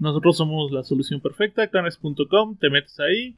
Nosotros 0.03 0.37
somos 0.37 0.73
la 0.73 0.83
solución 0.83 1.21
perfecta, 1.21 1.69
clanes.com, 1.69 2.57
te 2.57 2.71
metes 2.71 2.99
ahí, 2.99 3.37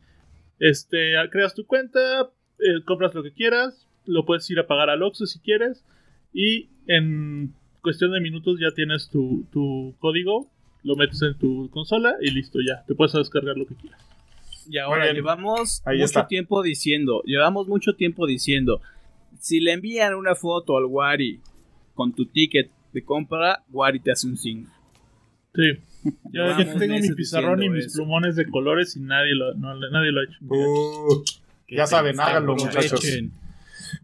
este, 0.59 1.13
creas 1.31 1.55
tu 1.55 1.67
cuenta, 1.67 2.31
eh, 2.59 2.83
compras 2.87 3.15
lo 3.15 3.23
que 3.23 3.33
quieras, 3.33 3.87
lo 4.07 4.25
puedes 4.25 4.49
ir 4.51 4.59
a 4.59 4.67
pagar 4.67 4.89
al 4.89 5.03
Oxxo 5.03 5.27
si 5.27 5.41
quieres 5.41 5.85
y 6.33 6.71
en 6.87 7.53
cuestión 7.83 8.13
de 8.13 8.21
minutos 8.23 8.59
ya 8.59 8.75
tienes 8.75 9.11
tu, 9.11 9.45
tu 9.53 9.95
código, 9.99 10.49
lo 10.85 10.97
metes 10.97 11.21
en 11.21 11.37
tu 11.37 11.69
consola 11.69 12.15
y 12.23 12.31
listo 12.31 12.61
ya, 12.67 12.83
te 12.87 12.95
puedes 12.95 13.13
descargar 13.13 13.59
lo 13.59 13.67
que 13.67 13.75
quieras. 13.75 14.01
Y 14.67 14.79
ahora 14.79 15.05
bien. 15.05 15.17
llevamos 15.17 15.83
Ahí 15.85 15.97
mucho 15.99 16.07
está. 16.07 16.27
tiempo 16.29 16.63
diciendo, 16.63 17.21
llevamos 17.27 17.69
mucho 17.69 17.95
tiempo 17.95 18.27
diciendo, 18.27 18.81
si 19.39 19.61
le 19.61 19.73
envían 19.73 20.15
una 20.15 20.35
foto 20.35 20.79
al 20.79 20.87
Wari 20.87 21.41
con 21.93 22.15
tu 22.15 22.25
ticket 22.25 22.71
de 22.95 23.05
compra, 23.05 23.63
Wari 23.71 24.01
te 24.01 24.13
hace 24.13 24.27
un 24.27 24.39
signo. 24.39 24.71
Sí. 25.55 25.79
Ya, 26.05 26.13
ya 26.33 26.57
Llevamos 26.59 26.79
tengo 26.79 26.99
mi 26.99 27.15
pizarrón 27.15 27.63
y 27.63 27.69
mis 27.71 27.87
eso. 27.87 27.97
plumones 27.97 28.37
de 28.37 28.47
colores 28.49 28.97
y 28.97 29.01
nadie 29.01 29.35
lo, 29.35 29.55
no, 29.55 29.75
nadie 29.75 30.13
lo 30.13 30.21
ha 30.21 30.25
hecho. 30.25 30.39
Uh, 30.43 31.23
ya 31.69 31.87
saben, 31.87 32.21
háganlo, 32.21 32.57
muchachos. 32.57 33.01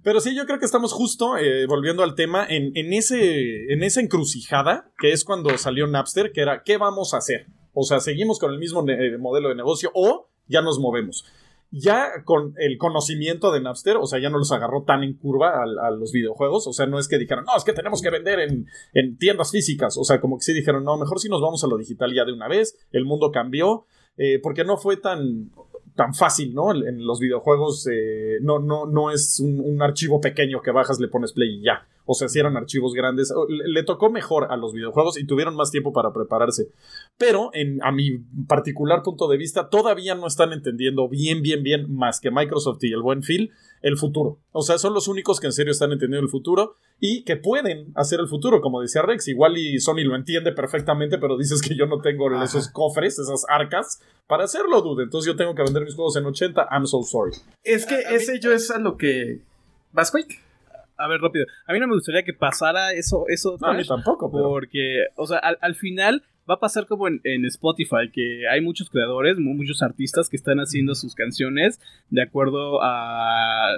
Pero 0.02 0.20
sí, 0.20 0.34
yo 0.34 0.46
creo 0.46 0.58
que 0.58 0.64
estamos 0.64 0.92
justo, 0.92 1.36
eh, 1.36 1.66
volviendo 1.66 2.02
al 2.02 2.14
tema, 2.14 2.46
en, 2.48 2.72
en 2.76 2.92
ese, 2.92 3.72
en 3.72 3.82
esa 3.82 4.00
encrucijada, 4.00 4.90
que 4.98 5.12
es 5.12 5.24
cuando 5.24 5.56
salió 5.58 5.86
Napster, 5.86 6.32
que 6.32 6.40
era, 6.40 6.62
¿qué 6.62 6.76
vamos 6.78 7.12
a 7.12 7.18
hacer? 7.18 7.46
O 7.74 7.84
sea, 7.84 8.00
¿seguimos 8.00 8.38
con 8.38 8.52
el 8.52 8.58
mismo 8.58 8.84
eh, 8.88 9.18
modelo 9.18 9.48
de 9.48 9.54
negocio 9.56 9.90
o 9.94 10.28
ya 10.48 10.62
nos 10.62 10.78
movemos? 10.78 11.24
Ya 11.72 12.24
con 12.24 12.54
el 12.58 12.78
conocimiento 12.78 13.52
de 13.52 13.60
Napster, 13.60 13.96
o 13.96 14.06
sea, 14.06 14.18
ya 14.20 14.28
no 14.28 14.38
los 14.38 14.50
agarró 14.50 14.82
tan 14.82 15.04
en 15.04 15.14
curva 15.14 15.62
al- 15.62 15.78
a, 15.78 15.90
los 15.92 16.10
videojuegos, 16.10 16.66
o 16.66 16.72
sea, 16.72 16.86
no 16.86 16.98
es 16.98 17.06
que 17.06 17.16
dijeron, 17.18 17.44
no, 17.44 17.56
es 17.56 17.62
que 17.62 17.72
tenemos 17.72 18.02
que 18.02 18.10
vender 18.10 18.40
en, 18.40 18.66
en 18.92 19.16
tiendas 19.18 19.52
físicas, 19.52 19.96
o 19.96 20.02
sea, 20.02 20.20
como 20.20 20.36
que 20.38 20.42
sí 20.44 20.52
dijeron, 20.52 20.82
no, 20.84 20.98
mejor 20.98 21.20
si 21.20 21.28
nos 21.28 21.40
vamos 21.40 21.62
a 21.62 21.68
lo 21.68 21.76
digital 21.78 22.12
ya 22.12 22.24
de 22.24 22.32
una 22.32 22.48
vez, 22.48 22.76
el 22.90 23.04
mundo 23.04 23.30
cambió, 23.30 23.86
eh, 24.16 24.40
porque 24.42 24.64
no 24.64 24.78
fue 24.78 24.96
tan, 24.96 25.52
tan 25.94 26.12
fácil, 26.14 26.54
¿no? 26.54 26.74
En, 26.74 26.86
en 26.88 27.06
los 27.06 27.20
videojuegos 27.20 27.86
eh, 27.92 28.38
no, 28.42 28.58
no, 28.58 28.86
no 28.86 29.12
es 29.12 29.38
un, 29.38 29.60
un 29.60 29.80
archivo 29.80 30.20
pequeño 30.20 30.62
que 30.62 30.72
bajas, 30.72 30.98
le 30.98 31.06
pones 31.08 31.32
play 31.32 31.60
y 31.60 31.62
ya. 31.62 31.86
O 32.10 32.14
sea, 32.14 32.28
si 32.28 32.40
eran 32.40 32.56
archivos 32.56 32.92
grandes. 32.92 33.30
O- 33.30 33.46
Le, 33.48 33.68
le 33.68 33.82
tocó 33.84 34.10
mejor 34.10 34.48
a 34.50 34.56
los 34.56 34.72
videojuegos 34.72 35.16
y 35.16 35.26
tuvieron 35.26 35.54
más 35.54 35.70
tiempo 35.70 35.92
para 35.92 36.12
prepararse. 36.12 36.68
Pero, 37.16 37.50
en, 37.52 37.78
a 37.84 37.92
mi 37.92 38.18
particular 38.48 39.02
punto 39.04 39.28
de 39.28 39.36
vista, 39.36 39.68
todavía 39.68 40.16
no 40.16 40.26
están 40.26 40.52
entendiendo 40.52 41.08
bien, 41.08 41.40
bien, 41.42 41.62
bien, 41.62 41.94
más 41.94 42.18
que 42.20 42.32
Microsoft 42.32 42.78
y 42.82 42.92
el 42.92 43.00
buen 43.02 43.22
Phil, 43.22 43.52
el 43.82 43.96
futuro. 43.96 44.38
O 44.50 44.62
sea, 44.62 44.76
son 44.78 44.92
los 44.92 45.06
únicos 45.06 45.38
que 45.38 45.46
en 45.46 45.52
serio 45.52 45.70
están 45.70 45.92
entendiendo 45.92 46.24
el 46.24 46.30
futuro 46.30 46.74
y 46.98 47.22
que 47.22 47.36
pueden 47.36 47.92
hacer 47.94 48.18
el 48.18 48.26
futuro, 48.26 48.60
como 48.60 48.80
decía 48.80 49.02
Rex. 49.02 49.28
Igual 49.28 49.56
y 49.56 49.78
Sony 49.78 50.02
lo 50.04 50.16
entiende 50.16 50.50
perfectamente, 50.52 51.16
pero 51.18 51.38
dices 51.38 51.62
que 51.62 51.76
yo 51.76 51.86
no 51.86 52.00
tengo 52.00 52.28
Ajá. 52.28 52.42
esos 52.44 52.68
cofres, 52.70 53.20
esas 53.20 53.44
arcas 53.48 54.00
para 54.26 54.44
hacerlo, 54.44 54.82
dude. 54.82 55.04
Entonces 55.04 55.30
yo 55.32 55.36
tengo 55.36 55.54
que 55.54 55.62
vender 55.62 55.84
mis 55.84 55.94
juegos 55.94 56.16
en 56.16 56.26
80. 56.26 56.68
I'm 56.72 56.86
so 56.86 57.02
sorry. 57.02 57.32
Es 57.62 57.86
que 57.86 58.00
ese 58.10 58.40
yo 58.40 58.52
es 58.52 58.70
a 58.72 58.78
lo 58.78 58.96
que. 58.96 59.42
¿Vas, 59.92 60.10
Quake? 60.10 60.40
A 61.02 61.08
ver, 61.08 61.20
rápido. 61.20 61.46
A 61.66 61.72
mí 61.72 61.80
no 61.80 61.86
me 61.88 61.94
gustaría 61.94 62.22
que 62.22 62.32
pasara 62.34 62.92
eso, 62.92 63.24
eso 63.28 63.56
No, 63.60 63.68
a 63.68 63.74
mí 63.74 63.84
tampoco, 63.86 64.30
pero. 64.30 64.44
porque, 64.48 65.04
o 65.16 65.26
sea, 65.26 65.38
al, 65.38 65.56
al 65.60 65.74
final 65.74 66.22
va 66.48 66.54
a 66.54 66.60
pasar 66.60 66.86
como 66.86 67.06
en, 67.08 67.20
en 67.24 67.44
Spotify, 67.46 68.10
que 68.12 68.48
hay 68.48 68.60
muchos 68.60 68.90
creadores, 68.90 69.38
mu- 69.38 69.54
muchos 69.54 69.82
artistas 69.82 70.28
que 70.28 70.36
están 70.36 70.58
haciendo 70.58 70.94
sus 70.94 71.14
canciones 71.14 71.80
de 72.10 72.22
acuerdo 72.22 72.82
a, 72.82 73.68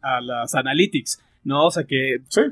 a- 0.00 0.20
las 0.20 0.54
analytics, 0.54 1.20
¿no? 1.44 1.66
O 1.66 1.70
sea, 1.70 1.84
que 1.84 2.18
Sí. 2.28 2.42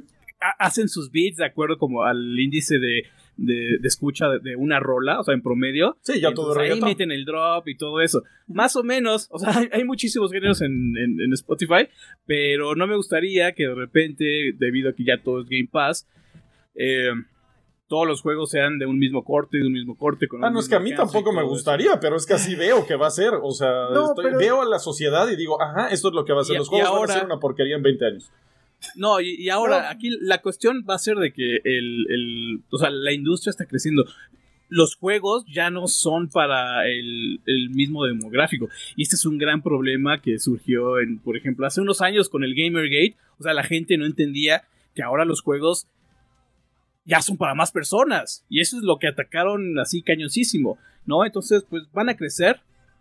hacen 0.59 0.89
sus 0.89 1.11
beats 1.12 1.37
de 1.37 1.45
acuerdo 1.47 1.79
como 1.79 2.03
al 2.03 2.39
índice 2.39 2.79
de, 2.79 3.05
de- 3.43 3.78
de 3.80 3.88
escucha 3.88 4.28
de, 4.28 4.38
de 4.41 4.57
una 4.57 4.78
rola, 4.80 5.18
o 5.20 5.24
sea, 5.24 5.32
en 5.34 5.43
promedio. 5.43 5.97
Sí, 6.03 6.20
ya 6.20 6.32
todo 6.34 6.53
Entonces, 6.53 6.72
ahí 6.74 6.80
meten 6.80 7.11
el 7.11 7.24
drop 7.24 7.66
y 7.68 7.76
todo 7.76 8.01
eso. 8.01 8.22
Más 8.47 8.76
o 8.76 8.82
menos, 8.82 9.28
o 9.30 9.38
sea, 9.38 9.49
hay, 9.59 9.68
hay 9.72 9.84
muchísimos 9.84 10.30
géneros 10.30 10.61
en, 10.62 10.95
en- 10.97 11.20
en 11.20 11.32
Spotify, 11.32 11.88
pero 12.26 12.74
no 12.74 12.86
me 12.86 12.97
gustaría 12.97 13.53
que 13.53 13.66
de 13.66 13.74
repente, 13.74 14.53
debido 14.59 14.91
a 14.91 14.93
que 14.93 15.05
ya 15.05 15.22
todo 15.22 15.41
es 15.41 15.47
Game 15.49 15.68
Pass, 15.72 16.07
eh, 16.74 17.11
todos 17.88 18.07
los 18.07 18.20
juegos 18.22 18.51
sean 18.51 18.78
de 18.78 18.86
un 18.86 18.99
mismo 18.99 19.24
corte, 19.24 19.59
de 19.59 19.66
un 19.66 19.72
mismo 19.72 19.97
corte. 19.97 20.28
Con 20.28 20.45
Ah, 20.45 20.51
no, 20.51 20.61
es 20.61 20.68
que 20.68 20.76
a 20.76 20.80
mí 20.80 20.95
tampoco 20.95 21.32
me 21.32 21.41
eso. 21.41 21.49
gustaría, 21.49 21.99
pero 21.99 22.14
es 22.16 22.24
que 22.26 22.34
así 22.34 22.55
veo 22.55 22.86
que 22.86 22.95
va 22.95 23.09
a 23.09 23.11
ser. 23.11 23.32
O 23.43 23.51
sea, 23.51 23.88
No, 23.93 24.11
estoy- 24.11 24.26
pero- 24.26 24.38
veo 24.38 24.62
a 24.62 24.64
la 24.64 24.78
sociedad 24.78 25.28
y 25.28 25.34
digo, 25.34 25.61
ajá, 25.61 25.88
esto 25.88 26.09
es 26.09 26.14
lo 26.14 26.24
que 26.24 26.32
va 26.32 26.43
a 26.43 26.45
ser. 26.45 26.55
Y- 26.55 26.59
Los 26.59 26.68
y 26.68 26.70
juegos 26.70 27.01
van 27.01 27.11
a 27.11 27.12
ser 27.14 27.24
una 27.24 27.38
porquería 27.41 27.74
en 27.76 27.82
20 27.82 28.07
años. 28.07 28.30
No, 28.97 29.20
y, 29.20 29.35
y 29.35 29.49
ahora, 29.51 29.83
No. 29.83 29.89
aquí 29.89 30.11
la 30.20 30.41
cuestión 30.41 30.85
va 30.89 30.95
a 30.95 30.99
ser 30.99 31.16
de 31.16 31.33
que 31.33 31.57
el, 31.64 32.07
el- 32.09 32.61
o 32.70 32.78
sea, 32.78 32.91
la 32.91 33.12
industria 33.12 33.51
está 33.51 33.66
creciendo. 33.66 34.05
Los 34.68 34.95
juegos 34.97 35.45
ya 35.53 35.68
no 35.70 35.89
son 35.89 36.28
para 36.28 36.87
el, 36.89 37.41
el 37.47 37.70
mismo 37.70 38.05
demográfico. 38.07 38.68
Y 38.97 39.03
este 39.03 39.16
es 39.16 39.26
un 39.26 39.37
gran 39.37 39.62
problema 39.62 40.22
que 40.22 40.39
surgió, 40.39 41.01
en, 41.01 41.18
por 41.18 41.37
ejemplo, 41.37 41.66
hace 41.66 41.81
unos 41.81 42.01
años 42.01 42.28
con 42.28 42.45
el 42.45 42.55
Gamergate. 42.55 43.16
O 43.39 43.43
sea, 43.43 43.53
la 43.53 43.64
gente 43.64 43.97
no 43.99 44.07
entendía 44.07 44.62
que 44.95 45.03
ahora 45.03 45.24
los 45.24 45.43
juegos 45.43 45.89
ya 47.05 47.20
son 47.22 47.37
para 47.37 47.55
más 47.55 47.72
personas. 47.72 48.45
Y 48.49 48.61
eso 48.61 48.76
es 48.76 48.83
lo 48.85 48.99
que 48.99 49.09
atacaron 49.09 49.78
así 49.78 50.03
cañosísimo, 50.03 50.78
¿no? 51.05 51.24
Entonces, 51.24 51.64
pues 51.68 51.85
van 51.93 52.09
a 52.09 52.16
crecer, 52.16 52.61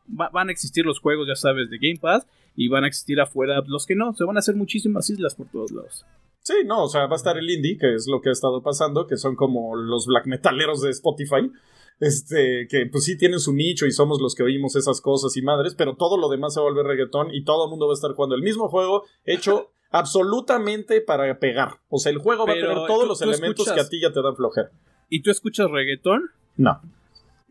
va- 0.10 0.30
van 0.30 0.50
a 0.50 0.52
existir 0.52 0.86
los 0.86 1.00
juegos, 1.00 1.28
ya 1.28 1.36
sabes, 1.36 1.70
de 1.70 1.78
Game 1.78 2.00
Pass, 2.00 2.26
y 2.56 2.68
van 2.68 2.84
a 2.84 2.88
existir 2.88 3.20
afuera 3.20 3.62
los 3.68 3.86
que 3.86 3.96
no. 3.96 4.14
Se 4.14 4.24
van 4.24 4.36
a 4.36 4.40
hacer 4.40 4.56
muchísimas 4.56 5.10
islas 5.10 5.36
por 5.36 5.48
todos 5.48 5.72
lados. 5.72 6.06
Sí, 6.42 6.54
no, 6.66 6.84
o 6.84 6.88
sea, 6.88 7.06
va 7.08 7.14
a 7.14 7.16
estar 7.18 7.38
el 7.38 7.50
indie, 7.50 7.78
que 7.78 7.94
es 7.94 8.08
lo 8.08 8.22
que 8.22 8.30
ha 8.30 8.32
estado 8.32 8.64
pasando, 8.64 9.08
que 9.08 9.18
son 9.18 9.36
como 9.36 9.76
los 9.76 10.06
black 10.08 10.26
metaleros 10.26 10.82
de 10.82 10.90
Spotify. 10.92 11.52
Este, 12.00 12.66
que 12.70 12.86
pues 12.90 13.04
sí 13.04 13.18
tienen 13.18 13.40
su 13.42 13.54
nicho 13.54 13.86
y 13.86 13.92
somos 13.92 14.22
los 14.22 14.34
que 14.34 14.44
oímos 14.44 14.78
esas 14.78 15.02
cosas 15.02 15.36
y 15.36 15.42
madres, 15.42 15.76
pero 15.76 15.98
todo 15.98 16.18
lo 16.18 16.30
demás 16.30 16.54
se 16.54 16.62
va 16.62 16.66
a 16.68 16.70
volver 16.70 16.86
reggaetón 16.86 17.28
y 17.34 17.44
todo 17.44 17.66
el 17.66 17.70
mundo 17.70 17.88
va 17.88 17.92
a 17.92 17.96
estar 17.96 18.14
jugando 18.14 18.36
el 18.36 18.42
mismo 18.42 18.70
juego 18.70 19.04
hecho 19.26 19.72
absolutamente 19.92 21.02
para 21.02 21.40
pegar. 21.40 21.80
O 21.90 22.00
sea, 22.00 22.12
el 22.12 22.20
juego 22.20 22.46
va 22.46 22.54
a 22.54 22.56
tener 22.56 22.78
todos 22.88 23.06
los 23.08 23.22
elementos 23.22 23.68
escuchas- 23.68 23.74
que 23.76 23.82
a 23.82 23.90
ti 23.90 24.00
ya 24.02 24.14
te 24.14 24.22
dan 24.22 24.36
flojera. 24.36 24.72
¿Y 25.10 25.22
tú 25.24 25.30
escuchas 25.32 25.70
reggaetón? 25.70 26.30
No. 26.56 26.80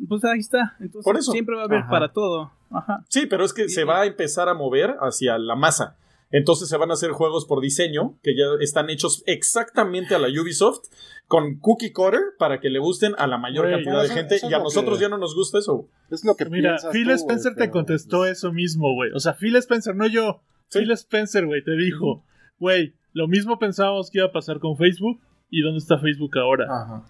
Pues 0.07 0.25
ahí 0.25 0.39
está. 0.39 0.77
Entonces 0.81 1.05
Por 1.05 1.17
eso. 1.17 1.33
siempre 1.33 1.57
va 1.57 1.63
a 1.63 1.65
haber 1.65 1.79
Ajá. 1.81 1.91
para 1.91 2.13
todo. 2.13 2.53
Ajá. 2.71 3.05
Sí, 3.09 3.27
pero 3.27 3.45
es 3.45 3.53
que 3.53 3.65
Sí, 3.65 3.75
se 3.77 3.81
sí. 3.83 3.87
va 3.87 4.03
a 4.03 4.07
empezar 4.07 4.49
a 4.49 4.55
mover 4.55 4.97
hacia 5.01 5.39
la 5.39 5.57
masa. 5.57 5.97
Entonces 6.31 6.69
se 6.69 6.77
van 6.77 6.91
a 6.91 6.93
hacer 6.95 7.11
juegos 7.13 7.47
por 7.47 7.61
diseño 7.63 8.19
que 8.23 8.37
ya 8.37 8.45
están 8.61 8.91
hechos 8.91 9.23
exactamente 9.27 10.15
a 10.15 10.19
la 10.19 10.29
Ubisoft 10.29 10.81
con 11.27 11.59
cookie 11.59 11.91
cutter 11.93 12.21
para 12.39 12.61
que 12.61 12.69
le 12.69 12.79
gusten 12.79 13.15
a 13.17 13.27
la 13.27 13.39
mayor 13.39 13.71
cantidad 13.71 14.03
de 14.03 14.09
gente 14.11 14.37
y 14.43 14.53
a 14.53 14.59
nosotros 14.59 14.99
que- 14.99 15.03
ya 15.03 15.09
no 15.09 15.17
nos 15.19 15.35
gusta 15.35 15.59
eso. 15.59 15.89
Es 16.11 16.25
lo 16.27 16.37
que 16.37 16.45
Mira, 16.45 16.71
piensas 16.73 16.93
Phil 16.93 17.07
tú, 17.07 17.13
Spencer 17.13 17.53
te 17.55 17.61
pero, 17.61 17.73
contestó 17.73 18.19
pues, 18.19 18.33
eso 18.39 18.53
mismo, 18.53 18.93
güey. 18.95 19.11
O 19.15 19.21
sea, 19.21 19.35
Phil 19.35 19.57
Spencer, 19.57 19.97
no 19.97 20.07
yo. 20.07 20.43
Sí. 20.69 20.81
Phil 20.81 20.91
Spencer, 20.93 21.47
güey, 21.47 21.65
te 21.65 21.73
dijo, 21.77 22.23
güey, 22.59 22.95
lo 23.15 23.27
mismo 23.27 23.59
pensábamos 23.59 24.11
que 24.11 24.19
iba 24.19 24.27
a 24.27 24.33
pasar 24.33 24.59
con 24.59 24.77
Facebook. 24.77 25.21
¿Y 25.51 25.63
dónde 25.63 25.79
está 25.79 25.99
Facebook 25.99 26.37
ahora? 26.39 26.67
Ajá. 26.71 27.05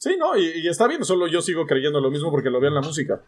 Sí, 0.00 0.16
no, 0.18 0.34
y, 0.34 0.46
y 0.64 0.66
está 0.68 0.88
bien, 0.88 1.04
solo 1.04 1.26
yo 1.26 1.42
sigo 1.42 1.66
creyendo 1.66 2.00
lo 2.00 2.10
mismo 2.10 2.30
porque 2.30 2.48
lo 2.48 2.58
veo 2.58 2.68
en 2.68 2.74
la 2.74 2.80
música. 2.80 3.22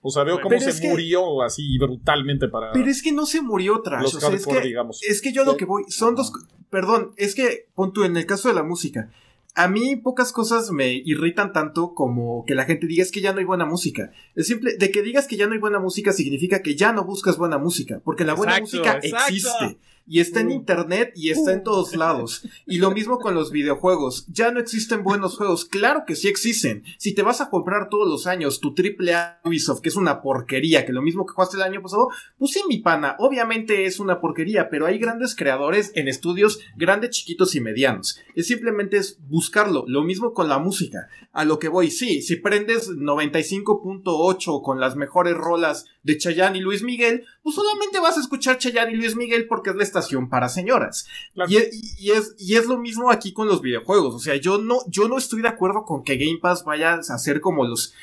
O 0.00 0.10
sea, 0.10 0.24
veo 0.24 0.36
cómo 0.36 0.48
Pero 0.48 0.72
se 0.72 0.80
que- 0.80 0.88
murió 0.88 1.42
así 1.42 1.76
brutalmente 1.78 2.48
para 2.48 2.72
Pero 2.72 2.88
es 2.88 3.02
que 3.02 3.12
no 3.12 3.26
se 3.26 3.42
murió 3.42 3.82
Trash. 3.82 4.02
los 4.02 4.14
o 4.14 4.20
sea, 4.20 4.30
es 4.30 4.46
que, 4.46 4.60
digamos. 4.62 5.02
es 5.02 5.20
que 5.20 5.32
yo 5.32 5.44
lo 5.44 5.56
que 5.58 5.66
voy. 5.66 5.84
Son 5.88 6.14
dos. 6.14 6.32
Perdón, 6.70 7.10
es 7.18 7.34
que 7.34 7.68
pon 7.74 7.92
tú 7.92 8.04
en 8.04 8.16
el 8.16 8.24
caso 8.24 8.48
de 8.48 8.54
la 8.54 8.62
música. 8.62 9.10
A 9.54 9.68
mí 9.68 9.96
pocas 9.96 10.32
cosas 10.32 10.70
me 10.70 10.92
irritan 10.92 11.52
tanto 11.52 11.92
como 11.94 12.44
que 12.46 12.54
la 12.54 12.64
gente 12.64 12.86
diga 12.86 13.02
es 13.02 13.10
que 13.12 13.20
ya 13.20 13.32
no 13.32 13.38
hay 13.40 13.44
buena 13.44 13.66
música. 13.66 14.10
Es 14.34 14.46
simple, 14.46 14.76
de 14.78 14.90
que 14.90 15.02
digas 15.02 15.26
que 15.26 15.36
ya 15.36 15.46
no 15.46 15.52
hay 15.52 15.58
buena 15.60 15.80
música 15.80 16.12
significa 16.12 16.62
que 16.62 16.76
ya 16.76 16.92
no 16.92 17.04
buscas 17.04 17.36
buena 17.36 17.58
música, 17.58 18.00
porque 18.04 18.24
la 18.24 18.34
buena 18.34 18.58
Exacto, 18.58 18.76
música 18.78 18.98
exacto. 19.02 19.26
existe. 19.34 19.78
Y 20.06 20.20
está 20.20 20.40
en 20.40 20.52
internet 20.52 21.12
y 21.16 21.30
está 21.30 21.52
en 21.52 21.64
todos 21.64 21.96
lados. 21.96 22.46
Y 22.66 22.78
lo 22.78 22.90
mismo 22.90 23.18
con 23.18 23.34
los 23.34 23.50
videojuegos. 23.50 24.26
Ya 24.28 24.50
no 24.52 24.60
existen 24.60 25.02
buenos 25.02 25.36
juegos. 25.36 25.64
Claro 25.64 26.04
que 26.06 26.14
sí 26.14 26.28
existen. 26.28 26.84
Si 26.98 27.14
te 27.14 27.22
vas 27.22 27.40
a 27.40 27.50
comprar 27.50 27.88
todos 27.88 28.08
los 28.08 28.26
años 28.26 28.60
tu 28.60 28.74
AAA 28.76 29.40
Ubisoft, 29.44 29.80
que 29.80 29.88
es 29.88 29.96
una 29.96 30.22
porquería, 30.22 30.86
que 30.86 30.92
lo 30.92 31.02
mismo 31.02 31.26
que 31.26 31.32
jugaste 31.32 31.56
el 31.56 31.62
año 31.62 31.82
pasado, 31.82 32.08
pues 32.38 32.52
sí, 32.52 32.60
mi 32.68 32.78
pana, 32.78 33.16
obviamente 33.18 33.86
es 33.86 33.98
una 33.98 34.20
porquería, 34.20 34.68
pero 34.70 34.86
hay 34.86 34.98
grandes 34.98 35.34
creadores 35.34 35.92
en 35.94 36.08
estudios 36.08 36.60
grandes, 36.76 37.10
chiquitos 37.10 37.54
y 37.54 37.60
medianos. 37.60 38.20
Es 38.34 38.46
simplemente 38.46 38.98
es 38.98 39.18
buscarlo. 39.28 39.84
Lo 39.88 40.02
mismo 40.02 40.32
con 40.32 40.48
la 40.48 40.58
música. 40.58 41.08
A 41.32 41.44
lo 41.44 41.58
que 41.58 41.68
voy, 41.68 41.90
sí, 41.90 42.22
si 42.22 42.36
prendes 42.36 42.90
95.8 42.90 44.62
con 44.62 44.80
las 44.80 44.96
mejores 44.96 45.34
rolas 45.34 45.86
de 46.02 46.16
Chayanne 46.16 46.58
y 46.58 46.60
Luis 46.60 46.82
Miguel, 46.82 47.24
pues 47.42 47.56
solamente 47.56 47.98
vas 48.00 48.16
a 48.16 48.20
escuchar 48.20 48.58
Chayanne 48.58 48.92
y 48.92 48.96
Luis 48.96 49.16
Miguel 49.16 49.46
porque 49.48 49.70
es 49.70 49.76
la 49.76 49.82
estación 49.98 50.28
para 50.28 50.48
señoras. 50.48 51.06
Claro. 51.34 51.50
Y, 51.50 52.10
es, 52.10 52.34
y 52.38 52.54
es 52.56 52.66
lo 52.66 52.78
mismo 52.78 53.10
aquí 53.10 53.32
con 53.32 53.48
los 53.48 53.60
videojuegos. 53.60 54.14
O 54.14 54.18
sea, 54.18 54.36
yo 54.36 54.58
no, 54.58 54.80
yo 54.88 55.08
no 55.08 55.18
estoy 55.18 55.42
de 55.42 55.48
acuerdo 55.48 55.84
con 55.84 56.02
que 56.04 56.16
Game 56.16 56.38
Pass 56.40 56.64
vaya 56.64 56.94
a 56.94 57.18
ser 57.18 57.40
como 57.40 57.64
los 57.66 57.94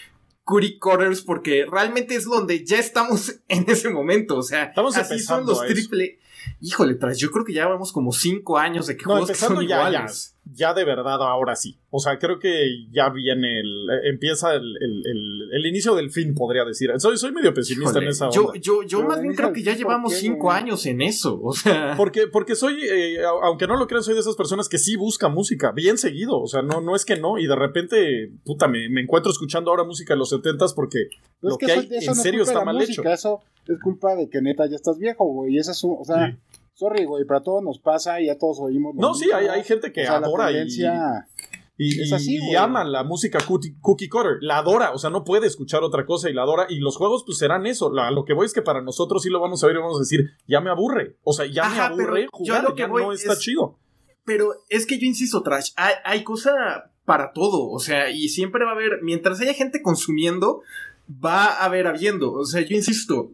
cookie 0.43 0.77
cutters 0.79 1.21
porque 1.21 1.65
realmente 1.69 2.15
es 2.15 2.25
donde 2.25 2.65
ya 2.65 2.77
estamos 2.79 3.35
en 3.47 3.69
ese 3.69 3.89
momento. 3.89 4.37
O 4.37 4.43
sea, 4.43 4.65
Estamos 4.65 4.97
así 4.97 5.19
son 5.19 5.45
los 5.45 5.61
triple. 5.65 6.19
Híjole, 6.59 6.95
tras, 6.95 7.17
yo 7.19 7.31
creo 7.31 7.45
que 7.45 7.53
ya 7.53 7.67
vamos 7.67 7.93
como 7.93 8.11
cinco 8.11 8.57
años 8.57 8.87
de 8.87 8.97
que 8.97 9.05
No, 9.05 9.11
juegos 9.11 9.29
que 9.29 9.35
son 9.35 9.55
ya, 9.65 9.77
iguales. 9.77 10.29
ya 10.31 10.32
de 10.45 10.83
verdad 10.83 11.21
ahora 11.21 11.55
sí. 11.55 11.77
O 11.89 11.99
sea, 11.99 12.19
creo 12.19 12.37
que 12.37 12.85
ya 12.91 13.09
viene 13.09 13.59
el, 13.59 13.89
eh, 13.89 14.09
empieza 14.09 14.53
el, 14.53 14.75
el- 14.81 15.03
el- 15.05 15.49
el 15.53 15.65
inicio 15.65 15.95
del 15.95 16.09
fin, 16.11 16.35
podría 16.35 16.65
decir. 16.65 16.91
Soy, 16.97 17.17
soy 17.17 17.31
medio 17.31 17.53
pesimista 17.53 17.91
Híjole, 17.91 18.05
en 18.05 18.11
esa 18.11 18.29
yo, 18.29 18.47
onda. 18.47 18.59
yo, 18.59 18.83
yo 18.83 18.97
Pero 18.99 19.09
más 19.09 19.21
bien 19.21 19.35
creo 19.35 19.53
que 19.53 19.63
ya 19.63 19.73
llevamos 19.75 20.11
¿por 20.11 20.19
qué, 20.19 20.25
cinco 20.27 20.51
años 20.51 20.85
en 20.85 21.01
eso. 21.01 21.39
O 21.41 21.53
sea, 21.53 21.93
Porque, 21.97 22.27
porque 22.27 22.55
soy, 22.55 22.81
eh, 22.83 23.17
aunque 23.43 23.67
no 23.67 23.77
lo 23.77 23.87
crean, 23.87 24.03
soy 24.03 24.13
de 24.15 24.19
esas 24.19 24.35
personas 24.35 24.67
que 24.69 24.77
sí 24.77 24.95
busca 24.95 25.29
música, 25.29 25.71
bien 25.71 25.97
seguido. 25.97 26.39
O 26.39 26.47
sea, 26.47 26.61
no, 26.61 26.81
no 26.81 26.95
es 26.95 27.05
que 27.05 27.15
no. 27.17 27.37
Y 27.37 27.47
de 27.47 27.55
repente, 27.55 28.31
puta, 28.43 28.67
me, 28.67 28.89
me 28.89 29.01
encuentro 29.01 29.31
escuchando 29.31 29.71
ahora 29.71 29.83
música 29.85 30.13
de 30.13 30.17
los 30.19 30.29
setentas 30.29 30.73
porque 30.73 31.07
lo 31.41 31.51
es 31.51 31.57
que 31.57 31.65
que 31.67 31.71
eso- 31.71 31.81
hay 31.81 31.87
eso 31.97 32.11
en 32.11 32.17
no 32.17 32.23
serio 32.23 32.39
culpa 32.41 32.51
de 32.51 32.53
está 32.53 32.65
mal 32.65 32.75
música, 32.75 33.01
hecho. 33.01 33.09
Eso 33.13 33.41
es 33.67 33.79
culpa 33.79 34.15
de 34.15 34.29
que 34.29 34.41
neta 34.41 34.65
ya 34.67 34.75
estás 34.75 34.97
viejo, 34.99 35.25
güey. 35.25 35.53
Y 35.55 35.57
eso 35.59 35.71
es 35.71 35.83
un, 35.83 35.95
o 35.99 36.03
sea, 36.03 36.27
Sí. 36.31 36.37
Sorry, 36.73 37.05
güey, 37.05 37.23
pero 37.25 37.39
a 37.39 37.43
todos 37.43 37.63
nos 37.63 37.79
pasa 37.79 38.19
y 38.21 38.27
ya 38.27 38.37
todos 38.37 38.59
oímos. 38.59 38.95
No, 38.95 39.13
sí, 39.13 39.31
hay, 39.31 39.47
hay 39.47 39.63
gente 39.63 39.91
que 39.91 40.01
O 40.01 40.05
sea, 40.05 40.19
la 40.19 40.27
adora 40.27 40.51
y, 40.51 40.55
tendencia- 40.55 41.27
y, 41.77 42.01
es 42.01 42.09
y- 42.11 42.13
así, 42.13 42.35
y 42.35 42.39
güey. 42.39 42.55
ama 42.55 42.83
la 42.83 43.03
música 43.03 43.39
cookie, 43.47 43.75
cookie 43.81 44.09
cutter. 44.09 44.37
La 44.41 44.57
adora, 44.59 44.91
o 44.91 44.97
sea, 44.97 45.09
no 45.09 45.23
puede 45.23 45.47
escuchar 45.47 45.83
otra 45.83 46.05
cosa 46.05 46.29
y 46.29 46.33
la 46.33 46.43
adora. 46.43 46.65
Y 46.69 46.79
los 46.79 46.97
juegos, 46.97 47.23
pues 47.25 47.37
serán 47.37 47.65
eso. 47.65 47.91
La- 47.91 48.11
lo 48.11 48.25
que 48.25 48.33
voy 48.33 48.45
es 48.45 48.53
que 48.53 48.61
para 48.61 48.81
nosotros 48.81 49.23
sí 49.23 49.29
lo 49.29 49.39
vamos 49.39 49.63
a 49.63 49.67
ver 49.67 49.75
y 49.75 49.79
vamos 49.79 49.97
a 49.97 49.99
decir, 49.99 50.29
ya 50.47 50.61
me 50.61 50.69
aburre. 50.69 51.17
O 51.23 51.33
sea, 51.33 51.45
ya 51.45 51.63
Ajá, 51.65 51.89
me 51.95 52.03
aburre 52.03 52.27
jugar, 52.31 52.63
lo 52.63 52.73
que 52.75 52.81
ya 52.81 52.87
voy 52.87 53.03
no 53.03 53.11
está 53.11 53.33
es- 53.33 53.39
chido. 53.39 53.77
Pero 54.25 54.53
es 54.69 54.85
que 54.85 54.97
yo 54.99 55.05
insisto, 55.05 55.43
Trash, 55.43 55.71
hay, 55.75 55.95
hay 56.05 56.23
cosa 56.23 56.51
para 57.05 57.33
todo, 57.33 57.69
o 57.69 57.79
sea, 57.79 58.09
y 58.09 58.29
siempre 58.29 58.63
va 58.63 58.71
a 58.71 58.73
haber, 58.75 58.99
mientras 59.01 59.41
haya 59.41 59.53
gente 59.53 59.81
consumiendo, 59.81 60.61
va 61.09 61.47
a 61.47 61.65
haber 61.65 61.87
habiendo, 61.87 62.31
o 62.31 62.45
sea, 62.45 62.61
yo 62.61 62.73
insisto, 62.77 63.31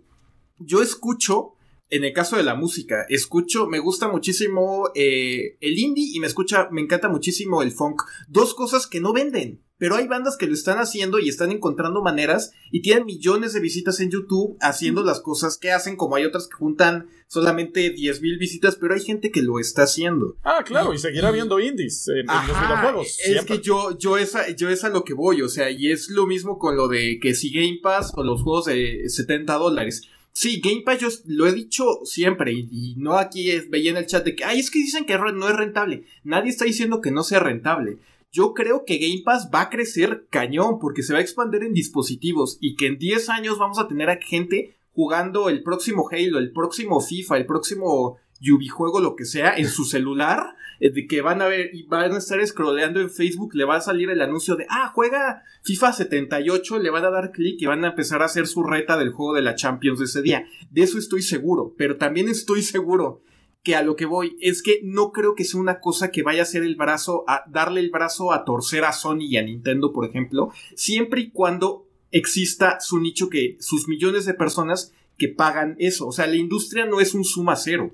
yo 0.57 0.82
escucho, 0.82 1.53
en 1.90 2.03
el 2.03 2.14
caso 2.14 2.38
de 2.38 2.44
la 2.44 2.56
música, 2.56 3.06
escucho, 3.10 3.68
me 3.68 3.80
gusta 3.80 4.07
muchísimo 4.07 4.90
eh, 4.95 5.57
el 5.61 5.78
indie 5.80 6.11
y 6.14 6.20
me 6.20 6.28
escucha, 6.28 6.68
me 6.72 6.82
encanta 6.82 7.10
muchísimo 7.10 7.61
el 7.64 7.72
funk, 7.72 8.03
dos 8.28 8.53
cosas 8.53 8.88
que 8.88 8.99
no 9.02 9.14
venden. 9.14 9.61
Pero 9.78 9.95
hay 9.95 10.07
bandas 10.07 10.36
que 10.36 10.45
lo 10.45 10.53
están 10.53 10.78
haciendo 10.78 11.20
y 11.20 11.30
están 11.30 11.52
encontrando 11.53 12.02
maneras 12.02 12.52
y 12.70 12.82
tienen 12.82 13.06
millones 13.06 13.53
de 13.53 13.61
visitas 13.61 14.02
en 14.02 14.11
YouTube 14.11 14.57
haciendo 14.60 15.03
las 15.03 15.22
cosas 15.22 15.57
que 15.57 15.72
hacen, 15.72 15.95
como 15.95 16.18
hay 16.18 16.26
otras 16.26 16.49
que 16.49 16.56
juntan 16.56 17.07
solamente 17.30 17.95
10.000 17.95 18.38
visitas, 18.38 18.76
pero 18.76 18.94
hay 18.94 18.99
gente 18.99 19.32
que 19.32 19.41
lo 19.41 19.57
está 19.57 19.84
haciendo. 19.84 20.36
Ah, 20.44 20.64
claro, 20.66 20.91
y, 20.91 20.98
Y- 20.98 20.99
seguirá 20.99 21.32
viendo 21.32 21.61
indies 21.61 22.10
en, 22.10 22.30
en 22.30 22.48
los 22.49 22.60
videojuegos. 22.61 23.07
Es 23.07 23.16
siempre. 23.24 23.56
que 23.56 23.61
yo, 23.64 23.98
yo, 23.98 24.18
es 24.18 24.36
a, 24.36 24.49
yo 24.53 24.68
es 24.68 24.84
a 24.84 24.90
lo 24.90 25.06
que 25.06 25.14
voy, 25.14 25.41
o 25.44 25.48
sea, 25.48 25.72
y 25.72 25.90
es 25.90 26.10
lo 26.10 26.28
mismo 26.28 26.60
con 26.60 26.76
lo 26.76 26.90
de 26.90 27.18
que 27.22 27.34
si 27.34 27.49
Game 27.49 27.80
Pass 27.82 28.11
con 28.11 28.28
los 28.28 28.41
juegos 28.44 28.66
de 28.66 29.03
70 29.07 29.53
dólares. 29.53 30.02
Sí, 30.31 30.61
Game 30.64 30.84
Pass 30.85 30.99
yo 30.99 31.07
lo 31.26 31.47
he 31.47 31.53
dicho 31.53 31.84
siempre 32.06 32.53
y, 32.53 32.95
no 32.97 33.18
aquí 33.18 33.51
es, 33.51 33.69
veía 33.69 33.91
en 33.91 33.97
el 33.97 34.06
chat 34.06 34.23
de 34.23 34.35
que, 34.35 34.45
ay, 34.45 34.60
es 34.60 34.72
que 34.72 34.80
dicen 34.80 35.06
que 35.06 35.18
no 35.18 35.49
es 35.49 35.56
rentable. 35.56 36.06
Nadie 36.23 36.49
está 36.49 36.65
diciendo 36.65 37.01
que 37.01 37.11
no 37.11 37.23
sea 37.23 37.39
rentable. 37.39 37.97
Yo 38.31 38.53
creo 38.53 38.85
que 38.85 38.99
Game 38.99 39.23
Pass 39.26 39.49
va 39.53 39.61
a 39.61 39.69
crecer 39.69 40.27
cañón 40.30 40.80
porque 40.80 41.01
se 41.01 41.14
va 41.14 41.19
a 41.19 41.22
expandir 41.23 41.64
en 41.64 41.73
dispositivos 41.73 42.57
y 42.61 42.76
que 42.76 42.85
en 42.85 42.99
10 42.99 43.30
años 43.30 43.57
vamos 43.57 43.80
a 43.80 43.88
tener 43.88 44.10
a 44.10 44.22
gente 44.22 44.76
jugando 44.93 45.49
el 45.49 45.64
próximo 45.64 46.07
Halo, 46.11 46.38
el 46.38 46.51
próximo 46.51 47.01
FIFA, 47.01 47.38
el 47.38 47.45
próximo 47.45 48.18
Yubijuego, 48.39 48.99
lo 48.99 49.15
que 49.15 49.26
sea, 49.26 49.57
en 49.57 49.68
su 49.68 49.84
celular, 49.84 50.56
de 50.80 51.07
que 51.07 51.22
van 51.22 51.41
a 51.41 51.47
ver 51.47 51.72
y 51.73 51.84
van 51.84 52.14
a 52.14 52.18
estar 52.18 52.45
scrolleando 52.45 53.01
en 53.01 53.10
Facebook, 53.10 53.53
le 53.53 53.65
va 53.65 53.77
a 53.77 53.81
salir 53.81 54.10
el 54.10 54.22
anuncio 54.22 54.56
de, 54.56 54.65
ah, 54.69 54.91
juega 54.93 55.43
FIFA 55.64 55.93
78, 55.93 56.80
le 56.80 56.89
van 56.89 57.06
a 57.06 57.10
dar 57.10 57.31
clic 57.31 57.61
y 57.61 57.65
van 57.65 57.84
a 57.84 57.89
empezar 57.89 58.22
a 58.22 58.26
hacer 58.26 58.47
su 58.47 58.64
reta 58.64 58.97
del 58.97 59.11
juego 59.11 59.34
de 59.34 59.41
la 59.41 59.56
Champions 59.56 59.99
de 59.99 60.06
ese 60.06 60.22
día. 60.22 60.45
De 60.72 60.81
eso 60.81 60.97
estoy 60.97 61.22
seguro, 61.22 61.73
pero 61.77 61.97
también 61.97 62.30
estoy 62.30 62.61
seguro 62.61 63.22
que 63.64 63.76
a 63.76 63.84
lo 63.84 63.95
que 63.95 64.06
voy 64.06 64.38
es 64.39 64.64
que 64.64 64.80
no 64.84 65.11
creo 65.11 65.35
que 65.35 65.43
sea 65.43 65.60
una 65.60 65.80
cosa 65.81 66.11
que 66.11 66.23
vaya 66.23 66.43
a 66.43 66.45
ser 66.45 66.64
el 66.64 66.76
brazo, 66.76 67.26
a 67.27 67.43
darle 67.49 67.81
el 67.81 67.91
brazo 67.91 68.31
a 68.31 68.45
torcer 68.45 68.85
a 68.85 68.93
Sony 68.93 69.23
y 69.23 69.38
a 69.38 69.43
Nintendo, 69.43 69.91
por 69.91 70.07
ejemplo, 70.07 70.49
siempre 70.76 71.22
y 71.22 71.31
cuando 71.31 71.85
exista 72.11 72.80
su 72.80 72.99
nicho 72.99 73.30
que, 73.30 73.57
sus 73.60 73.88
millones 73.88 74.26
de 74.26 74.34
personas 74.34 74.93
que 75.18 75.27
pagan 75.27 75.76
eso. 75.80 76.07
O 76.07 76.11
sea, 76.11 76.26
la 76.27 76.38
industria 76.38 76.85
no 76.85 77.01
es 77.01 77.14
un 77.14 77.26
suma 77.26 77.56
cero. 77.56 77.91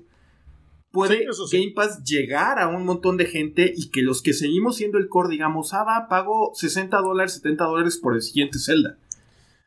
Puede 0.90 1.18
Sí, 1.18 1.24
eso 1.28 1.46
sí. 1.46 1.58
Game 1.58 1.72
Pass 1.74 2.02
llegar 2.04 2.58
a 2.58 2.68
un 2.68 2.84
montón 2.84 3.16
de 3.16 3.26
gente 3.26 3.72
y 3.76 3.90
que 3.90 4.02
los 4.02 4.22
que 4.22 4.32
seguimos 4.32 4.76
siendo 4.76 4.98
el 4.98 5.08
core 5.08 5.28
digamos, 5.30 5.74
ah, 5.74 5.84
va, 5.84 6.08
pago 6.08 6.52
60 6.54 6.96
dólares, 6.98 7.34
70 7.34 7.64
dólares 7.64 7.98
por 8.02 8.14
el 8.14 8.22
siguiente 8.22 8.58
Zelda. 8.58 8.98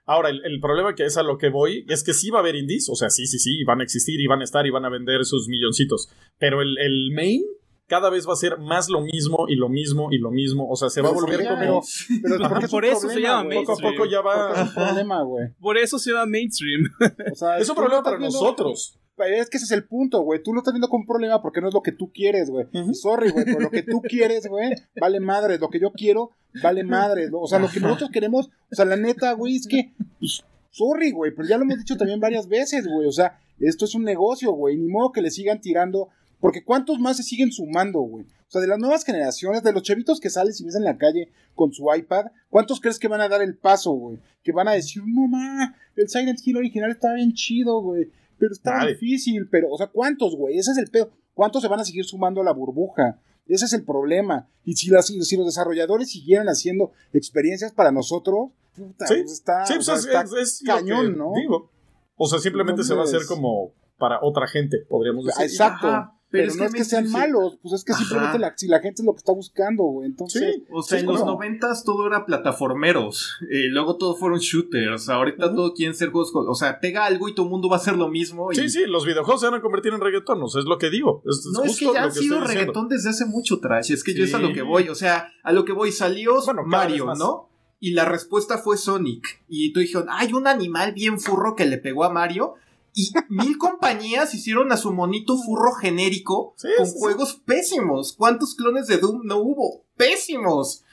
Ahora, 0.06 0.30
el, 0.30 0.42
el 0.44 0.60
problema 0.60 0.96
que 0.96 1.06
es 1.06 1.18
a 1.18 1.24
lo 1.24 1.38
que 1.38 1.50
voy 1.50 1.86
es 1.88 2.04
que 2.04 2.14
sí 2.14 2.32
va 2.32 2.40
a 2.40 2.42
haber 2.42 2.56
indies, 2.56 2.90
o 2.90 2.96
sea, 2.96 3.12
sí, 3.12 3.28
sí, 3.28 3.38
sí, 3.38 3.64
van 3.64 3.82
a 3.82 3.84
existir 3.84 4.20
y 4.20 4.26
van 4.26 4.42
a 4.42 4.44
estar 4.44 4.66
y 4.66 4.72
van 4.72 4.86
a 4.86 4.90
vender 4.90 5.24
sus 5.24 5.48
milloncitos. 5.48 6.10
Pero 6.40 6.64
el, 6.64 6.78
el 6.80 7.12
main 7.14 7.44
cada 7.90 8.10
vez 8.10 8.28
va 8.28 8.34
a 8.34 8.38
ser 8.38 8.58
más 8.60 8.88
lo 8.88 9.02
mismo 9.02 9.46
y 9.50 9.56
lo 9.56 9.68
mismo 9.68 10.10
y 10.12 10.20
lo 10.20 10.32
mismo. 10.32 10.70
O 10.70 10.76
sea, 10.76 10.90
se 10.90 11.02
va 11.02 11.10
a 11.10 11.12
volver 11.12 11.46
como. 11.46 11.82
Pero 12.22 12.36
es 12.36 12.50
porque 12.50 12.66
es 12.66 12.72
Por 12.72 12.86
un 12.86 12.90
eso 12.92 13.10
se 13.10 13.20
llama 13.20 13.44
güey. 13.44 13.58
Poco 13.58 13.72
a 13.72 13.76
mainstream. 13.76 13.96
poco 13.96 14.06
ya 14.10 14.22
va. 14.22 14.54
es 14.54 14.68
un 14.70 14.74
problema, 14.74 15.24
güey. 15.24 15.48
Por 15.60 15.78
eso 15.78 16.00
se 16.00 16.12
llama 16.12 16.26
mainstream. 16.28 16.84
O 17.32 17.36
sea, 17.36 17.58
Es 17.58 17.68
un 17.68 17.76
problema 17.76 18.04
para 18.04 18.20
nosotros. 18.20 18.98
Es 19.28 19.50
que 19.50 19.58
ese 19.58 19.66
es 19.66 19.72
el 19.72 19.86
punto, 19.86 20.22
güey. 20.22 20.42
Tú 20.42 20.54
lo 20.54 20.60
estás 20.60 20.74
viendo 20.74 20.88
como 20.90 21.02
un 21.02 21.08
problema 21.08 21.42
porque 21.42 21.62
no 21.62 21.68
es 21.68 21.74
lo 21.74 21.82
que 21.82 21.92
tú 21.92 22.12
quieres, 22.14 22.50
güey. 22.50 22.68
Sorry, 22.94 23.30
güey, 23.32 23.46
pero 23.46 23.60
lo 23.60 23.70
que 23.70 23.84
tú 23.84 24.02
quieres, 24.02 24.48
güey, 24.48 24.72
vale 25.00 25.20
madre. 25.20 25.58
Lo 25.58 25.70
que 25.70 25.80
yo 25.80 25.92
quiero, 25.92 26.32
vale 26.62 26.84
madre. 26.84 27.30
O 27.32 27.48
sea, 27.48 27.60
lo 27.60 27.70
que 27.70 27.80
nosotros 27.80 28.10
queremos, 28.12 28.50
o 28.72 28.76
sea, 28.76 28.86
la 28.86 28.96
neta, 28.96 29.34
güey, 29.34 29.58
es 29.58 29.68
que, 29.68 29.94
pues, 30.20 30.44
sorry, 30.72 31.12
güey, 31.12 31.34
pero 31.36 31.48
ya 31.48 31.58
lo 31.58 31.64
hemos 31.64 31.78
dicho 31.78 31.98
también 31.98 32.20
varias 32.20 32.48
veces, 32.48 32.88
güey. 32.88 33.08
O 33.08 33.12
sea, 33.12 33.40
esto 33.60 33.86
es 33.86 33.96
un 33.96 34.04
negocio, 34.04 34.52
güey. 34.52 34.78
Ni 34.78 34.88
modo 34.88 35.12
que 35.12 35.22
le 35.22 35.32
sigan 35.32 35.62
tirando. 35.62 36.10
Porque 36.40 36.64
¿cuántos 36.64 37.00
más 37.00 37.18
se 37.18 37.24
siguen 37.24 37.52
sumando, 37.52 38.00
güey? 38.00 38.26
O 38.26 38.52
sea, 38.52 38.62
de 38.62 38.68
las 38.68 38.80
nuevas 38.80 39.04
generaciones, 39.04 39.62
de 39.62 39.74
los 39.74 39.84
chavitos 39.84 40.20
que 40.20 40.30
salen 40.30 40.54
y 40.58 40.64
ves 40.64 40.76
en 40.76 40.84
la 40.84 40.98
calle 40.98 41.30
con 41.54 41.72
su 41.72 41.86
iPad, 41.94 42.28
¿cuántos 42.50 42.80
crees 42.80 42.98
que 42.98 43.08
van 43.08 43.22
a 43.22 43.28
dar 43.28 43.42
el 43.42 43.58
paso, 43.58 43.92
güey? 43.92 44.20
Que 44.42 44.52
van 44.52 44.68
a 44.68 44.72
decir, 44.72 45.04
no 45.06 45.28
ma, 45.28 45.76
el 45.96 46.10
Silent 46.10 46.40
Hill 46.44 46.58
original 46.58 46.90
está 46.90 47.14
bien 47.14 47.34
chido, 47.34 47.82
güey. 47.82 48.10
Pero 48.40 48.52
está 48.54 48.86
difícil, 48.86 49.48
pero, 49.50 49.70
o 49.70 49.78
sea, 49.78 49.88
¿cuántos, 49.88 50.36
güey? 50.36 50.58
Ese 50.58 50.72
es 50.72 50.78
el 50.78 50.90
pedo. 50.90 51.12
¿Cuántos 51.34 51.62
se 51.62 51.68
van 51.68 51.80
a 51.80 51.86
seguir 51.86 52.06
sumando 52.06 52.42
a 52.42 52.44
la 52.44 52.54
burbuja? 52.54 53.20
Ese 53.48 53.66
es 53.66 53.74
el 53.74 53.84
problema. 53.84 54.48
Y 54.64 54.76
si, 54.76 54.90
las, 54.90 55.08
si 55.08 55.38
los 55.38 55.46
desarrolladores 55.46 56.12
siguieran 56.12 56.48
haciendo 56.48 56.92
experiencias 57.14 57.72
para 57.74 57.92
nosotros, 57.92 58.50
puta, 58.76 59.08
Sí. 59.08 59.16
pues 59.22 59.32
está, 59.34 59.66
Sí, 59.66 59.74
o 59.78 59.82
sea, 59.82 59.96
es, 59.96 60.06
está 60.06 60.22
es- 60.22 60.34
es 60.34 60.62
lo 60.66 60.76
cañón, 60.76 61.18
¿no? 61.18 61.34
Digo. 61.36 61.72
O 62.16 62.28
sea, 62.28 62.40
simplemente 62.40 62.84
se 62.84 62.94
va 62.94 63.02
a 63.02 63.06
hacer 63.06 63.22
como 63.28 63.72
para 63.98 64.20
otra 64.22 64.48
gente, 64.48 64.80
podríamos 64.90 65.26
decir. 65.26 65.44
Exacto. 65.46 65.88
Ajá, 65.88 66.19
pero, 66.32 66.44
pero 66.44 66.52
es 66.52 66.56
no 66.58 66.62
que 66.64 66.68
es 66.68 66.74
que 66.76 66.84
sean 66.84 67.08
sí. 67.08 67.12
malos, 67.14 67.58
pues 67.62 67.74
es 67.74 67.84
que 67.84 67.92
Ajá. 67.94 68.02
simplemente 68.04 68.40
la, 68.40 68.54
si 68.56 68.68
la 68.68 68.80
gente 68.80 69.02
es 69.02 69.06
lo 69.06 69.14
que 69.14 69.18
está 69.20 69.32
buscando, 69.34 69.84
güey. 69.84 70.08
Entonces, 70.10 70.42
Sí. 70.56 70.64
O 70.72 70.82
sea, 70.84 71.00
en 71.00 71.06
los 71.08 71.26
noventas 71.26 71.84
todo 71.84 72.06
era 72.08 72.26
plataformeros, 72.26 73.38
eh, 73.52 73.68
luego 73.70 73.98
todo 73.98 74.16
fueron 74.16 74.40
shooters, 74.40 75.10
ahorita 75.10 75.54
todo 75.56 75.74
quieren 75.74 75.96
ser 75.96 76.10
juegos, 76.12 76.32
con- 76.32 76.48
o 76.48 76.54
sea, 76.56 76.80
pega 76.80 77.06
algo 77.06 77.28
y 77.30 77.36
todo 77.36 77.46
el 77.46 77.50
mundo 77.52 77.70
va 77.70 77.78
a 77.78 77.80
hacer 77.80 77.96
lo 77.98 78.10
mismo. 78.10 78.52
y- 78.52 78.56
Sí, 78.56 78.70
sí, 78.70 78.86
los 78.88 79.06
videojuegos 79.06 79.42
se 79.42 79.48
van 79.48 79.60
a 79.60 79.62
convertir 79.62 79.94
en 79.94 80.02
reggaetonos, 80.02 80.56
es 80.56 80.66
lo 80.66 80.78
que 80.78 80.90
digo. 80.90 81.22
Es, 81.26 81.46
No, 81.54 81.64
es 81.64 81.72
justo 81.72 81.92
que 81.94 81.94
ya 82.00 82.06
que 82.06 82.12
sido 82.12 82.22
diciendo. 82.42 82.46
reggaetón 82.48 82.88
desde 82.90 83.10
hace 83.10 83.26
mucho, 83.26 83.60
Trash. 83.60 83.92
Es 83.92 84.04
que 84.04 84.14
yo 84.14 84.24
es 84.24 84.34
a 84.34 84.40
lo 84.40 84.54
que 84.54 84.62
voy. 84.62 84.90
O 84.90 84.96
sea, 84.96 85.32
a 85.44 85.52
lo 85.54 85.66
que 85.66 85.74
voy. 85.74 85.92
Salió 85.92 86.42
Bueno, 86.46 86.64
Mario. 86.66 87.14
¿no? 87.18 87.50
Y 87.80 87.92
la 87.92 88.06
respuesta 88.06 88.58
fue 88.58 88.78
Sonic. 88.78 89.44
Y 89.48 89.72
tú 89.74 89.80
dijeron, 89.80 90.08
hay 90.10 90.34
un 90.34 90.48
animal 90.48 90.92
bien 90.94 91.20
furro 91.20 91.56
que 91.56 91.66
le 91.66 91.78
pegó 91.78 92.04
a 92.04 92.10
Mario. 92.12 92.56
Y 92.94 93.12
mil 93.30 93.58
compañías 93.58 94.34
hicieron 94.34 94.72
a 94.72 94.78
su 94.78 94.92
monito 94.92 95.38
furro 95.38 95.74
genérico 95.74 96.54
Sí, 96.58 96.68
con 96.78 96.86
sí, 96.88 96.94
juegos 96.98 97.36
pésimos. 97.46 98.14
¿Cuántos 98.14 98.56
clones 98.56 98.88
de 98.88 98.98
Doom 98.98 99.22
no 99.26 99.38
hubo? 99.38 99.84
¡Pésimos! 99.96 100.84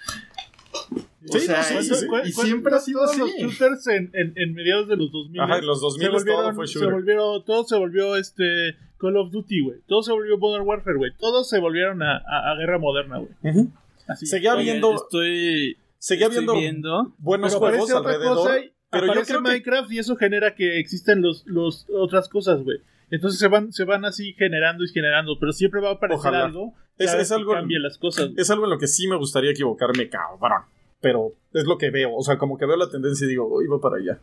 O 1.29 1.33
Sí, 1.33 1.41
sea, 1.41 1.63
sí, 1.65 1.75
y, 1.79 1.83
sí, 1.83 1.95
sí. 1.95 2.07
y 2.27 2.33
siempre 2.33 2.75
ha 2.77 2.79
sido 2.81 3.03
así. 3.03 3.19
los 3.19 3.31
shooters 3.31 3.87
en, 3.89 4.11
en, 4.15 4.33
en 4.37 4.53
mediados 4.55 4.87
de 4.89 4.97
los 4.97 5.11
2000. 5.11 5.41
Ajá, 5.41 5.59
en 5.59 5.67
los 5.67 5.81
2000 5.81 6.03
se 6.03 6.07
todo 6.09 6.17
volvieron, 6.19 6.55
fue 6.55 6.67
se 6.69 6.87
volvieron, 6.87 7.45
todo 7.45 7.65
se 7.65 7.77
volvió 7.77 8.17
este 8.17 8.77
Call 8.99 9.17
of 9.17 9.33
Duty, 9.33 9.61
güey. 9.65 9.81
Todo 9.89 10.03
se 10.03 10.13
volvió 10.13 10.39
Modern 10.39 10.65
Warfare, 10.67 10.97
güey. 10.99 11.11
Todos 11.19 11.49
se 11.49 11.59
volvieron 11.59 12.03
a, 12.03 12.19
a- 12.19 12.53
a 12.53 12.57
guerra 12.57 12.79
moderna, 12.79 13.19
güey. 13.19 13.33
Seguía 14.23 14.55
viendo, 14.55 14.95
Estoy, 14.95 15.77
seguía 15.99 16.27
estoy 16.27 16.45
viendo 16.45 16.55
viendo. 16.61 17.13
buenos 17.19 17.55
juegos 17.57 17.91
aparece 17.91 17.95
otra 17.95 18.13
alrededor. 18.13 18.37
cosa 18.37 18.59
y 18.61 18.73
pero 19.01 19.07
yo 19.07 19.13
aparece 19.13 19.33
creo 19.33 19.43
que- 19.43 19.49
Minecraft 19.51 19.93
y 19.93 19.99
eso 19.99 20.17
genera 20.17 20.55
que 20.55 20.79
existen 20.79 21.23
los, 21.23 21.45
los 21.47 21.87
otras 21.93 22.29
cosas, 22.29 22.63
güey. 22.63 22.79
Entonces 23.11 23.39
se 23.39 23.49
van, 23.49 23.73
se 23.73 23.85
van 23.85 24.05
así 24.05 24.33
generando 24.35 24.83
y 24.85 24.89
generando, 24.89 25.39
pero 25.39 25.53
siempre 25.53 25.81
va 25.81 25.91
a 25.91 25.93
aparecer 25.93 26.19
Ojalá. 26.31 26.45
algo 26.47 26.75
Es- 26.99 27.11
es 27.13 27.17
vez 27.19 27.29
que 27.29 27.35
algo- 27.35 27.53
cambie 27.53 27.79
las 27.79 27.99
cosas. 27.99 28.27
güey. 28.31 28.41
Es 28.41 28.51
algo 28.51 28.65
en 28.65 28.71
lo 28.71 28.79
que 28.79 28.89
sí 28.89 29.07
me 29.07 29.17
gustaría 29.17 29.51
equivocarme, 29.53 30.09
cabrón. 30.09 30.63
Pero 31.01 31.33
es 31.53 31.65
lo 31.67 31.79
que 31.79 31.91
veo. 31.91 32.15
O 32.15 32.23
sea, 32.23 32.37
como 32.39 32.57
que 32.59 32.67
veo 32.67 32.77
la 32.77 32.91
tendencia 32.91 33.27
y 33.27 33.29
digo, 33.31 33.47
uy, 33.47 33.67
va 33.69 33.79
para 33.81 33.97
allá. 33.97 34.19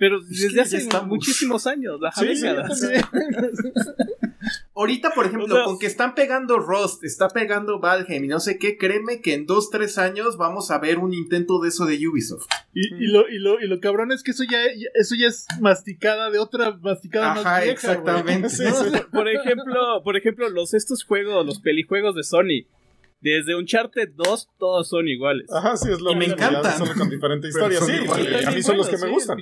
Pero 0.00 0.18
Es 0.18 0.28
desde 0.30 0.54
que 0.54 0.60
hace 0.62 0.76
estamos. 0.78 1.08
muchísimos 1.08 1.66
años, 1.68 2.00
la 2.00 2.10
Sí, 2.10 2.26
décadas. 2.26 2.80
Ahorita, 4.74 5.10
por 5.14 5.26
ejemplo, 5.26 5.44
O 5.54 5.56
sea- 5.58 5.64
con 5.64 5.78
que 5.78 5.86
están 5.86 6.14
pegando 6.14 6.58
Rust, 6.58 7.04
está 7.04 7.28
pegando 7.28 7.78
Valheim 7.80 8.24
y 8.24 8.28
no 8.28 8.40
sé 8.40 8.56
qué, 8.58 8.78
créeme 8.78 9.20
que 9.20 9.34
en 9.34 9.44
dos, 9.44 9.68
tres 9.68 9.98
años 9.98 10.38
vamos 10.38 10.70
a 10.70 10.78
ver 10.78 10.98
un 10.98 11.12
intento 11.12 11.60
de 11.60 11.68
eso 11.68 11.84
de 11.84 12.08
Ubisoft. 12.08 12.46
Y, 12.72 12.86
y 12.94 13.08
lo, 13.08 13.28
y, 13.28 13.38
lo, 13.38 13.60
y 13.60 13.66
lo 13.66 13.78
cabrón 13.80 14.10
es 14.10 14.22
que 14.22 14.30
eso 14.30 14.42
ya, 14.44 14.58
ya- 14.74 14.88
eso 14.94 15.14
ya 15.14 15.26
es 15.26 15.46
masticada 15.60 16.30
de 16.30 16.38
otra 16.38 16.72
masticada 16.80 17.32
Ajá, 17.32 17.42
más 17.42 17.62
vieja, 17.62 17.72
exactamente. 17.74 18.48
Sí, 18.48 18.64
No, 18.64 18.74
sí. 18.84 18.90
por 19.12 19.28
ejemplo, 19.28 20.02
por 20.02 20.16
ejemplo, 20.16 20.48
los 20.48 20.72
estos 20.72 21.04
juegos, 21.04 21.44
los 21.44 21.60
pelijuegos 21.60 22.14
de 22.16 22.22
Sony. 22.22 22.64
Desde 23.20 23.54
Uncharted 23.54 24.10
2, 24.16 24.48
todos 24.58 24.88
son 24.88 25.06
iguales. 25.08 25.50
Ajá, 25.52 25.76
sí, 25.76 25.90
es 25.92 26.00
lo 26.00 26.12
Y 26.12 26.14
me 26.14 26.20
mismo, 26.20 26.34
encantan. 26.36 26.78
Solo 26.78 26.92
con 26.96 27.10
diferente 27.10 27.48
historia. 27.48 27.78
son 27.78 27.88
Sí, 27.88 27.94
iguales. 28.02 28.38
sí, 28.40 28.44
a 28.46 28.50
mí 28.50 28.62
son 28.62 28.76
los 28.78 28.88
que 28.88 28.96
me 28.96 29.06
sí, 29.06 29.08
gustan. 29.10 29.38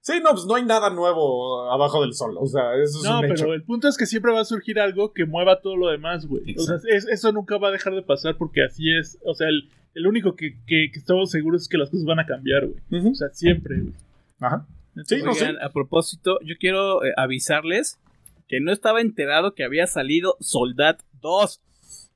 Sí, 0.00 0.12
no, 0.22 0.32
pues 0.32 0.44
no 0.44 0.54
hay 0.56 0.64
nada 0.64 0.90
nuevo 0.90 1.70
abajo 1.72 2.02
del 2.02 2.12
sol. 2.12 2.36
O 2.38 2.46
sea, 2.46 2.74
eso 2.74 2.98
es 2.98 3.04
No, 3.04 3.20
un 3.20 3.24
hecho. 3.24 3.34
pero 3.44 3.54
el 3.54 3.62
punto 3.62 3.88
es 3.88 3.96
que 3.96 4.04
siempre 4.04 4.32
va 4.32 4.40
a 4.40 4.44
surgir 4.44 4.78
algo 4.78 5.14
que 5.14 5.24
mueva 5.24 5.62
todo 5.62 5.76
lo 5.76 5.88
demás, 5.88 6.26
güey. 6.26 6.54
O 6.58 6.60
sea, 6.60 6.76
es- 6.94 7.06
eso 7.08 7.32
nunca 7.32 7.56
va 7.56 7.68
a 7.68 7.72
dejar 7.72 7.94
de 7.94 8.02
pasar 8.02 8.36
porque 8.36 8.62
así 8.62 8.92
es. 8.94 9.18
O 9.24 9.34
sea, 9.34 9.48
el, 9.48 9.70
el 9.94 10.06
único 10.06 10.36
que, 10.36 10.56
que, 10.66 10.90
que 10.92 10.98
estamos 10.98 11.30
seguros 11.30 11.62
es 11.62 11.68
que 11.68 11.78
las 11.78 11.88
cosas 11.88 12.04
van 12.04 12.18
a 12.20 12.26
cambiar, 12.26 12.66
güey. 12.66 13.06
O 13.10 13.14
sea, 13.14 13.28
siempre, 13.32 13.80
güey. 13.80 13.94
Ajá. 14.40 14.66
Sí, 15.06 15.22
no 15.22 15.32
sé. 15.32 15.46
Oigan, 15.46 15.62
a 15.62 15.70
propósito, 15.70 16.38
yo 16.44 16.56
quiero 16.60 17.02
eh, 17.02 17.12
avisarles 17.16 17.98
que 18.46 18.60
no 18.60 18.72
estaba 18.72 19.00
enterado 19.00 19.54
que 19.54 19.64
había 19.64 19.86
salido 19.86 20.36
Soldat 20.40 21.00
2. 21.22 21.62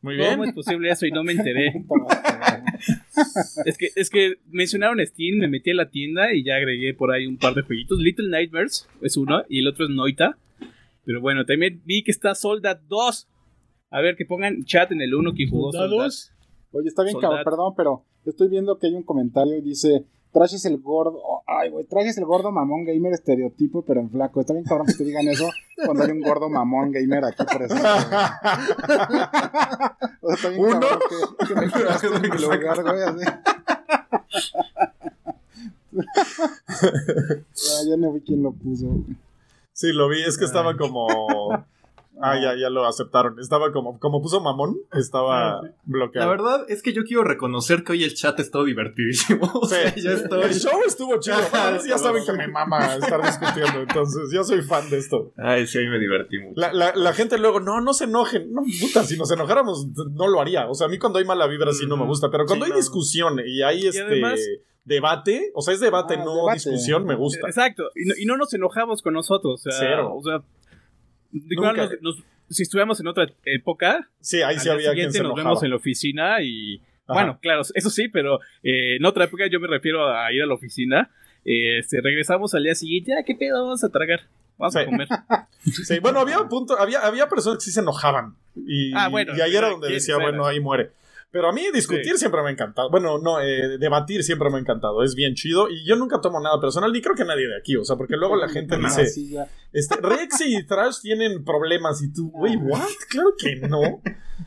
Muy 0.01 0.17
¿Cómo 0.17 0.37
bien. 0.37 0.49
es 0.51 0.55
posible 0.55 0.91
eso 0.91 1.07
y 1.07 1.11
no 1.11 1.25
me 1.25 1.33
enteré? 1.33 1.85
es 3.65 3.77
que 3.77 3.89
es 3.97 4.11
que 4.11 4.35
mencionaron 4.49 5.05
Steam, 5.05 5.39
me 5.39 5.49
metí 5.49 5.71
a 5.71 5.75
la 5.75 5.91
tienda 5.91 6.33
y 6.33 6.45
ya 6.45 6.55
agregué 6.55 6.95
por 6.95 7.11
ahí 7.11 7.27
un 7.27 7.37
par 7.37 7.55
de 7.55 7.63
jueguitos. 7.63 7.99
Little 7.99 8.29
Nightmares 8.29 8.89
es 9.03 9.17
uno 9.17 9.43
y 9.49 9.59
el 9.59 9.67
otro 9.67 9.87
es 9.87 9.91
Noita. 9.91 10.39
Pero 11.05 11.21
bueno, 11.21 11.45
también 11.47 11.83
vi 11.85 12.05
que 12.05 12.11
está 12.11 12.35
Soldat 12.35 12.81
2. 12.89 13.29
A 13.91 14.01
ver, 14.01 14.17
que 14.17 14.25
pongan 14.25 14.65
chat 14.65 14.93
en 14.93 15.01
el 15.01 15.15
1 15.15 15.35
que 15.35 15.49
jugó 15.49 15.73
Soldat. 15.73 16.13
Oye, 16.71 16.89
está 16.89 17.03
bien, 17.03 17.19
cabrón, 17.19 17.45
perdón, 17.45 17.75
pero 17.77 18.05
estoy 18.25 18.49
viendo 18.49 18.79
que 18.79 18.89
hay 18.89 18.95
un 18.95 19.03
comentario 19.03 19.57
y 19.57 19.63
dice, 19.63 20.05
Trash 20.33 20.55
es 20.55 20.65
el 20.67 20.79
gordo, 20.79 21.21
ay, 21.47 21.71
güey, 21.71 21.85
Trash 21.87 22.07
es 22.07 22.19
el 22.19 22.25
gordo 22.25 22.53
mamón 22.53 22.85
gamer 22.85 23.13
estereotipo, 23.13 23.83
pero 23.83 24.01
en 24.01 24.11
flaco. 24.11 24.41
Está 24.41 24.53
bien, 24.53 24.65
cabrón, 24.65 24.87
que 24.87 24.95
te 24.95 25.05
digan 25.05 25.27
eso 25.29 25.49
cuando 25.85 26.05
hay 26.05 26.11
un 26.11 26.21
gordo 26.21 26.49
mamón 26.49 26.93
gamer 26.93 27.25
aquí 27.25 27.45
presente. 27.45 27.83
o 30.21 30.29
sea, 30.29 30.35
está 30.35 30.49
bien, 30.51 30.65
¿Uno? 30.65 30.81
cabrón, 30.81 31.01
que, 31.39 31.47
que 31.47 31.55
me 31.55 31.71
quieras 31.71 32.05
en 32.05 32.23
mi 32.23 32.29
lugar, 32.29 32.83
güey, 32.83 33.03
así. 33.03 33.25
Ya 37.89 37.97
no 37.97 38.13
vi 38.13 38.21
quién 38.21 38.43
lo 38.43 38.53
puso, 38.53 38.87
güey. 38.87 39.17
Sí, 39.73 39.93
lo 39.93 40.09
vi, 40.09 40.23
es 40.23 40.37
que 40.39 40.45
estaba 40.45 40.77
como. 40.77 41.07
Ah, 42.21 42.35
ya, 42.41 42.55
ya 42.61 42.69
lo 42.71 42.85
aceptaron. 42.87 43.39
Estaba 43.41 43.71
como, 43.73 43.99
como 43.99 44.21
puso 44.23 44.41
mamón, 44.41 44.77
estaba 44.93 45.63
La 45.63 45.75
bloqueado. 45.85 46.31
verdad 46.31 46.65
es 46.69 46.83
que 46.83 46.93
yo 46.93 47.03
quiero 47.05 47.25
reconocer 47.25 47.85
que 47.85 47.93
hoy 47.93 48.05
el 48.05 48.15
chat 48.15 48.39
está 48.41 48.63
divertidísimo. 48.65 49.51
O 49.55 49.67
sea, 49.67 49.93
Sí. 49.93 50.03
ya 50.03 50.13
estoy. 50.13 50.43
El 50.43 50.55
show 50.55 50.81
estuvo 50.87 51.19
chido. 51.21 51.37
Ajá, 51.37 51.79
ya 51.89 51.99
saben 51.99 52.25
que 52.25 52.33
me 52.33 52.49
mama 52.49 52.95
estar 52.97 53.21
discutiendo, 53.23 53.81
entonces 53.81 54.31
yo 54.33 54.43
soy 54.45 54.63
fan 54.63 54.89
de 54.91 54.99
esto. 54.99 55.33
Ay, 55.37 55.67
sí, 55.67 55.79
ahí 55.79 55.87
me 55.89 55.99
divertí 55.99 56.39
mucho. 56.39 56.61
La, 56.61 56.73
la, 56.73 56.93
la 56.95 57.13
gente 57.13 57.39
luego, 57.39 57.61
no, 57.61 57.81
no 57.81 57.93
se 57.95 58.05
enojen. 58.05 58.53
No, 58.53 58.63
puta, 58.81 59.05
si 59.05 59.17
nos 59.17 59.31
enojáramos, 59.31 59.87
no 60.13 60.29
lo 60.29 60.41
haría. 60.41 60.69
O 60.69 60.75
sea, 60.75 60.87
a 60.87 60.91
mí 60.91 60.99
cuando 60.99 61.19
hay 61.19 61.25
mala 61.25 61.47
vibra 61.47 61.73
sí 61.73 61.87
no 61.87 61.97
me 61.97 62.05
gusta, 62.07 62.31
pero 62.31 62.45
cuando 62.47 62.65
Sí, 62.67 62.71
hay 62.71 62.75
no. 62.75 62.79
discusión 62.81 63.41
y 63.47 63.63
hay 63.63 63.87
este 63.87 64.03
además- 64.03 64.41
debate, 64.85 65.51
o 65.55 65.61
sea, 65.61 65.75
es 65.75 65.81
debate, 65.81 66.15
Ah, 66.19 66.25
no 66.25 66.35
debate. 66.37 66.55
discusión, 66.55 67.05
me 67.05 67.15
gusta. 67.15 67.47
Exacto, 67.47 67.85
y 67.95 68.07
no, 68.07 68.15
y 68.19 68.25
no 68.25 68.37
nos 68.39 68.53
enojamos 68.55 69.03
con 69.03 69.13
nosotros. 69.15 69.61
O 69.67 69.71
sea, 69.71 69.79
Cero. 69.79 70.15
O 70.15 70.23
sea, 70.23 70.41
Nunca. 71.33 71.47
igual 71.51 71.77
nos- 71.77 72.03
nos- 72.17 72.25
si 72.51 72.63
estuviéramos 72.63 72.99
en 73.01 73.07
otra 73.09 73.27
época, 73.45 74.09
Sí, 74.21 74.41
ahí 74.43 74.59
sí 74.59 74.69
había 74.71 74.93
quien 74.95 75.13
se 75.13 75.19
nos 75.19 75.27
enojaba. 75.33 75.51
vemos 75.51 75.63
en 75.63 75.71
la 75.71 75.77
oficina 75.77 76.41
y 76.43 76.77
Ajá. 77.07 77.13
bueno, 77.15 77.39
claro, 77.43 77.63
eso 77.75 77.91
sí, 77.91 78.09
pero 78.09 78.41
eh, 78.63 78.97
en 78.97 79.05
otra 79.05 79.25
época 79.25 79.47
yo 79.51 79.61
me 79.61 79.67
refiero 79.69 80.09
a 80.09 80.33
ir 80.33 80.43
a 80.43 80.47
la 80.47 80.55
oficina. 80.55 81.11
eh, 81.45 81.79
este, 81.79 82.01
regresamos 82.03 82.55
al 82.55 82.65
día 82.65 82.75
siguiente, 82.75 83.13
ah, 83.15 83.23
¿qué 83.25 83.35
pedo? 83.35 83.63
Vamos 83.65 83.83
a 83.83 83.89
tragar, 83.89 84.21
vamos 84.59 84.75
Sí. 84.75 84.81
a 84.81 84.85
comer. 84.87 85.09
Sí, 85.87 85.99
bueno, 86.01 86.21
había 86.21 86.41
un 86.41 86.49
punto, 86.49 86.79
había, 86.79 87.01
había 87.01 87.27
personas 87.29 87.59
que 87.59 87.65
sí 87.67 87.71
se 87.73 87.81
enojaban. 87.81 88.35
Y, 88.67 88.93
Ah, 88.95 89.09
bueno, 89.09 89.35
y 89.37 89.41
ahí 89.41 89.55
era 89.57 89.69
donde 89.71 89.89
decía, 89.89 90.17
bueno, 90.19 90.45
ahí 90.47 90.61
muere. 90.61 90.91
Pero 91.31 91.49
a 91.51 91.53
mí 91.53 91.63
discutir 91.75 92.17
siempre 92.17 92.41
me 92.43 92.49
ha 92.49 92.53
encantado. 92.53 92.91
Bueno, 92.91 93.19
no, 93.19 93.39
eh, 93.41 93.77
debatir 93.79 94.23
siempre 94.25 94.49
me 94.49 94.57
ha 94.57 94.61
encantado. 94.61 95.03
Es 95.03 95.15
bien 95.15 95.35
chido. 95.35 95.69
Y 95.69 95.85
yo 95.87 95.95
nunca 95.97 96.23
tomo 96.23 96.41
nada 96.41 96.59
personal, 96.59 96.91
ni 96.91 97.03
creo 97.03 97.15
que 97.15 97.25
nadie 97.25 97.47
de 97.47 97.59
aquí. 97.59 97.77
O 97.77 97.85
sea, 97.85 97.97
porque 97.97 98.17
luego 98.17 98.35
la 98.37 98.49
gente 98.49 98.77
Ah, 98.77 98.79
dice, 98.79 99.07
sí, 99.07 99.37
este, 99.73 99.97
Rex 99.97 100.41
y 100.47 100.65
Trash 100.67 101.01
tienen 101.03 101.45
problemas. 101.45 102.03
Y 102.03 102.13
tú, 102.13 102.31
güey, 102.31 102.57
¿what? 102.57 102.81
Claro 103.11 103.35
que 103.39 103.57
no. 103.57 104.01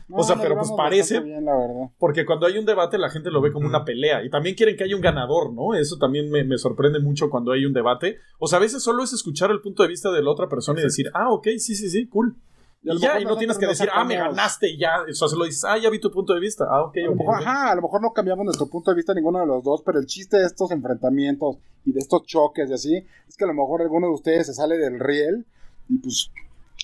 No, 0.08 0.16
O 0.16 0.24
sea, 0.24 0.36
pero 0.40 0.56
pues 0.56 0.72
parece- 0.76 1.20
bien, 1.20 1.44
la. 1.44 1.52
Porque 1.98 2.26
cuando 2.26 2.46
hay 2.46 2.58
un 2.58 2.64
debate, 2.66 2.98
la 2.98 3.10
gente 3.10 3.30
lo 3.30 3.40
ve 3.40 3.52
como 3.52 3.68
una 3.68 3.84
pelea. 3.84 4.24
Y 4.24 4.30
también 4.30 4.56
quieren 4.56 4.76
que 4.76 4.82
haya 4.84 4.96
un 4.96 5.02
ganador, 5.02 5.52
¿no? 5.52 5.74
Eso 5.74 5.98
también 5.98 6.30
me, 6.30 6.42
me 6.42 6.58
sorprende 6.58 6.98
mucho 6.98 7.30
cuando 7.30 7.52
hay 7.52 7.64
un 7.64 7.72
debate. 7.72 8.18
O 8.38 8.48
sea, 8.48 8.58
a 8.58 8.60
veces 8.62 8.82
solo 8.82 9.04
es 9.04 9.12
escuchar 9.12 9.50
el 9.52 9.60
punto 9.60 9.82
de 9.84 9.88
vista 9.88 10.10
de 10.10 10.22
la 10.22 10.30
otra 10.30 10.48
persona 10.48 10.80
y 10.80 10.84
decir, 10.84 11.10
ah, 11.14 11.30
ok, 11.30 11.46
sí, 11.58 11.76
sí, 11.76 11.88
sí, 11.88 12.08
cool. 12.08 12.34
Y 12.82 12.90
a 12.90 12.92
Y 12.92 12.94
lo 12.94 13.00
ya, 13.00 13.08
mejor 13.08 13.22
y 13.22 13.24
no 13.26 13.36
tienes 13.36 13.58
que 13.58 13.66
decir, 13.66 13.88
ah, 13.92 14.04
me 14.04 14.16
ganaste 14.16 14.68
y 14.70 14.78
ya. 14.78 15.02
O 15.08 15.14
sea, 15.14 15.28
se 15.28 15.36
lo 15.36 15.44
dices, 15.44 15.64
ah, 15.64 15.78
ya 15.78 15.88
vi 15.90 16.00
tu 16.00 16.10
punto 16.10 16.34
de 16.34 16.40
vista. 16.40 16.64
Ah, 16.68 16.82
ok, 16.82 16.96
A 16.96 17.00
lo 17.10 17.14
mejor, 17.14 17.34
ajá, 17.36 17.70
a 17.70 17.74
lo 17.76 17.82
mejor 17.82 18.02
no 18.02 18.12
cambiamos 18.12 18.44
nuestro 18.44 18.66
punto 18.66 18.90
de 18.90 18.96
vista 18.96 19.14
ninguno 19.14 19.38
de 19.38 19.46
los 19.46 19.62
dos, 19.62 19.82
pero 19.84 19.98
el 19.98 20.06
chiste 20.06 20.36
de 20.38 20.46
estos 20.46 20.70
enfrentamientos 20.70 21.56
y 21.84 21.92
de 21.92 22.00
estos 22.00 22.24
choques 22.24 22.70
y 22.70 22.72
así, 22.72 23.06
es 23.28 23.36
que 23.36 23.44
a 23.44 23.46
lo 23.46 23.54
mejor 23.54 23.82
alguno 23.82 24.08
de 24.08 24.14
ustedes 24.14 24.46
se 24.46 24.54
sale 24.54 24.76
del 24.78 24.98
riel 24.98 25.46
y 25.88 25.98
pues 25.98 26.30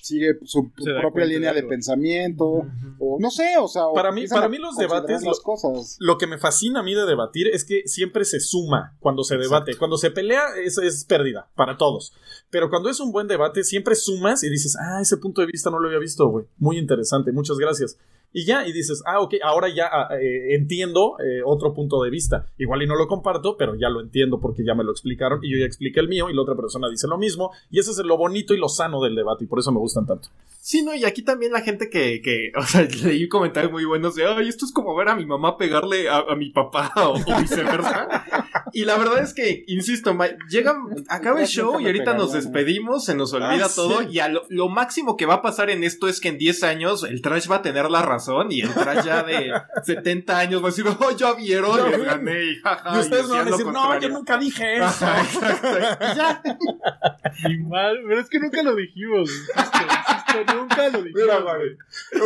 sigue 0.02 0.38
su 0.44 0.70
propia 1.00 1.24
línea 1.24 1.52
de 1.52 1.62
pensamiento, 1.62 2.66
o 2.98 3.18
no 3.20 3.30
sé, 3.30 3.56
o 3.58 3.68
sea, 3.68 3.82
Para 3.94 4.12
mí- 4.12 4.26
para 4.26 4.48
mí 4.48 4.58
los 4.58 4.76
debates 4.76 5.22
las 5.22 5.38
lo- 5.38 5.42
cosas. 5.42 5.96
Lo 6.00 6.18
que 6.18 6.26
me 6.26 6.38
fascina 6.38 6.80
a 6.80 6.82
mí 6.82 6.94
de 6.94 7.04
debatir 7.06 7.48
es 7.48 7.64
que 7.64 7.82
siempre 7.86 8.24
se 8.24 8.40
suma 8.40 8.96
cuando 9.00 9.24
se 9.24 9.36
debate. 9.36 9.76
Cuando 9.76 9.96
se 9.98 10.10
pelea 10.10 10.42
es, 10.62 10.78
es 10.78 11.04
pérdida 11.04 11.48
para 11.54 11.76
todos. 11.76 12.12
Pero 12.50 12.70
cuando 12.70 12.88
es 12.90 13.00
un 13.00 13.12
buen 13.12 13.26
debate, 13.28 13.64
siempre 13.64 13.94
sumas 13.94 14.42
y 14.42 14.50
dices, 14.50 14.76
ah, 14.80 15.00
ese 15.00 15.16
punto 15.18 15.40
de 15.40 15.46
vista 15.48 15.70
no 15.70 15.78
lo 15.78 15.88
había 15.88 15.98
visto, 16.00 16.26
güey. 16.28 16.46
Muy 16.58 16.78
interesante, 16.78 17.32
muchas 17.32 17.58
gracias. 17.58 17.98
Y 18.32 18.44
ya, 18.44 18.66
y 18.66 18.72
dices, 18.72 19.02
ah, 19.06 19.20
ok, 19.20 19.34
ahora 19.42 19.68
ya 19.68 19.88
ah, 19.90 20.08
eh, 20.20 20.54
entiendo 20.54 21.16
eh, 21.18 21.40
otro 21.44 21.72
punto 21.72 22.02
de 22.02 22.10
vista. 22.10 22.46
Igual 22.58 22.82
y 22.82 22.86
no 22.86 22.94
lo 22.94 23.08
comparto, 23.08 23.56
pero 23.56 23.74
ya 23.74 23.88
lo 23.88 24.00
entiendo 24.00 24.38
porque 24.40 24.64
ya 24.64 24.74
me 24.74 24.84
lo 24.84 24.92
explicaron 24.92 25.40
y 25.42 25.52
yo 25.52 25.58
ya 25.58 25.64
expliqué 25.64 26.00
el 26.00 26.08
mío 26.08 26.28
y 26.28 26.34
la 26.34 26.42
otra 26.42 26.54
persona 26.54 26.88
dice 26.90 27.06
lo 27.08 27.16
mismo. 27.16 27.50
Y 27.70 27.78
ese 27.78 27.92
es 27.92 27.98
lo 27.98 28.16
bonito 28.16 28.54
y 28.54 28.58
lo 28.58 28.68
sano 28.68 29.00
del 29.00 29.14
debate 29.14 29.44
y 29.44 29.46
por 29.46 29.58
eso 29.58 29.72
me 29.72 29.78
gustan 29.78 30.06
tanto. 30.06 30.28
Sí, 30.70 30.82
no, 30.82 30.94
y 30.94 31.06
aquí 31.06 31.22
también 31.22 31.50
la 31.50 31.62
gente 31.62 31.88
que, 31.88 32.20
que 32.20 32.52
o 32.54 32.62
sea, 32.62 32.82
leí 33.02 33.26
comentarios 33.26 33.72
muy 33.72 33.86
buenos 33.86 34.14
de, 34.16 34.26
ay, 34.26 34.50
esto 34.50 34.66
es 34.66 34.72
como 34.72 34.94
ver 34.94 35.08
a 35.08 35.16
mi 35.16 35.24
mamá 35.24 35.56
pegarle 35.56 36.10
a, 36.10 36.18
a 36.18 36.36
mi 36.36 36.50
papá 36.50 36.92
o, 36.96 37.14
o 37.26 37.40
viceversa. 37.40 38.06
y 38.74 38.84
la 38.84 38.98
verdad 38.98 39.22
es 39.22 39.32
que, 39.32 39.64
insisto, 39.66 40.12
ma- 40.12 40.28
llega, 40.50 40.74
acaba 41.08 41.40
el 41.40 41.46
show 41.46 41.80
y 41.80 41.86
ahorita 41.86 42.12
nos 42.12 42.32
¿no? 42.32 42.36
despedimos, 42.36 43.06
se 43.06 43.14
nos 43.14 43.32
olvida 43.32 43.64
Ah, 43.64 43.68
sí. 43.70 43.76
todo 43.76 44.02
y 44.02 44.18
a 44.18 44.28
lo, 44.28 44.42
lo 44.50 44.68
máximo 44.68 45.16
que 45.16 45.24
va 45.24 45.36
a 45.36 45.42
pasar 45.42 45.70
en 45.70 45.84
esto 45.84 46.06
es 46.06 46.20
que 46.20 46.28
en 46.28 46.36
10 46.36 46.62
años 46.64 47.02
el 47.02 47.22
trash 47.22 47.50
va 47.50 47.56
a 47.56 47.62
tener 47.62 47.90
la 47.90 48.02
razón 48.02 48.48
y 48.52 48.60
el 48.60 48.68
trash 48.74 49.06
ya 49.06 49.22
de 49.22 49.50
70 49.86 50.38
años 50.38 50.60
va 50.62 50.66
a 50.68 50.70
decir, 50.70 50.84
oh, 50.86 51.10
ya 51.16 51.32
vieron, 51.32 51.78
les 51.90 51.96
ven. 51.98 52.04
gané 52.06 52.44
y 52.44 52.56
jaja. 52.56 52.94
y 52.94 52.98
ustedes 53.00 53.26
me 53.26 53.36
van 53.38 53.48
a 53.48 53.50
decir, 53.52 53.64
no, 53.64 53.72
yo 53.72 53.78
contrario". 53.80 54.08
nunca 54.10 54.36
dije 54.36 54.76
eso. 54.76 54.84
Ajá, 54.84 55.22
exacto. 55.22 55.68
Y 56.12 56.16
ya. 56.16 56.42
Ni 57.48 57.56
mal, 57.56 58.00
pero 58.06 58.20
es 58.20 58.28
que 58.28 58.38
nunca 58.38 58.62
lo 58.62 58.74
dijimos. 58.76 59.30
nunca 60.54 60.88
lo 60.88 61.02
dije. 61.02 61.14
Mira, 61.14 61.38
güey. 61.40 61.76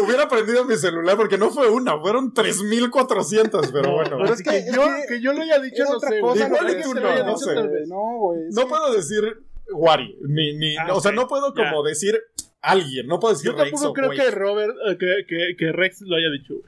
Hubiera 0.04 0.28
prendido 0.28 0.64
mi 0.64 0.76
celular 0.76 1.16
porque 1.16 1.38
no 1.38 1.50
fue 1.50 1.68
una, 1.70 1.98
fueron 2.00 2.32
3400, 2.34 3.70
pero 3.72 3.92
bueno. 3.92 4.18
Pero 4.20 4.34
es 4.34 4.42
que, 4.42 4.50
que- 4.50 4.72
yo, 4.74 4.82
que 5.08 5.20
yo 5.20 5.32
lo 5.32 5.42
haya 5.42 5.58
dicho, 5.60 5.84
no 5.84 5.96
otra 5.96 6.10
sé. 6.10 6.20
cosa. 6.20 6.46
Igual 6.46 6.66
que 6.66 6.82
tú 6.82 6.94
no, 6.94 7.24
no 7.24 7.36
sé. 7.36 7.54
No, 7.86 8.18
güey. 8.18 8.48
es 8.48 8.54
No 8.54 8.62
que- 8.62 8.68
puedo 8.68 8.92
decir 8.92 9.38
Wari, 9.72 10.16
ni, 10.28 10.54
ni, 10.58 10.76
Ah, 10.76 10.88
o 10.94 11.00
sea, 11.00 11.12
no 11.12 11.26
puedo 11.28 11.54
como 11.54 11.82
decir 11.82 12.18
alguien, 12.60 13.06
no 13.06 13.18
puedo 13.20 13.34
decir 13.34 13.50
Yo 13.50 13.56
Rex 13.56 13.70
tampoco 13.70 13.90
o 13.90 13.92
creo 13.94 14.06
güey. 14.08 14.18
que 14.18 14.30
Robert, 14.30 14.74
eh, 14.88 14.96
que, 14.98 15.24
que, 15.26 15.56
que 15.56 15.72
Rex 15.72 16.02
lo 16.02 16.16
haya 16.16 16.30
dicho. 16.30 16.54
güey. 16.54 16.66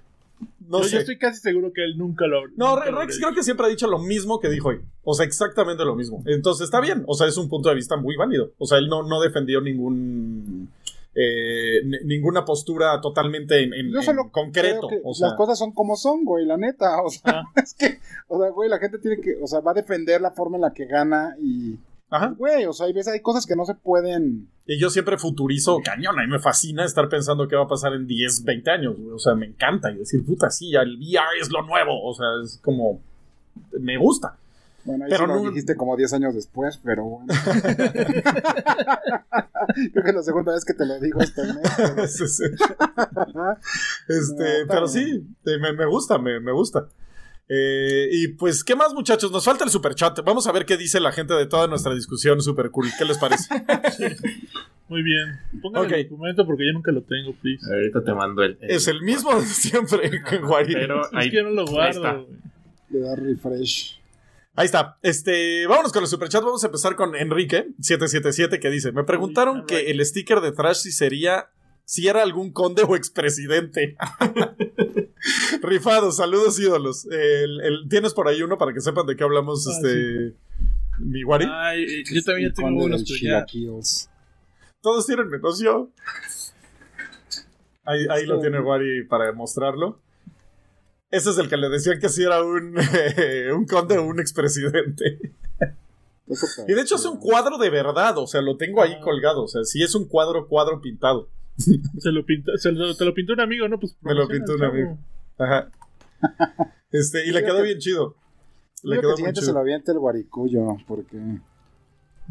No 0.66 0.79
yo, 0.81 0.85
sé. 0.85 0.93
yo 0.93 0.99
estoy 1.01 1.19
casi 1.19 1.41
seguro 1.43 1.73
que 1.75 1.85
él 1.85 1.99
nunca 1.99 2.27
lo 2.27 2.49
No, 2.57 2.71
nunca 2.71 2.85
Re- 2.87 2.91
lo 2.93 3.01
Rex 3.01 3.19
creo 3.19 3.35
que 3.35 3.43
siempre 3.43 3.66
ha 3.66 3.69
dicho 3.69 3.87
lo 3.87 3.99
mismo 3.99 4.41
que 4.41 4.49
dijo 4.49 4.69
hoy. 4.71 4.81
O 5.03 5.12
sea, 5.12 5.27
exactamente 5.27 5.85
lo 5.85 5.95
mismo. 5.95 6.23
Entonces 6.25 6.65
está 6.65 6.81
bien. 6.81 7.05
O 7.07 7.15
sea, 7.15 7.27
es 7.27 7.37
un 7.37 7.51
punto 7.51 7.69
de 7.69 7.75
vista 7.75 7.97
muy 7.99 8.16
válido. 8.16 8.51
O 8.57 8.66
sea, 8.66 8.79
él 8.79 8.89
no, 8.89 9.03
no 9.03 9.21
defendió 9.21 9.61
ningún. 9.61 10.71
Eh, 11.15 11.81
ni- 11.85 12.16
ninguna 12.16 12.45
postura 12.45 13.01
totalmente 13.01 13.62
en, 13.62 13.73
en- 13.74 13.93
Yo 13.93 14.03
solo 14.03 14.23
en 14.23 14.28
concreto. 14.31 14.89
creo 14.89 15.01
que 15.03 15.09
O 15.09 15.15
sea, 15.15 15.28
las 15.28 15.36
cosas 15.36 15.59
son 15.59 15.73
como 15.73 15.97
son, 15.97 16.24
güey, 16.24 16.45
la 16.45 16.57
neta. 16.57 17.03
O 17.03 17.11
sea, 17.11 17.23
Ah. 17.41 17.43
es 17.62 17.74
que, 17.74 17.99
o 18.28 18.41
sea, 18.41 18.51
güey, 18.51 18.69
la 18.69 18.78
gente 18.78 18.99
tiene 18.99 19.20
que, 19.20 19.36
o 19.43 19.47
sea, 19.47 19.61
va 19.61 19.70
a 19.73 19.74
defender 19.74 20.20
la 20.20 20.31
forma 20.32 20.57
en 20.57 20.62
la 20.62 20.73
que 20.73 20.86
gana 20.86 21.36
y, 21.41 21.78
ajá. 22.11 22.35
güey, 22.36 22.65
o 22.66 22.73
sea, 22.73 22.86
hay 22.86 22.93
veces 22.93 23.12
hay 23.12 23.20
cosas 23.20 23.47
que 23.47 23.55
no 23.57 23.65
se 23.65 23.74
pueden. 23.74 24.49
Y 24.66 24.78
yo 24.81 24.89
siempre 24.91 25.19
futurizo 25.19 25.78
cañón. 25.85 26.19
A 26.19 26.23
mí 26.23 26.28
me 26.28 26.39
fascina 26.39 26.85
estar 26.85 27.09
pensando 27.09 27.47
qué 27.49 27.55
va 27.57 27.65
a 27.65 27.69
pasar 27.69 27.93
en 27.93 28.07
10, 28.07 28.45
20 28.45 28.70
años. 28.70 28.97
güey. 28.99 29.11
O 29.12 29.19
sea, 29.19 29.35
me 29.35 29.47
encanta. 29.47 29.91
Y 29.93 29.97
decir, 29.99 30.24
puta, 30.24 30.49
sí, 30.51 30.70
ya 30.73 30.81
el 30.81 30.97
VR 30.97 31.39
es 31.41 31.51
lo 31.53 31.62
nuevo. 31.62 32.03
O 32.03 32.15
sea, 32.15 32.27
es 32.43 32.59
como. 32.62 33.01
Me 33.78 33.99
gusta. 33.99 34.39
Bueno, 34.85 35.05
ahí 35.05 35.11
Pero 35.11 35.24
sí 35.24 35.28
lo 35.32 35.35
no- 35.43 35.48
dijiste 35.51 35.77
como 35.77 35.97
10 35.97 36.12
años 36.12 36.35
después, 36.35 36.78
pero 36.85 37.05
bueno. 37.05 37.32
Creo 39.93 40.05
que 40.05 40.11
es 40.11 40.15
la 40.16 40.23
segunda 40.23 40.52
vez 40.52 40.65
que 40.65 40.74
te 40.74 40.85
lo 40.86 41.01
digo 41.01 41.20
este 41.20 41.43
mes. 41.43 41.56
pero- 41.77 42.06
Sí. 42.09 42.44
Este, 44.09 44.61
No, 44.65 44.69
pero 44.69 44.86
sí, 44.89 45.24
me, 45.44 45.73
me 45.73 45.86
gusta, 45.86 46.19
me, 46.19 46.39
me 46.40 46.52
gusta. 46.52 46.86
Eh, 47.48 48.09
y 48.11 48.28
pues, 48.28 48.65
¿qué 48.65 48.74
más, 48.74 48.94
muchachos? 48.94 49.31
Nos 49.31 49.44
falta 49.44 49.65
el 49.65 49.70
super 49.70 49.94
chat. 49.94 50.19
Vamos 50.24 50.47
a 50.47 50.52
ver 50.52 50.65
qué 50.65 50.77
dice 50.77 50.98
la 51.01 51.12
gente 51.12 51.35
de 51.35 51.47
toda 51.47 51.66
nuestra 51.66 51.94
discusión. 51.94 52.40
Super 52.40 52.70
cool. 52.70 52.89
¿Qué 52.98 53.05
les 53.05 53.19
parece? 53.19 53.48
Muy 54.89 55.02
bien. 55.02 55.40
Póngale 55.62 55.86
Ok. 55.86 55.93
el 55.93 56.09
documento 56.09 56.47
porque 56.47 56.66
yo 56.66 56.73
nunca 56.73 56.90
lo 56.93 57.02
tengo, 57.02 57.35
please. 57.40 57.66
Ahorita 57.70 58.02
te 58.02 58.15
mando 58.15 58.43
el. 58.43 58.56
el- 58.61 58.70
es 58.70 58.89
el 58.89 59.02
mismo 59.02 59.35
de 59.39 59.47
siempre 59.47 60.11
que. 60.28 60.40
Pero 60.73 61.02
Es 61.02 61.09
ahí, 61.12 61.31
que 61.31 61.36
yo 61.36 61.43
no 61.44 61.51
lo 61.51 61.66
guardo. 61.66 62.27
Le 62.90 62.98
da 63.01 63.15
refresh. 63.16 64.01
Ahí 64.56 64.66
está. 64.66 64.98
Este, 65.02 65.66
vámonos 65.66 65.93
con 65.93 66.02
el 66.02 66.09
super 66.09 66.28
chat. 66.28 66.43
Vamos 66.44 66.62
a 66.62 66.66
empezar 66.68 66.94
con 66.97 67.12
Enrique777 67.12 68.60
que 68.60 68.70
dice: 68.70 68.93
Me 68.93 69.05
preguntaron 69.05 69.60
Uy, 69.60 69.66
que 69.66 69.90
el 69.90 70.05
sticker 70.05 70.40
de 70.40 70.52
Trash 70.52 70.76
si 70.82 70.93
sería. 70.93 71.51
Si 71.86 72.09
era 72.09 72.22
algún 72.22 72.51
conde 72.52 72.82
o 72.82 72.97
expresidente. 72.97 73.97
Rifado, 75.62 76.12
saludos 76.12 76.59
ídolos. 76.59 77.05
El- 77.06 77.60
el- 77.60 77.89
¿Tienes 77.90 78.14
por 78.14 78.26
ahí 78.28 78.43
uno 78.43 78.56
para 78.59 78.72
que 78.72 78.81
sepan 78.81 79.06
de 79.06 79.16
qué 79.16 79.24
hablamos, 79.24 79.66
Ah, 79.66 79.70
este. 79.72 80.35
Mi? 80.98 81.22
Ay, 81.51 81.82
eh, 81.82 82.05
yo 82.10 82.22
también 82.22 82.48
ya 82.51 82.55
tengo 82.55 82.85
unos, 82.85 83.05
del 83.05 83.18
pero 83.20 83.39
ya. 83.40 83.44
Chilaquiles. 83.47 84.09
Todos 84.81 85.06
tienen 85.06 85.28
menos 85.28 85.59
yo. 85.60 85.90
Ahí, 87.85 88.06
ahí 88.10 88.24
lo 88.26 88.40
tiene 88.40 88.60
Wari 88.60 89.05
para 89.06 89.32
mostrarlo. 89.32 89.98
Ese 91.15 91.31
es 91.31 91.39
el 91.39 91.49
que 91.49 91.57
le 91.57 91.69
decían 91.69 91.99
que 92.01 92.09
si 92.09 92.23
era 92.24 92.43
un, 92.43 92.74
un 93.57 93.65
conde 93.66 93.99
o 93.99 94.07
un 94.07 94.20
expresidente. 94.20 95.32
Y 96.66 96.73
de 96.73 96.81
hecho 96.81 96.97
es 96.97 97.05
un 97.05 97.19
cuadro 97.19 97.59
de 97.59 97.70
verdad, 97.70 98.16
o 98.19 98.27
sea, 98.27 98.41
lo 98.41 98.57
tengo 98.57 98.82
ahí 98.82 98.95
Ah. 98.97 99.01
colgado. 99.03 99.45
O 99.45 99.49
sea, 99.49 99.62
sí 99.65 99.82
es 99.82 99.95
un 99.95 100.07
cuadro, 100.09 100.49
cuadro 100.49 100.81
pintado. 100.81 101.28
Se 101.99 102.11
lo 102.11 102.24
pinta, 102.27 102.53
se 102.57 102.73
lo, 102.73 102.97
te 102.97 103.05
lo 103.05 103.15
pintó 103.15 103.32
un 103.35 103.41
amigo, 103.41 103.69
¿no? 103.69 103.78
Pues 103.78 103.97
Me 104.01 104.12
lo 104.15 104.27
pintó 104.27 104.55
un 104.55 104.59
chavo. 104.59 104.73
amigo. 104.73 104.99
Ajá. 105.39 105.70
Este, 106.91 107.27
y 107.27 107.32
le 107.32 107.43
quedó 107.45 107.57
que- 107.59 107.62
bien 107.65 107.78
chido. 107.78 108.15
Le 108.85 108.97
que 108.97 109.01
quedó 109.01 109.11
muy 109.11 109.16
siguiente 109.16 109.41
se 109.41 109.47
chido. 109.47 109.55
lo 109.55 109.61
avienta 109.61 109.91
el 109.93 109.99
guaricuyo, 109.99 110.77
porque. 110.86 111.16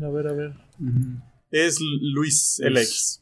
A 0.01 0.07
ver, 0.09 0.27
a 0.27 0.33
ver. 0.33 0.53
Es 1.51 1.79
Luis 2.01 2.59
el 2.61 2.77
ex. 2.77 3.21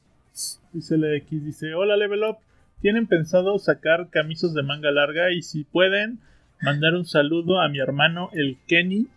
Dice 0.71 0.95
el 0.95 1.03
X, 1.15 1.43
dice, 1.43 1.73
hola 1.73 1.97
Level 1.97 2.23
Up, 2.23 2.37
¿tienen 2.81 3.07
pensado 3.07 3.57
sacar 3.59 4.09
camisas 4.09 4.53
de 4.53 4.63
manga 4.63 4.91
larga? 4.91 5.31
Y 5.31 5.41
si 5.41 5.63
pueden, 5.63 6.19
mandar 6.61 6.93
un 6.95 7.05
saludo 7.05 7.59
a 7.61 7.69
mi 7.69 7.79
hermano 7.79 8.29
el 8.33 8.57
Kenny, 8.67 9.07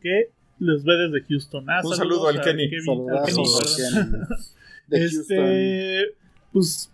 que 0.00 0.28
los 0.58 0.84
ve 0.84 0.94
desde 0.96 1.26
Houston. 1.28 1.68
Ah, 1.70 1.80
Un 1.84 1.96
saludo 1.96 2.28
al 2.28 2.38
a 2.38 2.42
Kenny. 2.42 2.68
Kevin- 2.70 3.10
al 3.10 3.24
de 3.26 3.32
Houston. 3.32 4.26
Este, 4.90 6.04
pues 6.52 6.92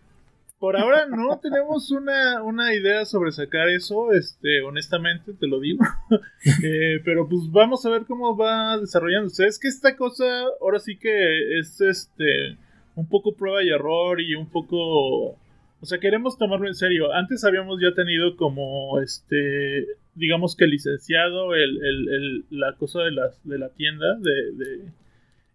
por 0.60 0.76
ahora 0.76 1.06
no 1.06 1.38
tenemos 1.40 1.90
una, 1.90 2.42
una 2.42 2.74
idea 2.74 3.04
sobre 3.04 3.32
sacar 3.32 3.68
eso, 3.68 4.12
este, 4.12 4.62
honestamente 4.62 5.32
te 5.32 5.46
lo 5.46 5.60
digo. 5.60 5.84
Eh, 6.62 7.00
pero 7.04 7.28
pues 7.28 7.42
vamos 7.50 7.84
a 7.84 7.90
ver 7.90 8.04
cómo 8.06 8.36
va 8.36 8.78
desarrollándose. 8.78 9.46
Es 9.46 9.58
que 9.58 9.66
esta 9.68 9.96
cosa 9.96 10.24
ahora 10.60 10.78
sí 10.78 10.96
que 10.96 11.58
es 11.58 11.80
este 11.80 12.56
un 12.94 13.08
poco 13.08 13.34
prueba 13.34 13.62
y 13.62 13.68
error 13.70 14.20
y 14.20 14.34
un 14.36 14.48
poco 14.48 15.36
o 15.80 15.86
sea, 15.86 15.98
queremos 15.98 16.36
tomarlo 16.38 16.66
en 16.68 16.74
serio. 16.74 17.12
Antes 17.12 17.44
habíamos 17.44 17.80
ya 17.80 17.94
tenido 17.94 18.36
como 18.36 19.00
este 19.00 19.86
digamos 20.14 20.56
que 20.56 20.66
licenciado 20.66 21.54
el, 21.54 21.78
el- 21.84 22.08
el- 22.08 22.44
la 22.50 22.72
cosa 22.74 23.02
de 23.02 23.12
la, 23.12 23.30
de 23.44 23.58
la 23.58 23.68
tienda 23.70 24.16
de, 24.16 24.52
de- 24.52 24.92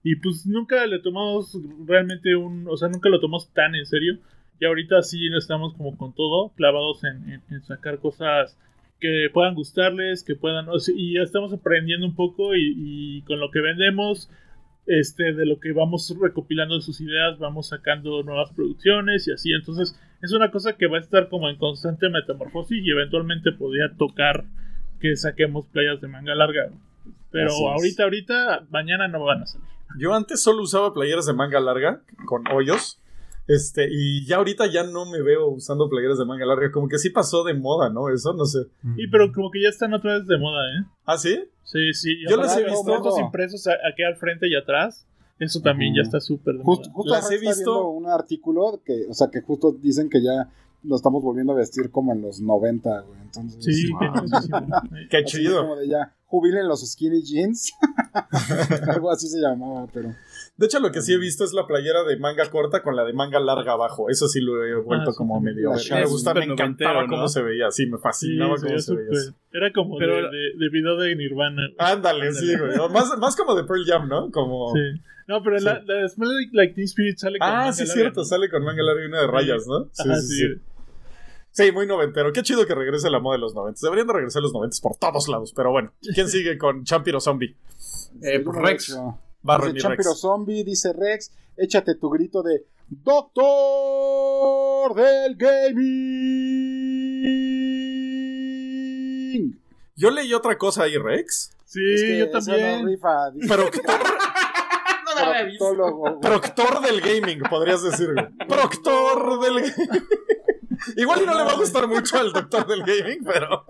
y 0.04 0.16
pues 0.18 0.46
nunca 0.46 0.86
le 0.86 1.00
tomamos 1.00 1.58
realmente 1.86 2.36
un, 2.36 2.68
o 2.68 2.76
sea, 2.78 2.90
nunca 2.90 3.10
lo 3.10 3.20
tomamos 3.20 3.50
tan 3.54 3.76
en 3.76 3.86
serio. 3.86 4.18
Y 4.60 4.66
ahorita 4.66 5.02
sí 5.02 5.28
estamos 5.38 5.74
como 5.76 5.98
con 5.98 6.14
todo, 6.14 6.50
clavados 6.56 7.04
en, 7.06 7.42
en- 7.50 7.64
sacar 7.64 8.00
cosas 8.00 8.58
que 9.00 9.30
puedan 9.34 9.56
gustarles, 9.56 10.24
que 10.24 10.36
puedan, 10.36 10.68
y 10.96 11.16
ya 11.16 11.22
estamos 11.24 11.52
aprendiendo 11.54 12.06
un 12.08 12.16
poco 12.16 12.56
y, 12.56 12.74
y 12.78 13.22
con 13.24 13.40
lo 13.40 13.52
que 13.52 13.60
vendemos, 13.62 14.30
este, 14.88 15.34
de 15.34 15.46
lo 15.46 15.60
que 15.60 15.72
vamos 15.74 16.14
recopilando 16.22 16.76
de 16.76 16.82
sus 16.82 17.00
ideas, 17.02 17.38
vamos 17.40 17.70
sacando 17.70 18.24
nuevas 18.24 18.52
producciones 18.52 19.28
y 19.28 19.32
así. 19.32 19.52
Entonces, 19.54 19.98
es 20.24 20.32
una 20.32 20.50
cosa 20.52 20.74
que 20.74 20.88
va 20.88 20.98
a 20.98 21.02
estar 21.02 21.28
como 21.28 21.50
en 21.50 21.58
constante 21.58 22.10
metamorfosis 22.10 22.82
y 22.82 22.90
eventualmente 22.90 23.52
podría 23.52 23.92
tocar 23.98 24.46
que 25.02 25.18
saquemos 25.18 25.68
playas 25.68 26.00
de 26.00 26.08
manga 26.08 26.34
larga. 26.34 26.70
Pero 27.30 27.48
Así 27.48 27.62
es. 27.62 28.00
ahorita, 28.00 28.04
ahorita, 28.04 28.66
mañana 28.72 29.10
no 29.10 29.26
van 29.26 29.42
a 29.42 29.46
salir. 29.46 29.68
Yo 30.00 30.14
antes 30.14 30.42
solo 30.42 30.64
usaba 30.64 30.94
playeras 30.94 31.26
de 31.26 31.34
manga 31.34 31.60
larga 31.60 32.02
con 32.26 32.48
hoyos. 32.48 33.02
Este, 33.50 33.90
y 33.92 34.26
ya 34.26 34.38
ahorita 34.38 34.68
ya 34.68 34.86
no 34.86 35.06
me 35.06 35.22
veo 35.22 35.48
usando 35.48 35.90
playeras 35.90 36.18
de 36.18 36.26
manga 36.26 36.46
larga. 36.46 36.72
Como 36.72 36.88
que 36.88 37.00
sí 37.00 37.10
pasó 37.10 37.44
de 37.44 37.54
moda, 37.54 37.90
¿no? 37.90 38.08
Eso 38.10 38.32
no 38.32 38.46
sé. 38.46 38.60
Y 38.96 39.10
pero 39.10 39.30
como 39.34 39.52
que 39.52 39.62
ya 39.62 39.68
están 39.68 39.94
otra 39.94 40.14
vez 40.20 40.26
de 40.26 40.38
moda, 40.38 40.62
¿eh? 40.70 40.86
¿Ah, 41.06 41.18
sí? 41.18 41.38
Sí, 41.64 41.94
sí. 41.94 42.16
Yo 42.30 42.38
las 42.38 42.56
he 42.58 42.64
visto. 42.64 43.20
impresos 43.20 43.68
aquí 43.68 44.04
al 44.04 44.16
frente 44.16 44.48
y 44.48 44.56
atrás. 44.56 45.06
Eso 45.40 45.62
también 45.62 45.94
ya 45.96 46.02
está 46.04 46.20
súper 46.20 46.58
de 46.58 46.64
Justo, 46.64 46.90
he 47.32 47.38
visto- 47.40 47.56
viendo 47.56 47.90
un 47.90 48.08
artículo 48.08 48.82
que, 48.86 49.06
o 49.10 49.14
sea, 49.14 49.28
que 49.30 49.42
justo 49.42 49.72
dicen 49.72 50.10
que 50.10 50.22
ya 50.24 50.50
lo 50.84 50.96
estamos 50.96 51.24
volviendo 51.24 51.54
a 51.54 51.56
vestir 51.56 51.90
como 51.92 52.14
en 52.14 52.22
los 52.22 52.40
90, 52.42 53.02
güey. 53.02 53.20
Entonces, 53.22 53.64
Sí, 53.64 53.90
wow. 53.92 54.02
Qué 55.10 55.18
Así 55.18 55.38
chido. 55.38 55.62
como 55.62 55.76
de 55.78 55.88
ya, 55.88 56.14
jubilen 56.26 56.68
los 56.68 56.82
skinny 56.90 57.22
jeans. 57.24 57.74
Algo 58.88 59.12
así 59.12 59.28
se 59.28 59.40
llamaba, 59.40 59.88
pero. 59.94 60.14
De 60.56 60.68
hecho, 60.68 60.80
lo 60.80 60.92
que 60.92 61.02
sí 61.02 61.12
he 61.14 61.18
visto 61.18 61.44
es 61.44 61.52
la 61.54 61.66
playera 61.66 62.04
de 62.04 62.16
manga 62.18 62.48
corta 62.52 62.84
con 62.84 62.96
la 62.96 63.04
de 63.04 63.14
manga 63.14 63.40
larga 63.40 63.74
abajo. 63.74 64.10
Eso 64.12 64.28
sí 64.28 64.40
lo 64.40 64.64
he 64.64 64.76
vuelto 64.76 65.12
sí, 65.12 65.18
como 65.18 65.42
medio. 65.42 65.72
Me 65.72 65.78
Sharp 65.80 66.08
gusta, 66.08 66.34
me 66.36 66.46
encantaba 66.46 67.08
cómo 67.08 67.28
se 67.28 67.42
veía. 67.42 67.72
Sí, 67.72 67.88
me 67.88 67.98
fascinaba 67.98 68.56
cómo 68.62 68.78
se 68.78 68.96
veía. 68.96 69.10
Era 69.52 69.72
como 69.74 69.98
Pero- 69.98 70.16
de, 70.16 70.22
de, 70.22 70.38
de 70.60 70.70
video 70.72 70.96
de 70.98 71.16
Nirvana. 71.16 71.64
Ándale, 71.80 72.32
sí, 72.34 72.56
güey. 72.56 72.78
O 72.78 72.88
Más, 72.90 73.18
más 73.18 73.36
como 73.36 73.56
de 73.56 73.64
Pearl 73.64 73.84
Jam, 73.86 74.08
¿no? 74.08 74.30
Como. 74.30 74.72
Sí. 74.74 75.02
No, 75.28 75.42
pero 75.42 75.58
Sí. 75.58 75.66
la, 75.66 75.82
la 75.86 76.08
Smell 76.08 76.30
Like, 76.30 76.52
Like 76.54 76.74
Teen 76.76 76.86
Spirit 76.86 77.18
sale 77.18 77.40
con 77.40 77.48
Ah, 77.48 77.52
manga 77.54 77.74
sí, 77.74 77.80
larga, 77.86 77.94
cierto. 77.94 78.20
¿no? 78.22 78.26
Sale 78.26 78.50
con 78.50 78.64
manga 78.64 78.84
larga 78.84 79.04
y 79.04 79.06
una 79.08 79.22
de 79.22 79.28
rayas, 79.28 79.66
¿no? 79.68 79.86
Sí, 79.92 80.04
Ajá, 80.10 80.20
sí, 80.22 80.28
sí. 80.28 80.48
sí. 80.48 80.62
Sí, 81.66 81.72
muy 81.72 81.88
noventero. 81.88 82.32
Qué 82.34 82.42
chido 82.44 82.66
que 82.68 82.76
regrese 82.76 83.10
la 83.10 83.20
moda 83.20 83.38
de 83.38 83.42
los 83.42 83.56
noventas. 83.56 83.82
Deberían 83.82 84.08
de 84.08 84.14
regresar 84.14 84.42
los 84.42 84.54
noventas 84.54 84.82
por 84.82 84.98
todos 84.98 85.28
lados. 85.30 85.54
Pero 85.56 85.72
bueno, 85.72 85.94
¿quién 86.14 86.28
sigue 86.30 86.58
con 86.60 86.84
Champiro 86.84 87.20
Zombie? 87.20 87.56
Eh, 88.22 88.40
pues 88.40 88.58
Rex. 88.58 88.90
hecho. 88.90 89.20
Barro 89.44 89.68
Dice 89.68 89.80
Champiro 89.82 90.10
Rex. 90.12 90.20
Zombie, 90.22 90.64
dice 90.64 90.94
Rex, 90.94 91.32
échate 91.58 91.96
tu 91.96 92.10
grito 92.10 92.42
de 92.42 92.66
Doctor 92.88 93.44
del 94.96 95.36
Gaming. 98.64 99.60
Yo 99.96 100.10
leí 100.12 100.34
otra 100.34 100.58
cosa 100.58 100.84
ahí, 100.84 100.98
Rex. 100.98 101.52
Sí, 101.66 101.80
Es 101.94 102.02
que 102.02 102.18
yo 102.20 102.26
esa 102.26 102.40
no 102.40 102.46
también. 102.46 102.86
rifa, 102.88 103.32
dice 103.32 103.48
Proctor, 103.48 103.84
proctólogo. 105.58 106.20
proctor 106.20 106.82
del 106.82 107.02
gaming, 107.02 107.40
podrías 107.50 107.82
decir. 107.84 108.10
Proctor 108.48 109.40
del 109.42 109.62
gaming. 109.62 110.04
Igual 110.98 111.22
y 111.22 111.26
no 111.26 111.34
le 111.38 111.44
va 111.44 111.52
a 111.52 111.56
gustar 111.56 111.88
mucho 111.88 112.18
al 112.20 112.32
doctor 112.34 112.68
del 112.68 112.84
gaming, 112.84 113.24
pero. 113.24 113.66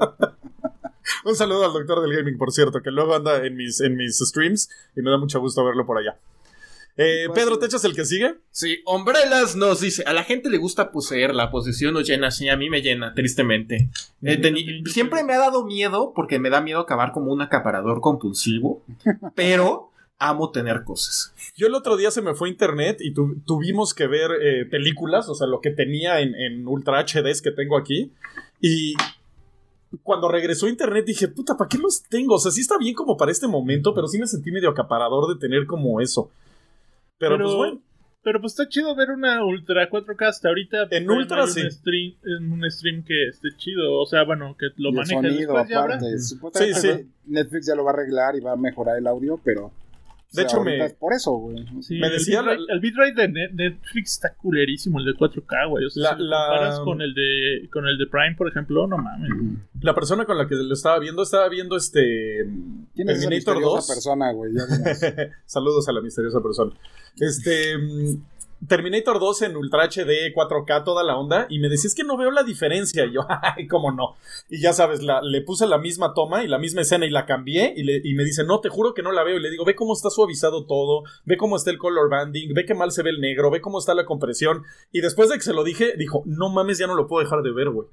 Un 1.25 1.35
saludo 1.35 1.65
al 1.65 1.73
doctor 1.73 2.01
del 2.01 2.15
gaming, 2.15 2.37
por 2.37 2.51
cierto, 2.51 2.81
que 2.81 2.91
luego 2.91 3.15
anda 3.15 3.45
en 3.45 3.55
mis, 3.55 3.79
en 3.81 3.95
mis 3.95 4.17
streams 4.19 4.69
y 4.95 5.01
me 5.01 5.09
da 5.11 5.17
mucho 5.17 5.39
gusto 5.39 5.63
verlo 5.65 5.85
por 5.85 5.97
allá. 5.97 6.17
Eh, 6.95 7.25
Pedro. 7.33 7.57
¿te 7.57 7.65
echas 7.65 7.83
el 7.85 7.95
que 7.95 8.05
sigue? 8.05 8.35
Sí, 8.51 8.77
Hombrelas 8.85 9.55
nos 9.55 9.81
dice, 9.81 10.03
a 10.05 10.13
la 10.13 10.23
gente 10.23 10.49
le 10.49 10.57
gusta 10.59 10.91
poseer, 10.91 11.33
la 11.33 11.49
posesión 11.49 11.95
nos 11.95 12.05
llena, 12.07 12.29
sí, 12.29 12.49
a 12.49 12.57
mí 12.57 12.69
me 12.69 12.81
llena, 12.83 13.15
tristemente. 13.15 13.89
Eh, 14.21 14.39
teni- 14.39 14.85
siempre 14.87 15.23
me 15.23 15.33
ha 15.33 15.39
dado 15.39 15.65
miedo, 15.65 16.13
porque 16.15 16.37
me 16.37 16.51
da 16.51 16.61
miedo 16.61 16.79
acabar 16.81 17.11
como 17.11 17.31
un 17.33 17.41
acaparador 17.41 17.99
compulsivo, 17.99 18.83
pero 19.35 19.89
amo 20.19 20.51
tener 20.51 20.83
cosas. 20.83 21.33
Yo 21.57 21.65
el 21.65 21.73
otro 21.73 21.97
día 21.97 22.11
se 22.11 22.21
me 22.21 22.35
fue 22.35 22.49
internet 22.49 22.97
y 22.99 23.11
tu- 23.13 23.39
tuvimos 23.45 23.95
que 23.95 24.05
ver 24.05 24.29
eh, 24.41 24.65
películas, 24.65 25.27
o 25.29 25.35
sea, 25.35 25.47
lo 25.47 25.61
que 25.61 25.71
tenía 25.71 26.19
en, 26.19 26.35
en 26.35 26.67
Ultra 26.67 27.03
HDs 27.03 27.41
que 27.41 27.51
tengo 27.51 27.75
aquí. 27.75 28.11
Y 28.61 28.93
cuando 30.01 30.29
regresó 30.29 30.67
internet 30.67 31.05
dije, 31.05 31.27
puta, 31.27 31.55
¿para 31.55 31.69
qué 31.69 31.77
los 31.77 32.03
tengo? 32.03 32.35
O 32.35 32.39
sea, 32.39 32.51
sí 32.51 32.61
está 32.61 32.77
bien 32.77 32.95
como 32.95 33.17
para 33.17 33.31
este 33.31 33.47
momento, 33.47 33.93
pero 33.93 34.07
sí 34.07 34.17
me 34.17 34.27
sentí 34.27 34.51
medio 34.51 34.69
acaparador 34.69 35.33
de 35.33 35.39
tener 35.39 35.65
como 35.65 36.01
eso. 36.01 36.31
Pero, 37.17 37.37
pues 37.37 37.53
bueno. 37.53 37.81
Pero 38.23 38.39
pues 38.39 38.53
está 38.53 38.69
chido 38.69 38.95
ver 38.95 39.11
una 39.11 39.43
Ultra 39.43 39.89
4K 39.89 40.27
hasta 40.27 40.47
ahorita. 40.47 40.87
En 40.91 41.11
Ultra, 41.11 41.45
sí. 41.45 41.61
Un 41.61 41.71
stream, 41.71 42.15
en 42.23 42.51
un 42.53 42.71
stream 42.71 43.03
que 43.03 43.27
esté 43.27 43.49
chido. 43.57 43.99
O 43.99 44.05
sea, 44.05 44.23
bueno, 44.23 44.55
que 44.57 44.67
lo 44.77 44.93
maneje 44.93 45.13
sonido 45.13 45.57
aparte. 45.57 46.17
Sí, 46.17 46.73
sí. 46.73 46.89
Netflix 47.25 47.67
ya 47.67 47.75
lo 47.75 47.83
va 47.83 47.91
a 47.91 47.93
arreglar 47.95 48.37
y 48.37 48.39
va 48.39 48.53
a 48.53 48.55
mejorar 48.55 48.97
el 48.97 49.07
audio, 49.07 49.39
pero. 49.43 49.71
De 50.33 50.41
hecho, 50.43 50.61
me- 50.61 50.83
es 50.85 50.93
por 50.93 51.13
eso, 51.13 51.31
güey. 51.33 51.65
Sí, 51.81 51.99
Me 51.99 52.07
el 52.07 52.13
decía 52.13 52.43
el 52.69 52.79
bitrate 52.79 53.13
de 53.13 53.29
Net- 53.29 53.51
Netflix 53.53 54.13
está 54.13 54.33
culerísimo, 54.33 54.99
el 54.99 55.05
de 55.05 55.13
4K, 55.13 55.67
güey. 55.69 55.85
O 55.85 55.89
sea, 55.89 56.03
La- 56.03 56.09
si 56.17 56.23
lo 56.23 56.29
la- 56.29 56.45
comparas 56.47 56.79
con 56.79 57.01
el 57.01 57.13
de 57.13 57.69
con 57.71 57.87
el 57.87 57.97
de 57.97 58.07
Prime, 58.07 58.35
por 58.37 58.47
ejemplo, 58.47 58.87
no 58.87 58.97
mames. 58.97 59.29
La 59.81 59.93
persona 59.93 60.25
con 60.25 60.37
la 60.37 60.47
que 60.47 60.55
lo 60.55 60.73
estaba 60.73 60.97
viendo, 60.99 61.23
estaba 61.23 61.47
viendo 61.49 61.77
este. 61.77 62.45
¿Quién 62.95 63.09
es 63.09 63.17
esa 63.19 63.29
Terminator 63.29 63.55
misteriosa 63.55 63.75
2. 63.75 63.87
persona, 63.87 64.31
güey? 64.31 64.51
Saludos 65.45 65.87
a 65.87 65.91
la 65.93 66.01
misteriosa 66.01 66.41
persona. 66.41 66.71
Este. 67.19 67.75
Terminator 68.67 69.19
2 69.19 69.41
en 69.43 69.57
Ultra 69.57 69.85
HD, 69.85 70.33
4K, 70.33 70.83
toda 70.83 71.03
la 71.03 71.15
onda. 71.17 71.47
Y 71.49 71.59
me 71.59 71.69
decía, 71.69 71.87
es 71.87 71.95
que 71.95 72.03
no 72.03 72.17
veo 72.17 72.31
la 72.31 72.43
diferencia. 72.43 73.05
Y 73.09 73.13
yo, 73.13 73.21
ay, 73.27 73.67
cómo 73.67 73.91
no. 73.91 74.15
Y 74.49 74.61
ya 74.61 74.73
sabes, 74.73 75.01
la- 75.03 75.21
le 75.21 75.41
puse 75.41 75.67
la 75.67 75.77
misma 75.77 76.13
toma 76.13 76.43
y 76.43 76.47
la 76.47 76.57
misma 76.59 76.81
escena 76.81 77.05
y 77.05 77.09
la 77.09 77.25
cambié. 77.25 77.73
Y, 77.75 78.09
y 78.09 78.13
me 78.13 78.23
dice, 78.23 78.43
no, 78.43 78.59
te 78.59 78.69
juro 78.69 78.93
que 78.93 79.01
no 79.03 79.11
la 79.11 79.23
veo. 79.23 79.37
Y 79.37 79.41
le 79.41 79.49
digo, 79.49 79.65
ve 79.65 79.75
cómo 79.75 79.93
está 79.93 80.09
suavizado 80.09 80.65
todo. 80.65 81.03
Ve 81.25 81.37
cómo 81.37 81.55
está 81.55 81.71
el 81.71 81.77
color 81.77 82.09
banding. 82.09 82.53
Ve 82.53 82.65
qué 82.65 82.73
mal 82.73 82.91
se 82.91 83.03
ve 83.03 83.09
el 83.09 83.19
negro. 83.21 83.51
Ve 83.51 83.61
cómo 83.61 83.79
está 83.79 83.93
la 83.93 84.05
compresión. 84.05 84.63
Y 84.91 85.01
después 85.01 85.29
de 85.29 85.35
que 85.35 85.41
se 85.43 85.53
lo 85.53 85.63
dije, 85.63 85.93
dijo, 85.97 86.23
no 86.25 86.49
mames, 86.49 86.77
ya 86.77 86.87
no 86.87 86.95
lo 86.95 87.07
puedo 87.07 87.23
dejar 87.23 87.41
de 87.41 87.51
ver, 87.51 87.69
güey. 87.69 87.87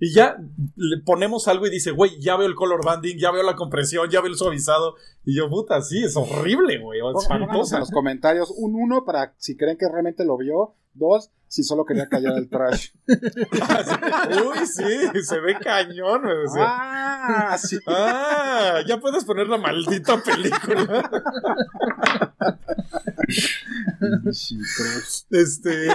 Y 0.00 0.12
ya 0.12 0.36
le 0.76 0.98
ponemos 0.98 1.48
algo 1.48 1.66
y 1.66 1.70
dice, 1.70 1.90
güey, 1.90 2.20
ya 2.20 2.36
veo 2.36 2.46
el 2.46 2.54
color 2.54 2.84
banding, 2.84 3.18
ya 3.18 3.32
veo 3.32 3.42
la 3.42 3.56
compresión, 3.56 4.08
ya 4.10 4.20
veo 4.20 4.30
el 4.30 4.36
suavizado. 4.36 4.94
Y 5.24 5.36
yo, 5.36 5.48
puta, 5.50 5.82
sí, 5.82 6.04
es 6.04 6.16
horrible, 6.16 6.78
güey. 6.78 7.00
En 7.00 7.80
los 7.80 7.90
comentarios 7.90 8.52
un 8.56 8.76
uno 8.76 9.04
para 9.04 9.34
si 9.38 9.56
creen 9.56 9.76
que 9.76 9.88
realmente 9.88 10.24
lo 10.24 10.36
vio. 10.36 10.74
Dos, 10.98 11.30
si 11.46 11.62
solo 11.62 11.84
quería 11.84 12.08
callar 12.08 12.36
el 12.36 12.48
trash. 12.48 12.88
Uy, 13.06 14.66
sí, 14.66 15.22
se 15.22 15.40
ve 15.40 15.56
cañón. 15.60 16.22
o 16.26 16.48
sea. 16.52 16.64
ah, 16.66 17.58
sí. 17.58 17.78
Ah, 17.86 18.80
ya 18.86 18.98
puedes 19.00 19.24
poner 19.24 19.46
la 19.48 19.56
maldita 19.58 20.22
película. 20.22 21.10
Este. 25.30 25.88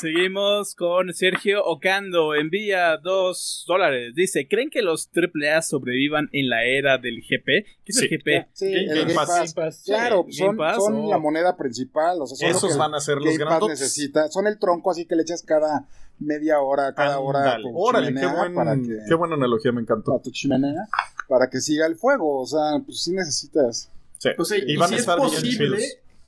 Seguimos 0.00 0.74
con 0.74 1.12
Sergio 1.12 1.64
Ocando. 1.64 2.34
Envía 2.34 2.96
dos 2.98 3.64
dólares. 3.66 4.12
Dice: 4.14 4.46
¿Creen 4.48 4.70
que 4.70 4.82
los 4.82 5.10
AAA 5.14 5.62
sobrevivan 5.62 6.28
en 6.32 6.48
la 6.48 6.64
era 6.64 6.98
del 6.98 7.20
GP? 7.22 7.44
¿Qué 7.46 7.64
es 7.86 7.96
Sí. 7.96 8.04
el 8.10 8.10
GP? 8.18 8.48
Sí, 8.52 8.66
Game- 8.72 8.80
el 8.82 8.88
Game 8.88 9.00
Game 9.02 9.14
Pass. 9.14 9.26
Pass. 9.26 9.38
Game 9.38 9.52
Pass. 9.54 9.82
Claro, 9.86 10.24
Sí, 10.28 10.32
son, 10.38 10.46
Game 10.48 10.58
Pass, 10.58 10.76
son 10.76 11.08
la 11.10 11.18
moneda 11.18 11.56
principal. 11.56 12.20
O 12.20 12.26
sea, 12.26 12.36
son 12.36 12.56
Esos 12.56 12.72
que 12.72 12.78
van 12.78 12.94
a 12.94 13.00
ser 13.00 13.16
los 13.16 13.24
Game 13.26 13.38
grandotes. 13.38 13.80
necesita. 13.80 14.28
Son 14.28 14.45
el 14.48 14.58
tronco 14.58 14.90
así 14.90 15.04
que 15.06 15.16
le 15.16 15.22
echas 15.22 15.42
cada 15.42 15.86
media 16.18 16.60
hora, 16.60 16.94
cada 16.94 17.18
hora. 17.20 17.58
Órale, 17.74 18.14
qué, 18.18 18.26
buen- 18.26 18.54
para 18.54 18.74
que, 18.76 18.98
qué 19.08 19.14
buena 19.14 19.34
analogía, 19.34 19.72
me 19.72 19.80
encantó. 19.82 20.12
para 20.12 20.22
tu 20.22 20.30
chimenea 20.30 20.86
para 21.28 21.50
que 21.50 21.60
siga 21.60 21.86
el 21.86 21.96
fuego. 21.96 22.40
O 22.40 22.46
sea, 22.46 22.80
pues 22.84 23.02
sí 23.02 23.12
necesitas. 23.12 23.90
Sí. 24.18 24.30
O 24.38 24.44
sea, 24.44 24.58
Y 24.58 24.76
van 24.76 24.88
si 24.88 24.94
a 24.94 24.96
es 24.96 25.00
estar 25.02 25.18
bien 25.18 25.28
posible 25.30 25.78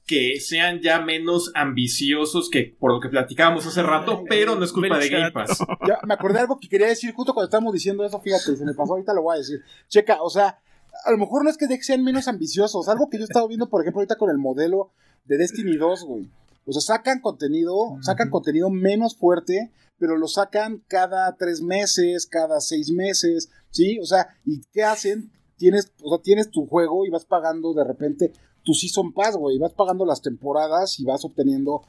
que 0.06 0.40
sean 0.40 0.80
ya 0.80 1.00
menos 1.00 1.52
ambiciosos 1.54 2.48
que 2.50 2.74
por 2.78 2.92
lo 2.92 2.98
que 3.00 3.08
platicábamos 3.10 3.66
hace 3.66 3.82
rato, 3.82 4.24
pero 4.28 4.56
no 4.56 4.64
es 4.64 4.72
culpa 4.72 4.98
de 4.98 5.08
Game 5.10 5.30
Pass. 5.32 5.58
Ya, 5.86 5.98
me 6.06 6.14
acordé 6.14 6.34
de 6.34 6.40
algo 6.40 6.58
que 6.58 6.68
quería 6.68 6.86
decir 6.88 7.12
justo 7.12 7.34
cuando 7.34 7.46
estábamos 7.48 7.72
diciendo 7.74 8.04
eso, 8.04 8.18
fíjate, 8.20 8.56
se 8.56 8.64
me 8.64 8.72
pasó, 8.74 8.92
ahorita 8.92 9.12
lo 9.12 9.22
voy 9.22 9.36
a 9.36 9.38
decir. 9.38 9.60
Checa, 9.88 10.22
o 10.22 10.30
sea, 10.30 10.58
a 11.04 11.10
lo 11.10 11.18
mejor 11.18 11.44
no 11.44 11.50
es 11.50 11.56
que 11.58 11.66
sean 11.82 12.02
menos 12.02 12.26
ambiciosos, 12.26 12.88
algo 12.88 13.08
que 13.10 13.18
yo 13.18 13.24
he 13.24 13.26
estado 13.26 13.46
viendo, 13.48 13.68
por 13.68 13.82
ejemplo, 13.82 14.00
ahorita 14.00 14.16
con 14.16 14.30
el 14.30 14.38
modelo 14.38 14.90
de 15.26 15.36
Destiny 15.36 15.76
2, 15.76 16.04
güey. 16.04 16.28
O 16.68 16.72
sea, 16.72 16.96
sacan 16.96 17.20
contenido, 17.20 17.96
sacan 18.02 18.28
contenido 18.28 18.68
menos 18.68 19.16
fuerte, 19.16 19.72
pero 19.98 20.18
lo 20.18 20.28
sacan 20.28 20.84
cada 20.86 21.34
tres 21.36 21.62
meses, 21.62 22.26
cada 22.26 22.60
seis 22.60 22.90
meses, 22.90 23.50
¿sí? 23.70 23.98
O 24.00 24.04
sea, 24.04 24.28
¿y 24.44 24.60
qué 24.72 24.84
hacen? 24.84 25.32
Tienes, 25.56 25.92
o 26.02 26.10
sea, 26.10 26.22
tienes 26.22 26.50
tu 26.50 26.66
juego 26.66 27.06
y 27.06 27.10
vas 27.10 27.24
pagando 27.24 27.72
de 27.72 27.84
repente 27.84 28.32
tu 28.62 28.74
Season 28.74 29.14
Pass, 29.14 29.34
güey, 29.36 29.58
vas 29.58 29.72
pagando 29.72 30.04
las 30.04 30.20
temporadas 30.20 31.00
y 31.00 31.04
vas 31.04 31.24
obteniendo 31.24 31.82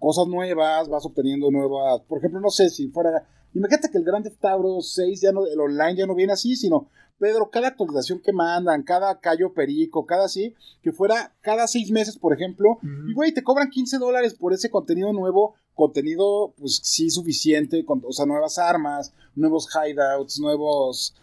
cosas 0.00 0.26
nuevas, 0.26 0.88
vas 0.88 1.06
obteniendo 1.06 1.52
nuevas, 1.52 2.00
por 2.08 2.18
ejemplo, 2.18 2.40
no 2.40 2.50
sé 2.50 2.68
si 2.68 2.88
fuera, 2.88 3.24
imagínate 3.54 3.90
que 3.90 3.98
el 3.98 4.04
Grand 4.04 4.24
Theft 4.24 4.44
Auto 4.44 4.80
6 4.80 5.20
ya 5.20 5.30
no, 5.30 5.46
el 5.46 5.60
online 5.60 5.96
ya 5.96 6.06
no 6.06 6.16
viene 6.16 6.32
así, 6.32 6.56
sino, 6.56 6.88
Pedro, 7.20 7.50
cada 7.50 7.68
actualización 7.68 8.18
que 8.18 8.32
mandan, 8.32 8.82
cada 8.82 9.20
callo 9.20 9.52
perico, 9.52 10.06
cada 10.06 10.24
así, 10.24 10.54
que 10.82 10.90
fuera 10.90 11.32
cada 11.42 11.68
seis 11.68 11.90
meses, 11.90 12.16
por 12.16 12.32
ejemplo, 12.32 12.78
y 13.06 13.12
güey, 13.12 13.32
te 13.32 13.44
cobran 13.44 13.68
15 13.68 13.98
dólares 13.98 14.34
por 14.34 14.54
ese 14.54 14.70
contenido 14.70 15.12
nuevo, 15.12 15.54
contenido, 15.74 16.54
pues 16.58 16.80
sí, 16.82 17.10
suficiente, 17.10 17.84
con, 17.84 18.02
o 18.06 18.12
sea, 18.12 18.24
nuevas 18.24 18.58
armas, 18.58 19.12
nuevos 19.36 19.68
hideouts, 19.68 20.40
nuevos 20.40 21.14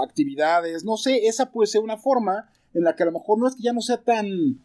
actividades, 0.00 0.84
no 0.84 0.98
sé, 0.98 1.26
esa 1.26 1.50
puede 1.50 1.66
ser 1.66 1.82
una 1.82 1.96
forma 1.96 2.50
en 2.74 2.84
la 2.84 2.94
que 2.94 3.04
a 3.04 3.06
lo 3.06 3.12
mejor 3.12 3.38
no 3.38 3.48
es 3.48 3.56
que 3.56 3.62
ya 3.62 3.72
no 3.72 3.80
sea 3.80 3.96
tan 3.96 4.60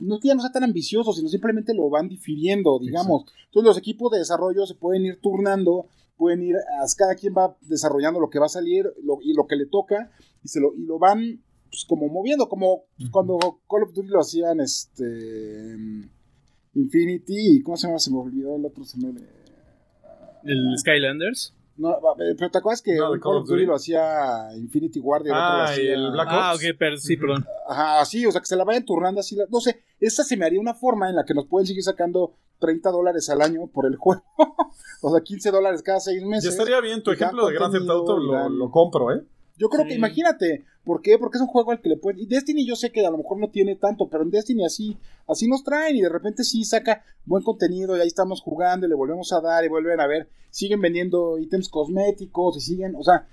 no 0.00 0.16
es 0.16 0.20
que 0.20 0.28
ya 0.28 0.34
no 0.34 0.40
sea 0.40 0.50
tan 0.50 0.64
ambicioso, 0.64 1.12
sino 1.12 1.28
simplemente 1.28 1.74
lo 1.74 1.88
van 1.88 2.08
difiriendo, 2.08 2.78
digamos. 2.80 3.26
Entonces 3.46 3.68
los 3.68 3.78
equipos 3.78 4.10
de 4.10 4.18
desarrollo 4.18 4.66
se 4.66 4.74
pueden 4.74 5.06
ir 5.06 5.20
turnando, 5.20 5.86
pueden 6.16 6.42
ir, 6.42 6.56
a- 6.56 6.86
cada 6.96 7.14
quien 7.14 7.34
va 7.36 7.56
desarrollando 7.62 8.20
lo 8.20 8.30
que 8.30 8.38
va 8.38 8.46
a 8.46 8.48
salir 8.48 8.84
lo- 9.02 9.18
y 9.22 9.32
lo 9.34 9.46
que 9.46 9.56
le 9.56 9.66
toca, 9.66 10.10
y, 10.42 10.48
se 10.48 10.60
lo, 10.60 10.74
y 10.74 10.84
lo 10.84 10.98
van 10.98 11.42
pues, 11.70 11.84
como 11.88 12.08
moviendo, 12.08 12.48
como 12.48 12.84
pues, 12.96 13.10
cuando 13.10 13.38
Call 13.68 13.82
of 13.84 13.92
Duty 13.94 14.08
lo 14.08 14.20
hacían 14.20 14.60
este 14.60 15.76
Infinity, 16.74 17.56
y 17.56 17.62
¿cómo 17.62 17.76
se 17.76 17.86
llama? 17.86 17.98
Se 17.98 18.10
me 18.10 18.18
olvidó 18.18 18.56
el 18.56 18.64
otro, 18.64 18.84
se 18.84 18.98
me... 18.98 19.12
¿El 20.44 20.76
Skylanders? 20.78 21.54
No, 21.76 21.90
eh, 21.92 22.34
pero 22.38 22.50
te 22.50 22.58
acuerdas 22.58 22.82
que 22.82 22.94
No, 22.96 23.18
Call 23.20 23.36
of 23.38 23.48
Duty 23.48 23.64
lo 23.64 23.74
hacía 23.76 24.50
Infinity 24.56 25.00
Ward 25.00 25.24
y 25.24 25.28
el 25.30 25.34
otro 25.34 25.46
lo 25.56 25.62
Ah, 25.62 25.64
hacía... 25.64 25.94
el 25.94 26.10
Black 26.12 26.28
Ah, 26.30 26.52
Ops. 26.54 26.64
ok, 26.64 26.76
pero 26.78 26.96
sí, 26.96 27.16
perdón. 27.16 27.44
Ajá, 27.68 28.04
sí, 28.04 28.24
o 28.26 28.30
sea, 28.32 28.40
que 28.40 28.46
se 28.46 28.56
la 28.56 28.64
vayan 28.64 28.84
turnando 28.84 29.20
así. 29.20 29.34
la- 29.36 29.46
no 29.50 29.60
sé, 29.60 29.82
esta 30.00 30.22
se 30.24 30.36
me 30.36 30.44
haría 30.46 30.60
una 30.60 30.74
forma 30.74 31.08
en 31.08 31.16
la 31.16 31.24
que 31.24 31.34
nos 31.34 31.46
pueden 31.46 31.66
seguir 31.66 31.82
sacando 31.82 32.34
30 32.58 32.90
dólares 32.90 33.28
al 33.30 33.42
año 33.42 33.66
por 33.66 33.86
el 33.86 33.96
juego. 33.96 34.22
o 35.02 35.10
sea, 35.10 35.20
15 35.22 35.50
dólares 35.50 35.82
cada 35.82 36.00
seis 36.00 36.20
Ya 36.22 36.28
meses. 36.28 36.50
estaría 36.50 36.80
bien, 36.80 37.02
tu 37.02 37.10
ejemplo 37.10 37.46
de 37.46 37.54
Grand 37.54 37.72
Theft 37.72 37.88
Auto 37.88 38.18
lo, 38.18 38.70
compro, 38.70 39.12
¿eh? 39.12 39.24
Yo 39.56 39.68
creo 39.68 39.86
que, 39.86 39.94
imagínate, 39.94 40.64
¿por 40.84 41.00
qué? 41.00 41.16
Porque 41.16 41.38
es 41.38 41.42
un 41.42 41.46
juego 41.46 41.70
al 41.70 41.80
que 41.80 41.88
le 41.88 41.96
pueden... 41.96 42.18
Y 42.20 42.26
Destiny 42.26 42.66
yo 42.66 42.74
sé 42.74 42.90
que 42.90 43.06
a 43.06 43.10
lo 43.10 43.18
mejor 43.18 43.38
no 43.38 43.50
tiene 43.50 43.76
tanto, 43.76 44.08
pero 44.08 44.24
en 44.24 44.30
Destiny 44.30 44.64
así, 44.64 44.98
así 45.28 45.46
nos 45.46 45.62
traen 45.62 45.94
y 45.94 46.02
de 46.02 46.08
repente 46.08 46.42
sí 46.42 46.64
saca 46.64 47.04
buen 47.24 47.44
contenido 47.44 47.96
y 47.96 48.00
ahí 48.00 48.08
estamos 48.08 48.40
jugando 48.40 48.86
y 48.86 48.88
le 48.88 48.96
volvemos 48.96 49.32
a 49.32 49.40
dar 49.40 49.64
y 49.64 49.68
vuelven 49.68 50.00
a 50.00 50.08
ver, 50.08 50.28
siguen 50.50 50.80
vendiendo 50.80 51.38
ítems 51.38 51.68
cosméticos 51.68 52.56
y 52.56 52.60
siguen, 52.60 52.96
o 52.96 53.04
sea, 53.04 53.28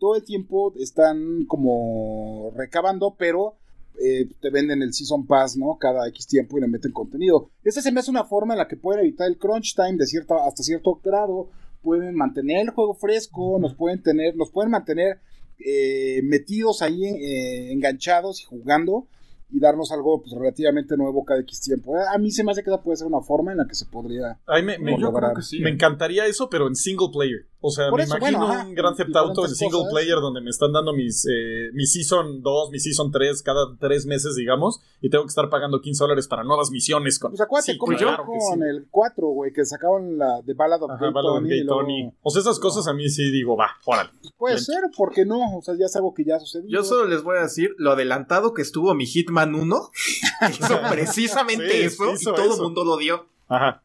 todo 0.00 0.16
el 0.16 0.24
tiempo 0.24 0.72
están 0.76 1.44
como 1.46 2.50
recabando, 2.56 3.14
pero 3.16 3.56
eh, 4.02 4.28
te 4.40 4.50
venden 4.50 4.82
el 4.82 4.94
Season 4.94 5.26
Pass, 5.26 5.56
¿no? 5.56 5.76
Cada 5.78 6.08
X 6.08 6.26
tiempo 6.26 6.58
y 6.58 6.60
le 6.60 6.68
meten 6.68 6.92
contenido. 6.92 7.50
Esa 7.62 7.82
se 7.82 7.92
me 7.92 8.00
hace 8.00 8.10
una 8.10 8.24
forma 8.24 8.54
en 8.54 8.58
la 8.58 8.68
que 8.68 8.76
pueden 8.76 9.00
evitar 9.00 9.28
el 9.28 9.38
crunch 9.38 9.74
time 9.74 9.96
de 9.96 10.06
cierta, 10.06 10.36
hasta 10.46 10.62
cierto 10.62 11.00
grado, 11.02 11.50
pueden 11.82 12.14
mantener 12.14 12.60
el 12.60 12.70
juego 12.70 12.94
fresco, 12.94 13.58
nos 13.60 13.74
pueden 13.74 14.02
tener, 14.02 14.36
nos 14.36 14.50
pueden 14.50 14.70
mantener 14.70 15.20
eh, 15.58 16.20
metidos 16.24 16.82
ahí, 16.82 17.04
eh, 17.04 17.72
enganchados 17.72 18.40
y 18.40 18.44
jugando 18.44 19.06
y 19.50 19.58
darnos 19.58 19.90
algo 19.92 20.22
pues, 20.22 20.34
relativamente 20.34 20.96
nuevo 20.96 21.24
cada 21.24 21.40
X 21.40 21.60
tiempo. 21.60 21.94
A 21.96 22.16
mí 22.18 22.30
se 22.30 22.44
me 22.44 22.52
hace 22.52 22.62
que 22.62 22.70
esa 22.70 22.82
puede 22.82 22.96
ser 22.96 23.06
una 23.06 23.20
forma 23.20 23.52
en 23.52 23.58
la 23.58 23.66
que 23.66 23.74
se 23.74 23.84
podría... 23.86 24.38
Ay, 24.46 24.62
me 24.62 25.70
encantaría 25.70 26.26
eso, 26.26 26.48
pero 26.48 26.68
en 26.68 26.76
single 26.76 27.08
player. 27.12 27.49
O 27.62 27.70
sea, 27.70 27.90
Por 27.90 27.98
me 27.98 28.04
eso, 28.04 28.16
imagino 28.16 28.38
bueno, 28.38 28.54
ajá, 28.54 28.66
un 28.66 28.74
Grand 28.74 28.96
Theft 28.96 29.14
Auto 29.16 29.44
en 29.44 29.54
single 29.54 29.78
cosas. 29.80 29.92
player 29.92 30.14
donde 30.16 30.40
me 30.40 30.48
están 30.48 30.72
dando 30.72 30.94
mis, 30.94 31.26
eh, 31.26 31.68
mi 31.74 31.84
Season 31.84 32.40
2, 32.42 32.70
mi 32.70 32.78
Season 32.78 33.10
3 33.12 33.42
cada 33.42 33.76
tres 33.78 34.06
meses, 34.06 34.34
digamos, 34.34 34.80
y 35.02 35.10
tengo 35.10 35.24
que 35.24 35.28
estar 35.28 35.50
pagando 35.50 35.80
15 35.82 36.04
dólares 36.04 36.26
para 36.26 36.42
nuevas 36.42 36.70
misiones. 36.70 37.18
Con... 37.18 37.32
Pues 37.32 37.40
acuérdate 37.42 37.72
Sí, 37.72 37.78
cómo 37.78 37.96
claro 37.98 38.24
que 38.24 38.40
sí. 38.40 38.46
con 38.50 38.62
el 38.62 38.86
4, 38.90 39.26
güey, 39.28 39.52
que 39.52 39.66
sacaron 39.66 40.16
la 40.16 40.40
de 40.42 40.54
Ballad 40.54 40.82
of 40.84 40.90
Ajá, 40.92 41.04
Gay 41.04 41.12
Ballad 41.12 41.32
Tony. 41.34 41.48
Gay 41.50 41.58
y 41.58 41.64
luego- 41.64 41.80
Tony. 41.82 42.12
O 42.22 42.30
sea, 42.30 42.40
esas 42.40 42.58
cosas 42.58 42.86
a 42.88 42.94
mí 42.94 43.08
sí 43.10 43.30
digo, 43.30 43.56
va, 43.58 43.72
órale. 43.84 44.08
Puede 44.38 44.54
Bien. 44.54 44.64
ser, 44.64 44.82
¿por 44.96 45.12
qué 45.12 45.26
no? 45.26 45.58
O 45.58 45.62
sea, 45.62 45.74
ya 45.78 45.84
es 45.84 45.94
algo 45.96 46.14
que 46.14 46.24
ya 46.24 46.38
sucedió. 46.40 46.66
Yo 46.70 46.82
solo 46.82 47.04
les 47.06 47.22
voy 47.22 47.36
a 47.36 47.42
decir 47.42 47.74
lo 47.76 47.92
adelantado 47.92 48.54
que 48.54 48.62
estuvo 48.62 48.94
mi 48.94 49.04
Hitman 49.04 49.54
1. 49.54 49.90
hizo 50.50 50.80
precisamente 50.90 51.70
Sí, 51.72 51.82
eso 51.82 52.10
hizo 52.12 52.30
y 52.30 52.34
todo 52.34 52.54
el 52.56 52.62
mundo 52.62 52.84
lo 52.84 52.96
dio. 52.96 53.26
Ajá. 53.48 53.82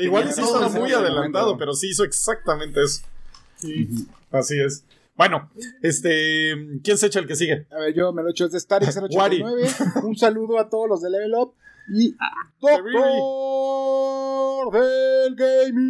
Igual 0.00 0.28
y 0.28 0.32
sí 0.32 0.42
estaba 0.42 0.68
muy 0.68 0.92
adelantado, 0.92 1.46
momento. 1.46 1.58
pero 1.58 1.72
sí 1.74 1.88
hizo 1.90 2.04
exactamente 2.04 2.82
eso. 2.82 3.02
Así 4.30 4.60
es. 4.60 4.84
Bueno, 5.16 5.50
este. 5.82 6.54
¿Quién 6.82 6.96
se 6.98 7.06
echa 7.06 7.20
el 7.20 7.26
que 7.26 7.36
sigue? 7.36 7.66
A 7.70 7.76
ver, 7.80 7.94
yo 7.94 8.12
me 8.12 8.22
lo 8.22 8.30
echo 8.30 8.48
desde 8.48 8.66
Wari. 8.68 8.86
089. 9.42 9.68
Un 10.04 10.16
saludo 10.16 10.58
a 10.58 10.68
todos 10.70 10.88
los 10.88 11.02
de 11.02 11.10
Level 11.10 11.34
Up. 11.34 11.52
Y 11.92 12.14
Doctor 12.60 12.84
del 14.72 15.34
Gaming. 15.36 15.80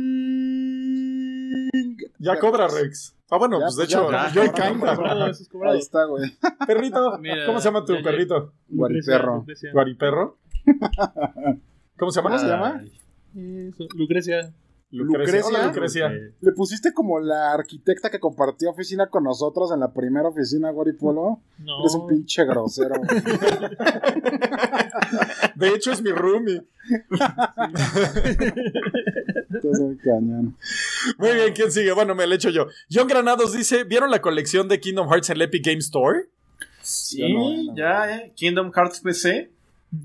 Ya 2.18 2.38
cobra 2.38 2.68
Rex. 2.68 3.14
Ah, 3.30 3.36
bueno, 3.38 3.58
Ya, 3.60 3.66
pues 3.66 3.76
de 3.76 3.82
pues 3.84 3.90
ya, 3.90 3.98
hecho, 4.00 4.10
ya, 4.10 4.32
yo. 4.32 4.42
Ahí 5.70 5.78
está, 5.78 6.04
güey. 6.06 6.36
Perrito, 6.66 7.16
Mira, 7.18 7.46
¿cómo 7.46 7.60
se 7.60 7.66
llama 7.66 7.84
tu 7.84 7.92
ya, 7.92 7.98
ya. 8.00 8.04
perrito? 8.04 8.52
Guariperro. 8.68 9.44
¿Guariperro? 9.72 10.38
¿Cómo 11.96 12.10
se 12.10 12.16
llama? 12.20 12.30
¿Cómo 12.30 12.40
se 12.40 12.46
llama? 12.48 12.82
Eso, 13.34 13.86
Lucrecia. 13.94 14.52
Lucrecia. 14.92 15.46
Hola, 15.46 15.66
Lucrecia. 15.66 16.08
Lucrecia. 16.08 16.36
Le 16.40 16.52
pusiste 16.52 16.92
como 16.92 17.20
la 17.20 17.52
arquitecta 17.52 18.10
que 18.10 18.18
compartió 18.18 18.70
oficina 18.70 19.08
con 19.08 19.22
nosotros 19.22 19.70
en 19.72 19.78
la 19.78 19.92
primera 19.92 20.28
oficina, 20.28 20.70
Guaripolo. 20.72 21.40
No. 21.58 21.80
Eres 21.80 21.94
un 21.94 22.08
pinche 22.08 22.44
grosero. 22.44 22.96
De 25.54 25.68
hecho, 25.68 25.92
es 25.92 26.02
mi 26.02 26.10
roomie. 26.10 26.64
Estás 29.48 29.80
muy 29.80 29.96
cañón. 29.98 30.56
Muy 31.18 31.34
bien, 31.34 31.52
¿quién 31.54 31.70
sigue? 31.70 31.92
Bueno, 31.92 32.16
me 32.16 32.26
lo 32.26 32.34
echo 32.34 32.50
yo. 32.50 32.66
John 32.92 33.06
Granados 33.06 33.52
dice: 33.52 33.84
¿Vieron 33.84 34.10
la 34.10 34.20
colección 34.20 34.66
de 34.68 34.80
Kingdom 34.80 35.08
Hearts 35.08 35.30
en 35.30 35.36
el 35.36 35.42
Epic 35.42 35.64
Game 35.66 35.78
Store? 35.78 36.28
Sí, 36.82 37.32
no, 37.32 37.62
no. 37.62 37.76
ya, 37.76 38.16
eh. 38.16 38.32
Kingdom 38.34 38.72
Hearts 38.72 39.00
PC. 39.00 39.52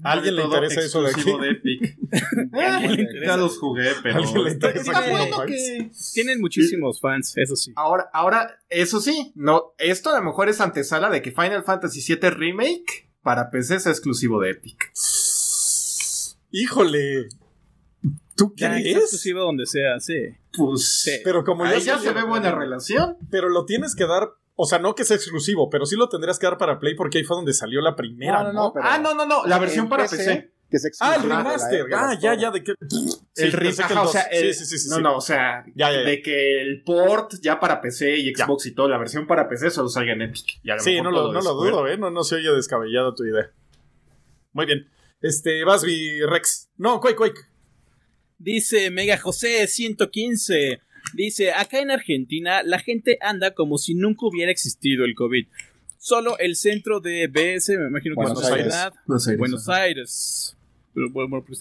¿A 0.03 0.13
alguien 0.13 0.35
le 0.35 0.43
interesa 0.43 0.81
eso 0.81 1.01
de 1.03 1.09
aquí? 1.11 1.19
exclusivo 1.21 1.43
de 1.43 1.51
Epic. 1.51 1.97
ya 3.25 3.37
los 3.37 3.57
jugué, 3.59 3.91
pero. 4.01 4.15
¿A 4.15 4.17
alguien 4.19 4.43
le 4.43 4.51
interesa 4.51 4.81
está 4.91 5.09
bueno 5.09 5.37
que- 5.45 5.91
Tienen 6.13 6.41
muchísimos 6.41 6.99
fans, 6.99 7.33
eso 7.37 7.55
sí. 7.55 7.71
Ahora, 7.75 8.09
ahora, 8.13 8.59
eso 8.69 8.99
sí, 8.99 9.31
no, 9.35 9.73
esto 9.77 10.09
a 10.09 10.17
lo 10.19 10.23
mejor 10.25 10.49
es 10.49 10.59
antesala 10.61 11.09
de 11.09 11.21
que 11.21 11.31
Final 11.31 11.63
Fantasy 11.63 12.01
VII 12.15 12.29
Remake 12.31 13.11
para 13.21 13.49
PC 13.51 13.75
es 13.75 13.85
exclusivo 13.85 14.41
de 14.41 14.51
Epic. 14.51 14.91
Híjole. 16.51 17.27
¿Tú 18.35 18.53
crees? 18.53 18.97
exclusivo 18.97 19.41
donde 19.41 19.65
sea, 19.65 19.99
sí. 19.99 20.15
Pues, 20.57 21.01
Sí. 21.03 21.11
Pero 21.23 21.43
como 21.43 21.63
ya, 21.65 21.71
ahí 21.71 21.81
ya 21.81 21.95
salió- 21.97 22.11
se 22.11 22.15
ve 22.19 22.23
buena 22.23 22.51
relación. 22.53 23.17
Pero 23.31 23.49
lo 23.49 23.65
tienes 23.65 23.95
que 23.95 24.05
dar. 24.05 24.29
O 24.55 24.65
sea, 24.65 24.79
no 24.79 24.95
que 24.95 25.03
sea 25.03 25.17
exclusivo, 25.17 25.69
pero 25.69 25.85
sí 25.85 25.95
lo 25.95 26.07
tendrías 26.07 26.39
que 26.39 26.45
dar 26.47 26.57
para 26.57 26.79
Play 26.79 26.95
porque 26.95 27.17
ahí 27.17 27.23
fue 27.25 27.35
donde 27.35 27.53
salió 27.53 27.81
la 27.81 27.95
primera. 27.95 28.43
No, 28.43 28.53
no, 28.53 28.53
no, 28.53 28.73
pero- 28.73 28.85
ah, 28.87 28.97
no, 28.97 29.13
no, 29.13 29.25
no, 29.25 29.45
la 29.45 29.59
versión 29.59 29.89
para 29.89 30.07
PC. 30.07 30.51
Que 30.69 30.77
es 30.77 30.97
Ah, 30.99 31.15
el 31.15 31.21
remaster. 31.23 31.85
Ah, 31.93 32.17
ya, 32.19 32.33
ya, 32.35 32.49
de 32.49 32.63
que. 32.63 32.71
el 32.71 32.89
Sí, 32.89 33.51
que 33.51 33.83
ajá, 33.83 34.01
o 34.01 34.07
sea, 34.07 34.21
el- 34.23 34.51
sí, 34.53 34.65
sí, 34.65 34.79
sí, 34.79 34.89
no, 34.89 34.95
sí. 34.95 35.01
no, 35.03 35.17
o 35.17 35.21
sea, 35.21 35.63
Ya, 35.75 35.91
ya, 35.91 35.99
ya. 36.01 36.09
de 36.09 36.21
que 36.23 36.61
el 36.61 36.81
port 36.83 37.33
ya 37.41 37.59
para 37.59 37.81
PC 37.81 38.17
y 38.17 38.35
Ya. 38.35 38.45
Xbox 38.45 38.65
y 38.65 38.73
todo, 38.73 38.89
la 38.89 38.97
versión 38.97 39.27
para 39.27 39.47
PC 39.47 39.69
solo 39.69 39.89
salga 39.89 40.13
en 40.13 40.23
Epic. 40.23 40.59
Y 40.63 40.71
a 40.71 40.75
lo 40.75 40.81
Sí, 40.81 40.91
mejor 40.95 41.03
no 41.05 41.11
lo, 41.11 41.33
no 41.33 41.41
lo 41.41 41.53
dudo, 41.53 41.87
¿eh? 41.87 41.97
No, 41.97 42.09
no 42.09 42.23
se 42.23 42.35
oye 42.35 42.49
descabellada 42.51 43.13
tu 43.13 43.23
idea. 43.25 43.51
Muy 44.53 44.65
bien. 44.65 44.89
Este, 45.21 45.63
Basby 45.65 46.21
Rex. 46.25 46.69
No, 46.77 46.99
Quake, 46.99 47.15
Quake. 47.15 47.41
Dice 48.39 48.89
Mega 48.89 49.17
José 49.19 49.67
115. 49.67 50.81
Dice, 51.15 51.51
acá 51.51 51.79
en 51.79 51.91
Argentina 51.91 52.61
la 52.63 52.79
gente 52.79 53.17
anda 53.21 53.51
como 53.53 53.77
si 53.77 53.95
nunca 53.95 54.25
hubiera 54.27 54.51
existido 54.51 55.05
el 55.05 55.15
COVID. 55.15 55.47
Solo 55.97 56.37
el 56.37 56.55
centro 56.55 56.99
de 56.99 57.27
BS, 57.27 57.77
me 57.77 57.87
imagino 57.87 58.15
que 58.15 58.21
Buenos 58.21 58.43
es 58.43 58.49
la 58.49 58.55
Aires. 58.55 58.73
ciudad, 58.73 58.93
Buenos 59.07 59.27
Aires, 59.27 59.39
Buenos. 59.39 59.69
Aires. 59.69 60.57
Pero, 60.93 61.09
bueno, 61.09 61.29
bueno, 61.29 61.45
pues. 61.47 61.59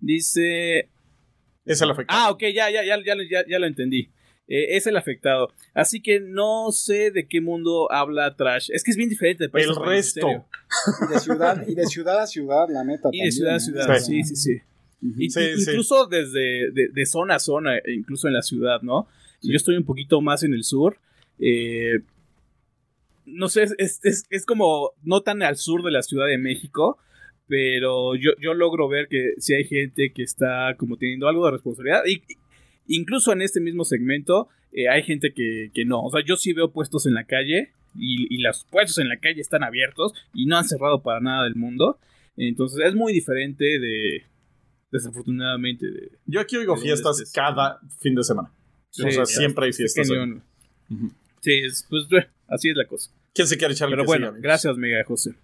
Dice, 0.00 0.88
Es 1.64 1.80
el 1.82 1.90
afectado. 1.90 2.18
Ah, 2.20 2.30
ok, 2.30 2.40
ya, 2.54 2.70
ya, 2.70 2.84
ya, 2.84 2.96
ya, 3.04 3.14
lo- 3.14 3.22
ya, 3.22 3.44
ya 3.48 3.58
lo 3.58 3.66
entendí. 3.66 4.10
Eh, 4.48 4.76
es 4.76 4.86
el 4.88 4.96
afectado. 4.96 5.52
Así 5.74 6.02
que 6.02 6.18
no 6.20 6.72
sé 6.72 7.10
de 7.12 7.28
qué 7.28 7.40
mundo 7.40 7.90
habla 7.92 8.34
Trash. 8.34 8.70
Es 8.72 8.82
que 8.82 8.90
es 8.90 8.96
bien 8.96 9.08
diferente 9.08 9.44
de 9.44 9.48
país 9.50 9.66
el 9.66 9.76
resto. 9.76 10.26
de 11.08 11.20
ciudad, 11.20 11.64
y 11.68 11.74
de 11.74 11.86
ciudad 11.86 12.18
a 12.20 12.26
ciudad, 12.26 12.66
la 12.68 12.82
neta. 12.82 13.10
Y 13.12 13.22
de 13.24 13.30
ciudad 13.30 13.52
a 13.52 13.58
¿no? 13.58 13.60
ciudad. 13.60 13.98
Sí. 13.98 14.24
Sí, 14.24 14.34
sí, 14.36 14.60
sí. 15.00 15.14
Y- 15.18 15.30
Sí, 15.30 15.40
sí. 15.56 15.70
incluso 15.70 16.06
desde 16.06 16.70
de, 16.72 16.88
de 16.92 17.06
zona 17.06 17.36
a 17.36 17.38
zona, 17.38 17.78
e 17.78 17.92
incluso 17.94 18.28
en 18.28 18.34
la 18.34 18.42
ciudad, 18.42 18.82
¿no? 18.82 19.06
Yo 19.42 19.56
estoy 19.56 19.76
un 19.76 19.84
poquito 19.84 20.20
más 20.20 20.42
en 20.42 20.52
el 20.54 20.64
sur. 20.64 20.98
eh, 21.38 22.00
no 23.26 23.48
sé, 23.48 23.62
es, 23.62 23.74
es- 23.78 24.00
es- 24.02 24.24
es 24.30 24.44
como 24.46 24.90
no 25.02 25.20
tan 25.22 25.42
al 25.42 25.56
sur 25.56 25.82
de 25.82 25.90
la 25.90 26.02
Ciudad 26.02 26.26
de 26.26 26.36
México, 26.38 26.98
pero 27.46 28.14
yo, 28.16 28.32
yo 28.40 28.54
logro 28.54 28.88
ver 28.88 29.08
que 29.08 29.32
si 29.38 29.54
hay 29.54 29.64
gente 29.64 30.12
que 30.12 30.22
está 30.22 30.74
como 30.76 30.96
teniendo 30.96 31.28
algo 31.28 31.44
de 31.46 31.52
responsabilidad. 31.52 32.02
Y, 32.06 32.22
incluso 32.88 33.32
en 33.32 33.42
este 33.42 33.60
mismo 33.60 33.84
segmento 33.84 34.48
eh, 34.72 34.88
hay 34.88 35.02
gente 35.02 35.32
que, 35.32 35.70
que 35.74 35.84
no. 35.84 36.02
O 36.02 36.10
sea, 36.10 36.22
yo 36.24 36.36
sí 36.36 36.52
veo 36.52 36.72
puestos 36.72 37.06
en 37.06 37.14
la 37.14 37.24
calle 37.24 37.70
y, 37.96 38.32
y 38.34 38.38
los 38.38 38.64
puestos 38.70 38.98
en 38.98 39.08
la 39.08 39.18
calle 39.18 39.40
están 39.40 39.62
abiertos 39.64 40.12
y 40.34 40.46
no 40.46 40.56
han 40.58 40.64
cerrado 40.64 41.02
para 41.02 41.20
nada 41.20 41.44
del 41.44 41.54
mundo. 41.56 41.98
Entonces 42.36 42.80
es 42.84 42.94
muy 42.94 43.12
diferente 43.12 43.64
de, 43.78 44.24
desafortunadamente, 44.90 45.86
de, 45.90 46.12
Yo 46.26 46.40
aquí 46.40 46.56
oigo 46.56 46.74
¿De 46.74 46.80
dónde 46.80 46.88
fiestas 46.94 47.18
estés? 47.20 47.32
cada 47.32 47.80
fin 48.00 48.14
de 48.14 48.24
semana. 48.24 48.50
Sí, 48.90 49.02
o 49.02 49.10
sea, 49.10 49.18
ya, 49.22 49.26
siempre 49.26 49.66
hay 49.66 49.72
fiestas. 49.72 50.08
ahí. 50.10 50.40
Sí, 51.40 51.52
es- 51.64 51.86
pues 51.88 52.04
así 52.48 52.70
es 52.70 52.76
la 52.76 52.86
cosa. 52.86 53.10
¿Quién 53.32 53.46
se 53.46 53.56
quiere 53.56 53.74
echar 53.74 53.88
Pero 53.88 54.02
que 54.02 54.06
bueno, 54.06 54.32
gracias, 54.38 54.76
Mega 54.76 55.04
José. 55.04 55.34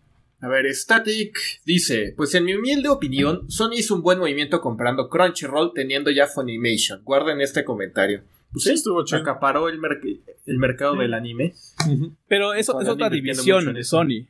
A 0.40 0.48
ver, 0.48 0.66
Static 0.74 1.39
dice, 1.64 2.12
pues 2.16 2.35
en 2.35 2.44
mi 2.44 2.55
humilde 2.55 2.89
opinión, 2.89 3.51
Sony 3.51 3.74
hizo 3.77 3.94
un 3.94 4.02
buen 4.02 4.18
movimiento 4.18 4.60
comprando 4.60 5.09
Crunchyroll 5.09 5.73
teniendo 5.74 6.10
ya 6.10 6.27
Funimation. 6.27 7.02
Guarden 7.05 7.40
este 7.40 7.64
comentario. 7.64 8.23
Pues 8.52 8.64
Sí, 8.64 8.73
estuvo 8.73 9.02
chido. 9.05 9.23
acaparó 9.23 9.68
el, 9.68 9.78
merc- 9.81 10.20
el 10.47 10.59
mercado 10.59 10.94
del 10.97 11.14
anime. 11.14 11.55
Pero 12.28 12.52
eso 12.55 12.78
es 12.81 12.89
otra 12.89 13.09
división 13.09 13.73
de. 13.73 13.82
Sony. 13.85 14.27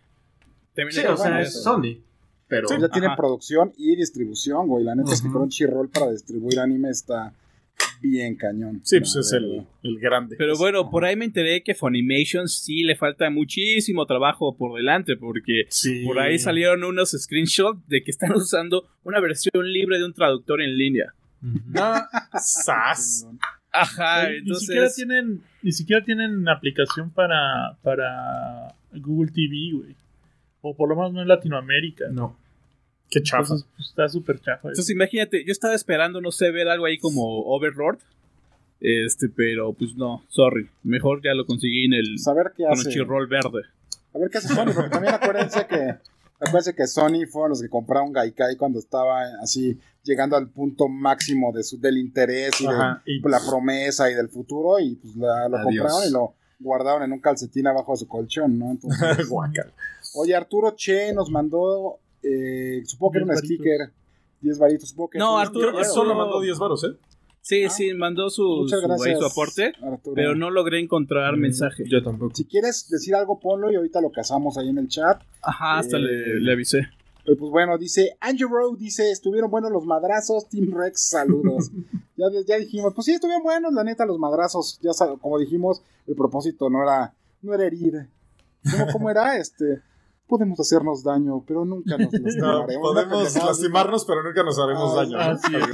También 0.75 0.93
Sí, 0.93 1.01
o 1.09 1.17
sea, 1.17 1.41
es. 1.41 1.63
Sony. 1.63 1.99
Pero 2.49 2.69
Ya 2.79 2.89
tiene 2.89 3.09
Ajá. 3.09 3.17
producción 3.17 3.73
y 3.77 3.97
distribución, 3.97 4.69
güey. 4.69 4.85
La 4.85 4.95
neta 4.95 5.13
es 5.13 5.21
que. 5.23 5.29
Crunchyroll 5.29 5.89
para 5.91 6.13
distribuir 6.13 6.61
anime 6.61 6.91
está 6.91 7.33
bien 8.01 8.37
cañón. 8.37 8.81
Sí, 8.85 9.01
pues 9.01 9.17
es 9.17 9.33
el, 9.33 9.67
el 9.83 9.99
grande. 9.99 10.37
Pero 10.37 10.57
bueno, 10.57 10.91
por 10.91 11.05
ahí 11.05 11.17
me 11.17 11.25
enteré 11.25 11.63
que 11.63 11.75
Funimation 11.75 12.49
sí 12.49 12.85
le 12.85 12.95
falta 12.95 13.29
muchísimo 13.31 14.07
trabajo 14.07 14.57
por 14.57 14.77
delante, 14.77 15.17
porque 15.17 15.65
sí. 15.69 16.05
por 16.05 16.19
ahí 16.19 16.39
salieron 16.39 16.85
unos 16.85 17.11
screenshots 17.11 17.87
de 17.89 18.03
que 18.03 18.11
están 18.11 18.33
usando 18.37 18.89
una 19.03 19.21
versión 19.21 19.71
libre 19.73 19.99
de 19.99 20.05
un 20.05 20.13
traductor 20.15 20.63
en 20.63 20.77
línea. 20.77 21.15
Ah, 21.75 22.09
sas. 22.41 23.27
Ajá, 23.73 24.29
Ni 24.31 24.55
siquiera 24.55 24.87
entonces... 24.87 24.95
tienen, 24.95 25.43
ni 25.63 25.73
siquiera 25.73 26.03
tienen 26.03 26.49
aplicación 26.49 27.11
para, 27.11 27.77
para 27.83 28.75
Google 28.93 29.31
TV, 29.33 29.73
güey. 29.75 29.97
O 30.69 30.75
por 30.75 30.89
lo 30.89 30.97
menos 30.97 31.13
no 31.13 31.23
en 31.23 31.29
Latinoamérica. 31.29 32.07
No. 32.11 32.37
Qué 33.11 33.23
chafa. 33.23 33.43
Entonces, 33.43 33.69
pues, 33.77 33.89
está 33.89 34.09
súper 34.09 34.37
chafa. 34.41 34.59
eso. 34.61 34.69
Entonces 34.71 34.91
imagínate, 34.91 35.45
yo 35.45 35.53
estaba 35.53 35.75
esperando, 35.75 36.21
no 36.21 36.33
sé, 36.33 36.51
ver 36.51 36.69
algo 36.69 36.87
ahí 36.87 36.99
como 36.99 37.23
Overlord. 37.45 37.99
Este, 38.81 39.29
pero 39.29 39.73
pues 39.73 39.95
no, 39.97 40.25
sorry. 40.29 40.69
Mejor 40.83 41.23
ya 41.25 41.33
lo 41.35 41.47
conseguí 41.47 41.85
en 41.87 41.95
el 41.95 42.15
Pues 42.17 42.29
a 42.29 42.35
ver 42.35 42.53
qué 42.57 42.67
hace. 42.67 42.83
Crunchyroll 42.83 43.27
verde. 43.27 43.63
A 44.15 44.19
ver 44.19 44.29
qué 44.31 44.39
hace 44.39 44.49
Sony, 44.49 44.73
porque 44.75 44.91
también 44.91 45.15
acuérdense 45.15 45.67
que 45.67 45.95
acuérdense 46.41 46.75
que 46.75 46.87
Sony 46.87 47.27
fueron 47.31 47.51
los 47.51 47.63
que 47.63 47.69
compraron 47.71 48.13
Gaikai 48.13 48.57
cuando 48.57 48.79
estaba 48.79 49.23
así 49.43 49.79
llegando 50.03 50.37
al 50.37 50.49
punto 50.49 50.89
máximo 50.89 51.53
de 51.53 51.63
su, 51.63 51.81
del 51.81 51.97
interés 51.99 52.61
y 52.61 52.67
de 52.67 52.73
y- 53.07 53.21
la 53.29 53.41
promesa 53.49 54.11
y 54.11 54.15
del 54.15 54.29
futuro 54.29 54.79
y 54.79 54.97
pues 54.97 55.17
la- 55.17 55.49
lo 55.49 55.57
Adiós. 55.57 55.65
compraron 55.87 56.09
y 56.09 56.13
lo 56.13 56.35
guardaron 56.61 57.03
en 57.03 57.13
un 57.13 57.21
calcetín 57.21 57.67
abajo 57.67 57.93
de 57.93 57.99
su 57.99 58.09
colchón, 58.09 58.59
¿no? 58.59 58.71
Entonces. 58.73 59.27
Oye, 60.17 60.35
Arturo 60.35 60.75
Che 60.77 61.13
nos 61.13 61.31
mandó, 61.31 61.99
eh, 62.23 62.83
supongo 62.85 63.13
que 63.13 63.19
era 63.19 63.25
un 63.25 63.31
10 63.31 63.41
varitos. 63.41 63.57
sticker, 63.57 63.93
10 64.41 64.59
varitos, 64.59 64.89
supongo 64.91 65.11
que 65.11 65.19
No, 65.19 65.39
Arturo- 65.39 65.85
solo 65.85 66.15
mandó 66.15 66.41
10 66.41 66.59
varos, 66.59 66.85
¿eh? 66.85 66.97
Sí, 67.41 67.65
Ah, 67.65 67.71
sí, 67.71 67.95
mandó 67.95 68.29
su, 68.29 68.43
Muchas 68.63 68.81
su, 68.81 68.89
gracias. 68.89 69.19
su 69.21 69.25
aporte, 69.25 69.73
Arturo. 69.81 70.15
pero 70.17 70.35
no 70.35 70.51
logré 70.51 70.81
encontrar 70.81 71.37
Mm, 71.37 71.41
mensaje. 71.41 71.85
Yo 71.89 72.03
tampoco. 72.03 72.35
Si 72.35 72.45
quieres 72.45 72.89
decir 72.91 73.15
algo, 73.15 73.39
ponlo 73.39 73.71
y 73.71 73.77
ahorita 73.77 74.01
lo 74.01 74.11
casamos 74.11 74.59
ahí 74.59 74.69
en 74.69 74.79
el 74.79 74.89
chat. 74.89 75.23
Ajá, 75.43 75.79
hasta 75.79 75.97
Eh, 75.97 76.01
le, 76.01 76.41
le 76.41 76.53
avisé. 76.53 76.89
Pero 77.25 77.39
pues 77.39 77.51
bueno, 77.53 77.79
dice 77.79 78.17
Andrew 78.21 78.49
Rowe, 78.49 78.77
dice, 78.77 79.11
estuvieron 79.13 79.49
buenos 79.51 79.71
los 79.71 79.85
madrazos, 79.85 80.49
Team 80.49 80.73
Rex, 80.77 81.09
saludos. 81.09 81.71
ya, 82.17 82.27
ya 82.47 82.57
dijimos, 82.57 82.93
pues 82.95 83.05
sí, 83.05 83.13
estuvieron 83.15 83.45
buenos, 83.45 83.73
la 83.73 83.85
neta, 83.85 84.05
los 84.07 84.19
madrazos. 84.19 84.81
Ya 84.83 84.91
como 85.21 85.39
dijimos, 85.39 85.83
el 86.09 86.17
propósito 86.17 86.69
no 86.69 86.83
era, 86.83 87.15
no 87.43 87.55
era 87.55 87.65
herir. 87.65 88.09
¿Cómo, 88.73 88.87
cómo 88.93 89.11
era? 89.11 89.37
Este, 89.37 89.83
podemos 90.27 90.59
hacernos 90.61 91.03
daño, 91.05 91.43
pero 91.47 91.65
nunca 91.65 91.97
nos 91.99 92.13
No, 92.13 92.19
lastimaremos. 92.23 92.77
podemos 92.83 93.19
pendejada 93.19 93.25
así. 93.25 93.47
lastimarnos, 93.47 94.05
pero 94.05 94.23
nunca 94.23 94.43
nos 94.43 94.59
haremos 94.59 94.93
Ah, 94.93 94.97
daño. 94.97 95.19
así 95.21 95.57
es. 95.57 95.67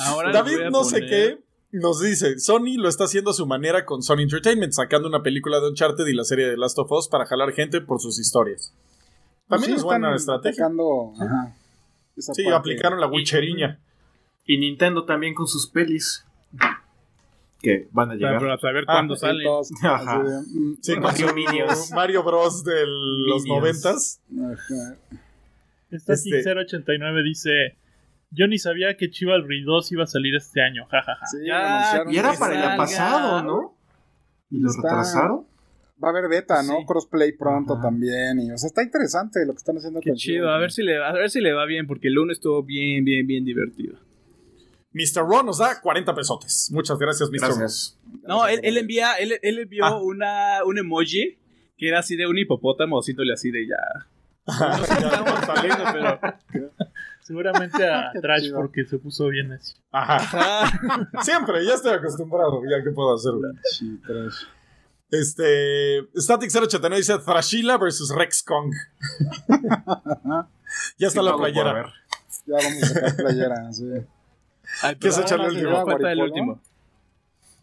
Ahora 0.06 0.28
les 0.28 0.34
David 0.34 0.70
no 0.70 0.84
sé 0.84 1.00
qué 1.00 1.38
nos 1.72 2.00
dice, 2.00 2.38
Sony 2.38 2.76
lo 2.76 2.88
está 2.88 3.04
haciendo 3.04 3.30
a 3.32 3.34
su 3.34 3.46
manera 3.46 3.84
con 3.84 4.00
Sony 4.02 4.20
Entertainment, 4.20 4.72
sacando 4.72 5.08
una 5.08 5.22
película 5.24 5.58
de 5.60 5.68
Uncharted 5.70 6.06
y 6.06 6.14
la 6.14 6.22
serie 6.24 6.46
de 6.46 6.56
Last 6.56 6.78
of 6.78 6.90
Us 6.92 7.08
para 7.08 7.26
jalar 7.26 7.52
gente 7.52 7.80
por 7.80 8.00
sus 8.00 8.20
historias. 8.20 8.72
Pues 9.48 9.60
También 9.60 9.72
sí, 9.72 9.76
es 9.78 9.82
buena 9.82 10.14
están 10.14 10.36
estrategia. 10.36 10.64
atacando, 10.66 11.12
ajá, 11.20 11.56
esa 12.16 12.32
Sí, 12.32 12.44
parte. 12.44 12.56
aplicaron 12.58 13.00
la 13.00 13.08
witcheriña. 13.08 13.80
Y 14.46 14.58
Nintendo 14.58 15.04
también 15.04 15.34
con 15.34 15.48
sus 15.48 15.66
pelis. 15.68 16.23
Que 17.64 17.88
van 17.92 18.10
a 18.10 18.14
llegar. 18.14 18.38
para 18.38 18.58
saber 18.58 18.84
Ah, 18.86 18.92
cuándo 18.94 19.16
sale. 19.16 19.42
todos, 19.44 19.70
Ajá. 19.82 20.18
mm, 20.20 20.74
Sí, 20.80 20.94
Mario. 21.00 21.28
Mario 21.94 22.22
Bros 22.22 22.62
de 22.64 22.84
los 22.86 23.44
noventas. 23.46 24.20
ajá. 24.30 24.96
Static 25.90 26.34
Este- 26.34 26.50
089 26.54 27.22
dice: 27.22 27.76
Yo 28.30 28.46
ni 28.48 28.58
sabía 28.58 28.96
que 28.96 29.10
Chivalry 29.10 29.62
2 29.62 29.92
iba 29.92 30.04
a 30.04 30.06
salir 30.06 30.34
este 30.34 30.60
año, 30.60 30.86
jajaja. 30.90 31.26
Sí, 31.26 31.38
Ya, 31.46 31.58
lo 31.58 31.64
anunciaron 31.66 32.12
Y 32.12 32.16
era 32.18 32.32
para 32.38 32.72
el 32.72 32.76
pasado, 32.76 33.42
¿no? 33.42 33.76
¿Y 34.50 34.60
lo 34.60 34.70
Está- 34.70 34.82
retrasaron? 34.82 35.46
Va 36.02 36.08
a 36.08 36.10
haber 36.10 36.28
beta, 36.28 36.62
¿no? 36.64 36.78
Sí. 36.78 36.84
Crossplay 36.86 37.32
pronto 37.36 37.74
Ajá. 37.74 37.82
también. 37.82 38.40
Y, 38.40 38.50
o 38.50 38.58
sea, 38.58 38.66
está 38.66 38.82
interesante 38.82 39.46
lo 39.46 39.52
que 39.52 39.58
están 39.58 39.76
haciendo 39.76 40.00
Qué 40.00 40.10
con 40.10 40.16
chido, 40.16 40.50
a 40.50 40.58
ver 40.58 40.72
si 40.72 40.82
le 40.82 40.96
a 41.02 41.12
ver 41.12 41.30
si 41.30 41.40
le 41.40 41.52
va 41.52 41.64
bien 41.66 41.86
porque 41.86 42.08
el 42.08 42.14
lunes 42.14 42.38
estuvo 42.38 42.62
bien 42.64 43.04
bien 43.04 43.26
bien 43.26 43.44
divertido. 43.44 43.96
Mr. 44.94 45.22
Ron 45.28 45.46
nos 45.46 45.58
da 45.58 45.80
40 45.80 46.14
pesotes. 46.14 46.70
Muchas 46.72 46.98
gracias, 46.98 47.28
Mr. 47.30 47.40
Gracias. 47.40 47.98
No, 48.22 48.46
él, 48.46 48.60
él 48.62 48.78
envía 48.78 49.14
él, 49.14 49.38
él 49.42 49.58
envió 49.58 49.84
Ah. 49.84 50.00
una 50.00 50.64
un 50.64 50.78
emoji 50.78 51.36
que 51.76 51.88
era 51.88 51.98
así 51.98 52.16
de 52.16 52.26
un 52.26 52.38
hipopótamo 52.38 52.98
haciéndole 53.00 53.32
así 53.32 53.50
de 53.50 53.66
ya. 53.66 54.06
Ron. 54.46 54.78
No 54.78 54.84
sé 54.84 54.94
qué 54.98 55.04
estamos 55.06 55.44
saliendo, 55.46 55.84
pero 55.92 56.20
Seguramente 57.22 57.88
a 57.88 58.12
Trash 58.20 58.52
porque 58.54 58.84
se 58.84 58.98
puso 58.98 59.28
bien 59.28 59.50
así. 59.52 59.74
Ajá. 59.90 60.18
Ah, 60.34 61.22
Siempre, 61.22 61.64
ya 61.66 61.74
estoy 61.74 61.94
acostumbrado. 61.94 62.60
Ya 62.70 62.84
que 62.84 62.90
puedo 62.90 63.14
hacer. 63.14 63.32
Sí, 63.78 63.98
trash. 64.06 64.44
Este. 65.10 66.00
Static 66.14 66.50
089 66.54 66.96
dice 66.98 67.18
Thrashila 67.18 67.78
versus 67.78 68.14
Rex 68.14 68.42
Kong. 68.42 68.72
ya 70.98 71.08
está 71.08 71.20
Sí, 71.20 71.26
la 71.26 71.36
playera. 71.36 71.92
Ya 72.46 72.56
vamos 72.56 72.82
a 72.82 72.86
sacar 72.86 73.16
playera, 73.16 73.72
sí. 73.72 73.86
Ay, 74.82 74.94
¿Quieres 74.96 75.18
echarle 75.18 75.46
ahora 75.46 75.58
el 75.58 75.64
último? 75.64 75.78
nos 75.78 75.84
falta 75.84 76.12
el 76.12 76.18
Guaripolo? 76.18 76.52
último. 76.52 76.60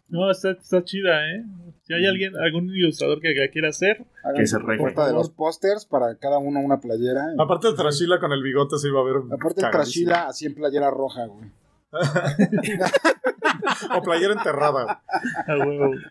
No, 0.08 0.30
está, 0.30 0.50
está 0.50 0.84
chida, 0.84 1.26
¿eh? 1.26 1.42
Si 1.84 1.94
hay 1.94 2.04
alguien, 2.06 2.36
algún 2.36 2.68
ilustrador 2.68 3.18
que 3.20 3.34
la 3.34 3.48
quiera 3.50 3.70
hacer, 3.70 4.04
Hagan 4.22 4.36
Que 4.36 4.46
se 4.46 4.60
puerta 4.60 5.06
de 5.06 5.14
los 5.14 5.30
pósters 5.30 5.86
para 5.86 6.16
cada 6.16 6.36
uno 6.36 6.60
una 6.60 6.80
playera. 6.80 7.24
Aparte 7.38 7.68
de 7.68 7.74
Thrashila 7.74 8.20
con 8.20 8.30
el 8.32 8.42
bigote 8.42 8.76
se 8.78 8.88
iba 8.88 9.00
a 9.00 9.04
ver. 9.04 9.16
Aparte 9.32 9.62
el. 9.62 9.70
Trashila 9.70 10.26
así 10.28 10.44
en 10.44 10.54
playera 10.54 10.90
roja, 10.90 11.24
güey. 11.26 11.50
O 13.96 14.02
playera 14.02 14.34
enterrada. 14.34 15.02
a 15.46 15.56
huevo. 15.58 15.92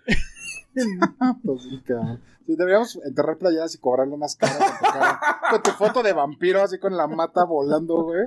Pues 1.44 1.64
sí, 1.64 1.82
cabrón. 1.86 2.22
Sí, 2.46 2.56
deberíamos 2.56 2.96
enterrar 3.06 3.38
playeras 3.38 3.76
y 3.76 3.78
cobrarle 3.78 4.16
más 4.18 4.36
caras 4.38 4.58
con 4.58 4.78
tu 4.80 4.86
cara. 4.94 5.20
Con 5.50 5.64
tu 5.64 5.72
foto 5.72 6.02
de 6.02 6.14
vampiro 6.14 6.62
así 6.64 6.80
con 6.80 6.96
la 6.96 7.08
mata 7.08 7.44
volando, 7.44 8.04
güey. 8.04 8.26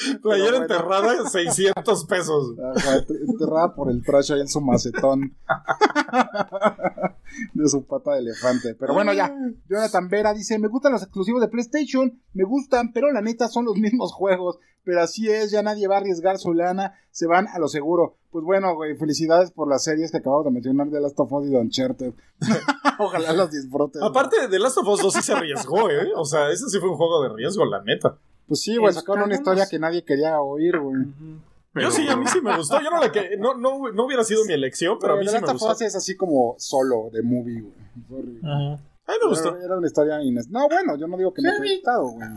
Playera 0.22 0.58
bueno. 0.58 0.62
enterrada, 0.62 1.28
600 1.28 2.04
pesos. 2.06 2.54
Ajá, 2.76 3.04
enterrada 3.28 3.74
por 3.74 3.90
el 3.90 4.02
trash 4.04 4.32
ahí 4.32 4.40
en 4.40 4.48
su 4.48 4.60
macetón. 4.60 5.36
de 7.54 7.68
su 7.68 7.84
pata 7.84 8.14
de 8.14 8.20
elefante. 8.20 8.74
Pero 8.74 8.94
bueno, 8.94 9.12
ya. 9.12 9.32
Jonathan 9.68 10.08
Vera 10.08 10.34
dice: 10.34 10.58
Me 10.58 10.68
gustan 10.68 10.92
los 10.92 11.02
exclusivos 11.02 11.40
de 11.40 11.48
PlayStation. 11.48 12.20
Me 12.32 12.44
gustan, 12.44 12.92
pero 12.92 13.10
la 13.12 13.20
neta 13.20 13.48
son 13.48 13.64
los 13.64 13.76
mismos 13.76 14.12
juegos. 14.12 14.58
Pero 14.82 15.02
así 15.02 15.28
es, 15.28 15.50
ya 15.50 15.62
nadie 15.62 15.88
va 15.88 15.96
a 15.96 15.98
arriesgar 15.98 16.38
su 16.38 16.54
lana. 16.54 16.94
Se 17.10 17.26
van 17.26 17.48
a 17.48 17.58
lo 17.58 17.68
seguro. 17.68 18.16
Pues 18.30 18.44
bueno, 18.44 18.74
güey, 18.74 18.96
felicidades 18.96 19.50
por 19.50 19.68
las 19.68 19.84
series 19.84 20.10
que 20.10 20.18
acabamos 20.18 20.46
de 20.46 20.52
mencionar 20.52 20.88
de 20.88 21.00
Last 21.00 21.18
of 21.20 21.32
Us 21.32 21.48
y 21.48 21.50
de 21.50 21.58
Uncharted. 21.58 22.14
Ojalá 22.98 23.32
las 23.32 23.50
disfrutes. 23.50 24.00
Aparte 24.02 24.48
de 24.48 24.58
Last 24.58 24.78
of 24.78 24.88
Us 24.88 25.02
2 25.02 25.14
sí 25.14 25.22
se 25.22 25.32
arriesgó, 25.32 25.90
¿eh? 25.90 26.12
O 26.16 26.24
sea, 26.24 26.50
ese 26.50 26.68
sí 26.68 26.78
fue 26.78 26.90
un 26.90 26.96
juego 26.96 27.22
de 27.22 27.34
riesgo, 27.34 27.64
la 27.64 27.82
neta. 27.82 28.16
Pues 28.50 28.62
sí, 28.62 28.76
güey, 28.76 28.92
sacaron 28.92 29.26
una 29.26 29.34
historia 29.36 29.68
que 29.70 29.78
nadie 29.78 30.02
quería 30.02 30.40
oír, 30.40 30.76
güey. 30.76 31.04
Yo 31.76 31.88
sí, 31.92 32.08
a 32.08 32.16
mí 32.16 32.26
sí 32.26 32.40
me 32.40 32.56
gustó. 32.56 32.80
Yo 32.82 32.90
no 32.90 32.98
la 33.00 33.12
que. 33.12 33.36
No, 33.38 33.54
no, 33.54 33.92
no 33.92 34.04
hubiera 34.06 34.24
sido 34.24 34.44
mi 34.44 34.54
elección, 34.54 34.98
pero 35.00 35.12
a 35.12 35.16
mí 35.16 35.24
sí 35.28 35.34
me 35.40 35.52
gustó. 35.52 35.70
Us 35.70 35.82
es 35.82 35.94
así 35.94 36.16
como 36.16 36.56
solo 36.58 37.10
de 37.12 37.22
movie, 37.22 37.60
güey. 38.08 38.38
Ajá. 38.42 38.72
A 39.06 39.12
mí 39.12 39.18
me 39.22 39.28
gustó. 39.28 39.54
Era, 39.54 39.66
era 39.66 39.78
una 39.78 39.86
historia 39.86 40.20
ines... 40.20 40.48
No, 40.48 40.68
bueno, 40.68 40.96
yo 40.96 41.06
no 41.06 41.16
digo 41.16 41.32
que 41.32 41.42
no 41.42 41.50
haya 41.52 41.58
gustado, 41.74 42.08
güey. 42.08 42.28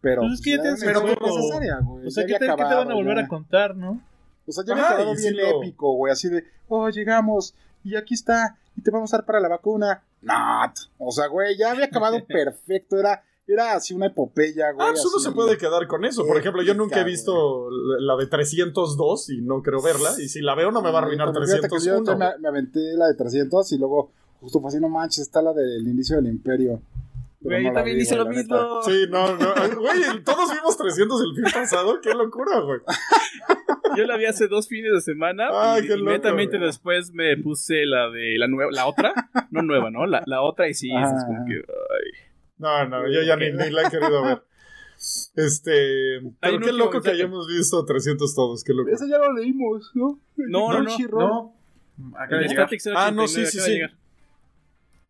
Pero. 0.00 0.22
Pues 0.22 0.32
es 0.32 0.40
que 0.40 0.50
ya 0.50 0.54
era 0.54 0.62
tienes 0.62 0.82
una 0.82 0.90
el 0.90 0.96
historia 0.96 1.18
juego. 1.20 1.36
necesaria, 1.36 1.78
güey. 1.82 2.06
O 2.06 2.10
sea, 2.10 2.24
¿qué 2.26 2.38
te, 2.38 2.44
había 2.48 2.56
qué 2.56 2.68
te 2.70 2.74
van 2.74 2.90
a 2.90 2.94
volver 2.94 3.16
ya. 3.18 3.24
a 3.24 3.28
contar, 3.28 3.76
no? 3.76 4.00
O 4.46 4.52
sea, 4.52 4.64
ya 4.64 4.72
había 4.72 4.88
quedado 4.96 5.14
sí 5.16 5.22
bien 5.22 5.36
lo- 5.36 5.62
épico, 5.62 5.92
güey. 5.92 6.10
Así 6.10 6.30
de, 6.30 6.44
oh, 6.68 6.88
llegamos 6.88 7.54
y 7.84 7.94
aquí 7.96 8.14
está 8.14 8.56
y 8.74 8.80
te 8.80 8.90
vamos 8.90 9.12
a 9.12 9.18
dar 9.18 9.26
para 9.26 9.40
la 9.40 9.48
vacuna. 9.48 10.02
Not. 10.22 10.72
O 10.96 11.12
sea, 11.12 11.26
güey, 11.26 11.58
ya 11.58 11.72
había 11.72 11.84
acabado 11.86 12.24
perfecto. 12.26 12.98
Era, 12.98 13.22
era 13.52 13.74
así 13.74 13.94
una 13.94 14.06
epopeya, 14.06 14.72
güey. 14.72 14.86
Ah, 14.86 14.90
pues 14.92 15.04
uno 15.06 15.18
se 15.18 15.32
puede 15.32 15.56
quedar 15.56 15.86
con 15.86 16.04
eso. 16.04 16.26
Por 16.26 16.36
ejemplo, 16.36 16.62
yo 16.62 16.74
nunca 16.74 17.00
he 17.00 17.04
visto 17.04 17.70
la 17.70 18.14
la 18.14 18.16
de 18.16 18.26
302 18.26 19.30
y 19.30 19.40
no 19.42 19.62
creo 19.62 19.80
verla. 19.82 20.10
Y 20.18 20.28
si 20.28 20.40
la 20.40 20.54
veo, 20.54 20.70
no 20.70 20.82
me 20.82 20.90
va 20.90 20.98
a 21.00 21.02
arruinar 21.02 21.32
Pero 21.32 21.44
fíjate 21.46 21.68
que 21.68 21.74
yo 21.84 22.02
301. 22.02 22.18
me, 22.18 22.38
me 22.40 22.48
aventé 22.48 22.80
la 22.94 23.06
de 23.06 23.14
300 23.14 23.72
y 23.72 23.78
luego 23.78 24.12
justo 24.40 24.60
fue 24.60 24.68
así, 24.68 24.78
no 24.80 24.88
manches, 24.88 25.20
está 25.20 25.42
la 25.42 25.52
del 25.52 25.86
inicio 25.86 26.16
del 26.16 26.26
imperio. 26.26 26.80
Güey, 27.40 27.64
no 27.64 27.72
también 27.72 27.96
vi, 27.96 28.02
hice 28.02 28.16
güey, 28.16 28.26
lo 28.26 28.32
neta. 28.32 28.54
mismo. 28.54 28.82
Sí, 28.82 29.06
no, 29.10 29.36
no. 29.36 29.80
Güey, 29.80 30.24
todos 30.24 30.50
vimos 30.52 30.76
300 30.76 31.20
el 31.22 31.34
fin 31.36 31.44
pasado. 31.54 32.00
Qué 32.00 32.12
locura, 32.14 32.60
güey. 32.60 32.80
Yo 33.96 34.04
la 34.06 34.16
vi 34.16 34.26
hace 34.26 34.48
dos 34.48 34.68
fines 34.68 34.92
de 34.92 35.00
semana 35.00 35.48
Ay, 35.50 35.80
y 35.80 35.86
qué 35.86 35.90
loco, 35.90 36.00
inmediatamente 36.02 36.56
güey. 36.58 36.66
después 36.68 37.12
me 37.12 37.36
puse 37.36 37.86
la 37.86 38.10
de 38.10 38.36
la 38.38 38.46
nueva, 38.48 38.70
la 38.72 38.86
otra, 38.86 39.12
no 39.50 39.62
nueva, 39.62 39.90
¿no? 39.90 40.06
La, 40.06 40.22
la 40.26 40.42
otra 40.42 40.68
y 40.68 40.74
sí, 40.74 40.90
Ajá, 40.94 41.16
es 41.16 41.24
como 41.24 41.44
que, 41.46 41.54
ay. 41.54 42.27
No, 42.58 42.86
no, 42.88 43.08
yo 43.10 43.22
ya 43.22 43.36
ni, 43.36 43.50
ni 43.52 43.70
la 43.70 43.82
he 43.86 43.90
querido 43.90 44.22
ver. 44.22 44.42
Este. 45.36 46.20
Pero 46.40 46.56
un 46.56 46.62
qué 46.62 46.72
loco 46.72 47.00
que 47.00 47.10
hayamos 47.10 47.46
visto 47.48 47.84
300 47.84 48.34
todos. 48.34 48.64
Qué 48.64 48.74
loco. 48.74 48.90
Ese 48.90 49.08
ya 49.08 49.18
lo 49.18 49.32
leímos, 49.32 49.90
¿no? 49.94 50.18
No, 50.36 50.72
no, 50.72 50.78
no. 50.80 50.84
Crunchyroll. 50.86 51.28
No. 51.28 51.54
Acaba 52.16 52.38
de 52.40 52.44
El 52.46 52.50
llegar. 52.50 52.68
Ah, 52.96 53.10
no, 53.12 53.26
sí, 53.28 53.42
089 53.42 53.50
sí, 53.50 53.60
sí. 53.60 53.80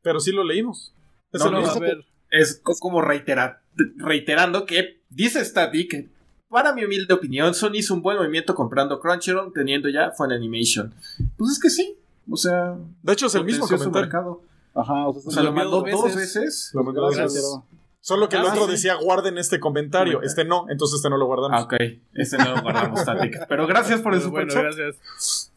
Pero 0.02 0.20
sí 0.20 0.32
lo 0.32 0.44
leímos. 0.44 0.92
Es 1.32 1.42
No, 1.44 1.50
no, 1.50 1.66
a 1.66 1.78
ver. 1.78 2.04
Es 2.30 2.60
co- 2.62 2.76
como 2.78 3.00
reitera- 3.00 3.62
reiterando 3.96 4.66
que 4.66 5.00
dice 5.08 5.42
Static 5.44 5.90
que 5.90 6.08
para 6.48 6.72
mi 6.74 6.84
humilde 6.84 7.12
opinión, 7.14 7.54
Sony 7.54 7.76
hizo 7.76 7.94
un 7.94 8.02
buen 8.02 8.16
movimiento 8.18 8.54
comprando 8.54 9.00
Crunchyroll 9.00 9.52
teniendo 9.54 9.88
ya 9.88 10.10
Fun 10.12 10.32
Animation. 10.32 10.94
Pues 11.36 11.52
es 11.52 11.58
que 11.60 11.70
sí. 11.70 11.94
O 12.30 12.36
sea, 12.36 12.76
De 13.02 13.12
hecho, 13.14 13.26
es 13.26 13.34
el 13.34 13.44
mismo 13.44 13.66
comentario. 13.66 14.00
mercado. 14.00 14.42
Ajá, 14.80 15.09
o 15.09 15.12
sea, 15.14 15.22
O 15.26 15.30
sea, 15.30 15.42
lo 15.42 15.48
envió 15.50 15.64
mandó 15.64 15.80
dos 15.82 15.90
dos 15.90 16.05
veces. 16.14 16.34
veces. 16.34 16.70
Lo 16.74 16.84
mandó 16.84 17.00
dos 17.02 17.16
veces. 17.16 17.59
Solo 18.00 18.28
que 18.28 18.36
el 18.36 18.42
Ah, 18.46 18.50
otro 18.52 18.66
sí. 18.66 18.70
decía 18.72 18.94
guarden 18.94 19.36
este 19.38 19.59
comentario. 19.60 20.22
Este 20.22 20.44
no, 20.44 20.66
entonces 20.70 20.96
este 20.98 21.10
no 21.10 21.16
lo 21.16 21.26
guardamos. 21.26 21.60
Ah, 21.60 21.64
ok. 21.64 21.74
Este 22.14 22.38
no 22.38 22.55
lo 22.56 22.62
guardamos, 22.62 23.00
Static. 23.00 23.36
Pero 23.48 23.66
gracias 23.66 24.00
por 24.00 24.14
el 24.14 24.20
bueno, 24.20 24.50
superchat. 24.50 24.62
gracias. 24.76 25.52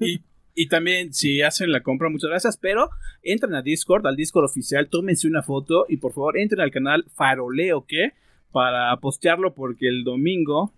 y- 0.00 0.20
y 0.52 0.66
también, 0.68 1.14
si 1.14 1.40
hacen 1.42 1.70
la 1.70 1.82
compra, 1.82 2.08
muchas 2.10 2.28
gracias. 2.28 2.56
Pero 2.58 2.90
entren 3.22 3.54
a 3.54 3.62
Discord, 3.62 4.04
al 4.06 4.16
Discord 4.16 4.46
oficial, 4.46 4.88
tómense 4.90 5.28
una 5.28 5.42
foto 5.42 5.86
y 5.88 5.98
por 5.98 6.12
favor 6.12 6.36
entren 6.36 6.60
al 6.60 6.72
canal 6.72 7.04
Faroleo 7.14 7.86
que 7.86 8.12
para 8.50 8.94
postearlo 8.98 9.54
porque 9.54 9.86
el 9.88 10.02
domingo 10.02 10.74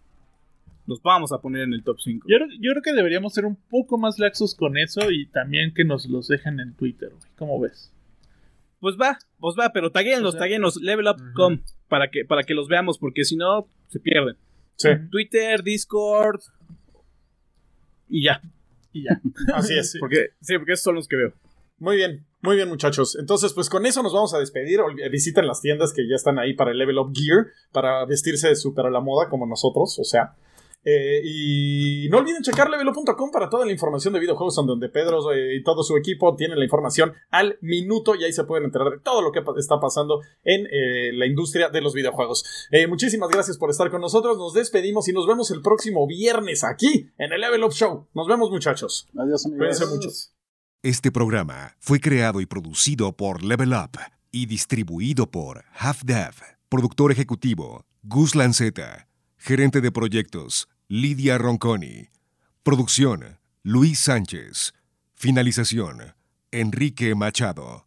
los 0.87 1.01
vamos 1.03 1.33
a 1.33 1.39
poner 1.41 1.63
en 1.63 1.73
el 1.73 1.83
top 1.83 1.99
5. 2.01 2.27
Yo, 2.29 2.37
creo- 2.37 2.49
yo 2.61 2.71
creo 2.73 2.83
que 2.83 2.93
deberíamos 2.93 3.33
ser 3.33 3.47
un 3.47 3.57
poco 3.57 3.97
más 3.99 4.19
laxos 4.19 4.55
con 4.55 4.77
eso 4.77 5.11
y 5.11 5.27
también 5.27 5.73
que 5.73 5.85
nos 5.85 6.07
los 6.07 6.29
dejen 6.29 6.61
en 6.61 6.75
Twitter, 6.75 7.09
güey. 7.11 7.23
¿Cómo 7.37 7.59
ves? 7.59 7.91
Pues 8.79 8.97
va, 9.01 9.19
pues 9.41 9.57
va, 9.59 9.73
pero 9.73 9.91
taguenlos, 9.91 10.29
O 10.29 10.33
sea- 10.33 10.41
taguenlos, 10.41 10.77
levelup.com 10.83 11.61
para 11.93 12.09
que, 12.11 12.25
para 12.25 12.43
que 12.43 12.55
los 12.55 12.69
veamos 12.69 12.97
porque 12.97 13.23
si 13.23 13.37
no, 13.37 13.69
se 13.89 14.01
pierden. 14.01 14.35
Sí, 14.77 14.89
Twitter, 15.11 15.63
Discord 15.63 16.41
y 18.09 18.25
ya. 18.25 18.41
Y 18.95 19.05
ya. 19.05 19.21
así 19.55 19.77
es. 19.79 19.95
Porque, 20.01 20.31
sí, 20.41 20.57
porque 20.57 20.73
esos 20.73 20.85
son 20.85 20.95
los 20.95 21.07
que 21.07 21.17
veo. 21.17 21.35
Muy 21.77 21.97
bien, 21.97 22.25
muy 22.41 22.57
bien, 22.57 22.71
muchachos. 22.71 23.15
Entonces, 23.21 23.53
pues 23.53 23.69
con 23.69 23.85
eso 23.85 24.03
nos 24.03 24.15
vamos 24.15 24.33
a 24.33 24.39
despedir. 24.39 24.81
Ol- 24.81 24.97
Visiten 25.11 25.47
las 25.47 25.61
tiendas 25.61 25.93
que 25.93 26.09
ya 26.09 26.15
están 26.17 26.39
ahí 26.39 26.55
para 26.55 26.71
el 26.71 26.79
Level 26.79 26.97
Up 26.99 27.13
Gear, 27.15 27.49
para 27.73 28.07
vestirse 28.07 28.49
de 28.49 28.57
súper 28.57 28.87
a 28.87 28.91
la 28.91 29.01
moda 29.01 29.29
como 29.29 29.47
nosotros, 29.47 29.99
o 29.99 30.05
sea. 30.05 30.35
Eh, 30.85 31.21
y 31.25 32.09
no 32.11 32.19
olviden 32.19 32.43
checar 32.43 32.69
levelup.com 32.69 33.31
para 33.31 33.49
toda 33.49 33.65
la 33.65 33.73
información 33.73 34.13
de 34.15 34.21
videojuegos, 34.21 34.59
en 34.59 34.67
donde 34.67 34.89
Pedro 34.89 35.33
eh, 35.33 35.57
y 35.57 35.63
todo 35.63 35.83
su 35.85 35.97
equipo 35.97 36.35
tienen 36.35 36.59
la 36.59 36.65
información 36.65 37.13
al 37.31 37.57
minuto 37.61 38.15
y 38.17 38.25
ahí 38.25 38.33
se 38.33 38.45
pueden 38.45 38.65
enterar 38.65 38.91
de 38.91 38.99
todo 38.99 39.23
lo 39.23 39.31
que 39.31 39.43
pa- 39.43 39.53
está 39.57 39.79
pasando 39.79 40.21
en 40.43 40.67
eh, 40.67 41.13
la 41.13 41.27
industria 41.27 41.69
de 41.69 41.81
los 41.81 41.95
videojuegos. 41.95 42.45
Eh, 42.73 42.87
muchísimas 42.89 43.29
gracias 43.31 43.59
por 43.59 43.71
estar 43.71 43.91
con 43.91 44.01
nosotros. 44.01 44.37
Nos 44.39 44.55
despedimos 44.55 45.09
y 45.09 45.13
nos 45.13 45.27
vemos 45.27 45.51
el 45.53 45.63
próximo 45.63 46.07
viernes 46.07 46.65
aquí 46.65 47.11
en 47.19 47.33
el 47.33 47.41
Level 47.41 47.63
Up 47.65 47.73
Show. 47.73 48.09
Nos 48.15 48.27
vemos, 48.27 48.51
muchachos. 48.51 49.09
Adiós, 49.17 49.47
amigos. 49.47 49.59
Cuídense 49.79 49.87
mucho. 49.95 50.09
Este 50.83 51.13
programa 51.13 51.77
fue 51.79 52.01
creado 52.01 52.41
y 52.41 52.47
producido 52.47 53.13
por 53.17 53.45
Level 53.45 53.73
Up 53.73 53.99
y 54.33 54.47
distribuido 54.47 55.31
por 55.31 55.65
Half 55.79 56.03
Dev. 56.03 56.35
Productor 56.69 57.13
ejecutivo, 57.13 57.87
Gus 58.03 58.35
Lanceta. 58.35 59.07
Gerente 59.37 59.81
de 59.81 59.91
proyectos, 59.91 60.69
Lidia 60.95 61.39
Ronconi. 61.39 62.11
Producción, 62.63 63.39
Luis 63.63 63.99
Sánchez. 63.99 64.75
Finalización, 65.15 66.15
Enrique 66.51 67.15
Machado. 67.15 67.87